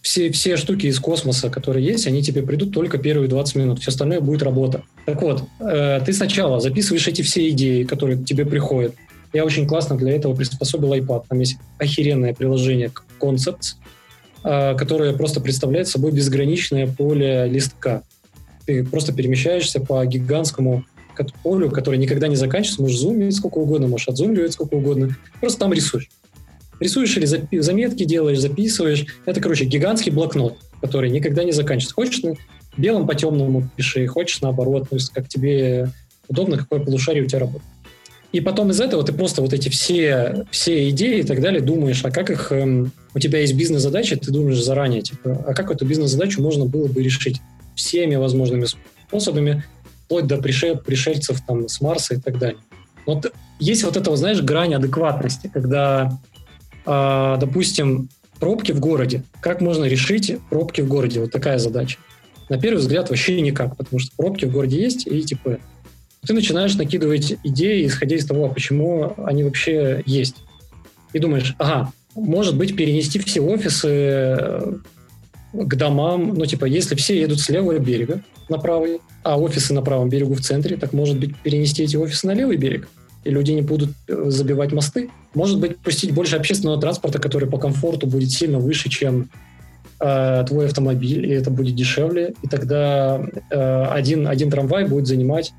все, 0.01 0.31
все 0.31 0.57
штуки 0.57 0.87
из 0.87 0.99
космоса, 0.99 1.49
которые 1.49 1.85
есть, 1.85 2.07
они 2.07 2.23
тебе 2.23 2.41
придут 2.41 2.73
только 2.73 2.97
первые 2.97 3.27
20 3.27 3.55
минут. 3.55 3.79
Все 3.79 3.91
остальное 3.91 4.21
будет 4.21 4.43
работа. 4.43 4.83
Так 5.05 5.21
вот, 5.21 5.43
э, 5.59 6.01
ты 6.05 6.13
сначала 6.13 6.59
записываешь 6.59 7.07
эти 7.07 7.21
все 7.21 7.49
идеи, 7.49 7.83
которые 7.83 8.17
к 8.17 8.25
тебе 8.25 8.45
приходят. 8.45 8.95
Я 9.33 9.45
очень 9.45 9.67
классно 9.67 9.97
для 9.97 10.13
этого 10.13 10.33
приспособил 10.33 10.93
iPad. 10.93 11.25
Там 11.29 11.39
есть 11.39 11.57
охеренное 11.77 12.33
приложение 12.33 12.91
Concepts, 13.19 13.75
э, 14.43 14.75
которое 14.75 15.13
просто 15.13 15.41
представляет 15.41 15.87
собой 15.87 16.11
безграничное 16.11 16.87
поле 16.87 17.47
листка. 17.47 18.03
Ты 18.65 18.83
просто 18.83 19.13
перемещаешься 19.13 19.79
по 19.79 20.03
гигантскому 20.05 20.85
полю, 21.43 21.69
которое 21.69 21.97
никогда 21.97 22.27
не 22.27 22.35
заканчивается. 22.35 22.81
Можешь 22.81 22.99
зумить 22.99 23.35
сколько 23.35 23.57
угодно, 23.57 23.87
можешь 23.87 24.07
отзумливать 24.07 24.53
сколько 24.53 24.75
угодно. 24.75 25.15
Просто 25.39 25.59
там 25.59 25.73
рисуешь. 25.73 26.09
Рисуешь 26.79 27.17
или 27.17 27.59
заметки 27.59 28.03
делаешь, 28.03 28.39
записываешь. 28.39 29.05
Это, 29.25 29.41
короче, 29.41 29.65
гигантский 29.65 30.11
блокнот, 30.11 30.57
который 30.81 31.09
никогда 31.09 31.43
не 31.43 31.51
заканчивается. 31.51 31.95
Хочешь 31.95 32.23
на 32.23 32.35
белом 32.77 33.07
по 33.07 33.15
темному 33.15 33.69
пиши, 33.75 34.05
хочешь 34.07 34.41
наоборот, 34.41 34.89
то 34.89 34.95
есть 34.95 35.11
как 35.11 35.27
тебе 35.27 35.91
удобно, 36.27 36.57
какое 36.57 36.79
полушарие 36.79 37.23
у 37.23 37.27
тебя 37.27 37.39
работает. 37.39 37.71
И 38.33 38.41
потом 38.41 38.71
из 38.71 38.81
этого 38.81 39.03
ты 39.03 39.13
просто 39.13 39.41
вот 39.41 39.53
эти 39.53 39.69
все, 39.69 40.45
все 40.51 40.89
идеи 40.89 41.19
и 41.19 41.23
так 41.23 41.41
далее 41.41 41.61
думаешь, 41.61 42.03
а 42.03 42.11
как 42.11 42.29
их... 42.29 42.51
Эм, 42.51 42.91
у 43.13 43.19
тебя 43.19 43.39
есть 43.39 43.55
бизнес-задача, 43.55 44.17
ты 44.17 44.31
думаешь 44.31 44.61
заранее, 44.61 45.01
типа, 45.01 45.43
а 45.47 45.53
как 45.53 45.71
эту 45.71 45.85
бизнес-задачу 45.85 46.41
можно 46.41 46.65
было 46.65 46.87
бы 46.87 47.01
решить 47.01 47.41
всеми 47.75 48.15
возможными 48.15 48.67
способами, 49.07 49.63
вплоть 50.07 50.25
до 50.25 50.37
пришель, 50.37 50.77
пришельцев 50.77 51.41
там 51.45 51.67
с 51.67 51.81
Марса 51.81 52.15
и 52.15 52.17
так 52.17 52.39
далее. 52.39 52.59
Вот 53.05 53.31
есть 53.59 53.83
вот 53.83 53.97
эта, 53.97 54.15
знаешь, 54.15 54.41
грань 54.41 54.73
адекватности, 54.73 55.49
когда 55.53 56.17
а, 56.85 57.35
допустим, 57.35 58.07
пробки 58.39 58.71
в 58.71 58.79
городе. 58.79 59.23
Как 59.41 59.59
можно 59.59 59.83
решить 59.83 60.37
пробки 60.49 60.79
в 60.79 60.87
городе? 60.87 61.19
Вот 61.19 61.31
такая 61.31 61.59
задача. 61.59 61.99
На 62.47 62.57
первый 62.57 62.77
взгляд 62.77 63.09
вообще 63.09 63.41
никак, 63.41 63.75
потому 63.75 63.99
что 63.99 64.11
пробки 64.15 64.45
в 64.45 64.51
городе 64.53 64.81
есть, 64.81 65.05
и 65.05 65.21
типа 65.21 65.59
ты 66.25 66.33
начинаешь 66.33 66.75
накидывать 66.75 67.35
идеи, 67.43 67.85
исходя 67.85 68.15
из 68.15 68.25
того, 68.25 68.47
почему 68.47 69.13
они 69.17 69.43
вообще 69.43 70.01
есть. 70.05 70.37
И 71.11 71.19
думаешь, 71.19 71.55
ага, 71.57 71.91
может 72.15 72.55
быть, 72.55 72.75
перенести 72.75 73.19
все 73.19 73.41
офисы 73.41 73.89
э, 73.89 74.73
к 75.65 75.75
домам, 75.75 76.33
ну, 76.35 76.45
типа, 76.45 76.65
если 76.65 76.95
все 76.95 77.19
едут 77.19 77.39
с 77.39 77.49
левого 77.49 77.79
берега 77.79 78.21
на 78.49 78.57
правый, 78.57 78.99
а 79.23 79.39
офисы 79.39 79.73
на 79.73 79.81
правом 79.81 80.09
берегу 80.09 80.33
в 80.33 80.41
центре, 80.41 80.77
так, 80.77 80.93
может 80.93 81.19
быть, 81.19 81.35
перенести 81.37 81.83
эти 81.83 81.95
офисы 81.95 82.27
на 82.27 82.33
левый 82.33 82.57
берег? 82.57 82.87
и 83.27 83.29
люди 83.29 83.51
не 83.51 83.61
будут 83.61 83.89
э, 84.07 84.25
забивать 84.29 84.71
мосты. 84.71 85.09
Может 85.33 85.59
быть, 85.59 85.77
пустить 85.79 86.11
больше 86.13 86.37
общественного 86.37 86.79
транспорта, 86.79 87.19
который 87.19 87.49
по 87.49 87.57
комфорту 87.57 88.07
будет 88.07 88.31
сильно 88.31 88.57
выше, 88.57 88.89
чем 88.89 89.29
э, 89.99 90.45
твой 90.47 90.67
автомобиль, 90.67 91.25
и 91.25 91.33
это 91.33 91.51
будет 91.51 91.75
дешевле. 91.75 92.35
И 92.41 92.47
тогда 92.47 93.21
э, 93.49 93.85
один, 93.89 94.27
один 94.27 94.49
трамвай 94.49 94.85
будет 94.85 95.07
занимать 95.07 95.53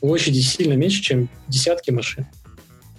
площади 0.00 0.40
сильно 0.40 0.74
меньше, 0.74 1.00
чем 1.00 1.28
десятки 1.48 1.90
машин. 1.90 2.26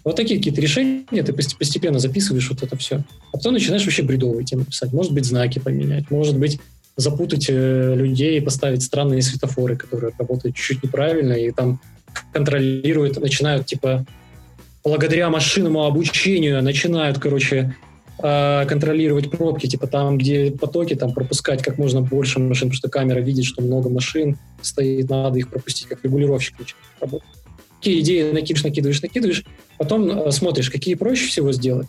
Вот 0.03 0.15
такие 0.15 0.39
какие-то 0.39 0.61
решения, 0.61 1.23
ты 1.23 1.33
постепенно 1.33 1.99
записываешь 1.99 2.49
вот 2.49 2.63
это 2.63 2.75
все. 2.75 3.03
А 3.31 3.37
потом 3.37 3.53
начинаешь 3.53 3.83
вообще 3.83 4.03
бредовые 4.03 4.45
темы 4.45 4.65
писать. 4.65 4.93
Может 4.93 5.13
быть, 5.13 5.25
знаки 5.25 5.59
поменять, 5.59 6.09
может 6.09 6.37
быть, 6.37 6.59
запутать 6.97 7.47
э, 7.49 7.93
людей 7.95 8.37
и 8.37 8.41
поставить 8.41 8.83
странные 8.83 9.21
светофоры, 9.21 9.75
которые 9.75 10.13
работают 10.17 10.55
чуть-чуть 10.55 10.83
неправильно, 10.83 11.33
и 11.33 11.51
там 11.51 11.79
контролируют, 12.33 13.19
начинают, 13.19 13.65
типа, 13.65 14.05
благодаря 14.83 15.29
машинному 15.29 15.85
обучению 15.85 16.61
начинают, 16.61 17.19
короче, 17.19 17.75
э, 18.21 18.65
контролировать 18.67 19.29
пробки, 19.29 19.67
типа 19.67 19.87
там, 19.87 20.17
где 20.17 20.51
потоки, 20.51 20.95
там 20.95 21.13
пропускать 21.13 21.61
как 21.61 21.77
можно 21.77 22.01
больше 22.01 22.39
машин, 22.39 22.69
потому 22.69 22.73
что 22.73 22.89
камера 22.89 23.19
видит, 23.19 23.45
что 23.45 23.61
много 23.61 23.89
машин 23.89 24.37
стоит, 24.61 25.09
надо 25.09 25.37
их 25.37 25.49
пропустить, 25.49 25.87
как 25.87 26.03
регулировщик 26.03 26.59
начинает 26.59 27.23
Какие 27.81 28.01
идеи 28.01 28.31
накидываешь, 28.31 28.63
накидываешь, 28.63 29.01
накидываешь, 29.01 29.43
потом 29.79 30.07
э, 30.07 30.31
смотришь, 30.31 30.69
какие 30.69 30.93
проще 30.93 31.27
всего 31.27 31.51
сделать, 31.51 31.87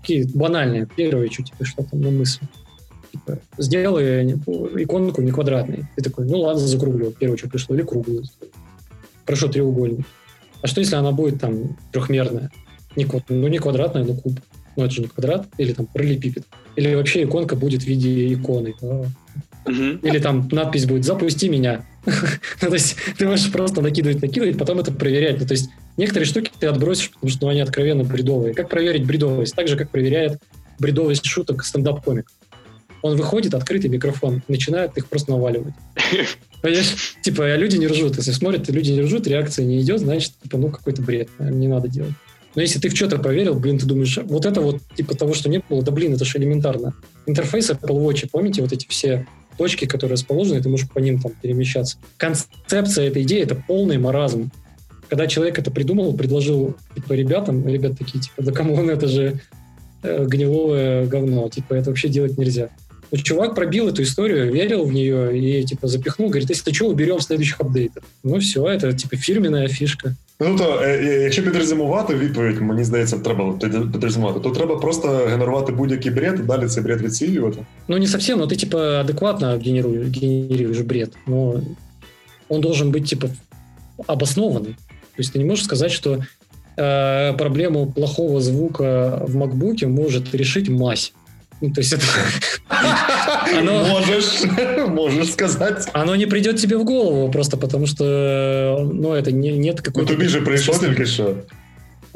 какие 0.00 0.22
банальные, 0.22 0.86
первые 0.86 1.32
что 1.32 1.42
типа, 1.42 1.64
что 1.64 1.82
там 1.82 2.00
на 2.00 2.12
мысль. 2.12 2.44
Типа, 3.10 3.40
сделай 3.58 4.22
иконку 4.32 5.22
не 5.22 5.32
квадратной. 5.32 5.86
Ты 5.96 6.04
такой, 6.04 6.26
ну 6.26 6.38
ладно, 6.38 6.60
закруглю. 6.60 7.10
Первое, 7.10 7.36
что 7.36 7.48
пришло, 7.48 7.74
или 7.74 7.82
круглую. 7.82 8.22
Хорошо, 9.24 9.48
треугольник. 9.48 10.06
А 10.62 10.68
что, 10.68 10.80
если 10.80 10.94
она 10.94 11.10
будет 11.10 11.40
там 11.40 11.76
трехмерная? 11.90 12.52
Не, 12.94 13.08
ну, 13.28 13.48
не 13.48 13.58
квадратная, 13.58 14.04
но 14.04 14.14
куб. 14.14 14.38
Ну, 14.76 14.84
это 14.84 14.94
же 14.94 15.02
не 15.02 15.08
квадрат, 15.08 15.48
или 15.58 15.72
там 15.72 15.86
параллелепипед. 15.86 16.44
Или 16.76 16.94
вообще 16.94 17.24
иконка 17.24 17.56
будет 17.56 17.82
в 17.82 17.86
виде 17.86 18.32
иконы. 18.32 18.76
Да? 18.80 19.06
Или 19.66 20.18
там 20.18 20.48
надпись 20.52 20.86
будет 20.86 21.04
«Запусти 21.04 21.48
меня». 21.48 21.84
ну, 22.06 22.68
то 22.68 22.74
есть 22.74 22.96
ты 23.18 23.26
можешь 23.26 23.50
просто 23.50 23.80
накидывать, 23.80 24.22
накидывать, 24.22 24.58
потом 24.58 24.78
это 24.78 24.92
проверять. 24.92 25.40
Ну, 25.40 25.46
то 25.46 25.52
есть 25.52 25.70
некоторые 25.96 26.26
штуки 26.26 26.50
ты 26.58 26.66
отбросишь, 26.66 27.10
потому 27.10 27.30
что 27.30 27.46
ну, 27.46 27.50
они 27.50 27.60
откровенно 27.60 28.04
бредовые. 28.04 28.54
Как 28.54 28.68
проверить 28.68 29.04
бредовость? 29.06 29.54
Так 29.54 29.68
же, 29.68 29.76
как 29.76 29.90
проверяет 29.90 30.38
бредовость 30.78 31.24
шуток 31.26 31.64
стендап-комик. 31.64 32.30
Он 33.02 33.16
выходит, 33.16 33.54
открытый 33.54 33.90
микрофон, 33.90 34.42
начинает 34.48 34.96
их 34.96 35.08
просто 35.08 35.30
наваливать. 35.32 35.74
Понимаешь? 36.62 37.16
Типа, 37.22 37.54
люди 37.56 37.76
не 37.76 37.86
ржут. 37.86 38.16
Если 38.16 38.32
смотрят, 38.32 38.68
люди 38.68 38.92
не 38.92 39.02
ржут, 39.02 39.26
реакция 39.26 39.64
не 39.64 39.80
идет, 39.80 40.00
значит, 40.00 40.32
типа, 40.42 40.58
ну, 40.58 40.70
какой-то 40.70 41.02
бред. 41.02 41.28
Не 41.38 41.68
надо 41.68 41.88
делать. 41.88 42.14
Но 42.56 42.62
если 42.62 42.78
ты 42.78 42.88
в 42.88 42.96
что-то 42.96 43.18
поверил, 43.18 43.54
блин, 43.54 43.78
ты 43.78 43.84
думаешь, 43.84 44.18
вот 44.24 44.46
это 44.46 44.62
вот, 44.62 44.80
типа 44.96 45.14
того, 45.14 45.34
что 45.34 45.50
не 45.50 45.62
было, 45.68 45.82
да 45.82 45.92
блин, 45.92 46.14
это 46.14 46.24
же 46.24 46.38
элементарно. 46.38 46.94
Интерфейс 47.26 47.70
Apple 47.70 48.02
Watch, 48.02 48.28
помните, 48.32 48.62
вот 48.62 48.72
эти 48.72 48.88
все 48.88 49.26
точки, 49.57 49.85
которые 49.85 50.13
расположены, 50.13 50.61
ты 50.61 50.69
можешь 50.69 50.89
по 50.89 50.99
ним 50.99 51.19
там 51.19 51.33
перемещаться. 51.41 51.97
Концепция 52.17 53.07
этой 53.07 53.23
идеи — 53.23 53.43
это 53.43 53.55
полный 53.55 53.97
маразм. 53.97 54.51
Когда 55.09 55.27
человек 55.27 55.59
это 55.59 55.71
придумал, 55.71 56.13
предложил 56.13 56.75
типа, 56.95 57.13
ребятам, 57.13 57.67
ребят 57.67 57.97
такие, 57.97 58.21
типа, 58.21 58.43
да 58.43 58.51
кому 58.51 58.75
он 58.75 58.89
это 58.89 59.07
же 59.07 59.39
э, 60.03 60.25
гнилое 60.25 61.05
говно, 61.05 61.49
типа, 61.49 61.73
это 61.73 61.89
вообще 61.89 62.07
делать 62.07 62.37
нельзя. 62.37 62.69
Но 63.11 63.17
чувак 63.17 63.55
пробил 63.55 63.89
эту 63.89 64.03
историю, 64.03 64.51
верил 64.53 64.85
в 64.85 64.93
нее 64.93 65.37
и 65.37 65.65
типа 65.65 65.87
запихнул, 65.87 66.29
говорит, 66.29 66.49
если 66.49 66.71
что, 66.71 66.87
уберем 66.87 67.17
в 67.17 67.23
следующих 67.23 67.59
апдейтах. 67.59 68.03
Ну 68.23 68.39
все, 68.39 68.61
это 68.61 68.93
типа 68.93 69.17
фірміна 69.17 69.67
фішка. 69.67 70.15
Ну 70.43 70.55
то 70.55 70.85
якщо 71.23 71.43
підрезюмувати 71.43 72.15
відповідь, 72.15 72.61
мені 72.61 72.83
здається, 72.83 73.19
треба 73.19 73.53
підрезюмувати, 73.93 74.39
то 74.39 74.49
треба 74.49 74.75
просто 74.75 75.07
генерувати 75.07 75.71
будь-який 75.71 76.11
бред 76.11 76.39
і 76.39 76.43
далі 76.43 76.67
цей 76.67 76.83
бред 76.83 77.01
відсіювати. 77.01 77.57
Ну 77.87 77.97
не 77.97 78.07
совсем, 78.07 78.39
но 78.39 78.45
ты 78.45 78.55
типа 78.55 79.01
адекватно 79.01 79.57
генеруешь, 79.65 80.07
генерируешь 80.07 80.81
бред, 80.81 81.11
но 81.27 81.61
он 82.49 82.61
должен 82.61 82.91
быть 82.91 83.09
типа 83.09 83.27
обоснованный. 84.07 84.75
То 85.15 85.21
есть 85.21 85.33
ты 85.33 85.39
не 85.39 85.45
можешь 85.45 85.65
сказать, 85.65 85.91
что 85.91 86.23
э, 86.77 87.33
проблему 87.37 87.91
плохого 87.91 88.41
звука 88.41 89.23
в 89.27 89.37
MacBook 89.37 89.85
может 89.87 90.33
решить 90.35 90.69
мазь. 90.69 91.13
Ну, 91.60 91.70
то 91.70 91.80
есть 91.80 91.92
это... 91.92 92.04
Оно... 93.58 93.84
Можешь, 93.84 94.42
можешь 94.88 95.32
сказать. 95.32 95.88
Оно 95.92 96.16
не 96.16 96.26
придет 96.26 96.56
тебе 96.56 96.76
в 96.76 96.84
голову 96.84 97.30
просто 97.30 97.56
потому, 97.56 97.86
что 97.86 98.88
ну, 98.92 99.12
это 99.14 99.32
не, 99.32 99.52
нет 99.52 99.80
какой-то... 99.80 100.12
Ну, 100.12 100.18
тобі 100.18 100.28
же 100.28 100.40
прийшло 100.40 100.74
только 100.74 101.06
что. 101.06 101.44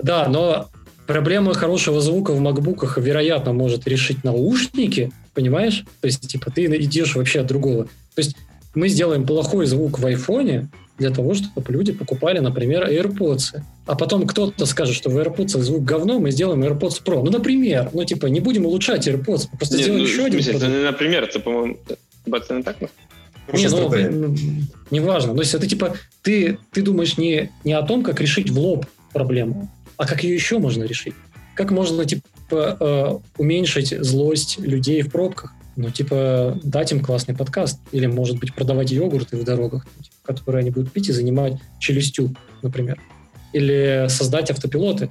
Да, 0.03 0.29
но 0.29 0.69
проблема 1.07 1.55
хорошего 1.55 2.01
звука 2.01 2.33
в 2.33 2.41
макбуках, 2.41 2.99
вероятно, 2.99 3.53
может 3.53 3.89
решить 3.89 4.25
наушники, 4.25 5.11
понимаешь? 5.35 5.85
То 6.01 6.07
есть, 6.07 6.29
типа, 6.29 6.51
ты 6.51 6.65
идешь 6.65 7.17
вообще 7.17 7.41
от 7.41 7.47
другого. 7.47 7.85
То 7.85 8.19
есть, 8.19 8.37
мы 8.75 8.89
сделаем 8.89 9.27
плохой 9.27 9.67
звук 9.67 9.99
в 9.99 10.07
айфоне 10.07 10.69
для 11.01 11.11
того, 11.11 11.35
чтобы 11.35 11.73
люди 11.73 11.93
покупали, 11.93 12.39
например, 12.39 12.87
AirPods. 12.89 13.63
А 13.87 13.97
потом 13.97 14.27
кто-то 14.27 14.67
скажет, 14.67 14.95
что 14.95 15.09
в 15.09 15.17
AirPods 15.17 15.59
звук 15.59 15.83
говно, 15.83 16.21
мы 16.21 16.31
сделаем 16.31 16.63
AirPods 16.63 17.03
Pro. 17.03 17.23
Ну, 17.25 17.31
например, 17.31 17.91
ну, 17.93 18.05
типа, 18.05 18.27
не 18.27 18.41
будем 18.41 18.67
улучшать 18.67 19.09
AirPods, 19.09 19.49
просто 19.57 19.77
Нет, 19.77 19.85
сделаем 19.85 20.03
ну, 20.03 20.09
еще 20.09 20.25
один. 20.27 20.41
Это 20.41 20.69
не 20.69 20.85
например, 20.85 21.25
это, 21.25 21.41
по-моему, 21.41 21.79
это 22.27 22.55
не 22.55 22.63
так? 22.63 22.77
Не, 23.53 24.09
ну, 24.11 24.35
неважно. 24.91 25.35
То 25.35 25.41
есть 25.41 25.55
это 25.55 25.67
типа, 25.67 25.95
ты, 26.23 26.59
ты 26.71 26.83
думаешь 26.83 27.17
не, 27.17 27.51
не 27.65 27.73
о 27.73 27.83
том, 27.83 28.03
как 28.03 28.21
решить 28.21 28.51
в 28.51 28.59
лоб 28.59 28.85
проблему, 29.13 29.71
а 29.97 30.07
как 30.07 30.23
ее 30.23 30.35
еще 30.35 30.59
можно 30.59 30.85
решить. 30.85 31.15
Как 31.55 31.71
можно, 31.71 32.05
типа, 32.05 32.23
э, 32.51 33.19
уменьшить 33.39 33.95
злость 34.05 34.59
людей 34.59 35.03
в 35.03 35.11
пробках? 35.11 35.55
Ну, 35.81 35.91
типа, 35.91 36.59
дать 36.63 36.93
им 36.93 37.01
классный 37.01 37.35
подкаст. 37.35 37.81
Или, 37.91 38.05
может 38.05 38.39
быть, 38.39 38.55
продавать 38.55 38.91
йогурты 38.91 39.39
в 39.39 39.45
дорогах, 39.45 39.87
типа, 40.03 40.17
которые 40.23 40.61
они 40.61 40.71
будут 40.71 40.93
пить 40.93 41.09
и 41.09 41.13
занимать 41.13 41.55
челюстью, 41.79 42.37
например. 42.61 43.01
Или 43.55 44.07
создать 44.11 44.51
автопилоты. 44.51 45.09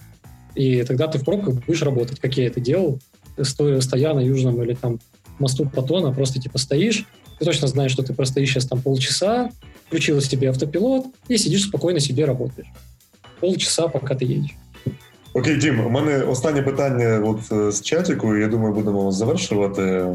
И 0.54 0.84
тогда 0.84 1.08
ты 1.08 1.18
в 1.18 1.26
пробках 1.26 1.66
будешь 1.66 1.82
работать, 1.82 2.20
как 2.20 2.38
я 2.38 2.46
это 2.46 2.60
делал, 2.60 3.00
стоя, 3.42 3.82
стоя 3.82 4.14
на 4.14 4.20
Южном 4.20 4.62
или 4.62 4.76
там 4.76 5.00
мосту 5.40 5.68
Патона, 5.68 6.12
просто 6.12 6.40
типа 6.40 6.60
стоишь, 6.60 7.06
ты 7.40 7.46
точно 7.46 7.68
знаешь, 7.68 7.92
что 7.92 8.04
ты 8.04 8.14
простоишь 8.14 8.52
сейчас 8.52 8.68
там 8.68 8.80
полчаса, 8.80 9.50
включилась 9.88 10.28
тебе 10.28 10.50
автопилот, 10.50 11.08
и 11.30 11.38
сидишь 11.38 11.64
спокойно 11.64 12.00
себе 12.00 12.26
работаешь. 12.26 12.68
Полчаса, 13.40 13.88
поки 13.88 14.14
ти 14.14 14.26
їдеш. 14.26 14.52
Окей, 15.33 15.57
Дім, 15.57 15.87
у 15.87 15.91
мене 15.91 16.23
останнє 16.23 16.63
питання 16.63 17.23
от 17.25 17.75
з 17.75 17.83
чатику, 17.83 18.37
я 18.37 18.49
думаю, 18.49 18.75
будемо 18.75 19.13
завершувати. 19.13 20.07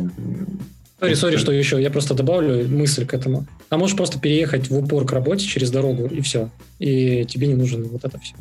Сори, 0.99 1.15
сори, 1.15 1.37
что 1.37 1.51
еще. 1.51 1.81
Я 1.81 1.89
просто 1.89 2.13
добавлю 2.13 2.67
мысль 2.67 3.05
к 3.05 3.13
этому. 3.13 3.45
А 3.69 3.77
можешь 3.77 3.95
просто 3.95 4.19
переехать 4.19 4.69
в 4.69 4.77
упор 4.77 5.05
к 5.05 5.13
работе 5.13 5.45
через 5.45 5.71
дорогу, 5.71 6.09
и 6.11 6.19
все. 6.19 6.49
И 6.79 7.25
тебе 7.25 7.47
не 7.47 7.55
нужно 7.55 7.85
вот 7.85 8.03
это 8.03 8.19
все. 8.19 8.35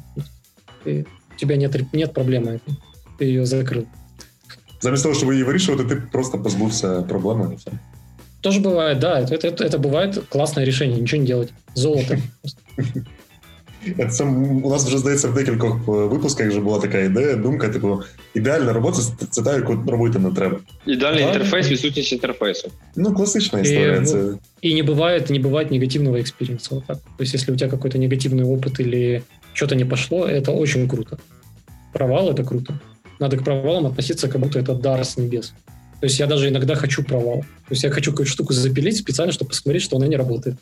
Ты, 0.85 1.07
у 1.35 1.39
тебя 1.39 1.57
нет, 1.57 1.93
нет 1.93 2.13
проблемы. 2.13 2.61
Ты 3.19 3.27
ее 3.27 3.47
закрыл. 3.47 3.87
Замість 4.81 5.03
того, 5.03 5.15
щоб 5.15 5.33
її 5.33 5.45
вирішувати, 5.45 5.85
ти 5.85 6.03
просто 6.13 6.39
позбувся 6.39 7.03
проблеми 7.03 7.51
і 7.53 7.57
все. 7.57 7.71
Тоже 8.41 8.61
бывает, 8.61 8.99
да. 8.99 9.21
Это, 9.21 9.35
это, 9.35 9.65
это 9.65 9.79
бывает 9.79 10.29
классное 10.29 10.65
решение, 10.65 11.01
ничего 11.01 11.23
не 11.23 11.27
делать. 11.27 11.53
Золото. 11.75 12.19
Це 14.11 14.25
у 14.25 14.71
нас 14.71 14.87
вже 14.87 14.99
здається 14.99 15.29
в 15.29 15.35
декількох 15.35 15.77
е, 15.89 15.91
випусках 15.91 16.49
вже 16.49 16.61
була 16.61 16.79
така 16.79 16.99
ідея, 16.99 17.37
думка, 17.37 17.69
типу, 17.69 18.03
ідеальна 18.35 18.73
робота 18.73 18.99
це 19.31 19.43
та, 19.43 19.57
яку 19.57 19.75
робити 19.87 20.19
не 20.19 20.31
треба. 20.31 20.59
Ідеальний 20.87 21.25
інтерфейс, 21.25 21.71
відсутність 21.71 22.13
інтерфейсу. 22.13 22.71
Ну, 22.97 23.15
классичная 23.15 23.65
история. 23.65 24.01
И, 24.03 24.05
це... 24.05 24.19
и 24.65 24.75
не 24.75 24.83
бывает, 24.83 25.31
не 25.31 25.39
бывает 25.39 25.71
негативного 25.71 26.17
экспириенса. 26.17 26.75
Вот 26.75 26.87
так. 26.87 26.97
То 26.97 27.25
есть, 27.25 27.35
если 27.35 27.55
у 27.55 27.57
тебя 27.57 27.71
какой-то 27.71 27.99
негативный 27.99 28.45
опыт 28.45 28.81
или 28.81 29.23
что-то 29.53 29.75
не 29.75 29.85
пошло, 29.85 30.27
это 30.27 30.53
очень 30.53 30.89
круто. 30.89 31.19
Провал — 31.93 32.31
это 32.31 32.45
круто. 32.45 32.79
Надо 33.21 33.37
к 33.37 33.45
провалам 33.45 33.87
относиться, 33.87 34.29
как 34.29 34.41
будто 34.41 34.59
это 34.59 34.75
дар 34.75 35.01
с 35.01 35.17
небес. 35.17 35.53
То 36.01 36.07
есть 36.07 36.21
я 36.21 36.27
даже 36.27 36.49
иногда 36.49 36.75
хочу 36.75 37.03
провал. 37.03 37.41
То 37.41 37.73
есть 37.73 37.85
я 37.85 37.91
хочу 37.91 38.11
какую-то 38.13 38.33
штуку 38.33 38.53
запилить 38.53 38.97
специально, 38.97 39.33
чтобы 39.33 39.49
посмотреть, 39.49 39.83
что 39.83 39.97
она 39.97 40.07
не 40.07 40.17
работает. 40.17 40.57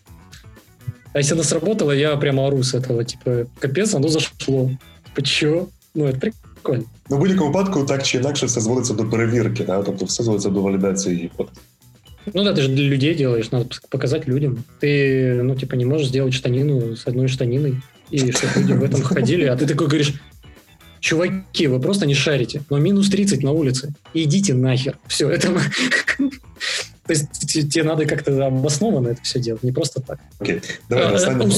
А 1.13 1.19
если 1.19 1.35
она 1.35 1.45
сработала, 1.45 1.93
я 1.93 2.17
прямо 2.17 2.47
ору 2.47 2.63
с 2.63 2.75
этого. 2.75 3.05
Типа, 3.05 3.47
капець, 3.59 3.95
оно 3.95 4.09
зашло. 4.09 4.71
Типа, 5.05 5.27
що? 5.29 5.67
Ну, 5.95 6.13
це 6.13 6.19
прикольно. 6.19 6.85
Ну, 7.11 7.17
в 7.17 7.21
будь-якому 7.21 7.51
випадку, 7.51 7.85
так 7.85 8.03
чи 8.03 8.19
інакше, 8.19 8.47
все 8.47 8.61
зводиться 8.61 8.95
до 8.95 9.05
перевірки, 9.05 9.65
да? 9.65 9.83
тобто 9.83 10.05
все 10.05 10.23
зводиться 10.23 10.49
до 10.49 10.63
валідації 10.63 11.17
гіпотез. 11.17 11.55
Ну 12.35 12.45
да, 12.45 12.53
ты 12.53 12.63
же 12.63 12.69
для 12.69 12.83
людей 12.83 13.15
делаешь, 13.15 13.53
надо 13.53 13.67
показать 13.89 14.29
людям. 14.29 14.65
Ты, 14.81 15.43
ну, 15.43 15.55
типа, 15.55 15.77
не 15.77 15.87
можешь 15.87 16.09
сделать 16.09 16.35
штанину 16.35 16.97
с 16.97 17.07
одной 17.07 17.29
штаниной, 17.29 17.77
и 18.11 18.33
чтобы 18.33 18.61
люди 18.61 18.73
в 18.73 18.83
этом 18.83 19.03
ходили, 19.03 19.45
а 19.45 19.57
ты 19.57 19.67
такой 19.67 19.87
говоришь, 19.87 20.15
чуваки, 21.01 21.69
вы 21.69 21.81
просто 21.81 22.07
не 22.07 22.15
шарите, 22.15 22.63
но 22.69 22.79
минус 22.79 23.09
30 23.11 23.43
на 23.43 23.53
улице, 23.53 23.95
идите 24.15 24.55
нахер. 24.55 24.99
Все, 25.07 25.31
это... 25.31 25.53
То 27.16 27.24
есть 27.54 27.72
тебе 27.72 27.84
надо 27.84 28.06
как-то 28.06 28.46
обоснованно 28.46 29.10
это 29.10 29.22
все 29.22 29.40
делать, 29.40 29.64
не 29.64 29.72
просто 29.72 30.02
так. 30.02 30.20
Окей, 30.40 30.62
давай, 30.90 31.16
останем, 31.16 31.52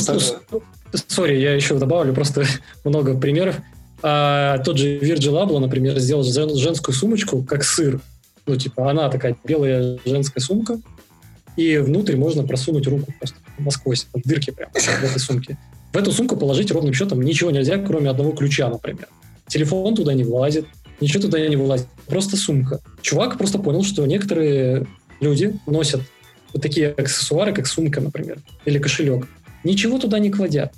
Сори, 1.08 1.38
я 1.40 1.54
еще 1.54 1.78
добавлю 1.80 2.14
просто 2.14 2.44
много 2.84 3.18
примеров. 3.18 3.56
А, 4.02 4.58
тот 4.60 4.78
же 4.78 5.00
Virgil 5.00 5.42
Abloh, 5.42 5.60
например, 5.60 5.98
сделал 6.00 6.24
женскую 6.24 6.94
сумочку, 6.94 7.44
как 7.44 7.64
сыр. 7.64 8.00
Ну, 8.46 8.56
типа, 8.58 8.92
она 8.92 9.10
такая 9.10 9.38
белая 9.44 9.98
женская 10.06 10.42
сумка, 10.42 10.80
и 11.56 11.78
внутрь 11.78 12.18
можно 12.18 12.44
просунуть 12.44 12.88
руку 12.88 13.14
просто 13.18 13.38
насквозь, 13.58 14.08
в 14.14 14.28
дырки 14.28 14.52
прям 14.52 14.70
в 14.74 15.04
этой 15.04 15.20
сумке. 15.20 15.58
В 15.94 15.98
эту 15.98 16.12
сумку 16.12 16.36
положить 16.36 16.72
ровным 16.72 16.94
счетом 16.94 17.22
ничего 17.22 17.52
нельзя, 17.52 17.78
кроме 17.78 18.10
одного 18.10 18.32
ключа, 18.32 18.70
например. 18.70 19.08
Телефон 19.48 19.96
туда 19.96 20.14
не 20.14 20.24
влазит, 20.24 20.66
ничего 21.00 21.22
туда 21.22 21.48
не 21.48 21.56
вылазит. 21.56 21.88
Просто 22.08 22.36
сумка. 22.36 22.80
Чувак 23.02 23.38
просто 23.38 23.60
понял, 23.60 23.84
что 23.84 24.06
некоторые 24.06 24.88
люди 25.24 25.56
носят 25.66 26.02
вот 26.54 26.62
такие 26.62 26.90
аксессуары, 26.90 27.54
как 27.54 27.68
сумка, 27.68 28.02
например, 28.02 28.38
или 28.66 28.78
кошелек. 28.78 29.28
Ничего 29.64 29.98
туда 29.98 30.20
не 30.20 30.30
кладя. 30.30 30.72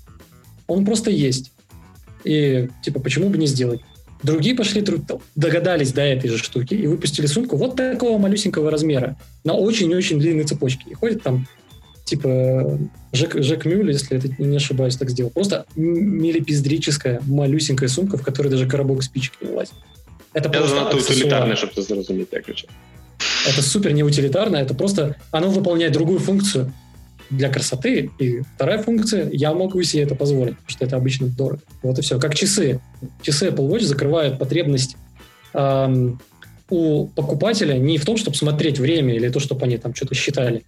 Он 0.68 0.86
просто 0.86 1.12
есть. 1.12 1.52
И, 2.24 2.70
типа, 2.82 3.00
почему 3.00 3.30
бы 3.30 3.38
не 3.38 3.48
сделать? 3.48 3.82
Другие 4.24 4.56
пошли, 4.56 4.84
догадались 5.36 5.92
до 5.92 6.02
этой 6.02 6.30
же 6.30 6.38
штуки 6.38 6.74
и 6.74 6.88
выпустили 6.88 7.28
сумку 7.28 7.58
вот 7.58 7.76
такого 7.76 8.18
малюсенького 8.18 8.72
размера 8.72 9.18
на 9.44 9.54
очень-очень 9.54 10.20
длинной 10.20 10.46
цепочке. 10.46 10.86
И 10.90 10.94
ходит 10.94 11.22
там, 11.22 11.48
типа, 12.06 12.80
Жек, 13.12 13.36
Жек 13.44 13.66
Мюль, 13.66 13.92
если 13.92 14.18
это 14.18 14.30
не 14.42 14.58
ошибаюсь, 14.58 14.96
так 14.96 15.10
сделал. 15.10 15.30
Просто 15.32 15.66
милипиздрическая 15.76 17.22
малюсенькая 17.28 17.90
сумка, 17.90 18.18
в 18.18 18.24
которой 18.24 18.48
даже 18.48 18.68
коробок 18.68 19.04
спичек 19.04 19.34
не 19.42 19.52
влазит. 19.52 19.76
Это 20.34 20.50
Я 20.50 20.60
просто 20.60 20.76
занадто 20.76 20.98
утилитарне, 20.98 21.56
щоб 21.56 21.74
це 21.74 21.82
зрозуміти, 21.82 22.36
як 22.36 22.46
ключ. 22.46 22.66
Это 23.49 23.63
супер 23.63 23.93
неутилитарно, 23.93 24.57
это 24.57 24.75
просто 24.75 25.17
оно 25.31 25.51
выполняет 25.51 25.93
другую 25.93 26.19
функцию 26.19 26.73
для 27.31 27.49
красоты. 27.49 28.11
И 28.19 28.43
вторая 28.55 28.83
функция, 28.83 29.31
я 29.33 29.55
могу 29.55 29.83
себе 29.83 30.03
это 30.03 30.15
позволить, 30.15 30.57
потому 30.59 30.71
что 30.71 30.85
это 30.85 30.97
обычно 30.97 31.29
дорого. 31.29 31.63
Вот 31.83 31.99
и 31.99 32.03
все. 32.03 32.19
Как 32.19 32.35
часы. 32.35 32.81
Часы 33.23 33.49
Apple 33.49 33.69
Watch 33.69 33.83
закрывают 33.83 34.39
потребность 34.39 34.97
эм, 35.55 36.21
у 36.69 37.07
покупателя 37.07 37.79
не 37.79 37.99
в 37.99 38.05
том, 38.05 38.17
чтобы 38.17 38.37
смотреть 38.37 38.79
время 38.79 39.15
или 39.15 39.29
то, 39.29 39.41
чтобы 39.41 39.65
они 39.65 39.79
там 39.79 39.95
что-то 39.95 40.15
считали, 40.15 40.65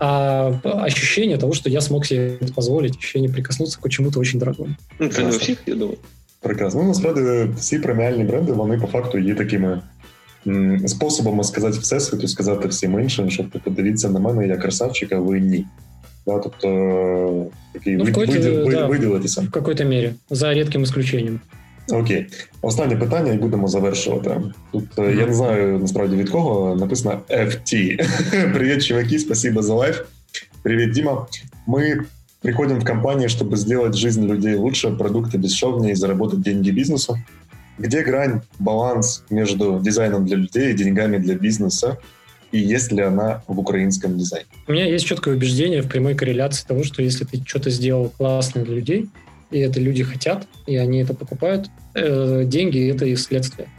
а 0.00 0.60
ощущение 0.62 1.38
того, 1.38 1.52
что 1.52 1.70
я 1.70 1.80
смог 1.80 2.06
себе 2.06 2.38
это 2.40 2.52
позволить, 2.52 2.96
ощущение 2.96 3.30
прикоснуться 3.30 3.78
к 3.80 3.88
чему-то 3.88 4.20
очень 4.20 4.38
дорогому. 4.38 4.74
Ну, 4.98 5.08
це 5.08 5.22
не 5.22 5.28
у 5.28 5.30
всіх, 5.30 5.58
я 5.66 5.74
думаю. 5.74 5.98
Прекрасно. 6.40 6.82
Ну, 6.82 6.88
насправді, 6.88 7.52
всі 7.56 7.78
преміальні 7.78 8.24
бренди, 8.24 8.52
вони 8.52 8.78
по 8.78 8.86
факту 8.86 9.18
є 9.18 9.34
такими 9.34 9.80
способами 10.86 11.44
сказати 11.44 11.78
всесвіту, 11.78 12.28
сказати 12.28 12.68
всім 12.68 13.00
іншим, 13.00 13.30
що 13.30 13.44
типу, 13.44 13.70
дивіться 13.70 14.08
на 14.08 14.20
мене, 14.20 14.46
я 14.46 14.56
красавчик, 14.56 15.12
а 15.12 15.18
ви 15.18 15.40
ні. 15.40 15.66
Да, 16.26 16.38
тобто 16.38 17.46
такий 17.72 17.96
ну, 17.96 18.04
виділ, 18.04 18.70
да, 18.70 18.86
виділитися. 18.86 19.40
В 19.40 19.50
какой-то 19.50 19.84
мірі, 19.84 20.12
за 20.30 20.54
рідким 20.54 20.82
исключенням. 20.82 21.40
Окей. 21.92 22.26
Останнє 22.62 22.96
питання, 22.96 23.32
і 23.32 23.38
будемо 23.38 23.68
завершувати. 23.68 24.40
Тут 24.72 24.84
mm-hmm. 24.96 25.18
я 25.20 25.26
не 25.26 25.34
знаю 25.34 25.78
насправді 25.78 26.16
від 26.16 26.30
кого 26.30 26.76
написано 26.76 27.20
FT. 27.28 27.98
Привет, 28.54 28.84
чуваки, 28.84 29.18
спасибо 29.18 29.62
за 29.62 29.74
лайф. 29.74 30.04
Привет, 30.62 30.92
Дима. 30.92 31.26
Мы 31.66 32.04
приходим 32.40 32.78
в 32.78 32.84
компанию, 32.84 33.28
чтобы 33.28 33.56
сделать 33.56 33.94
жизнь 33.94 34.26
людей 34.26 34.54
лучше, 34.54 34.88
продукты 34.88 35.38
бесшовнее 35.38 35.92
и 35.92 35.96
заработать 35.96 36.40
деньги 36.40 36.70
бизнесу. 36.70 37.18
Где 37.79 38.03
грань, 38.03 38.41
баланс 38.59 39.23
между 39.29 39.79
дизайном 39.79 40.25
для 40.25 40.35
людей 40.35 40.71
и 40.71 40.73
деньгами 40.75 41.17
для 41.17 41.35
бизнеса? 41.35 41.97
И 42.51 42.59
есть 42.59 42.91
ли 42.91 43.01
она 43.01 43.41
в 43.47 43.57
украинском 43.57 44.17
дизайне? 44.17 44.47
У 44.67 44.73
меня 44.73 44.85
есть 44.85 45.05
четкое 45.05 45.35
убеждение 45.35 45.81
в 45.81 45.87
прямой 45.87 46.13
корреляции 46.13 46.67
того, 46.67 46.83
что 46.83 47.01
если 47.01 47.23
ты 47.23 47.41
что-то 47.45 47.69
сделал 47.69 48.09
классное 48.09 48.65
для 48.65 48.75
людей, 48.75 49.09
и 49.49 49.59
это 49.59 49.79
люди 49.79 50.03
хотят, 50.03 50.45
и 50.67 50.75
они 50.75 50.99
это 50.99 51.13
покупают, 51.13 51.69
э, 51.95 52.43
деньги— 52.45 52.85
это 52.91 53.05
их 53.05 53.17
следствие. 53.17 53.69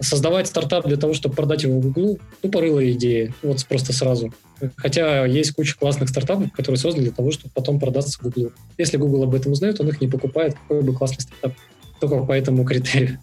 Создавать 0.00 0.46
стартап 0.46 0.86
для 0.86 0.98
того, 0.98 1.14
чтобы 1.14 1.34
продать 1.34 1.62
его 1.62 1.80
в 1.80 1.90
Google, 1.90 2.18
тупорылая 2.42 2.90
идея, 2.92 3.32
вот 3.42 3.64
просто 3.64 3.94
сразу. 3.94 4.34
Хотя 4.76 5.24
есть 5.24 5.52
куча 5.52 5.76
классных 5.78 6.10
стартапов, 6.10 6.52
которые 6.52 6.78
созданы 6.78 7.04
для 7.04 7.14
того, 7.14 7.30
чтобы 7.30 7.52
потом 7.54 7.80
продаться 7.80 8.18
Google. 8.22 8.52
Если 8.76 8.98
Google 8.98 9.22
об 9.22 9.34
этом 9.34 9.52
узнает, 9.52 9.80
он 9.80 9.88
их 9.88 10.00
не 10.00 10.08
покупает, 10.08 10.54
какой 10.54 10.82
бы 10.82 10.92
классный 10.92 11.22
стартап 11.22 11.54
только 12.00 12.24
по 12.24 12.32
этому 12.32 12.64
критерию. 12.64 13.18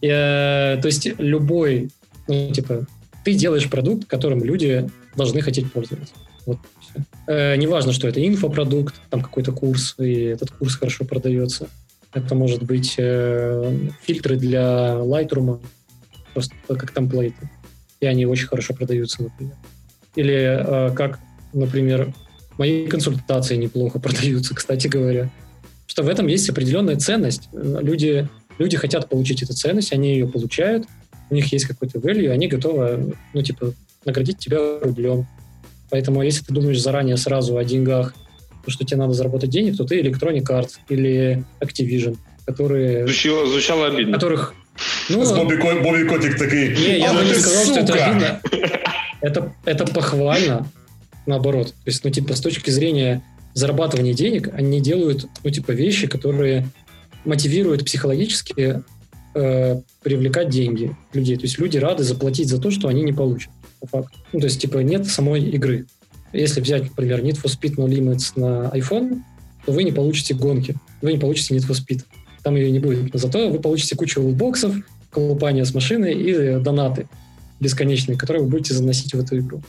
И, 0.00 0.08
то 0.08 0.82
есть 0.84 1.06
любой, 1.18 1.90
ну, 2.26 2.52
типа, 2.52 2.86
ты 3.24 3.34
делаешь 3.34 3.68
продукт, 3.68 4.06
которым 4.06 4.42
люди 4.42 4.88
должны 5.14 5.42
хотеть 5.42 5.70
пользоваться. 5.72 6.14
Вот. 6.46 6.58
Э, 7.26 7.56
неважно, 7.56 7.92
что 7.92 8.08
это 8.08 8.26
инфопродукт, 8.26 8.94
там 9.10 9.20
какой-то 9.20 9.52
курс, 9.52 9.94
и 9.98 10.22
этот 10.22 10.50
курс 10.52 10.76
хорошо 10.76 11.04
продается. 11.04 11.68
Это 12.14 12.34
может 12.34 12.62
быть 12.62 12.94
э, 12.98 13.88
фильтры 14.02 14.36
для 14.36 14.94
Lightroom, 15.02 15.60
просто 16.32 16.54
как 16.66 16.92
темплейты. 16.92 17.50
И 18.00 18.06
они 18.06 18.24
очень 18.24 18.46
хорошо 18.46 18.72
продаются, 18.74 19.22
например. 19.22 19.54
Или 20.16 20.34
э, 20.34 20.94
как, 20.94 21.20
например, 21.52 22.14
Мои 22.60 22.86
консультации 22.88 23.56
неплохо 23.56 23.98
продаются, 24.00 24.54
кстати 24.54 24.86
говоря. 24.86 25.30
Что 25.90 26.04
в 26.04 26.08
этом 26.08 26.28
есть 26.28 26.48
определенная 26.48 26.94
ценность. 26.94 27.48
Люди, 27.52 28.28
люди 28.58 28.76
хотят 28.76 29.08
получить 29.08 29.42
эту 29.42 29.54
ценность, 29.54 29.92
они 29.92 30.12
ее 30.12 30.28
получают, 30.28 30.86
у 31.30 31.34
них 31.34 31.52
есть 31.52 31.64
какой-то 31.64 31.98
value, 31.98 32.30
они 32.30 32.46
готовы, 32.46 33.16
ну, 33.34 33.42
типа, 33.42 33.74
наградить 34.04 34.38
тебя 34.38 34.78
рублем. 34.80 35.26
Поэтому 35.90 36.22
если 36.22 36.44
ты 36.44 36.54
думаешь 36.54 36.80
заранее 36.80 37.16
сразу 37.16 37.56
о 37.56 37.64
деньгах, 37.64 38.14
то, 38.64 38.70
что 38.70 38.84
тебе 38.84 38.98
надо 38.98 39.14
заработать 39.14 39.50
денег, 39.50 39.76
то 39.76 39.84
ты 39.84 40.00
Electronic 40.00 40.44
Arts 40.44 40.74
или 40.88 41.44
Activision, 41.60 42.16
которые... 42.46 43.08
Звучало, 43.08 43.48
звучало 43.48 43.86
обидно. 43.88 44.14
Которых... 44.14 44.54
Ну, 45.08 45.24
С 45.24 45.32
Бобби, 45.32 45.56
Бобби 45.56 46.04
Котик 46.04 46.38
такой... 46.38 46.68
Не, 46.68 47.00
я 47.00 47.12
бы 47.12 47.24
не 47.24 47.34
сказал, 47.34 47.64
сука! 47.64 47.84
что 47.84 47.94
это 47.94 48.04
обидно. 48.04 48.40
Это, 49.22 49.52
это 49.64 49.86
похвально, 49.86 50.68
наоборот. 51.26 51.70
То 51.70 51.90
есть, 51.90 52.04
ну, 52.04 52.10
типа, 52.10 52.36
с 52.36 52.40
точки 52.40 52.70
зрения 52.70 53.24
зарабатывания 53.54 54.14
денег, 54.14 54.48
они 54.52 54.80
делают, 54.80 55.26
ну, 55.42 55.50
типа, 55.50 55.72
вещи, 55.72 56.06
которые 56.06 56.68
мотивируют 57.24 57.84
психологически 57.84 58.82
э, 59.34 59.80
привлекать 60.02 60.48
деньги 60.48 60.96
людей. 61.12 61.36
То 61.36 61.42
есть 61.42 61.58
люди 61.58 61.78
рады 61.78 62.04
заплатить 62.04 62.48
за 62.48 62.60
то, 62.60 62.70
что 62.70 62.88
они 62.88 63.02
не 63.02 63.12
получат, 63.12 63.50
по 63.80 63.86
факту. 63.86 64.18
Ну, 64.32 64.40
то 64.40 64.46
есть, 64.46 64.60
типа, 64.60 64.78
нет 64.78 65.06
самой 65.06 65.42
игры. 65.42 65.86
Если 66.32 66.60
взять, 66.60 66.84
например, 66.84 67.22
Need 67.24 67.42
for 67.42 67.46
Speed 67.46 67.76
No 67.76 67.88
Limits 67.88 68.32
на 68.36 68.70
iPhone, 68.76 69.22
то 69.66 69.72
вы 69.72 69.84
не 69.84 69.92
получите 69.92 70.34
гонки, 70.34 70.76
вы 71.02 71.12
не 71.12 71.18
получите 71.18 71.54
Need 71.54 71.66
for 71.68 71.76
Speed. 71.76 72.04
Там 72.42 72.56
ее 72.56 72.70
не 72.70 72.78
будет. 72.78 73.12
Но 73.12 73.18
зато 73.18 73.50
вы 73.50 73.58
получите 73.58 73.96
кучу 73.96 74.22
лутбоксов, 74.22 74.74
колупания 75.10 75.64
с 75.64 75.74
машины 75.74 76.12
и 76.12 76.58
донаты 76.60 77.08
бесконечные, 77.58 78.16
которые 78.16 78.44
вы 78.44 78.50
будете 78.50 78.74
заносить 78.74 79.12
в 79.12 79.20
эту 79.20 79.38
игру. 79.38 79.62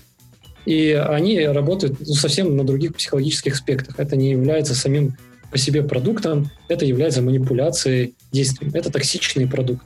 И 0.72 0.91
они 0.93 1.39
работают 1.39 1.99
ну, 1.99 2.14
совсем 2.14 2.56
на 2.56 2.64
других 2.64 2.95
психологических 2.95 3.53
аспектах. 3.53 3.99
Это 3.99 4.15
не 4.15 4.31
является 4.31 4.73
самим 4.73 5.18
по 5.52 5.57
себе 5.57 5.84
продуктом, 5.84 6.49
это 6.69 6.85
является 6.85 7.22
манипуляцией 7.22 8.14
действием. 8.31 8.72
Это 8.73 8.89
токсичный 8.89 9.48
продукт. 9.48 9.84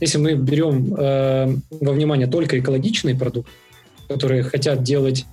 Если 0.00 0.16
мы 0.16 0.34
берем 0.34 0.94
э, 0.94 1.54
во 1.70 1.92
внимание 1.92 2.26
только 2.26 2.58
экологичный 2.58 3.14
продукт, 3.14 3.50
которые 4.08 4.42
хотят 4.42 4.82
делать 4.82 5.26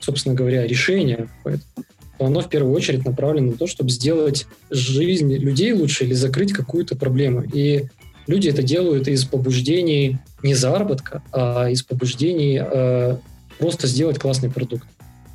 собственно 0.00 0.34
говоря, 0.34 0.66
решение, 0.66 1.28
то 1.44 2.24
оно 2.24 2.40
в 2.40 2.48
первую 2.48 2.74
очередь 2.74 3.04
направлено 3.04 3.52
на 3.52 3.56
то, 3.56 3.66
чтобы 3.66 3.90
сделать 3.90 4.46
жизнь 4.70 5.34
людей 5.34 5.72
лучше 5.72 6.04
или 6.04 6.14
закрыть 6.14 6.52
какую-то 6.52 6.96
проблему. 6.96 7.42
И 7.42 7.86
люди 8.26 8.48
это 8.48 8.62
делают 8.62 9.08
из 9.08 9.24
побуждений 9.24 10.18
не 10.42 10.54
заработка, 10.54 11.22
а 11.32 11.68
из 11.68 11.82
побуждений 11.82 12.60
э, 12.60 13.16
просто 13.58 13.86
сделать 13.86 14.18
классный 14.18 14.50
продукт. 14.50 14.86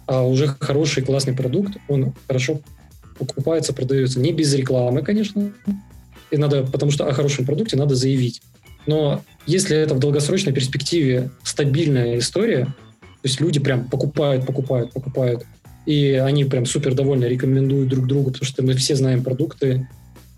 А 0.05 0.23
уже 0.23 0.47
хороший 0.59 1.03
классный 1.03 1.33
продукт, 1.33 1.77
он 1.87 2.13
хорошо 2.27 2.59
покупается, 3.17 3.73
продается 3.73 4.19
не 4.19 4.31
без 4.31 4.53
рекламы, 4.53 5.01
конечно, 5.01 5.53
и 6.31 6.37
надо, 6.37 6.63
потому 6.63 6.91
что 6.91 7.07
о 7.07 7.13
хорошем 7.13 7.45
продукте 7.45 7.77
надо 7.77 7.95
заявить. 7.95 8.41
Но 8.85 9.21
если 9.45 9.77
это 9.77 9.95
в 9.95 9.99
долгосрочной 9.99 10.51
перспективе 10.51 11.29
стабильная 11.43 12.17
история, 12.17 12.65
то 12.65 13.27
есть 13.29 13.39
люди 13.39 13.59
прям 13.59 13.87
покупают, 13.87 14.45
покупают, 14.45 14.91
покупают. 14.91 15.45
И 15.85 16.13
они 16.13 16.45
прям 16.45 16.65
супер 16.65 16.93
довольны, 16.93 17.25
рекомендуют 17.25 17.89
друг 17.89 18.07
другу, 18.07 18.31
потому 18.31 18.45
что 18.45 18.63
мы 18.63 18.73
все 18.73 18.95
знаем 18.95 19.23
продукты, 19.23 19.87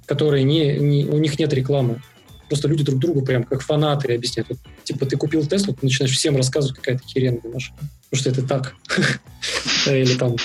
которые 0.06 0.44
не, 0.44 0.78
не 0.78 1.06
у 1.06 1.18
них 1.18 1.40
нет 1.40 1.54
рекламы 1.54 2.02
Просто 2.49 2.69
люди 2.69 2.83
друг 2.83 2.99
другу 2.99 3.23
прям 3.23 3.45
как 3.45 3.63
фанаты 3.63 4.15
объясняют. 4.15 4.49
Вот, 4.49 4.59
типа 4.83 5.07
ты 5.07 5.17
купил 5.17 5.47
Теслу, 5.47 5.75
ты 5.75 5.87
начинаешь 5.87 6.17
всем 6.17 6.37
рассказывать, 6.37 6.77
какая-то 6.77 7.03
херенная 7.07 7.41
машина. 7.53 7.79
Потому 8.11 8.21
что 8.21 8.31
это 8.31 8.43
так. 8.43 8.75
Или 9.87 10.15
там... 10.15 10.37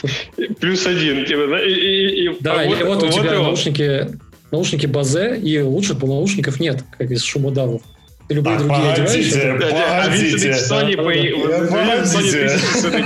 Плюс 0.60 0.86
один. 0.86 1.26
Типа, 1.26 1.48
да, 2.42 2.64
или 2.64 2.84
вот 2.84 3.04
у 3.04 3.10
тебя 3.10 3.34
наушники 3.34 4.08
наушники 4.52 4.86
Базе, 4.86 5.38
и 5.38 5.60
лучше 5.60 5.96
по 5.96 6.08
наушников 6.08 6.60
нет, 6.60 6.84
как 6.98 7.12
из 7.12 7.24
шумодавов 7.24 7.82
и 8.30 8.34
любые 8.34 8.58
так, 8.58 8.68
другие 8.68 8.96
погодите, 8.96 9.76
А 9.76 10.10
він 10.10 10.40
сидить 10.40 10.56
в 10.56 10.72
Sony 10.72 10.96
по 10.96 11.12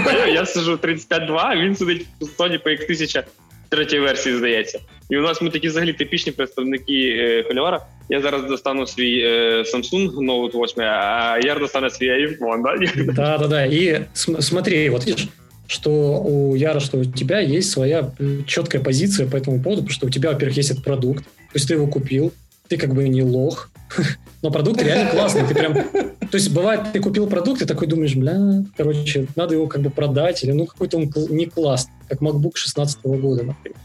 Sony 0.06 0.34
я 0.34 0.46
сижу 0.46 0.76
35.2, 0.76 1.38
а 1.38 1.56
він 1.56 1.76
сидить 1.76 2.06
в 2.20 2.42
Sony 2.42 2.58
по 2.58 2.70
X1000 2.70 3.24
третій 3.70 4.00
версії, 4.00 4.38
здається. 4.38 4.80
І 5.10 5.18
у 5.18 5.22
нас 5.22 5.42
ми 5.42 5.50
такі 5.50 5.68
взагалі 5.68 5.94
типічні 5.94 6.32
представники 6.32 7.18
е, 7.20 7.44
Холивара. 7.48 7.86
Я 8.10 8.22
зараз 8.22 8.44
достану 8.44 8.88
свій 8.88 9.20
е, 9.20 9.62
Samsung 9.62 10.12
Note 10.16 10.64
8, 10.64 10.84
а 10.84 11.40
Яр 11.44 11.60
достане 11.60 11.90
свій 11.90 12.12
iPhone, 12.12 12.64
да? 12.64 13.14
Да, 13.14 13.38
да, 13.38 13.48
да. 13.48 13.66
И 13.66 14.06
смотри, 14.40 14.90
вот 14.90 15.06
видишь, 15.08 15.28
что 15.68 15.92
у 15.92 16.56
Яра, 16.56 16.80
что 16.80 16.98
у 16.98 17.06
тебя 17.06 17.40
есть 17.40 17.72
своя 17.72 18.12
четкая 18.48 18.82
позиция 18.82 19.28
по 19.28 19.38
этому 19.38 19.62
поводу, 19.62 19.82
потому 19.82 19.90
что 19.90 20.08
у 20.08 20.10
тебя, 20.10 20.32
во-первых, 20.32 20.58
есть 20.58 20.72
этот 20.72 20.84
продукт, 20.84 21.24
то 21.24 21.56
есть 21.56 21.68
ты 21.68 21.76
его 21.76 21.88
купил, 21.88 22.34
ты 22.68 22.78
как 22.78 22.94
бы 22.94 23.08
не 23.08 23.24
лох, 23.24 23.70
но 24.42 24.52
продукт 24.52 24.82
реально 24.82 25.12
классный. 25.12 25.48
Ты 25.48 25.54
прям... 25.54 25.74
То 25.74 26.38
есть 26.38 26.54
бывает, 26.54 26.82
ты 26.94 27.00
купил 27.00 27.28
продукт, 27.28 27.62
и 27.62 27.66
такой 27.66 27.88
думаешь, 27.88 28.16
бля, 28.16 28.64
короче, 28.78 29.28
надо 29.36 29.56
его 29.56 29.68
как 29.68 29.82
бы 29.82 29.90
продать, 29.90 30.44
или 30.44 30.52
ну 30.52 30.66
какой-то 30.66 30.98
он 30.98 31.12
не 31.30 31.46
классный, 31.46 31.94
как 32.08 32.22
MacBook 32.22 32.52
16 32.56 33.00
года, 33.04 33.44
например. 33.44 33.78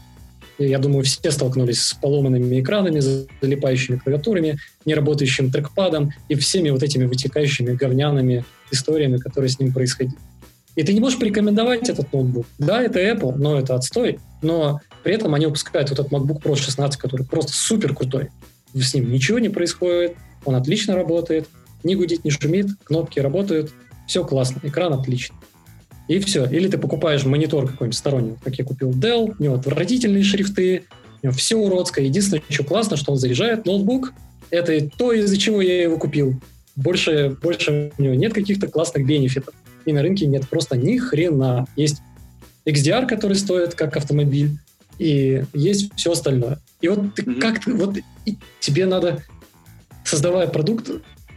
Я 0.64 0.78
думаю, 0.78 1.04
все 1.04 1.30
столкнулись 1.30 1.82
с 1.82 1.94
поломанными 1.94 2.60
экранами, 2.60 3.00
залипающими 3.00 3.96
клавиатурами, 3.96 4.58
неработающим 4.84 5.50
трекпадом 5.50 6.12
и 6.28 6.34
всеми 6.34 6.70
вот 6.70 6.82
этими 6.82 7.06
вытекающими 7.06 7.74
говняными 7.74 8.44
историями, 8.70 9.16
которые 9.16 9.50
с 9.50 9.58
ним 9.58 9.72
происходили. 9.72 10.18
И 10.76 10.82
ты 10.82 10.92
не 10.92 11.00
можешь 11.00 11.18
порекомендовать 11.18 11.88
этот 11.88 12.12
ноутбук. 12.12 12.46
Да, 12.58 12.82
это 12.82 13.00
Apple, 13.00 13.34
но 13.36 13.58
это 13.58 13.74
отстой. 13.74 14.20
Но 14.40 14.80
при 15.02 15.14
этом 15.14 15.34
они 15.34 15.46
выпускают 15.46 15.90
вот 15.90 15.98
этот 15.98 16.12
MacBook 16.12 16.42
Pro 16.42 16.56
16, 16.56 17.00
который 17.00 17.26
просто 17.26 17.52
супер 17.52 17.94
крутой 17.94 18.30
с 18.74 18.94
ним 18.94 19.10
ничего 19.10 19.38
не 19.38 19.48
происходит, 19.48 20.16
он 20.44 20.54
отлично 20.54 20.94
работает, 20.94 21.48
не 21.82 21.96
гудит, 21.96 22.24
не 22.24 22.30
шумит, 22.30 22.68
кнопки 22.84 23.20
работают, 23.20 23.72
все 24.06 24.24
классно, 24.24 24.60
экран 24.62 24.92
отличный. 24.92 25.36
И 26.10 26.18
все. 26.18 26.44
Или 26.44 26.66
ты 26.66 26.76
покупаешь 26.76 27.24
монитор 27.24 27.68
какой-нибудь 27.68 27.96
сторонний, 27.96 28.34
как 28.42 28.56
я 28.56 28.64
купил 28.64 28.90
Dell, 28.90 29.32
у 29.38 29.40
него 29.40 29.54
отвратительные 29.54 30.24
шрифты, 30.24 30.82
у 31.22 31.26
него 31.26 31.36
все 31.36 31.54
уродское. 31.54 32.04
Единственное, 32.04 32.42
что 32.48 32.64
классно, 32.64 32.96
что 32.96 33.12
он 33.12 33.18
заряжает 33.18 33.64
ноутбук. 33.64 34.12
Это 34.50 34.90
то, 34.90 35.12
из-за 35.12 35.36
чего 35.36 35.62
я 35.62 35.82
его 35.82 35.98
купил. 35.98 36.34
Больше, 36.74 37.36
больше 37.40 37.92
у 37.96 38.02
него 38.02 38.14
нет 38.14 38.34
каких-то 38.34 38.66
классных 38.66 39.06
бенефитов. 39.06 39.54
И 39.84 39.92
на 39.92 40.02
рынке 40.02 40.26
нет 40.26 40.48
просто 40.48 40.76
ни 40.76 40.98
хрена. 40.98 41.68
Есть 41.76 42.02
XDR, 42.66 43.06
который 43.06 43.36
стоит 43.36 43.76
как 43.76 43.96
автомобиль, 43.96 44.58
и 44.98 45.44
есть 45.54 45.94
все 45.94 46.10
остальное. 46.10 46.58
И 46.80 46.88
вот 46.88 47.14
ты 47.14 47.22
mm-hmm. 47.22 47.40
как 47.40 47.64
вот 47.68 47.98
тебе 48.58 48.86
надо, 48.86 49.22
создавая 50.02 50.48
продукт, 50.48 50.90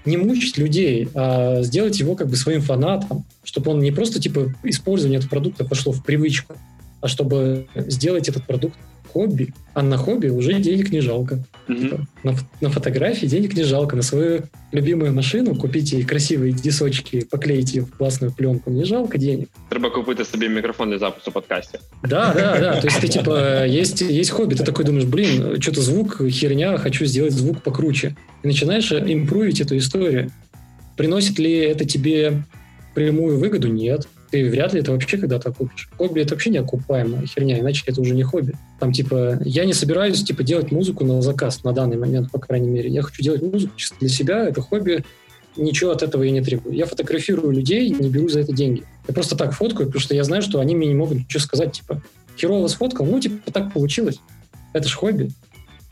не 0.06 0.18
мучить 0.18 0.58
людей, 0.58 1.10
а 1.14 1.62
сделать 1.64 2.00
его 2.00 2.16
как 2.16 2.28
бы 2.28 2.36
своим 2.36 2.62
фанатом, 2.62 3.26
чтобы 3.44 3.72
он 3.72 3.80
не 3.80 3.92
просто 3.92 4.22
типа 4.22 4.54
использование 4.64 5.20
этого 5.20 5.30
продукта 5.30 5.66
пошло 5.66 5.92
в 5.92 6.04
привычку, 6.04 6.56
а 7.02 7.08
чтобы 7.08 7.68
сделать 7.76 8.30
этот 8.30 8.46
продукт 8.46 8.78
хобби, 9.14 9.54
а 9.74 9.82
на 9.82 9.98
хобби 9.98 10.30
уже 10.30 10.54
денег 10.54 10.92
не 10.92 11.02
жалко. 11.02 11.40
Mm-hmm. 11.68 12.02
На, 12.24 12.36
на 12.62 12.70
фотографии 12.70 13.28
денег 13.28 13.56
не 13.56 13.64
жалко. 13.64 13.96
На 13.96 14.02
свою 14.02 14.44
любимую 14.72 15.14
машину 15.14 15.56
купить 15.56 15.94
ей 15.94 16.04
красивые 16.04 16.52
дисочки, 16.52 17.26
поклеить 17.30 17.74
ее 17.76 17.84
в 17.84 17.92
классную 17.98 18.32
пленку, 18.32 18.72
не 18.72 18.86
жалко 18.86 19.18
денег. 19.18 19.50
Треба 19.70 19.90
купити 19.90 20.26
собі 20.26 20.50
мікрофон 20.50 20.90
для 20.90 20.98
запису 20.98 21.32
подкасте. 21.32 21.80
Да, 22.04 22.34
да, 22.36 22.60
да. 22.60 22.82
То 22.82 22.88
есть 22.88 23.02
ты 23.02 23.08
типа, 23.08 23.66
есть, 23.66 24.02
есть 24.02 24.32
хобби, 24.32 24.56
ты 24.56 24.64
такой 24.64 24.86
думаешь, 24.86 25.06
блин, 25.06 25.62
что-то 25.62 25.82
звук, 25.82 26.22
херня, 26.30 26.78
хочу 26.78 27.06
сделать 27.06 27.34
звук 27.34 27.62
покруче. 27.62 28.16
И 28.44 28.48
начинаешь 28.48 28.92
импровить 28.92 29.62
эту 29.62 29.78
историю. 29.78 30.32
Приносит 30.98 31.40
ли 31.40 31.54
это 31.58 31.86
тебе 31.86 32.44
прямую 32.94 33.40
выгоду? 33.40 33.68
Нет 33.68 34.08
ты 34.34 34.50
вряд 34.50 34.74
ли 34.74 34.80
это 34.80 34.92
вообще 34.92 35.20
когда-то 35.20 35.54
купишь. 35.54 35.88
Хобби— 35.96 36.20
это 36.24 36.34
вообще 36.34 36.50
неокупаемая 36.50 37.28
херня, 37.28 37.60
иначе 37.60 37.84
это 37.86 38.02
уже 38.02 38.16
не 38.16 38.24
хобби. 38.24 38.56
Там, 38.80 38.92
типа, 38.92 39.38
я 39.46 39.64
не 39.64 39.74
собираюсь, 39.74 40.24
типа, 40.24 40.42
делать 40.42 40.72
музыку 40.72 41.06
на 41.06 41.22
заказ 41.22 41.64
на 41.64 41.72
данный 41.72 41.98
момент, 41.98 42.32
по 42.32 42.40
крайней 42.40 42.68
мере. 42.68 42.90
Я 42.90 43.04
хочу 43.04 43.22
делать 43.22 43.44
музыку 43.44 43.74
чисто 43.76 43.96
для 44.00 44.10
себя, 44.10 44.50
это 44.50 44.60
хобби, 44.60 45.06
ничего 45.56 45.92
от 45.92 46.02
этого 46.02 46.24
я 46.24 46.32
не 46.32 46.42
требую. 46.42 46.76
Я 46.76 46.88
фотографирую 46.88 47.52
людей, 47.52 47.92
не 47.92 48.10
беру 48.10 48.28
за 48.28 48.40
это 48.40 48.54
деньги. 48.54 48.82
Я 49.08 49.14
просто 49.14 49.36
так 49.36 49.54
фоткаю, 49.54 49.86
потому 49.86 50.02
что 50.02 50.16
я 50.16 50.24
знаю, 50.24 50.42
что 50.42 50.60
они 50.60 50.76
мне 50.76 50.88
не 50.88 50.96
могут 50.96 51.20
ничего 51.20 51.40
сказать, 51.40 51.74
типа, 51.74 52.02
херово 52.36 52.68
сфоткал, 52.70 53.06
ну, 53.06 53.20
типа, 53.20 53.52
так 53.52 53.72
получилось. 53.72 54.20
Это 54.74 54.88
ж 54.90 54.96
хобби. 54.96 55.30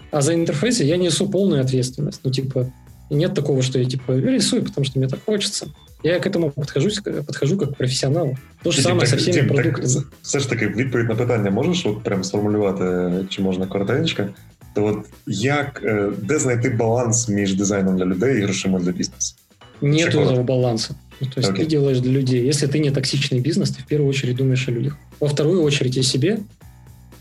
А 0.09 0.22
за 0.22 0.34
интерфейсы 0.34 0.84
я 0.84 0.97
несу 0.97 1.30
полную 1.30 1.61
ответственность. 1.61 2.22
Ну, 2.23 2.31
типа, 2.31 2.73
нет 3.11 3.35
такого, 3.35 3.61
что 3.61 3.77
я, 3.77 3.85
типа, 3.85 4.13
рисую, 4.13 4.63
потому 4.63 4.84
что 4.84 4.97
мне 4.97 5.07
так 5.07 5.23
хочется. 5.23 5.68
Я 6.03 6.20
к 6.20 6.27
этому 6.27 6.51
подхожу, 6.51 6.89
подхожу 7.27 7.59
как 7.59 7.74
професіонал. 7.74 8.36
То 8.62 8.70
ж 8.70 8.82
саме 8.82 9.07
со 9.07 9.16
всіми 9.16 9.36
Дім, 9.36 9.47
продуктами. 9.47 9.94
Так, 9.94 10.05
все 10.23 10.40
ж 10.40 10.51
таки, 10.51 10.69
відповідь 10.69 11.09
на 11.09 11.15
питання 11.15 11.51
можеш 11.51 11.86
от 11.86 12.03
прям 12.03 12.24
сформулювати, 12.24 13.12
чи 13.28 13.43
можна 13.43 13.66
коротенько? 13.66 14.28
То 14.74 14.85
от 14.85 14.98
як, 15.27 15.82
де 16.23 16.39
знайти 16.39 16.70
баланс 16.70 17.28
між 17.28 17.55
дизайном 17.55 17.97
для 17.97 18.05
людей 18.05 18.39
і 18.39 18.43
грошима 18.43 18.78
для 18.78 18.93
бізнесу? 18.93 19.35
Нету 19.81 20.20
этого 20.20 20.43
баланса. 20.43 20.94
Ну, 21.20 21.28
то 21.35 21.40
есть 21.40 21.53
okay. 21.53 21.61
ты 21.61 21.66
делаешь 21.66 22.01
для 22.01 22.12
людей. 22.12 22.47
Если 22.47 22.66
ты 22.66 22.78
не 22.78 22.90
токсичный 22.90 23.40
бизнес, 23.40 23.70
ты 23.70 23.82
в 23.82 23.86
первую 23.86 24.11
очередь 24.11 24.36
думаешь 24.36 24.69
о 24.69 24.73
людях. 24.73 24.97
Во 25.20 25.28
вторую 25.28 25.62
очередь 25.62 25.98
о 25.98 26.03
себе, 26.03 26.39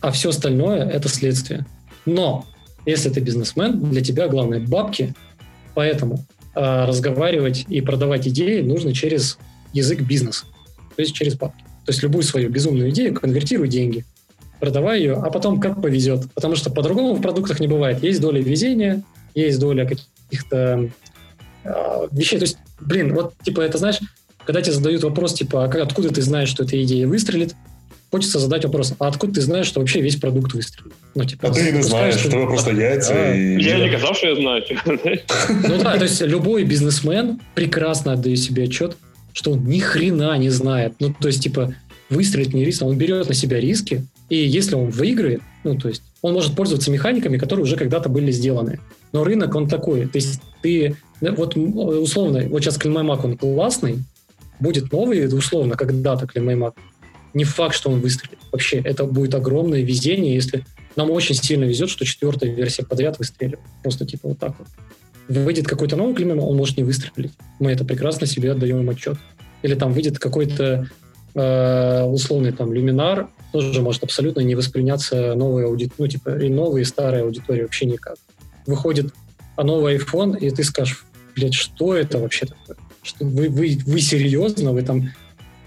а 0.01 0.11
все 0.11 0.29
остальное – 0.29 0.93
это 0.93 1.09
следствие. 1.09 1.65
Но 2.05 2.45
если 2.85 3.09
ты 3.09 3.21
бизнесмен, 3.21 3.79
для 3.89 4.01
тебя 4.01 4.27
главное 4.27 4.59
бабки, 4.59 5.13
поэтому 5.75 6.25
э, 6.54 6.84
разговаривать 6.84 7.66
и 7.68 7.80
продавать 7.80 8.26
идеи 8.28 8.60
нужно 8.60 8.92
через 8.92 9.38
язык 9.72 10.00
бизнеса, 10.00 10.46
то 10.96 11.02
есть 11.02 11.14
через 11.14 11.34
бабки. 11.34 11.62
То 11.86 11.92
есть 11.92 12.02
любую 12.02 12.22
свою 12.22 12.50
безумную 12.50 12.90
идею 12.90 13.14
конвертируй 13.14 13.68
деньги, 13.68 14.04
продавай 14.60 15.00
ее, 15.00 15.14
а 15.14 15.30
потом 15.30 15.60
как 15.60 15.80
повезет. 15.80 16.30
Потому 16.34 16.54
что 16.54 16.70
по-другому 16.70 17.14
в 17.14 17.22
продуктах 17.22 17.60
не 17.60 17.66
бывает. 17.66 18.02
Есть 18.02 18.20
доля 18.20 18.40
везения, 18.40 19.02
есть 19.34 19.58
доля 19.58 19.86
каких-то 19.86 20.90
э, 21.64 22.08
вещей. 22.12 22.38
То 22.38 22.44
есть, 22.44 22.58
блин, 22.80 23.14
вот 23.14 23.34
типа 23.42 23.62
это 23.62 23.78
знаешь, 23.78 23.98
когда 24.44 24.62
тебе 24.62 24.74
задают 24.74 25.02
вопрос, 25.02 25.34
типа, 25.34 25.64
а 25.64 25.82
откуда 25.82 26.10
ты 26.10 26.22
знаешь, 26.22 26.48
что 26.48 26.64
эта 26.64 26.80
идея 26.82 27.06
выстрелит, 27.06 27.54
хочется 28.10 28.38
задать 28.38 28.64
вопрос, 28.64 28.94
а 28.98 29.08
откуда 29.08 29.34
ты 29.34 29.40
знаешь, 29.40 29.66
что 29.66 29.80
вообще 29.80 30.00
весь 30.00 30.16
продукт 30.16 30.52
выстрелит? 30.52 30.92
Ну, 31.14 31.24
типа, 31.24 31.48
а 31.48 31.52
ты 31.52 31.70
не 31.70 31.82
знаешь, 31.82 32.16
что 32.16 32.36
вы 32.36 32.46
просто 32.46 32.72
яйца 32.72 33.14
да. 33.14 33.36
и... 33.36 33.60
Я 33.62 33.78
не 33.78 33.90
казал, 33.90 34.14
что 34.14 34.28
я 34.28 34.36
знаю. 34.36 34.62
Ну 35.68 35.82
да, 35.82 35.96
то 35.96 36.04
есть 36.04 36.20
любой 36.20 36.64
бизнесмен 36.64 37.40
прекрасно 37.54 38.12
отдает 38.12 38.38
себе 38.38 38.64
отчет, 38.64 38.96
что 39.32 39.52
он 39.52 39.64
ни 39.64 39.78
хрена 39.78 40.36
не 40.38 40.50
знает. 40.50 40.94
Ну, 40.98 41.14
то 41.18 41.28
есть, 41.28 41.42
типа, 41.42 41.74
выстрелить 42.08 42.52
не 42.52 42.64
риск, 42.64 42.82
он 42.82 42.96
берет 42.96 43.28
на 43.28 43.34
себя 43.34 43.60
риски, 43.60 44.04
и 44.28 44.36
если 44.36 44.74
он 44.74 44.90
выиграет, 44.90 45.40
ну, 45.64 45.76
то 45.76 45.88
есть, 45.88 46.02
он 46.22 46.34
может 46.34 46.54
пользоваться 46.56 46.90
механиками, 46.90 47.38
которые 47.38 47.64
уже 47.64 47.76
когда-то 47.76 48.08
были 48.08 48.30
сделаны. 48.30 48.80
Но 49.12 49.24
рынок, 49.24 49.54
он 49.54 49.68
такой. 49.68 50.06
То 50.06 50.16
есть, 50.18 50.40
ты, 50.62 50.96
вот 51.20 51.56
условно, 51.56 52.44
вот 52.48 52.62
сейчас 52.62 52.76
Климаймак, 52.76 53.24
он 53.24 53.36
классный, 53.36 53.98
будет 54.58 54.92
новый, 54.92 55.26
условно, 55.26 55.76
когда-то 55.76 56.26
Климаймак, 56.26 56.74
не 57.34 57.44
факт, 57.44 57.74
что 57.74 57.90
он 57.90 58.00
выстрелит. 58.00 58.38
Вообще, 58.52 58.78
это 58.78 59.04
будет 59.04 59.34
огромное 59.34 59.82
везение, 59.82 60.34
если 60.34 60.64
нам 60.96 61.10
очень 61.10 61.34
сильно 61.34 61.64
везет, 61.64 61.90
что 61.90 62.04
четвертая 62.04 62.50
версия 62.50 62.84
подряд 62.84 63.18
выстреливает. 63.18 63.64
Просто 63.82 64.04
типа 64.04 64.28
вот 64.28 64.38
так 64.38 64.54
вот. 64.58 64.68
Выйдет 65.28 65.66
какой-то 65.68 65.96
новый 65.96 66.14
климат, 66.14 66.38
он 66.38 66.56
может 66.56 66.76
не 66.76 66.82
выстрелить. 66.82 67.32
Мы 67.60 67.70
это 67.70 67.84
прекрасно 67.84 68.26
себе 68.26 68.50
отдаем 68.50 68.80
им 68.80 68.90
отчет. 68.90 69.16
Или 69.62 69.74
там 69.74 69.92
выйдет 69.92 70.18
какой-то 70.18 70.88
э, 71.34 72.02
условный 72.02 72.52
там 72.52 72.72
люминар, 72.72 73.28
тоже 73.52 73.82
может 73.82 74.02
абсолютно 74.02 74.40
не 74.40 74.54
восприняться 74.54 75.34
новой 75.34 75.66
аудиторией, 75.66 75.94
ну 75.98 76.08
типа 76.08 76.38
и 76.42 76.48
новые, 76.48 76.82
и 76.82 76.84
старые 76.84 77.22
аудитории 77.22 77.62
вообще 77.62 77.86
никак. 77.86 78.16
Выходит 78.66 79.12
а 79.60 79.62
новый 79.62 79.98
iPhone, 79.98 80.38
и 80.38 80.50
ты 80.50 80.64
скажешь, 80.64 81.04
блядь, 81.36 81.54
что 81.54 81.94
это 81.94 82.18
вообще 82.18 82.46
такое? 82.46 82.76
Что 83.02 83.24
вы, 83.26 83.50
вы, 83.50 83.78
вы 83.84 84.00
серьезно? 84.00 84.72
Вы 84.72 84.82
там 84.82 85.10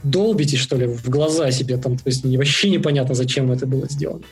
долбите, 0.03 0.57
что 0.57 0.75
ли, 0.75 0.85
в 0.85 1.09
глаза 1.09 1.51
себе 1.51 1.77
там, 1.77 1.97
то 1.97 2.03
есть 2.05 2.25
вообще 2.25 2.69
непонятно, 2.69 3.15
зачем 3.15 3.51
это 3.51 3.65
было 3.65 3.87
сделано. 3.89 4.23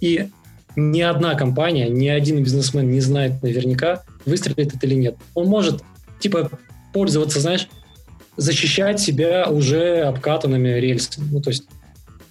И 0.00 0.28
ни 0.76 1.00
одна 1.00 1.34
компания, 1.34 1.88
ни 1.88 2.08
один 2.08 2.42
бизнесмен 2.42 2.90
не 2.90 3.00
знает 3.00 3.42
наверняка, 3.42 4.04
выстрелит 4.24 4.74
это 4.74 4.86
или 4.86 4.94
нет. 4.94 5.16
Он 5.34 5.46
может, 5.46 5.82
типа, 6.20 6.50
пользоваться, 6.92 7.40
знаешь, 7.40 7.68
защищать 8.36 9.00
себя 9.00 9.48
уже 9.48 10.02
обкатанными 10.02 10.68
рельсами. 10.68 11.28
Ну, 11.30 11.40
то 11.40 11.50
есть 11.50 11.64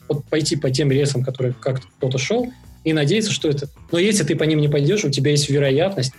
вот 0.08 0.26
пойти 0.26 0.56
по 0.56 0.72
тем 0.72 0.92
рельсам, 0.92 1.24
которые 1.24 1.54
как 1.54 1.82
кто-то 1.98 2.18
шел, 2.18 2.52
и 2.84 2.94
надеяться, 2.94 3.32
что 3.32 3.50
это... 3.50 3.68
Но 3.92 4.00
если 4.00 4.24
ты 4.24 4.36
по 4.36 4.44
ним 4.44 4.60
не 4.60 4.70
пойдешь, 4.70 5.04
у 5.04 5.10
тебя 5.10 5.32
есть 5.32 5.50
вероятность 5.50 6.14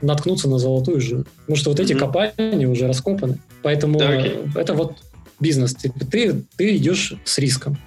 наткнуться 0.00 0.48
на 0.48 0.58
золотую 0.58 1.00
жилу. 1.00 1.24
Потому 1.40 1.56
что 1.56 1.70
вот 1.70 1.80
эти 1.80 1.92
mm-hmm. 1.92 1.98
копания 1.98 2.68
уже 2.68 2.86
раскопаны. 2.86 3.38
Поэтому 3.62 3.98
да, 3.98 4.16
okay. 4.16 4.58
это 4.58 4.74
вот 4.74 4.96
бизнес. 5.39 5.75
Типа, 5.75 6.05
ты, 6.05 6.43
ты 6.55 6.77
идешь 6.77 7.15
с 7.25 7.37
риском, 7.37 7.77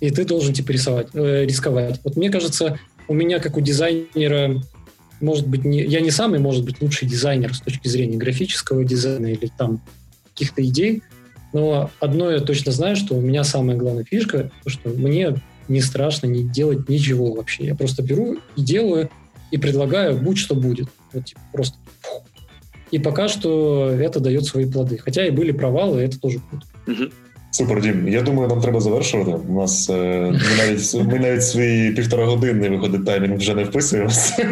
и 0.00 0.10
ты 0.10 0.24
должен 0.24 0.54
типа 0.54 0.70
рисовать, 0.70 1.08
э, 1.14 1.44
рисковать. 1.44 2.00
Вот 2.04 2.16
мне 2.16 2.30
кажется, 2.30 2.78
у 3.08 3.14
меня 3.14 3.40
как 3.40 3.56
у 3.56 3.60
дизайнера, 3.60 4.62
может 5.20 5.46
быть, 5.46 5.64
не, 5.64 5.82
я 5.82 6.00
не 6.00 6.10
самый, 6.10 6.38
может 6.38 6.64
быть, 6.64 6.80
лучший 6.80 7.08
дизайнер 7.08 7.54
с 7.54 7.60
точки 7.60 7.88
зрения 7.88 8.16
графического 8.16 8.84
дизайна 8.84 9.26
или 9.26 9.50
там 9.56 9.82
каких-то 10.32 10.64
идей, 10.64 11.02
но 11.52 11.90
одно 12.00 12.30
я 12.30 12.40
точно 12.40 12.72
знаю, 12.72 12.96
что 12.96 13.14
у 13.14 13.20
меня 13.20 13.44
самая 13.44 13.76
главная 13.76 14.04
фишка, 14.04 14.50
то, 14.64 14.70
что 14.70 14.88
мне 14.88 15.36
не 15.68 15.80
страшно 15.80 16.26
не 16.26 16.42
делать 16.42 16.88
ничего 16.88 17.32
вообще. 17.32 17.66
Я 17.66 17.74
просто 17.74 18.02
беру 18.02 18.38
и 18.56 18.62
делаю, 18.62 19.10
и 19.50 19.58
предлагаю, 19.58 20.18
будь 20.18 20.38
что 20.38 20.54
будет. 20.54 20.88
Вот 21.12 21.26
типа, 21.26 21.40
просто 21.52 21.76
фух, 22.00 22.22
и 22.92 22.98
пока 22.98 23.28
что 23.28 23.90
это 23.90 24.20
дает 24.20 24.46
свої 24.46 24.66
плоди. 24.66 24.98
Хоча 24.98 25.24
і 25.24 25.30
були 25.30 25.52
провали, 25.52 26.04
і 26.04 26.08
це 26.08 26.18
теж 26.18 26.38
круто. 26.50 26.66
Угу. 26.87 27.03
Супер, 27.51 27.81
Дім. 27.81 28.07
Я 28.07 28.21
думаю, 28.21 28.49
нам 28.49 28.61
треба 28.61 28.79
завершувати. 28.79 29.31
У 29.31 29.61
нас 29.61 29.89
е, 29.89 29.93
ми 30.31 30.57
навіть 30.57 30.93
ми 30.93 31.19
навіть 31.19 31.43
свої 31.43 31.91
півтора 31.91 32.25
години 32.25 32.69
виходить 32.69 33.05
таймінг 33.05 33.37
вже 33.37 33.55
не 33.55 33.63
вписуємося. 33.63 34.47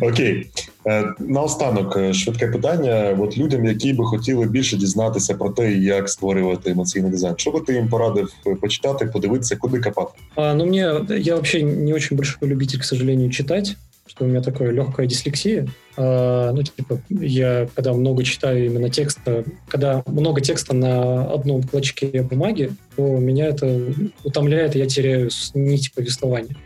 Окей. 0.00 0.46
Е, 0.86 1.04
наостанок, 1.18 1.96
е, 1.96 2.12
швидке 2.12 2.46
питання. 2.46 3.16
От 3.18 3.38
людям, 3.38 3.64
які 3.64 3.92
би 3.92 4.04
хотіли 4.04 4.46
більше 4.46 4.76
дізнатися 4.76 5.34
про 5.34 5.50
те, 5.50 5.72
як 5.72 6.08
створювати 6.08 6.70
емоційний 6.70 7.10
дизайн. 7.10 7.34
Що 7.36 7.50
би 7.50 7.60
ти 7.60 7.74
їм 7.74 7.88
порадив 7.88 8.32
почитати, 8.60 9.06
подивитися, 9.06 9.56
куди 9.56 9.80
копати? 9.80 10.12
А, 10.34 10.54
ну, 10.54 10.66
мне, 10.66 11.00
я 11.18 11.34
вообще 11.34 11.62
не 11.62 11.94
очень 11.94 12.16
большой 12.16 12.48
любитель, 12.48 12.78
к 12.78 12.84
сожалению, 12.84 13.30
читать. 13.30 13.76
Что 14.08 14.24
у 14.24 14.28
меня 14.28 14.42
такая 14.42 14.70
легкая 14.70 15.06
дислексия. 15.06 15.68
А, 15.96 16.52
ну, 16.52 16.62
типа, 16.62 17.00
я 17.08 17.68
когда 17.74 17.92
много 17.92 18.24
читаю 18.24 18.66
именно 18.66 18.90
текста, 18.90 19.44
когда 19.68 20.02
много 20.06 20.40
текста 20.40 20.74
на 20.74 21.24
одном 21.32 21.62
клочке 21.62 22.22
бумаги, 22.22 22.72
то 22.96 23.02
меня 23.02 23.46
это 23.46 23.92
утомляет, 24.24 24.74
и 24.74 24.78
я 24.78 24.86
теряю 24.86 25.30
нить 25.54 25.92
повествования. 25.94 26.56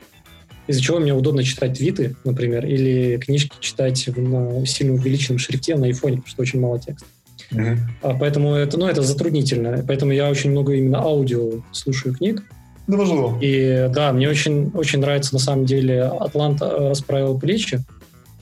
Из-за 0.69 0.81
чего 0.81 1.01
мне 1.01 1.13
удобно 1.13 1.43
читать 1.43 1.77
твиты, 1.77 2.15
например, 2.25 2.65
или 2.65 3.19
книжки 3.19 3.57
читать 3.61 4.09
на 4.17 4.65
сильно 4.65 4.95
увеличенном 4.95 5.39
шрифте 5.39 5.75
на 5.77 5.87
айфоне, 5.87 6.19
потому 6.19 6.31
что 6.31 6.43
очень 6.43 6.61
мало 6.61 6.79
текста. 6.79 7.07
Mm-hmm. 7.51 7.79
А, 8.03 8.15
поэтому 8.15 8.55
это, 8.55 8.79
ну, 8.79 8.87
это 8.87 9.03
затруднительно. 9.03 9.85
Поэтому 9.87 10.13
я 10.13 10.31
очень 10.31 10.51
много 10.51 10.75
именно 10.75 11.01
аудио 11.01 11.63
слушаю 11.73 12.15
книг. 12.15 12.43
Да, 12.87 12.97
важливо. 12.97 13.39
И 13.41 13.89
да, 13.91 14.13
мне 14.13 14.29
очень, 14.29 14.71
очень 14.75 15.01
нравится 15.01 15.35
на 15.35 15.39
самом 15.39 15.67
деле 15.67 16.03
«Атлант 16.03 16.61
э, 16.63 16.89
расправил 16.89 17.39
плечи», 17.39 17.81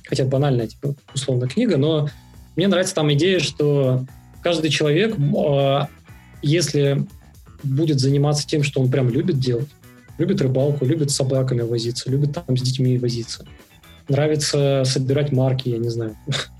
хотя 0.04 0.24
банальная, 0.24 0.66
типа, 0.66 0.94
условно, 1.14 1.46
книга, 1.46 1.76
но 1.76 2.08
мне 2.56 2.66
нравится 2.66 2.94
там 2.94 3.12
идея, 3.12 3.38
что 3.38 4.04
каждый 4.42 4.70
человек, 4.70 5.16
э, 5.18 5.80
если 6.42 7.06
будет 7.62 8.00
заниматься 8.00 8.46
тем, 8.46 8.62
что 8.62 8.80
он 8.80 8.90
прям 8.90 9.10
любит 9.10 9.38
делать, 9.38 9.68
любит 10.16 10.40
рыбалку, 10.40 10.86
любит 10.86 11.10
с 11.10 11.16
собаками 11.16 11.60
возиться, 11.60 12.10
любит 12.10 12.32
там 12.34 12.56
с 12.56 12.62
детьми 12.62 12.98
возиться, 12.98 13.44
нравится 14.08 14.84
собирать 14.86 15.32
марки, 15.32 15.68
я 15.68 15.78
не 15.78 15.90
знаю, 15.90 16.16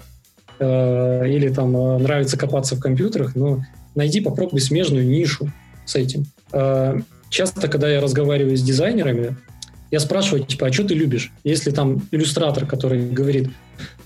э, 0.59 1.29
или 1.31 1.49
там 1.49 1.73
нравится 2.03 2.37
копаться 2.37 2.77
в 2.77 2.81
компьютерах, 2.81 3.35
но 3.35 3.65
найди, 3.95 4.21
попробуй 4.21 4.61
смежную 4.61 5.09
нишу 5.09 5.51
с 5.87 5.97
этим 5.97 6.27
часто, 7.31 7.69
когда 7.69 7.89
я 7.89 8.01
разговариваю 8.01 8.57
с 8.57 8.63
дизайнерами, 8.63 9.37
я 9.91 10.01
спрашиваю, 10.01 10.45
типа, 10.45 10.67
а 10.67 10.73
что 10.73 10.85
ты 10.85 10.95
любишь? 10.95 11.33
Если 11.43 11.71
там 11.71 12.03
иллюстратор, 12.11 12.67
который 12.67 13.09
говорит, 13.11 13.49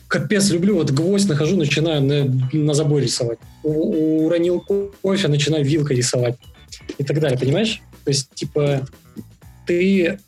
капец, 0.08 0.50
люблю, 0.50 0.76
вот 0.76 0.90
гвоздь 0.92 1.28
нахожу, 1.28 1.56
начинаю 1.56 2.02
на, 2.02 2.24
на 2.52 2.74
заборе 2.74 3.06
рисовать. 3.06 3.38
У, 3.62 4.26
уронил 4.26 4.60
кофе, 5.02 5.28
начинаю 5.28 5.64
вилкой 5.64 5.96
рисовать. 5.96 6.36
И 6.98 7.04
так 7.04 7.18
далее, 7.20 7.38
понимаешь? 7.38 7.82
То 8.04 8.10
есть, 8.10 8.30
типа, 8.34 8.86
ты, 9.66 10.18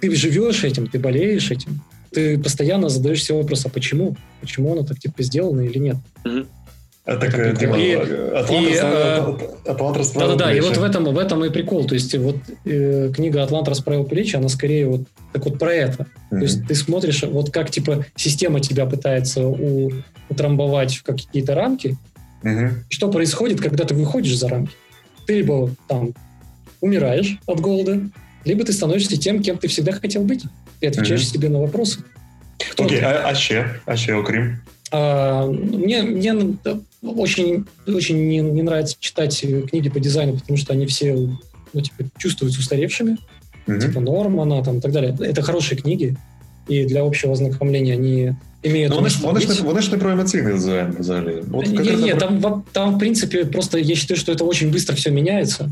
ты 0.00 0.14
живешь 0.14 0.64
этим, 0.64 0.86
ты 0.86 0.98
болеешь 0.98 1.50
этим, 1.50 1.82
ты 2.10 2.38
постоянно 2.38 2.88
задаешь 2.88 3.22
себе 3.22 3.38
вопрос, 3.38 3.66
а 3.66 3.68
почему? 3.68 4.16
Почему 4.40 4.72
оно 4.72 4.84
так, 4.84 4.98
типа, 4.98 5.22
сделано 5.22 5.60
или 5.60 5.78
нет? 5.78 5.96
Mm-hmm. 6.24 6.46
Так, 7.08 7.58
типа, 7.58 7.74
и, 7.74 7.94
Атлант, 7.94 8.68
и, 8.68 8.76
Атлант, 8.76 9.42
Атлант 9.66 9.96
расправил 9.96 10.32
Да-да-да, 10.32 10.54
и 10.54 10.60
вот 10.60 10.76
в 10.76 10.82
этом, 10.82 11.04
в 11.04 11.18
этом 11.18 11.42
и 11.42 11.48
прикол. 11.48 11.86
То 11.86 11.94
есть 11.94 12.14
вот 12.18 12.36
э, 12.66 13.10
книга 13.14 13.42
«Атлант 13.42 13.66
расправил 13.66 14.04
плечи», 14.04 14.36
она 14.36 14.50
скорее 14.50 14.86
вот 14.88 15.00
так 15.32 15.42
вот 15.46 15.58
про 15.58 15.72
это. 15.72 16.02
Mm-hmm. 16.02 16.38
То 16.38 16.42
есть 16.42 16.66
ты 16.68 16.74
смотришь, 16.74 17.22
вот 17.22 17.50
как 17.50 17.70
типа 17.70 18.04
система 18.14 18.60
тебя 18.60 18.84
пытается 18.84 19.46
у, 19.46 19.90
утрамбовать 20.28 20.96
в 20.96 21.02
какие-то 21.02 21.54
рамки, 21.54 21.96
mm-hmm. 22.42 22.72
что 22.90 23.10
происходит, 23.10 23.62
когда 23.62 23.84
ты 23.84 23.94
выходишь 23.94 24.36
за 24.36 24.48
рамки. 24.48 24.74
Ты 25.26 25.36
либо 25.36 25.70
там 25.88 26.12
умираешь 26.82 27.38
от 27.46 27.60
голода, 27.60 28.02
либо 28.44 28.64
ты 28.64 28.74
становишься 28.74 29.16
тем, 29.16 29.42
кем 29.42 29.56
ты 29.56 29.68
всегда 29.68 29.92
хотел 29.92 30.24
быть. 30.24 30.44
И 30.82 30.86
отвечаешь 30.86 31.22
mm-hmm. 31.22 31.32
себе 31.32 31.48
на 31.48 31.60
вопросы. 31.60 32.00
Окей, 32.78 33.00
а, 33.00 33.22
а 33.24 33.34
ще? 33.34 33.74
А 33.86 33.96
ще 33.96 34.14
окрім? 34.14 34.58
А, 34.90 35.46
мне, 35.46 36.02
мне 36.02 36.34
очень, 37.02 37.66
очень 37.86 38.28
не, 38.28 38.38
не 38.38 38.62
нравится 38.62 38.96
читать 39.00 39.44
книги 39.70 39.88
по 39.88 40.00
дизайну, 40.00 40.38
потому 40.38 40.56
что 40.56 40.72
они 40.72 40.86
все 40.86 41.28
ну, 41.72 41.80
типа, 41.80 42.04
чувствуются 42.18 42.60
устаревшими, 42.60 43.18
mm-hmm. 43.66 43.80
типа 43.80 44.00
Нормана 44.00 44.62
там, 44.62 44.78
и 44.78 44.80
так 44.80 44.92
далее. 44.92 45.16
Это 45.20 45.42
хорошие 45.42 45.78
книги, 45.78 46.16
и 46.68 46.84
для 46.84 47.02
общего 47.02 47.32
ознакомления 47.32 47.94
они 47.94 48.34
имеют... 48.62 48.90
Ну, 48.90 48.96
вони, 48.96 49.08
ж, 49.08 49.18
вони, 49.22 49.40
ж 49.40 49.62
вони 49.62 49.80
ж 49.80 49.90
не 49.90 49.98
про 49.98 50.12
эмоциональный 50.12 50.54
дизайн 50.54 50.96
взагалі. 50.98 51.42
Вот 51.46 51.66
не, 51.66 51.96
не, 51.96 52.14
про... 52.14 52.20
там, 52.20 52.62
там, 52.72 52.94
в 52.96 52.98
принципе, 52.98 53.44
просто 53.44 53.78
я 53.78 53.94
считаю, 53.94 54.18
что 54.18 54.32
это 54.32 54.44
очень 54.44 54.70
быстро 54.70 54.94
все 54.94 55.10
меняется. 55.10 55.70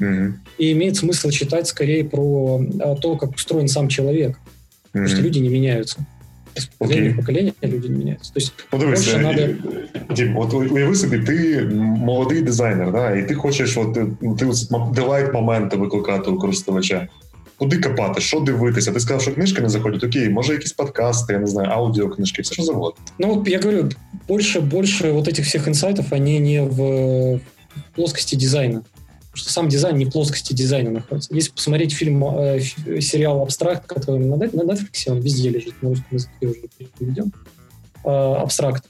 Угу. 0.00 0.32
И 0.58 0.72
имеет 0.72 0.96
смысл 0.96 1.30
читать 1.30 1.66
скорее 1.66 2.04
про 2.04 2.60
а, 2.80 2.94
то, 2.94 3.16
как 3.16 3.34
устроен 3.34 3.68
сам 3.68 3.88
человек. 3.88 4.30
Угу. 4.30 4.38
Потому 4.92 5.08
что 5.08 5.20
люди 5.22 5.38
не 5.40 5.48
меняются. 5.48 6.06
Покоління 6.77 7.13
покоління 7.17 7.51
люди 7.63 7.89
не 7.89 7.97
міняються. 7.97 8.31
Тобто, 8.33 8.63
ну, 8.73 8.79
дивись, 8.79 9.15
надо... 9.15 9.47
Дім, 10.15 10.37
от 10.37 10.53
уяви 10.53 10.95
собі, 10.95 11.19
ти 11.19 11.61
молодий 11.79 12.41
дизайнер, 12.41 12.91
да, 12.91 13.15
і 13.15 13.27
ти 13.27 13.35
хочеш 13.35 13.77
от, 13.77 13.93
ти 13.93 14.47
делайт 14.93 15.33
моменти 15.33 15.77
викликати 15.77 16.31
у 16.31 16.39
користувача. 16.39 17.07
Куди 17.57 17.77
копати, 17.77 18.21
що 18.21 18.39
дивитися? 18.39 18.91
Ти 18.91 18.99
сказав, 18.99 19.21
що 19.21 19.33
книжки 19.33 19.61
не 19.61 19.69
заходять. 19.69 20.03
Окей, 20.03 20.29
може 20.29 20.53
якісь 20.53 20.73
подкасти, 20.73 21.33
я 21.33 21.39
не 21.39 21.47
знаю, 21.47 21.69
аудиокнижки, 21.71 22.41
все 22.41 22.53
що 22.53 22.63
завгодно. 22.63 23.01
Ну, 23.19 23.43
я 23.47 23.59
говорю, 23.59 23.89
больше, 24.27 24.59
больше 24.59 25.11
вот 25.11 25.27
этих 25.27 25.43
всех 25.43 25.67
инсайтов, 25.67 26.05
они 26.11 26.39
не 26.39 26.61
в 26.61 27.39
плоскости 27.95 28.35
дизайна. 28.35 28.81
что 29.38 29.50
сам 29.50 29.68
дизайн 29.68 29.96
не 29.96 30.06
плоскости 30.06 30.52
дизайна 30.52 30.90
находится. 30.90 31.34
Если 31.34 31.50
посмотреть 31.52 31.92
фильм, 31.92 32.24
э, 32.24 32.60
сериал 33.00 33.42
«Abstract», 33.42 33.86
который 33.86 34.24
на, 34.24 34.36
на 34.36 34.44
Netflix, 34.44 35.08
он 35.08 35.20
везде 35.20 35.48
лежит, 35.48 35.80
на 35.80 35.90
русском 35.90 36.08
языке 36.10 36.46
уже 36.46 36.60
переведен. 36.98 37.32
Э, 38.04 38.34
«Abstract». 38.34 38.84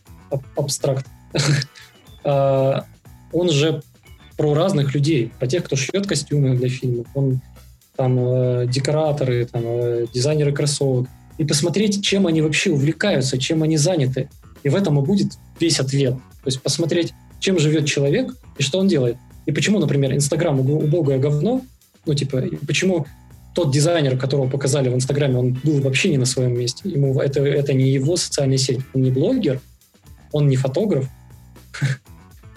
«Abstract». 0.56 1.06
э, 2.24 2.74
он 3.32 3.50
же 3.50 3.82
про 4.38 4.54
разных 4.54 4.94
людей, 4.94 5.32
про 5.38 5.46
тех, 5.46 5.64
кто 5.64 5.76
шьет 5.76 6.06
костюмы 6.06 6.56
для 6.56 6.68
фильмов. 6.68 7.06
Он 7.14 7.40
там 7.96 8.16
э, 8.18 8.66
декораторы, 8.68 9.46
там, 9.46 9.62
э, 9.64 10.06
дизайнеры 10.14 10.52
кроссовок. 10.52 11.08
И 11.36 11.44
посмотреть, 11.44 12.02
чем 12.02 12.26
они 12.26 12.40
вообще 12.40 12.70
увлекаются, 12.70 13.38
чем 13.38 13.62
они 13.62 13.76
заняты. 13.76 14.30
И 14.62 14.68
в 14.68 14.76
этом 14.76 14.98
и 14.98 15.04
будет 15.04 15.32
весь 15.60 15.80
ответ. 15.80 16.14
То 16.14 16.46
есть 16.46 16.62
посмотреть, 16.62 17.12
чем 17.40 17.58
живет 17.58 17.86
человек 17.86 18.34
и 18.56 18.62
что 18.62 18.78
он 18.78 18.88
делает. 18.88 19.16
И 19.48 19.52
почему, 19.52 19.78
например, 19.78 20.14
Инстаграм 20.14 20.60
убогое 20.60 21.18
говно, 21.18 21.62
ну, 22.04 22.14
типа, 22.14 22.44
почему 22.66 23.06
тот 23.54 23.72
дизайнер, 23.72 24.18
которого 24.18 24.46
показали 24.46 24.90
в 24.90 24.94
Инстаграме, 24.94 25.38
он 25.38 25.52
был 25.64 25.80
вообще 25.80 26.10
не 26.10 26.18
на 26.18 26.26
своем 26.26 26.52
месте. 26.52 26.86
Ему 26.86 27.18
это, 27.18 27.40
это 27.40 27.72
не 27.72 27.88
его 27.88 28.16
социальная 28.16 28.58
сеть. 28.58 28.80
Он 28.92 29.00
не 29.00 29.10
блогер, 29.10 29.58
он 30.32 30.48
не 30.48 30.56
фотограф. 30.56 31.08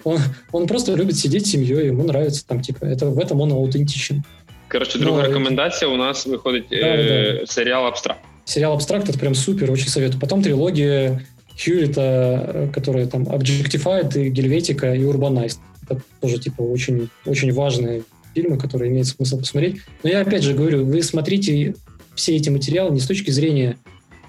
Он, 0.04 0.18
он 0.50 0.66
просто 0.66 0.92
любит 0.94 1.16
сидеть 1.16 1.46
с 1.46 1.50
семьей, 1.50 1.86
ему 1.86 2.02
нравится 2.02 2.44
там, 2.44 2.60
типа, 2.60 2.84
это, 2.84 3.06
в 3.06 3.20
этом 3.20 3.40
он 3.40 3.52
аутентичен. 3.52 4.24
Короче, 4.66 4.98
другая 4.98 5.26
Но, 5.26 5.30
рекомендация 5.30 5.88
у 5.88 5.94
нас 5.94 6.26
выходит 6.26 6.66
да, 6.70 6.76
э, 6.76 7.38
да. 7.38 7.46
сериал 7.46 7.86
«Абстракт». 7.86 8.18
Сериал 8.44 8.72
«Абстракт»— 8.72 9.08
это 9.10 9.16
прям 9.16 9.36
супер, 9.36 9.70
очень 9.70 9.86
советую. 9.86 10.20
Потом 10.20 10.42
трилогия 10.42 11.24
Хьюрита, 11.56 12.50
э, 12.52 12.68
которая 12.74 13.06
там 13.06 13.22
Objectified, 13.22 14.20
и 14.20 14.28
Гельветика, 14.28 14.92
и 14.92 15.02
Urbanized. 15.02 15.58
Это 15.88 16.00
тоже, 16.20 16.38
типа, 16.38 16.62
очень, 16.62 17.08
очень 17.26 17.52
важные 17.52 18.02
фильмы, 18.34 18.58
которые 18.58 18.90
имеет 18.90 19.06
смысл 19.06 19.38
посмотреть. 19.38 19.82
Но 20.02 20.10
я 20.10 20.20
опять 20.20 20.42
же 20.42 20.54
говорю, 20.54 20.84
вы 20.84 21.02
смотрите 21.02 21.74
все 22.14 22.36
эти 22.36 22.48
материалы 22.48 22.92
не 22.92 23.00
с 23.00 23.06
точки 23.06 23.30
зрения 23.30 23.76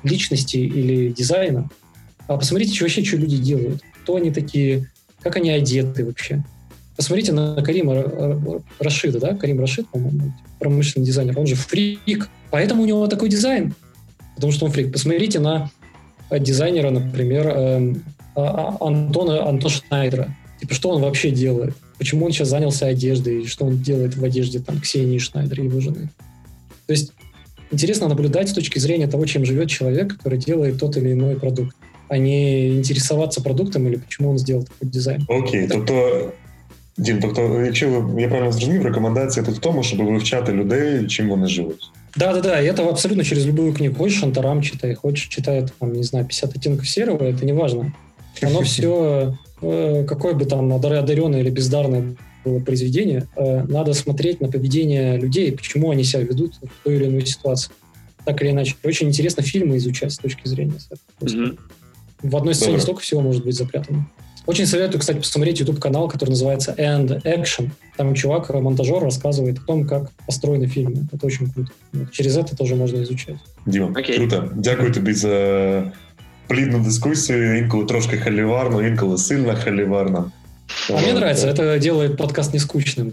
личности 0.04 0.58
или 0.58 1.10
дизайна, 1.10 1.70
а 2.28 2.38
посмотрите 2.38 2.80
вообще, 2.82 3.04
что 3.04 3.18
люди 3.18 3.38
делают, 3.38 3.82
кто 4.02 4.16
они 4.16 4.32
такие, 4.32 4.90
как 5.22 5.36
они 5.36 5.50
одеты 5.50 6.06
вообще. 6.06 6.44
Посмотрите 6.96 7.32
на 7.34 7.56
Карима 7.64 8.62
Рашида, 8.80 9.20
да? 9.20 9.36
Карим 9.36 9.60
Рашид, 9.60 9.88
по-моему, 9.90 10.34
промышленный 10.60 11.06
дизайнер, 11.06 11.38
он 11.40 11.48
же 11.48 11.56
фрик, 11.56 12.30
поэтому 12.52 12.84
у 12.84 12.86
него 12.86 13.08
такой 13.08 13.30
дизайн, 13.30 13.74
потому 14.36 14.52
что 14.52 14.66
он 14.66 14.72
фрик. 14.72 14.92
Посмотрите 14.92 15.40
на 15.40 15.72
дизайнера, 16.32 16.92
например, 16.92 17.48
эм, 17.48 18.04
а, 18.36 18.78
а, 18.80 18.88
Антона, 18.88 19.48
Антона 19.48 19.74
Шнайдера 19.74 20.36
Типа, 20.63 20.75
что 20.75 20.91
он 20.91 21.03
вообще 21.03 21.31
делает? 21.31 21.75
Почему 21.99 22.27
он 22.27 22.33
сейчас 22.33 22.49
занялся 22.49 22.87
одеждой? 22.87 23.47
Что 23.47 23.67
он 23.67 23.83
делает 23.83 24.17
в 24.17 24.25
одежде 24.25 24.61
там 24.61 24.81
Ксении 24.81 25.19
Шнайдер 25.19 25.61
и 25.61 25.65
его 25.65 25.81
жены? 25.81 26.11
То 26.87 26.93
есть 26.93 27.13
интересно 27.71 28.09
наблюдать 28.09 28.49
с 28.49 28.53
точки 28.53 28.79
зрения 28.79 29.07
того, 29.07 29.27
чем 29.27 29.45
живет 29.45 29.69
человек, 29.69 30.17
который 30.17 30.39
делает 30.39 30.81
тот 30.81 30.97
или 30.97 31.13
иной 31.13 31.37
продукт, 31.37 31.77
а 32.09 32.19
не 32.19 32.77
интересоваться 32.77 33.43
продуктом 33.43 33.87
или 33.87 33.97
почему 33.97 34.31
он 34.31 34.39
сделал 34.39 34.65
такой 34.65 34.89
дизайн. 34.89 35.25
Окей, 35.29 35.65
okay, 35.65 35.69
тобто 35.69 36.33
Дім, 36.99 37.21
тобто, 37.21 37.61
якщо 37.65 37.87
я 38.19 38.29
правильно 38.29 38.53
зрозумів, 38.53 38.85
рекомендація 38.85 39.47
тут 39.47 39.55
в 39.55 39.59
тому, 39.59 39.83
щоб 39.83 40.03
вивчати 40.03 40.53
людей, 40.53 41.07
чим 41.07 41.29
вони 41.29 41.47
живуть. 41.47 41.91
Да, 42.17 42.33
да, 42.33 42.41
да, 42.41 42.61
и 42.61 42.67
это 42.67 42.89
абсолютно 42.89 43.25
через 43.25 43.47
любую 43.47 43.73
книгу. 43.73 43.95
Хочешь 43.95 44.21
Шантарам 44.21 44.63
читай, 44.63 44.95
хочешь 44.95 45.29
читай, 45.29 45.67
там, 45.79 45.93
не 45.93 46.03
знаю, 46.03 46.25
50 46.25 46.57
оттенков 46.57 46.89
серого, 46.89 47.25
это 47.25 47.45
не 47.45 47.53
важно. 47.53 47.93
Оно 48.43 48.61
все, 48.61 49.37
э, 49.52 49.52
какое 50.08 50.34
бы 50.34 50.46
там 50.46 50.72
одаренное 50.74 51.42
или 51.42 51.50
бездарное 51.50 52.16
было 52.44 52.60
произведение, 52.60 53.28
э, 53.36 53.64
надо 53.64 53.94
смотреть 53.94 54.42
на 54.42 54.50
поведение 54.50 55.18
людей, 55.18 55.52
почему 55.52 55.92
они 55.92 56.04
себя 56.04 56.24
ведут 56.24 56.56
в 56.56 56.84
той 56.84 56.96
или 56.96 57.06
иной 57.06 57.26
ситуации. 57.26 57.72
Так 58.26 58.42
или 58.42 58.52
иначе. 58.52 58.76
Очень 58.84 59.08
интересно 59.08 59.44
фильмы 59.44 59.78
изучать 59.78 60.12
с 60.12 60.18
точки 60.18 60.48
зрения. 60.48 60.78
Mm-hmm. 61.22 61.60
В 62.24 62.36
одной 62.36 62.56
сцене 62.56 62.72
Добро. 62.72 62.82
столько 62.82 63.02
всего 63.02 63.22
может 63.22 63.44
быть 63.44 63.56
запрятано. 63.56 64.10
Очень 64.46 64.66
советую, 64.66 65.00
кстати, 65.00 65.18
посмотреть 65.18 65.60
YouTube-канал, 65.60 66.10
который 66.10 66.32
называется 66.32 66.76
End 66.78 67.24
Action. 67.24 67.70
Там 67.96 68.14
чувак, 68.14 68.50
монтажер, 68.50 69.02
рассказывает 69.02 69.60
о 69.60 69.62
том, 69.62 69.88
как 69.88 70.12
построены 70.26 70.68
фильмы. 70.68 71.08
Это 71.14 71.26
очень 71.26 71.50
круто. 71.50 71.72
Через 72.12 72.36
это 72.36 72.56
тоже 72.56 72.76
можно 72.76 73.02
изучать. 73.04 73.38
Діма, 73.66 73.88
okay. 73.88 74.16
круто. 74.16 74.52
Дякую 74.56 74.92
тобі 74.92 75.14
за 75.14 75.94
плідну 76.47 76.79
дискусію. 76.79 77.59
Інколи 77.59 77.85
трошки 77.85 78.17
халіварно, 78.17 78.87
інколи 78.87 79.19
сильно 79.19 79.57
халіварно. 79.65 80.31
А 80.91 80.93
мне 80.93 81.11
нравится, 81.13 81.49
это 81.49 81.79
делает 81.79 82.17
подкаст 82.17 82.53
не 82.55 82.61
скучным. 82.61 83.13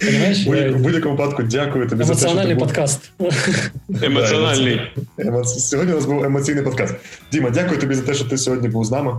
Понимаєш? 0.00 0.46
В 0.46 0.76
будь-якому 0.76 1.16
випадку 1.16 1.42
дякую 1.42 1.88
тобі 1.88 2.04
за 2.04 2.14
те, 2.14 2.28
що 2.28 2.48
ти 2.48 2.56
подкаст. 2.56 3.12
Емоціональний. 4.02 4.80
Сьогодні 5.44 5.92
у 5.92 5.96
нас 5.96 6.06
був 6.06 6.24
емоційний 6.24 6.64
подкаст. 6.64 6.94
Діма, 7.32 7.50
дякую 7.50 7.80
тобі 7.80 7.94
за 7.94 8.02
те, 8.02 8.14
що 8.14 8.24
ти 8.24 8.38
сьогодні 8.38 8.68
був 8.68 8.84
з 8.84 8.90
нами. 8.90 9.12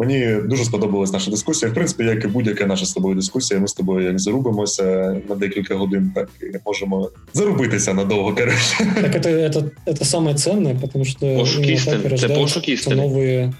Мені 0.00 0.36
дуже 0.44 0.64
сподобалась 0.64 1.12
наша 1.12 1.30
дискусія. 1.30 1.70
В 1.70 1.74
принципі, 1.74 2.04
як 2.04 2.24
і 2.24 2.28
будь-яка 2.28 2.66
наша 2.66 2.86
з 2.86 2.92
тобою 2.92 3.14
дискусія, 3.14 3.60
ми 3.60 3.68
з 3.68 3.72
тобою 3.72 4.06
як 4.06 4.18
зарубимося 4.18 5.16
на 5.28 5.34
декілька 5.34 5.74
годин, 5.74 6.12
так 6.14 6.28
і 6.42 6.56
можемо 6.66 7.10
зарубитися 7.32 7.94
надовго. 7.94 8.34
короче. 8.34 8.76
Так 8.94 9.16
это, 9.16 9.28
это, 9.28 9.70
это 9.86 10.04
самое 10.04 10.36
ценное, 10.36 10.74
потому 10.74 11.04
что 11.04 11.38
пошук 11.38 11.66
истины. 11.66 12.02
Это 12.04 12.28
пошук 12.28 12.68
истины. 12.68 12.96
новые, 12.96 13.54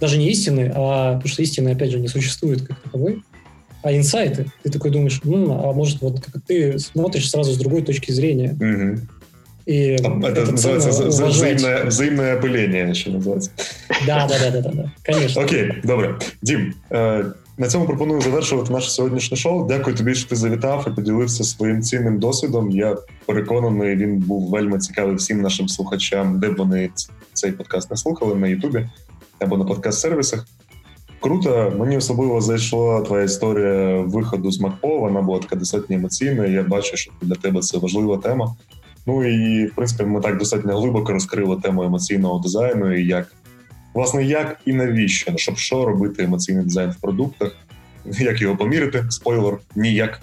даже 0.00 0.18
не 0.18 0.30
истины, 0.30 0.72
а 0.74 1.14
потому 1.14 1.28
что 1.28 1.42
истины, 1.42 1.72
опять 1.72 1.90
же, 1.90 1.98
не 1.98 2.08
существует 2.08 2.62
как 2.62 2.80
таковой, 2.80 3.22
а 3.82 3.92
инсайты. 3.92 4.46
Ты 4.62 4.70
такой 4.70 4.90
думаешь, 4.90 5.20
ну, 5.24 5.52
а 5.52 5.72
может, 5.72 6.02
вот 6.02 6.20
как 6.20 6.42
ты 6.46 6.78
смотришь 6.78 7.30
сразу 7.30 7.52
с 7.52 7.58
другой 7.58 7.82
точки 7.82 8.12
зрения. 8.12 8.52
Угу. 8.52 9.00
И 9.66 9.96
это, 9.96 10.08
это 10.26 10.52
называется 10.52 10.90
взаимное, 10.90 11.84
взаимное 11.84 12.36
опыление, 12.36 12.94
ще 12.94 13.10
називається. 13.10 13.50
Да, 14.06 14.26
да, 14.26 14.50
да, 14.50 14.60
да, 14.60 14.70
да, 14.70 14.92
конечно. 15.06 15.42
Окей, 15.42 15.72
добре. 15.84 16.18
Дім, 16.42 16.74
е, 16.92 17.24
на 17.58 17.68
цьому 17.68 17.86
пропоную 17.86 18.20
завершувати 18.20 18.72
наше 18.72 18.90
сьогоднішнє 18.90 19.36
шоу. 19.36 19.66
Дякую 19.68 19.96
тобі, 19.96 20.14
що 20.14 20.28
ти 20.28 20.36
завітав 20.36 20.86
і 20.92 20.94
поділився 20.94 21.44
своїм 21.44 21.82
цінним 21.82 22.18
досвідом. 22.18 22.70
Я 22.70 22.96
переконаний, 23.26 23.96
він 23.96 24.18
був 24.18 24.50
вельми 24.50 24.78
цікавий 24.78 25.16
всім 25.16 25.40
нашим 25.40 25.68
слухачам, 25.68 26.40
де 26.40 26.50
б 26.50 26.56
вони 26.56 26.90
цей 27.32 27.52
подкаст 27.52 27.90
не 27.90 27.96
слухали 27.96 28.34
на 28.34 28.48
Ютубі 28.48 28.88
або 29.38 29.56
на 29.56 29.64
подкаст-сервісах. 29.64 30.44
Круто, 31.20 31.72
мені 31.78 31.96
особливо 31.96 32.40
зайшла 32.40 33.00
твоя 33.00 33.24
історія 33.24 34.00
виходу 34.00 34.50
з 34.50 34.60
МакПо, 34.60 34.98
Вона 34.98 35.22
була 35.22 35.38
така 35.38 35.56
достатньо 35.56 35.96
емоційна. 35.96 36.46
Я 36.46 36.62
бачу, 36.62 36.96
що 36.96 37.12
для 37.22 37.34
тебе 37.34 37.60
це 37.60 37.78
важлива 37.78 38.16
тема. 38.16 38.56
Ну 39.07 39.25
і 39.25 39.65
в 39.65 39.75
принципі, 39.75 40.03
ми 40.03 40.21
так 40.21 40.37
достатньо 40.37 40.79
глибоко 40.79 41.13
розкрили 41.13 41.61
тему 41.61 41.83
емоційного 41.83 42.39
дизайну, 42.39 42.97
і 42.97 43.05
як 43.05 43.31
власне 43.93 44.23
як 44.23 44.57
і 44.65 44.73
навіщо, 44.73 45.33
щоб 45.35 45.57
що 45.57 45.85
робити 45.85 46.23
емоційний 46.23 46.63
дизайн 46.63 46.89
в 46.89 47.01
продуктах, 47.01 47.55
як 48.05 48.41
його 48.41 48.57
поміряти, 48.57 49.05
спойлер, 49.09 49.57
ніяк. 49.75 50.21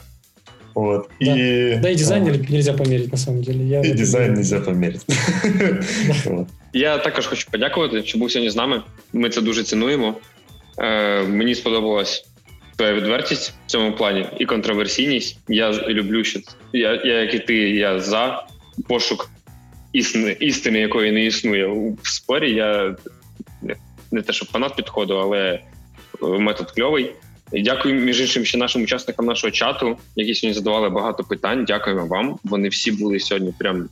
Вот. 0.74 1.10
Да. 1.20 1.36
И, 1.36 1.78
да 1.82 1.90
и 1.90 1.94
дизайн 1.94 2.28
а, 2.28 2.52
нельзя 2.52 2.72
померить, 2.72 3.12
на 3.12 3.18
самом 3.18 3.42
деле. 3.42 3.64
Я 3.64 3.80
і 3.80 3.92
дизайн 3.92 4.34
нельзя 4.34 4.60
померити. 4.60 5.04
Я 6.72 6.98
також 6.98 7.26
хочу 7.26 7.50
подякувати, 7.50 8.02
що 8.02 8.18
був 8.18 8.30
сьогодні 8.30 8.50
з 8.50 8.56
нами. 8.56 8.82
Ми 9.12 9.30
це 9.30 9.40
дуже 9.40 9.62
цінуємо. 9.62 10.14
Е, 10.78 11.22
Мені 11.22 11.54
сподобалась 11.54 12.24
твоя 12.76 12.92
відвертість 12.94 13.54
в 13.66 13.70
цьому 13.70 13.92
плані 13.92 14.26
і 14.38 14.46
контроверсійність. 14.46 15.38
Я 15.48 15.72
люблю, 15.72 16.24
що 16.24 16.40
я, 16.72 17.02
я 17.04 17.20
як 17.20 17.34
і 17.34 17.38
ти, 17.38 17.54
я 17.70 18.00
за 18.00 18.46
пошук 18.88 19.30
істини, 19.92 20.36
істини, 20.40 20.78
якої 20.78 21.12
не 21.12 21.24
існує 21.24 21.66
у 21.66 21.98
спорі. 22.02 22.54
Я 22.54 22.96
не 24.10 24.22
те, 24.22 24.32
що 24.32 24.46
фанат 24.46 24.76
підходу, 24.76 25.14
але 25.14 25.60
метод 26.22 26.70
кльовий. 26.70 27.12
Дякую 27.52 27.94
між 27.94 28.20
іншим 28.20 28.44
ще 28.44 28.58
нашим 28.58 28.82
учасникам 28.82 29.26
нашого 29.26 29.50
чату, 29.50 29.96
які 30.16 30.34
сьогодні 30.34 30.54
задавали 30.54 30.88
багато 30.88 31.24
питань. 31.24 31.64
Дякуємо 31.64 32.06
вам. 32.06 32.38
Вони 32.44 32.68
всі 32.68 32.92
були 32.92 33.20
сьогодні 33.20 33.54
прям 33.58 33.88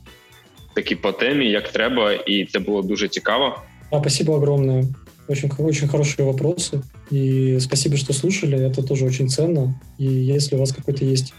такі 0.73 0.95
по 0.95 1.11
темі, 1.11 1.49
як 1.49 1.69
треба, 1.69 2.13
і 2.13 2.45
це 2.45 2.59
було 2.59 2.81
дуже 2.81 3.07
цікаво. 3.07 3.61
А, 3.91 3.99
спасибо 3.99 4.33
огромное. 4.33 4.85
Очень, 5.27 5.51
очень 5.57 5.87
хорошие 5.87 6.25
вопросы. 6.25 6.81
И 7.11 7.59
спасибо, 7.59 7.97
что 7.97 8.13
слушали. 8.13 8.57
Это 8.57 8.83
тоже 8.83 9.05
очень 9.05 9.29
ценно. 9.29 9.73
И 9.99 10.05
если 10.05 10.55
у 10.55 10.59
вас 10.59 10.71
какой-то 10.71 11.05
есть 11.05 11.33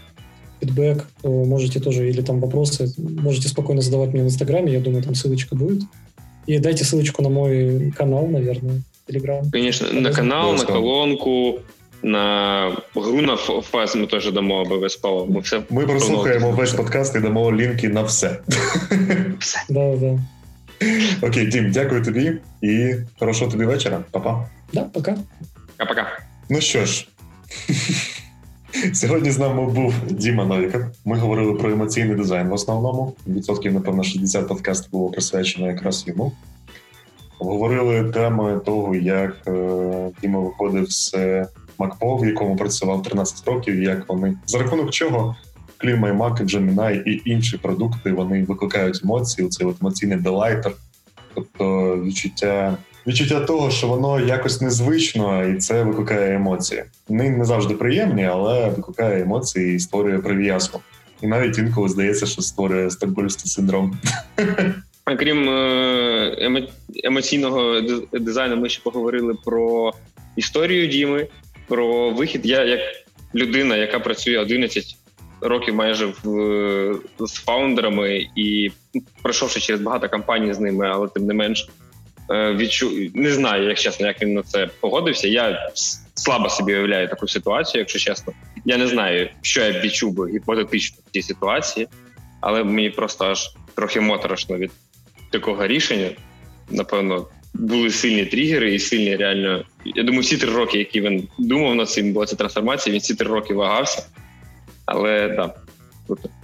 фидбэк, 0.62 1.06
то 1.22 1.28
можете 1.28 1.80
тоже, 1.80 2.08
или 2.08 2.22
там 2.22 2.40
вопросы, 2.40 2.88
можете 2.98 3.48
спокойно 3.48 3.82
задавать 3.82 4.12
мне 4.12 4.22
в 4.22 4.26
Инстаграме. 4.26 4.72
Я 4.72 4.80
думаю, 4.80 5.02
там 5.02 5.14
ссылочка 5.14 5.54
будет. 5.54 5.82
И 6.46 6.58
дайте 6.58 6.84
ссылочку 6.84 7.22
на 7.22 7.28
мой 7.28 7.92
канал, 7.96 8.26
наверное, 8.26 8.82
Телеграм. 9.06 9.50
Конечно, 9.50 9.92
на 9.92 10.12
канал, 10.12 10.54
на 10.54 10.64
колонку, 10.64 11.60
на 12.02 12.76
гру 12.94 13.20
на 13.20 13.36
фаз 13.36 13.96
ми 13.96 14.06
теж 14.06 14.32
дамо 14.32 14.60
обов'язково. 14.60 15.26
Ми 15.26 15.40
все 15.40 15.62
ми 15.70 15.86
прослухаємо 15.86 16.50
весь 16.50 16.72
подкаст 16.72 17.16
і 17.16 17.20
дамо 17.20 17.52
лінки 17.52 17.88
на 17.88 18.02
все. 18.02 18.38
Все. 19.38 19.58
Да, 19.68 19.96
да. 19.96 20.18
Окей, 21.22 21.46
Дім, 21.46 21.70
дякую 21.70 22.04
тобі 22.04 22.32
і 22.62 22.94
хорошого 23.18 23.50
тобі 23.50 23.64
вечора. 23.64 24.04
Па-па. 24.10 24.48
Да, 24.72 24.82
пока. 24.82 25.16
Пока-пока. 25.78 26.06
Ну 26.50 26.60
що 26.60 26.86
ж, 26.86 27.08
Сьогодні 28.93 29.31
з 29.31 29.39
нами 29.39 29.65
був 29.65 29.93
Діма 30.09 30.45
Новіков. 30.45 30.81
Ми 31.05 31.17
говорили 31.17 31.53
про 31.53 31.71
емоційний 31.71 32.15
дизайн 32.15 32.47
в 32.47 32.53
основному. 32.53 33.13
Відсотків, 33.27 33.73
напевно, 33.73 34.03
60 34.03 34.47
подкастів 34.47 34.91
було 34.91 35.09
присвячено 35.09 35.67
якраз 35.67 36.03
йому. 36.07 36.31
Говорили 37.39 38.11
теми 38.11 38.61
того, 38.65 38.95
як 38.95 39.35
е, 39.47 40.11
Діма 40.21 40.39
виходив 40.39 40.91
з 40.91 41.15
MacPo, 41.79 42.21
в 42.21 42.25
якому 42.25 42.55
працював 42.55 43.03
13 43.03 43.47
років, 43.47 43.83
як 43.83 44.09
вони 44.09 44.37
за 44.45 44.57
рахунок 44.57 44.91
чого 44.91 45.35
Клім 45.77 46.05
Mac, 46.05 46.43
Gemini 46.43 47.03
і 47.03 47.21
інші 47.25 47.57
продукти 47.57 48.11
вони 48.11 48.43
викликають 48.43 49.01
емоції. 49.03 49.47
Цей 49.47 49.67
емоційний 49.81 50.17
делайтер, 50.17 50.73
тобто 51.33 51.97
відчуття. 52.03 52.77
Відчуття 53.07 53.39
того, 53.39 53.71
що 53.71 53.87
воно 53.87 54.19
якось 54.19 54.61
незвично, 54.61 55.45
і 55.47 55.57
це 55.57 55.83
викликає 55.83 56.35
емоції. 56.35 56.83
Вони 57.07 57.29
не 57.29 57.45
завжди 57.45 57.73
приємні, 57.73 58.25
але 58.25 58.69
викликає 58.69 59.21
емоції 59.21 59.75
і 59.75 59.79
створює 59.79 60.17
прив'язку. 60.17 60.81
І 61.21 61.27
навіть 61.27 61.57
інколи 61.57 61.89
здається, 61.89 62.25
що 62.25 62.41
створює 62.41 62.89
стокгольмський 62.89 63.51
синдром. 63.51 63.97
Крім 65.19 65.49
е, 65.49 66.67
емоційного 67.03 67.81
дизайну, 68.13 68.55
ми 68.55 68.69
ще 68.69 68.81
поговорили 68.83 69.35
про 69.45 69.93
історію 70.35 70.87
Діми, 70.87 71.27
про 71.67 72.11
вихід. 72.11 72.45
Я 72.45 72.63
як 72.63 72.79
людина, 73.35 73.75
яка 73.75 73.99
працює 73.99 74.37
11 74.37 74.97
років 75.41 75.75
майже 75.75 76.05
в 76.05 76.99
з 77.19 77.33
фаундерами 77.33 78.27
і 78.35 78.71
пройшовши 79.21 79.59
через 79.59 79.81
багато 79.81 80.09
компаній 80.09 80.53
з 80.53 80.59
ними, 80.59 80.87
але 80.87 81.07
тим 81.07 81.25
не 81.25 81.33
менш 81.33 81.69
відчу 82.29 82.91
не 83.13 83.31
знаю, 83.31 83.67
як 83.67 83.77
чесно, 83.77 84.07
як 84.07 84.21
він 84.21 84.33
на 84.33 84.43
це 84.43 84.69
погодився. 84.79 85.27
Я 85.27 85.71
слабо 86.15 86.49
собі 86.49 86.73
уявляю 86.73 87.07
таку 87.07 87.27
ситуацію, 87.27 87.79
якщо 87.79 87.99
чесно. 87.99 88.33
Я 88.65 88.77
не 88.77 88.87
знаю, 88.87 89.29
що 89.41 89.61
я 89.61 89.81
відчув 89.81 90.13
би 90.13 90.31
гіпотетично 90.31 90.97
в 91.07 91.11
цій 91.11 91.21
ситуації, 91.21 91.87
але 92.41 92.63
мені 92.63 92.89
просто 92.89 93.25
аж 93.25 93.55
трохи 93.75 94.01
моторошно 94.01 94.57
від 94.57 94.71
такого 95.31 95.67
рішення. 95.67 96.09
Напевно, 96.69 97.27
були 97.53 97.89
сильні 97.89 98.25
тригери 98.25 98.75
і 98.75 98.79
сильні 98.79 99.15
реально. 99.15 99.63
Я 99.85 100.03
думаю, 100.03 100.21
всі 100.21 100.37
три 100.37 100.51
роки, 100.51 100.77
які 100.77 101.01
він 101.01 101.27
думав 101.39 101.75
над 101.75 101.89
цим, 101.89 102.13
була 102.13 102.25
ця 102.25 102.35
трансформація, 102.35 102.93
він 102.93 103.01
всі 103.01 103.15
три 103.15 103.27
роки 103.27 103.53
вагався. 103.53 104.05
Але. 104.85 105.27
Да, 105.27 105.53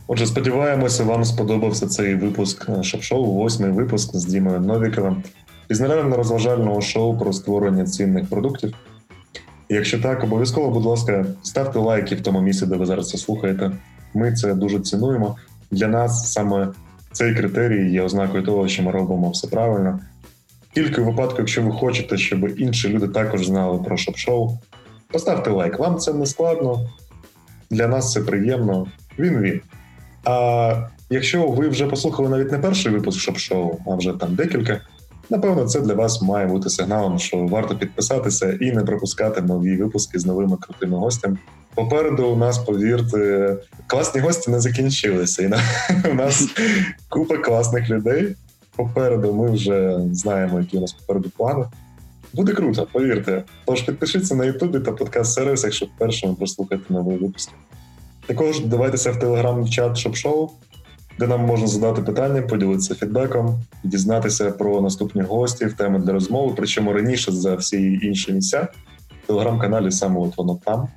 Отже, 0.07 0.25
сподіваємося, 0.25 1.03
вам 1.03 1.25
сподобався 1.25 1.87
цей 1.87 2.15
випуск 2.15 2.69
е, 2.69 2.83
шоу 2.83 3.25
восьмий 3.25 3.71
випуск 3.71 4.15
з 4.15 4.25
Дімою 4.25 4.59
Новіковим. 4.59 5.23
Пізнавально 5.69 6.17
розважального 6.17 6.81
шоу 6.81 7.17
про 7.17 7.33
створення 7.33 7.85
цінних 7.85 8.29
продуктів. 8.29 8.73
Якщо 9.69 10.01
так, 10.01 10.23
обов'язково, 10.23 10.69
будь 10.69 10.85
ласка, 10.85 11.25
ставте 11.43 11.79
лайки 11.79 12.15
в 12.15 12.21
тому 12.21 12.41
місці, 12.41 12.65
де 12.65 12.75
ви 12.75 12.85
зараз 12.85 13.09
це 13.09 13.17
слухаєте. 13.17 13.71
Ми 14.13 14.33
це 14.33 14.53
дуже 14.53 14.79
цінуємо. 14.79 15.35
Для 15.71 15.87
нас 15.87 16.31
саме 16.31 16.67
цей 17.11 17.35
критерій 17.35 17.91
є 17.91 18.01
ознакою 18.01 18.43
того, 18.43 18.67
що 18.67 18.83
ми 18.83 18.91
робимо 18.91 19.29
все 19.29 19.47
правильно. 19.47 19.99
Тільки 20.73 21.01
в 21.01 21.05
випадку, 21.05 21.35
якщо 21.39 21.61
ви 21.61 21.71
хочете, 21.71 22.17
щоб 22.17 22.59
інші 22.59 22.89
люди 22.89 23.07
також 23.07 23.45
знали 23.45 23.77
про 23.77 23.97
шоп-шоу, 23.97 24.57
поставте 25.11 25.49
лайк. 25.49 25.79
Вам 25.79 25.97
це 25.97 26.13
не 26.13 26.25
складно, 26.25 26.89
для 27.69 27.87
нас 27.87 28.11
це 28.11 28.21
приємно. 28.21 28.87
Він 29.19 29.41
він. 29.41 29.61
А 30.25 30.87
якщо 31.09 31.47
ви 31.47 31.67
вже 31.67 31.87
послухали 31.87 32.29
навіть 32.29 32.51
не 32.51 32.57
перший 32.57 32.91
випуск 32.91 33.19
шоп-шоу, 33.19 33.77
а 33.87 33.95
вже 33.95 34.13
там 34.13 34.35
декілька, 34.35 34.81
напевно, 35.29 35.65
це 35.65 35.81
для 35.81 35.93
вас 35.93 36.21
має 36.21 36.47
бути 36.47 36.69
сигналом, 36.69 37.19
що 37.19 37.37
варто 37.37 37.75
підписатися 37.75 38.57
і 38.61 38.71
не 38.71 38.83
пропускати 38.83 39.41
нові 39.41 39.77
випуски 39.77 40.19
з 40.19 40.25
новими 40.25 40.57
крутими 40.57 40.97
гостями. 40.97 41.37
Попереду 41.75 42.27
у 42.27 42.35
нас, 42.35 42.57
повірте, 42.57 43.55
класні 43.87 44.21
гості 44.21 44.51
не 44.51 44.59
закінчилися. 44.59 45.43
І 45.43 45.47
на, 45.47 45.61
у 46.11 46.13
нас 46.13 46.47
купа 47.09 47.37
класних 47.37 47.89
людей 47.89 48.35
попереду. 48.75 49.33
Ми 49.33 49.51
вже 49.51 49.99
знаємо, 50.11 50.59
які 50.59 50.77
у 50.77 50.81
нас 50.81 50.93
попереду 50.93 51.29
плани. 51.37 51.65
Буде 52.33 52.53
круто, 52.53 52.87
повірте. 52.91 53.43
Тож 53.65 53.81
підпишіться 53.81 54.35
на 54.35 54.45
Ютубі 54.45 54.79
та 54.79 54.91
подкаст-сервісах, 54.91 55.71
щоб 55.71 55.89
першими 55.97 56.33
прослухати 56.33 56.83
нові 56.89 57.17
випуски. 57.17 57.53
Також 58.25 58.59
додавайтеся 58.59 59.11
в 59.11 59.19
телеграм-чат 59.19 59.97
шоп-шоу, 59.97 60.49
де 61.19 61.27
нам 61.27 61.41
можна 61.41 61.67
задати 61.67 62.01
питання, 62.01 62.41
поділитися 62.41 62.95
фідбеком, 62.95 63.59
дізнатися 63.83 64.51
про 64.51 64.81
наступні 64.81 65.21
гості, 65.21 65.67
теми 65.77 65.99
для 65.99 66.13
розмови. 66.13 66.53
Причому 66.57 66.93
раніше 66.93 67.31
за 67.31 67.55
всі 67.55 67.99
інші 68.01 68.33
місця 68.33 68.67
в 69.23 69.27
телеграм-каналі 69.27 69.91
саме 69.91 70.19
от 70.19 70.37
воно 70.37 70.59
там. 70.65 70.87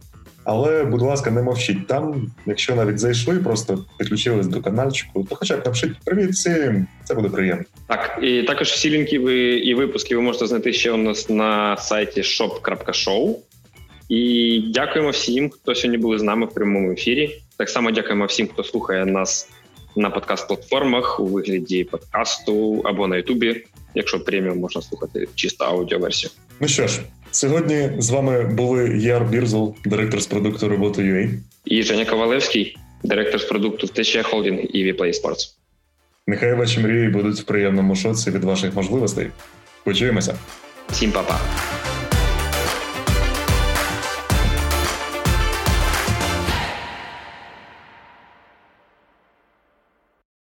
Але, 0.44 0.85
будь 0.85 1.03
ласка, 1.03 1.31
не 1.31 1.43
мовчіть 1.43 1.86
там. 1.86 2.32
Якщо 2.47 2.74
навіть 2.74 2.99
зайшли, 2.99 3.39
просто 3.39 3.85
підключились 3.99 4.47
до 4.47 4.61
каналчику, 4.61 5.24
то 5.24 5.36
хоча 5.36 5.57
б 5.57 5.62
напишіть 5.65 5.99
привіт 6.05 6.31
всім, 6.31 6.86
це 7.05 7.15
буде 7.15 7.28
приємно. 7.28 7.65
Так, 7.86 8.19
і 8.23 8.43
також 8.43 8.69
всі 8.69 8.90
лінки 8.90 9.19
ви 9.19 9.35
і 9.40 9.74
випуски 9.74 10.16
ви 10.16 10.23
можете 10.23 10.47
знайти 10.47 10.73
ще 10.73 10.93
у 10.93 10.97
нас 10.97 11.28
на 11.28 11.77
сайті 11.77 12.20
shop.show. 12.20 13.36
І 14.09 14.61
дякуємо 14.74 15.11
всім, 15.11 15.51
хто 15.51 15.74
сьогодні 15.74 15.99
були 15.99 16.19
з 16.19 16.23
нами 16.23 16.47
в 16.47 16.55
прямому 16.55 16.93
ефірі. 16.93 17.43
Так 17.57 17.69
само 17.70 17.90
дякуємо 17.90 18.24
всім, 18.27 18.49
хто 18.49 18.65
слухає 18.65 19.07
нас 19.07 19.49
на 19.97 20.10
подкаст-платформах 20.10 21.20
у 21.20 21.27
вигляді 21.27 21.85
подкасту 21.85 22.82
або 22.85 23.06
на 23.06 23.16
Ютубі. 23.16 23.64
Якщо 23.94 24.24
преміум 24.24 24.59
можна 24.59 24.82
слухати 24.82 25.28
чисто 25.35 25.64
аудіоверсію. 25.64 26.31
Ну 26.60 26.69
що 26.69 26.86
ж, 26.86 27.01
сьогодні 27.31 27.90
з 27.98 28.10
вами 28.10 28.44
були 28.44 28.98
Яр 28.98 29.24
Бірзул, 29.24 29.77
директор 29.85 30.20
з 30.20 30.27
продукту 30.27 30.69
роботи 30.69 31.02
UA. 31.02 31.31
і 31.64 31.82
Женя 31.82 32.05
Ковалевський, 32.05 32.77
директор 33.02 33.40
з 33.40 33.44
продукту 33.44 33.86
ТЧ 33.86 34.16
Холдинг 34.23 34.59
і 34.59 34.93
Vplay 34.93 35.23
Sports. 35.23 35.55
Нехай 36.27 36.55
ваші 36.55 36.81
мрії 36.81 37.09
будуть 37.09 37.40
в 37.40 37.44
приємному 37.44 37.97
шоці 37.97 38.31
від 38.31 38.44
ваших 38.44 38.74
можливостей. 38.74 39.27
Почуємося. 39.85 40.39
Всім 40.90 41.12
па-па. 41.12 41.40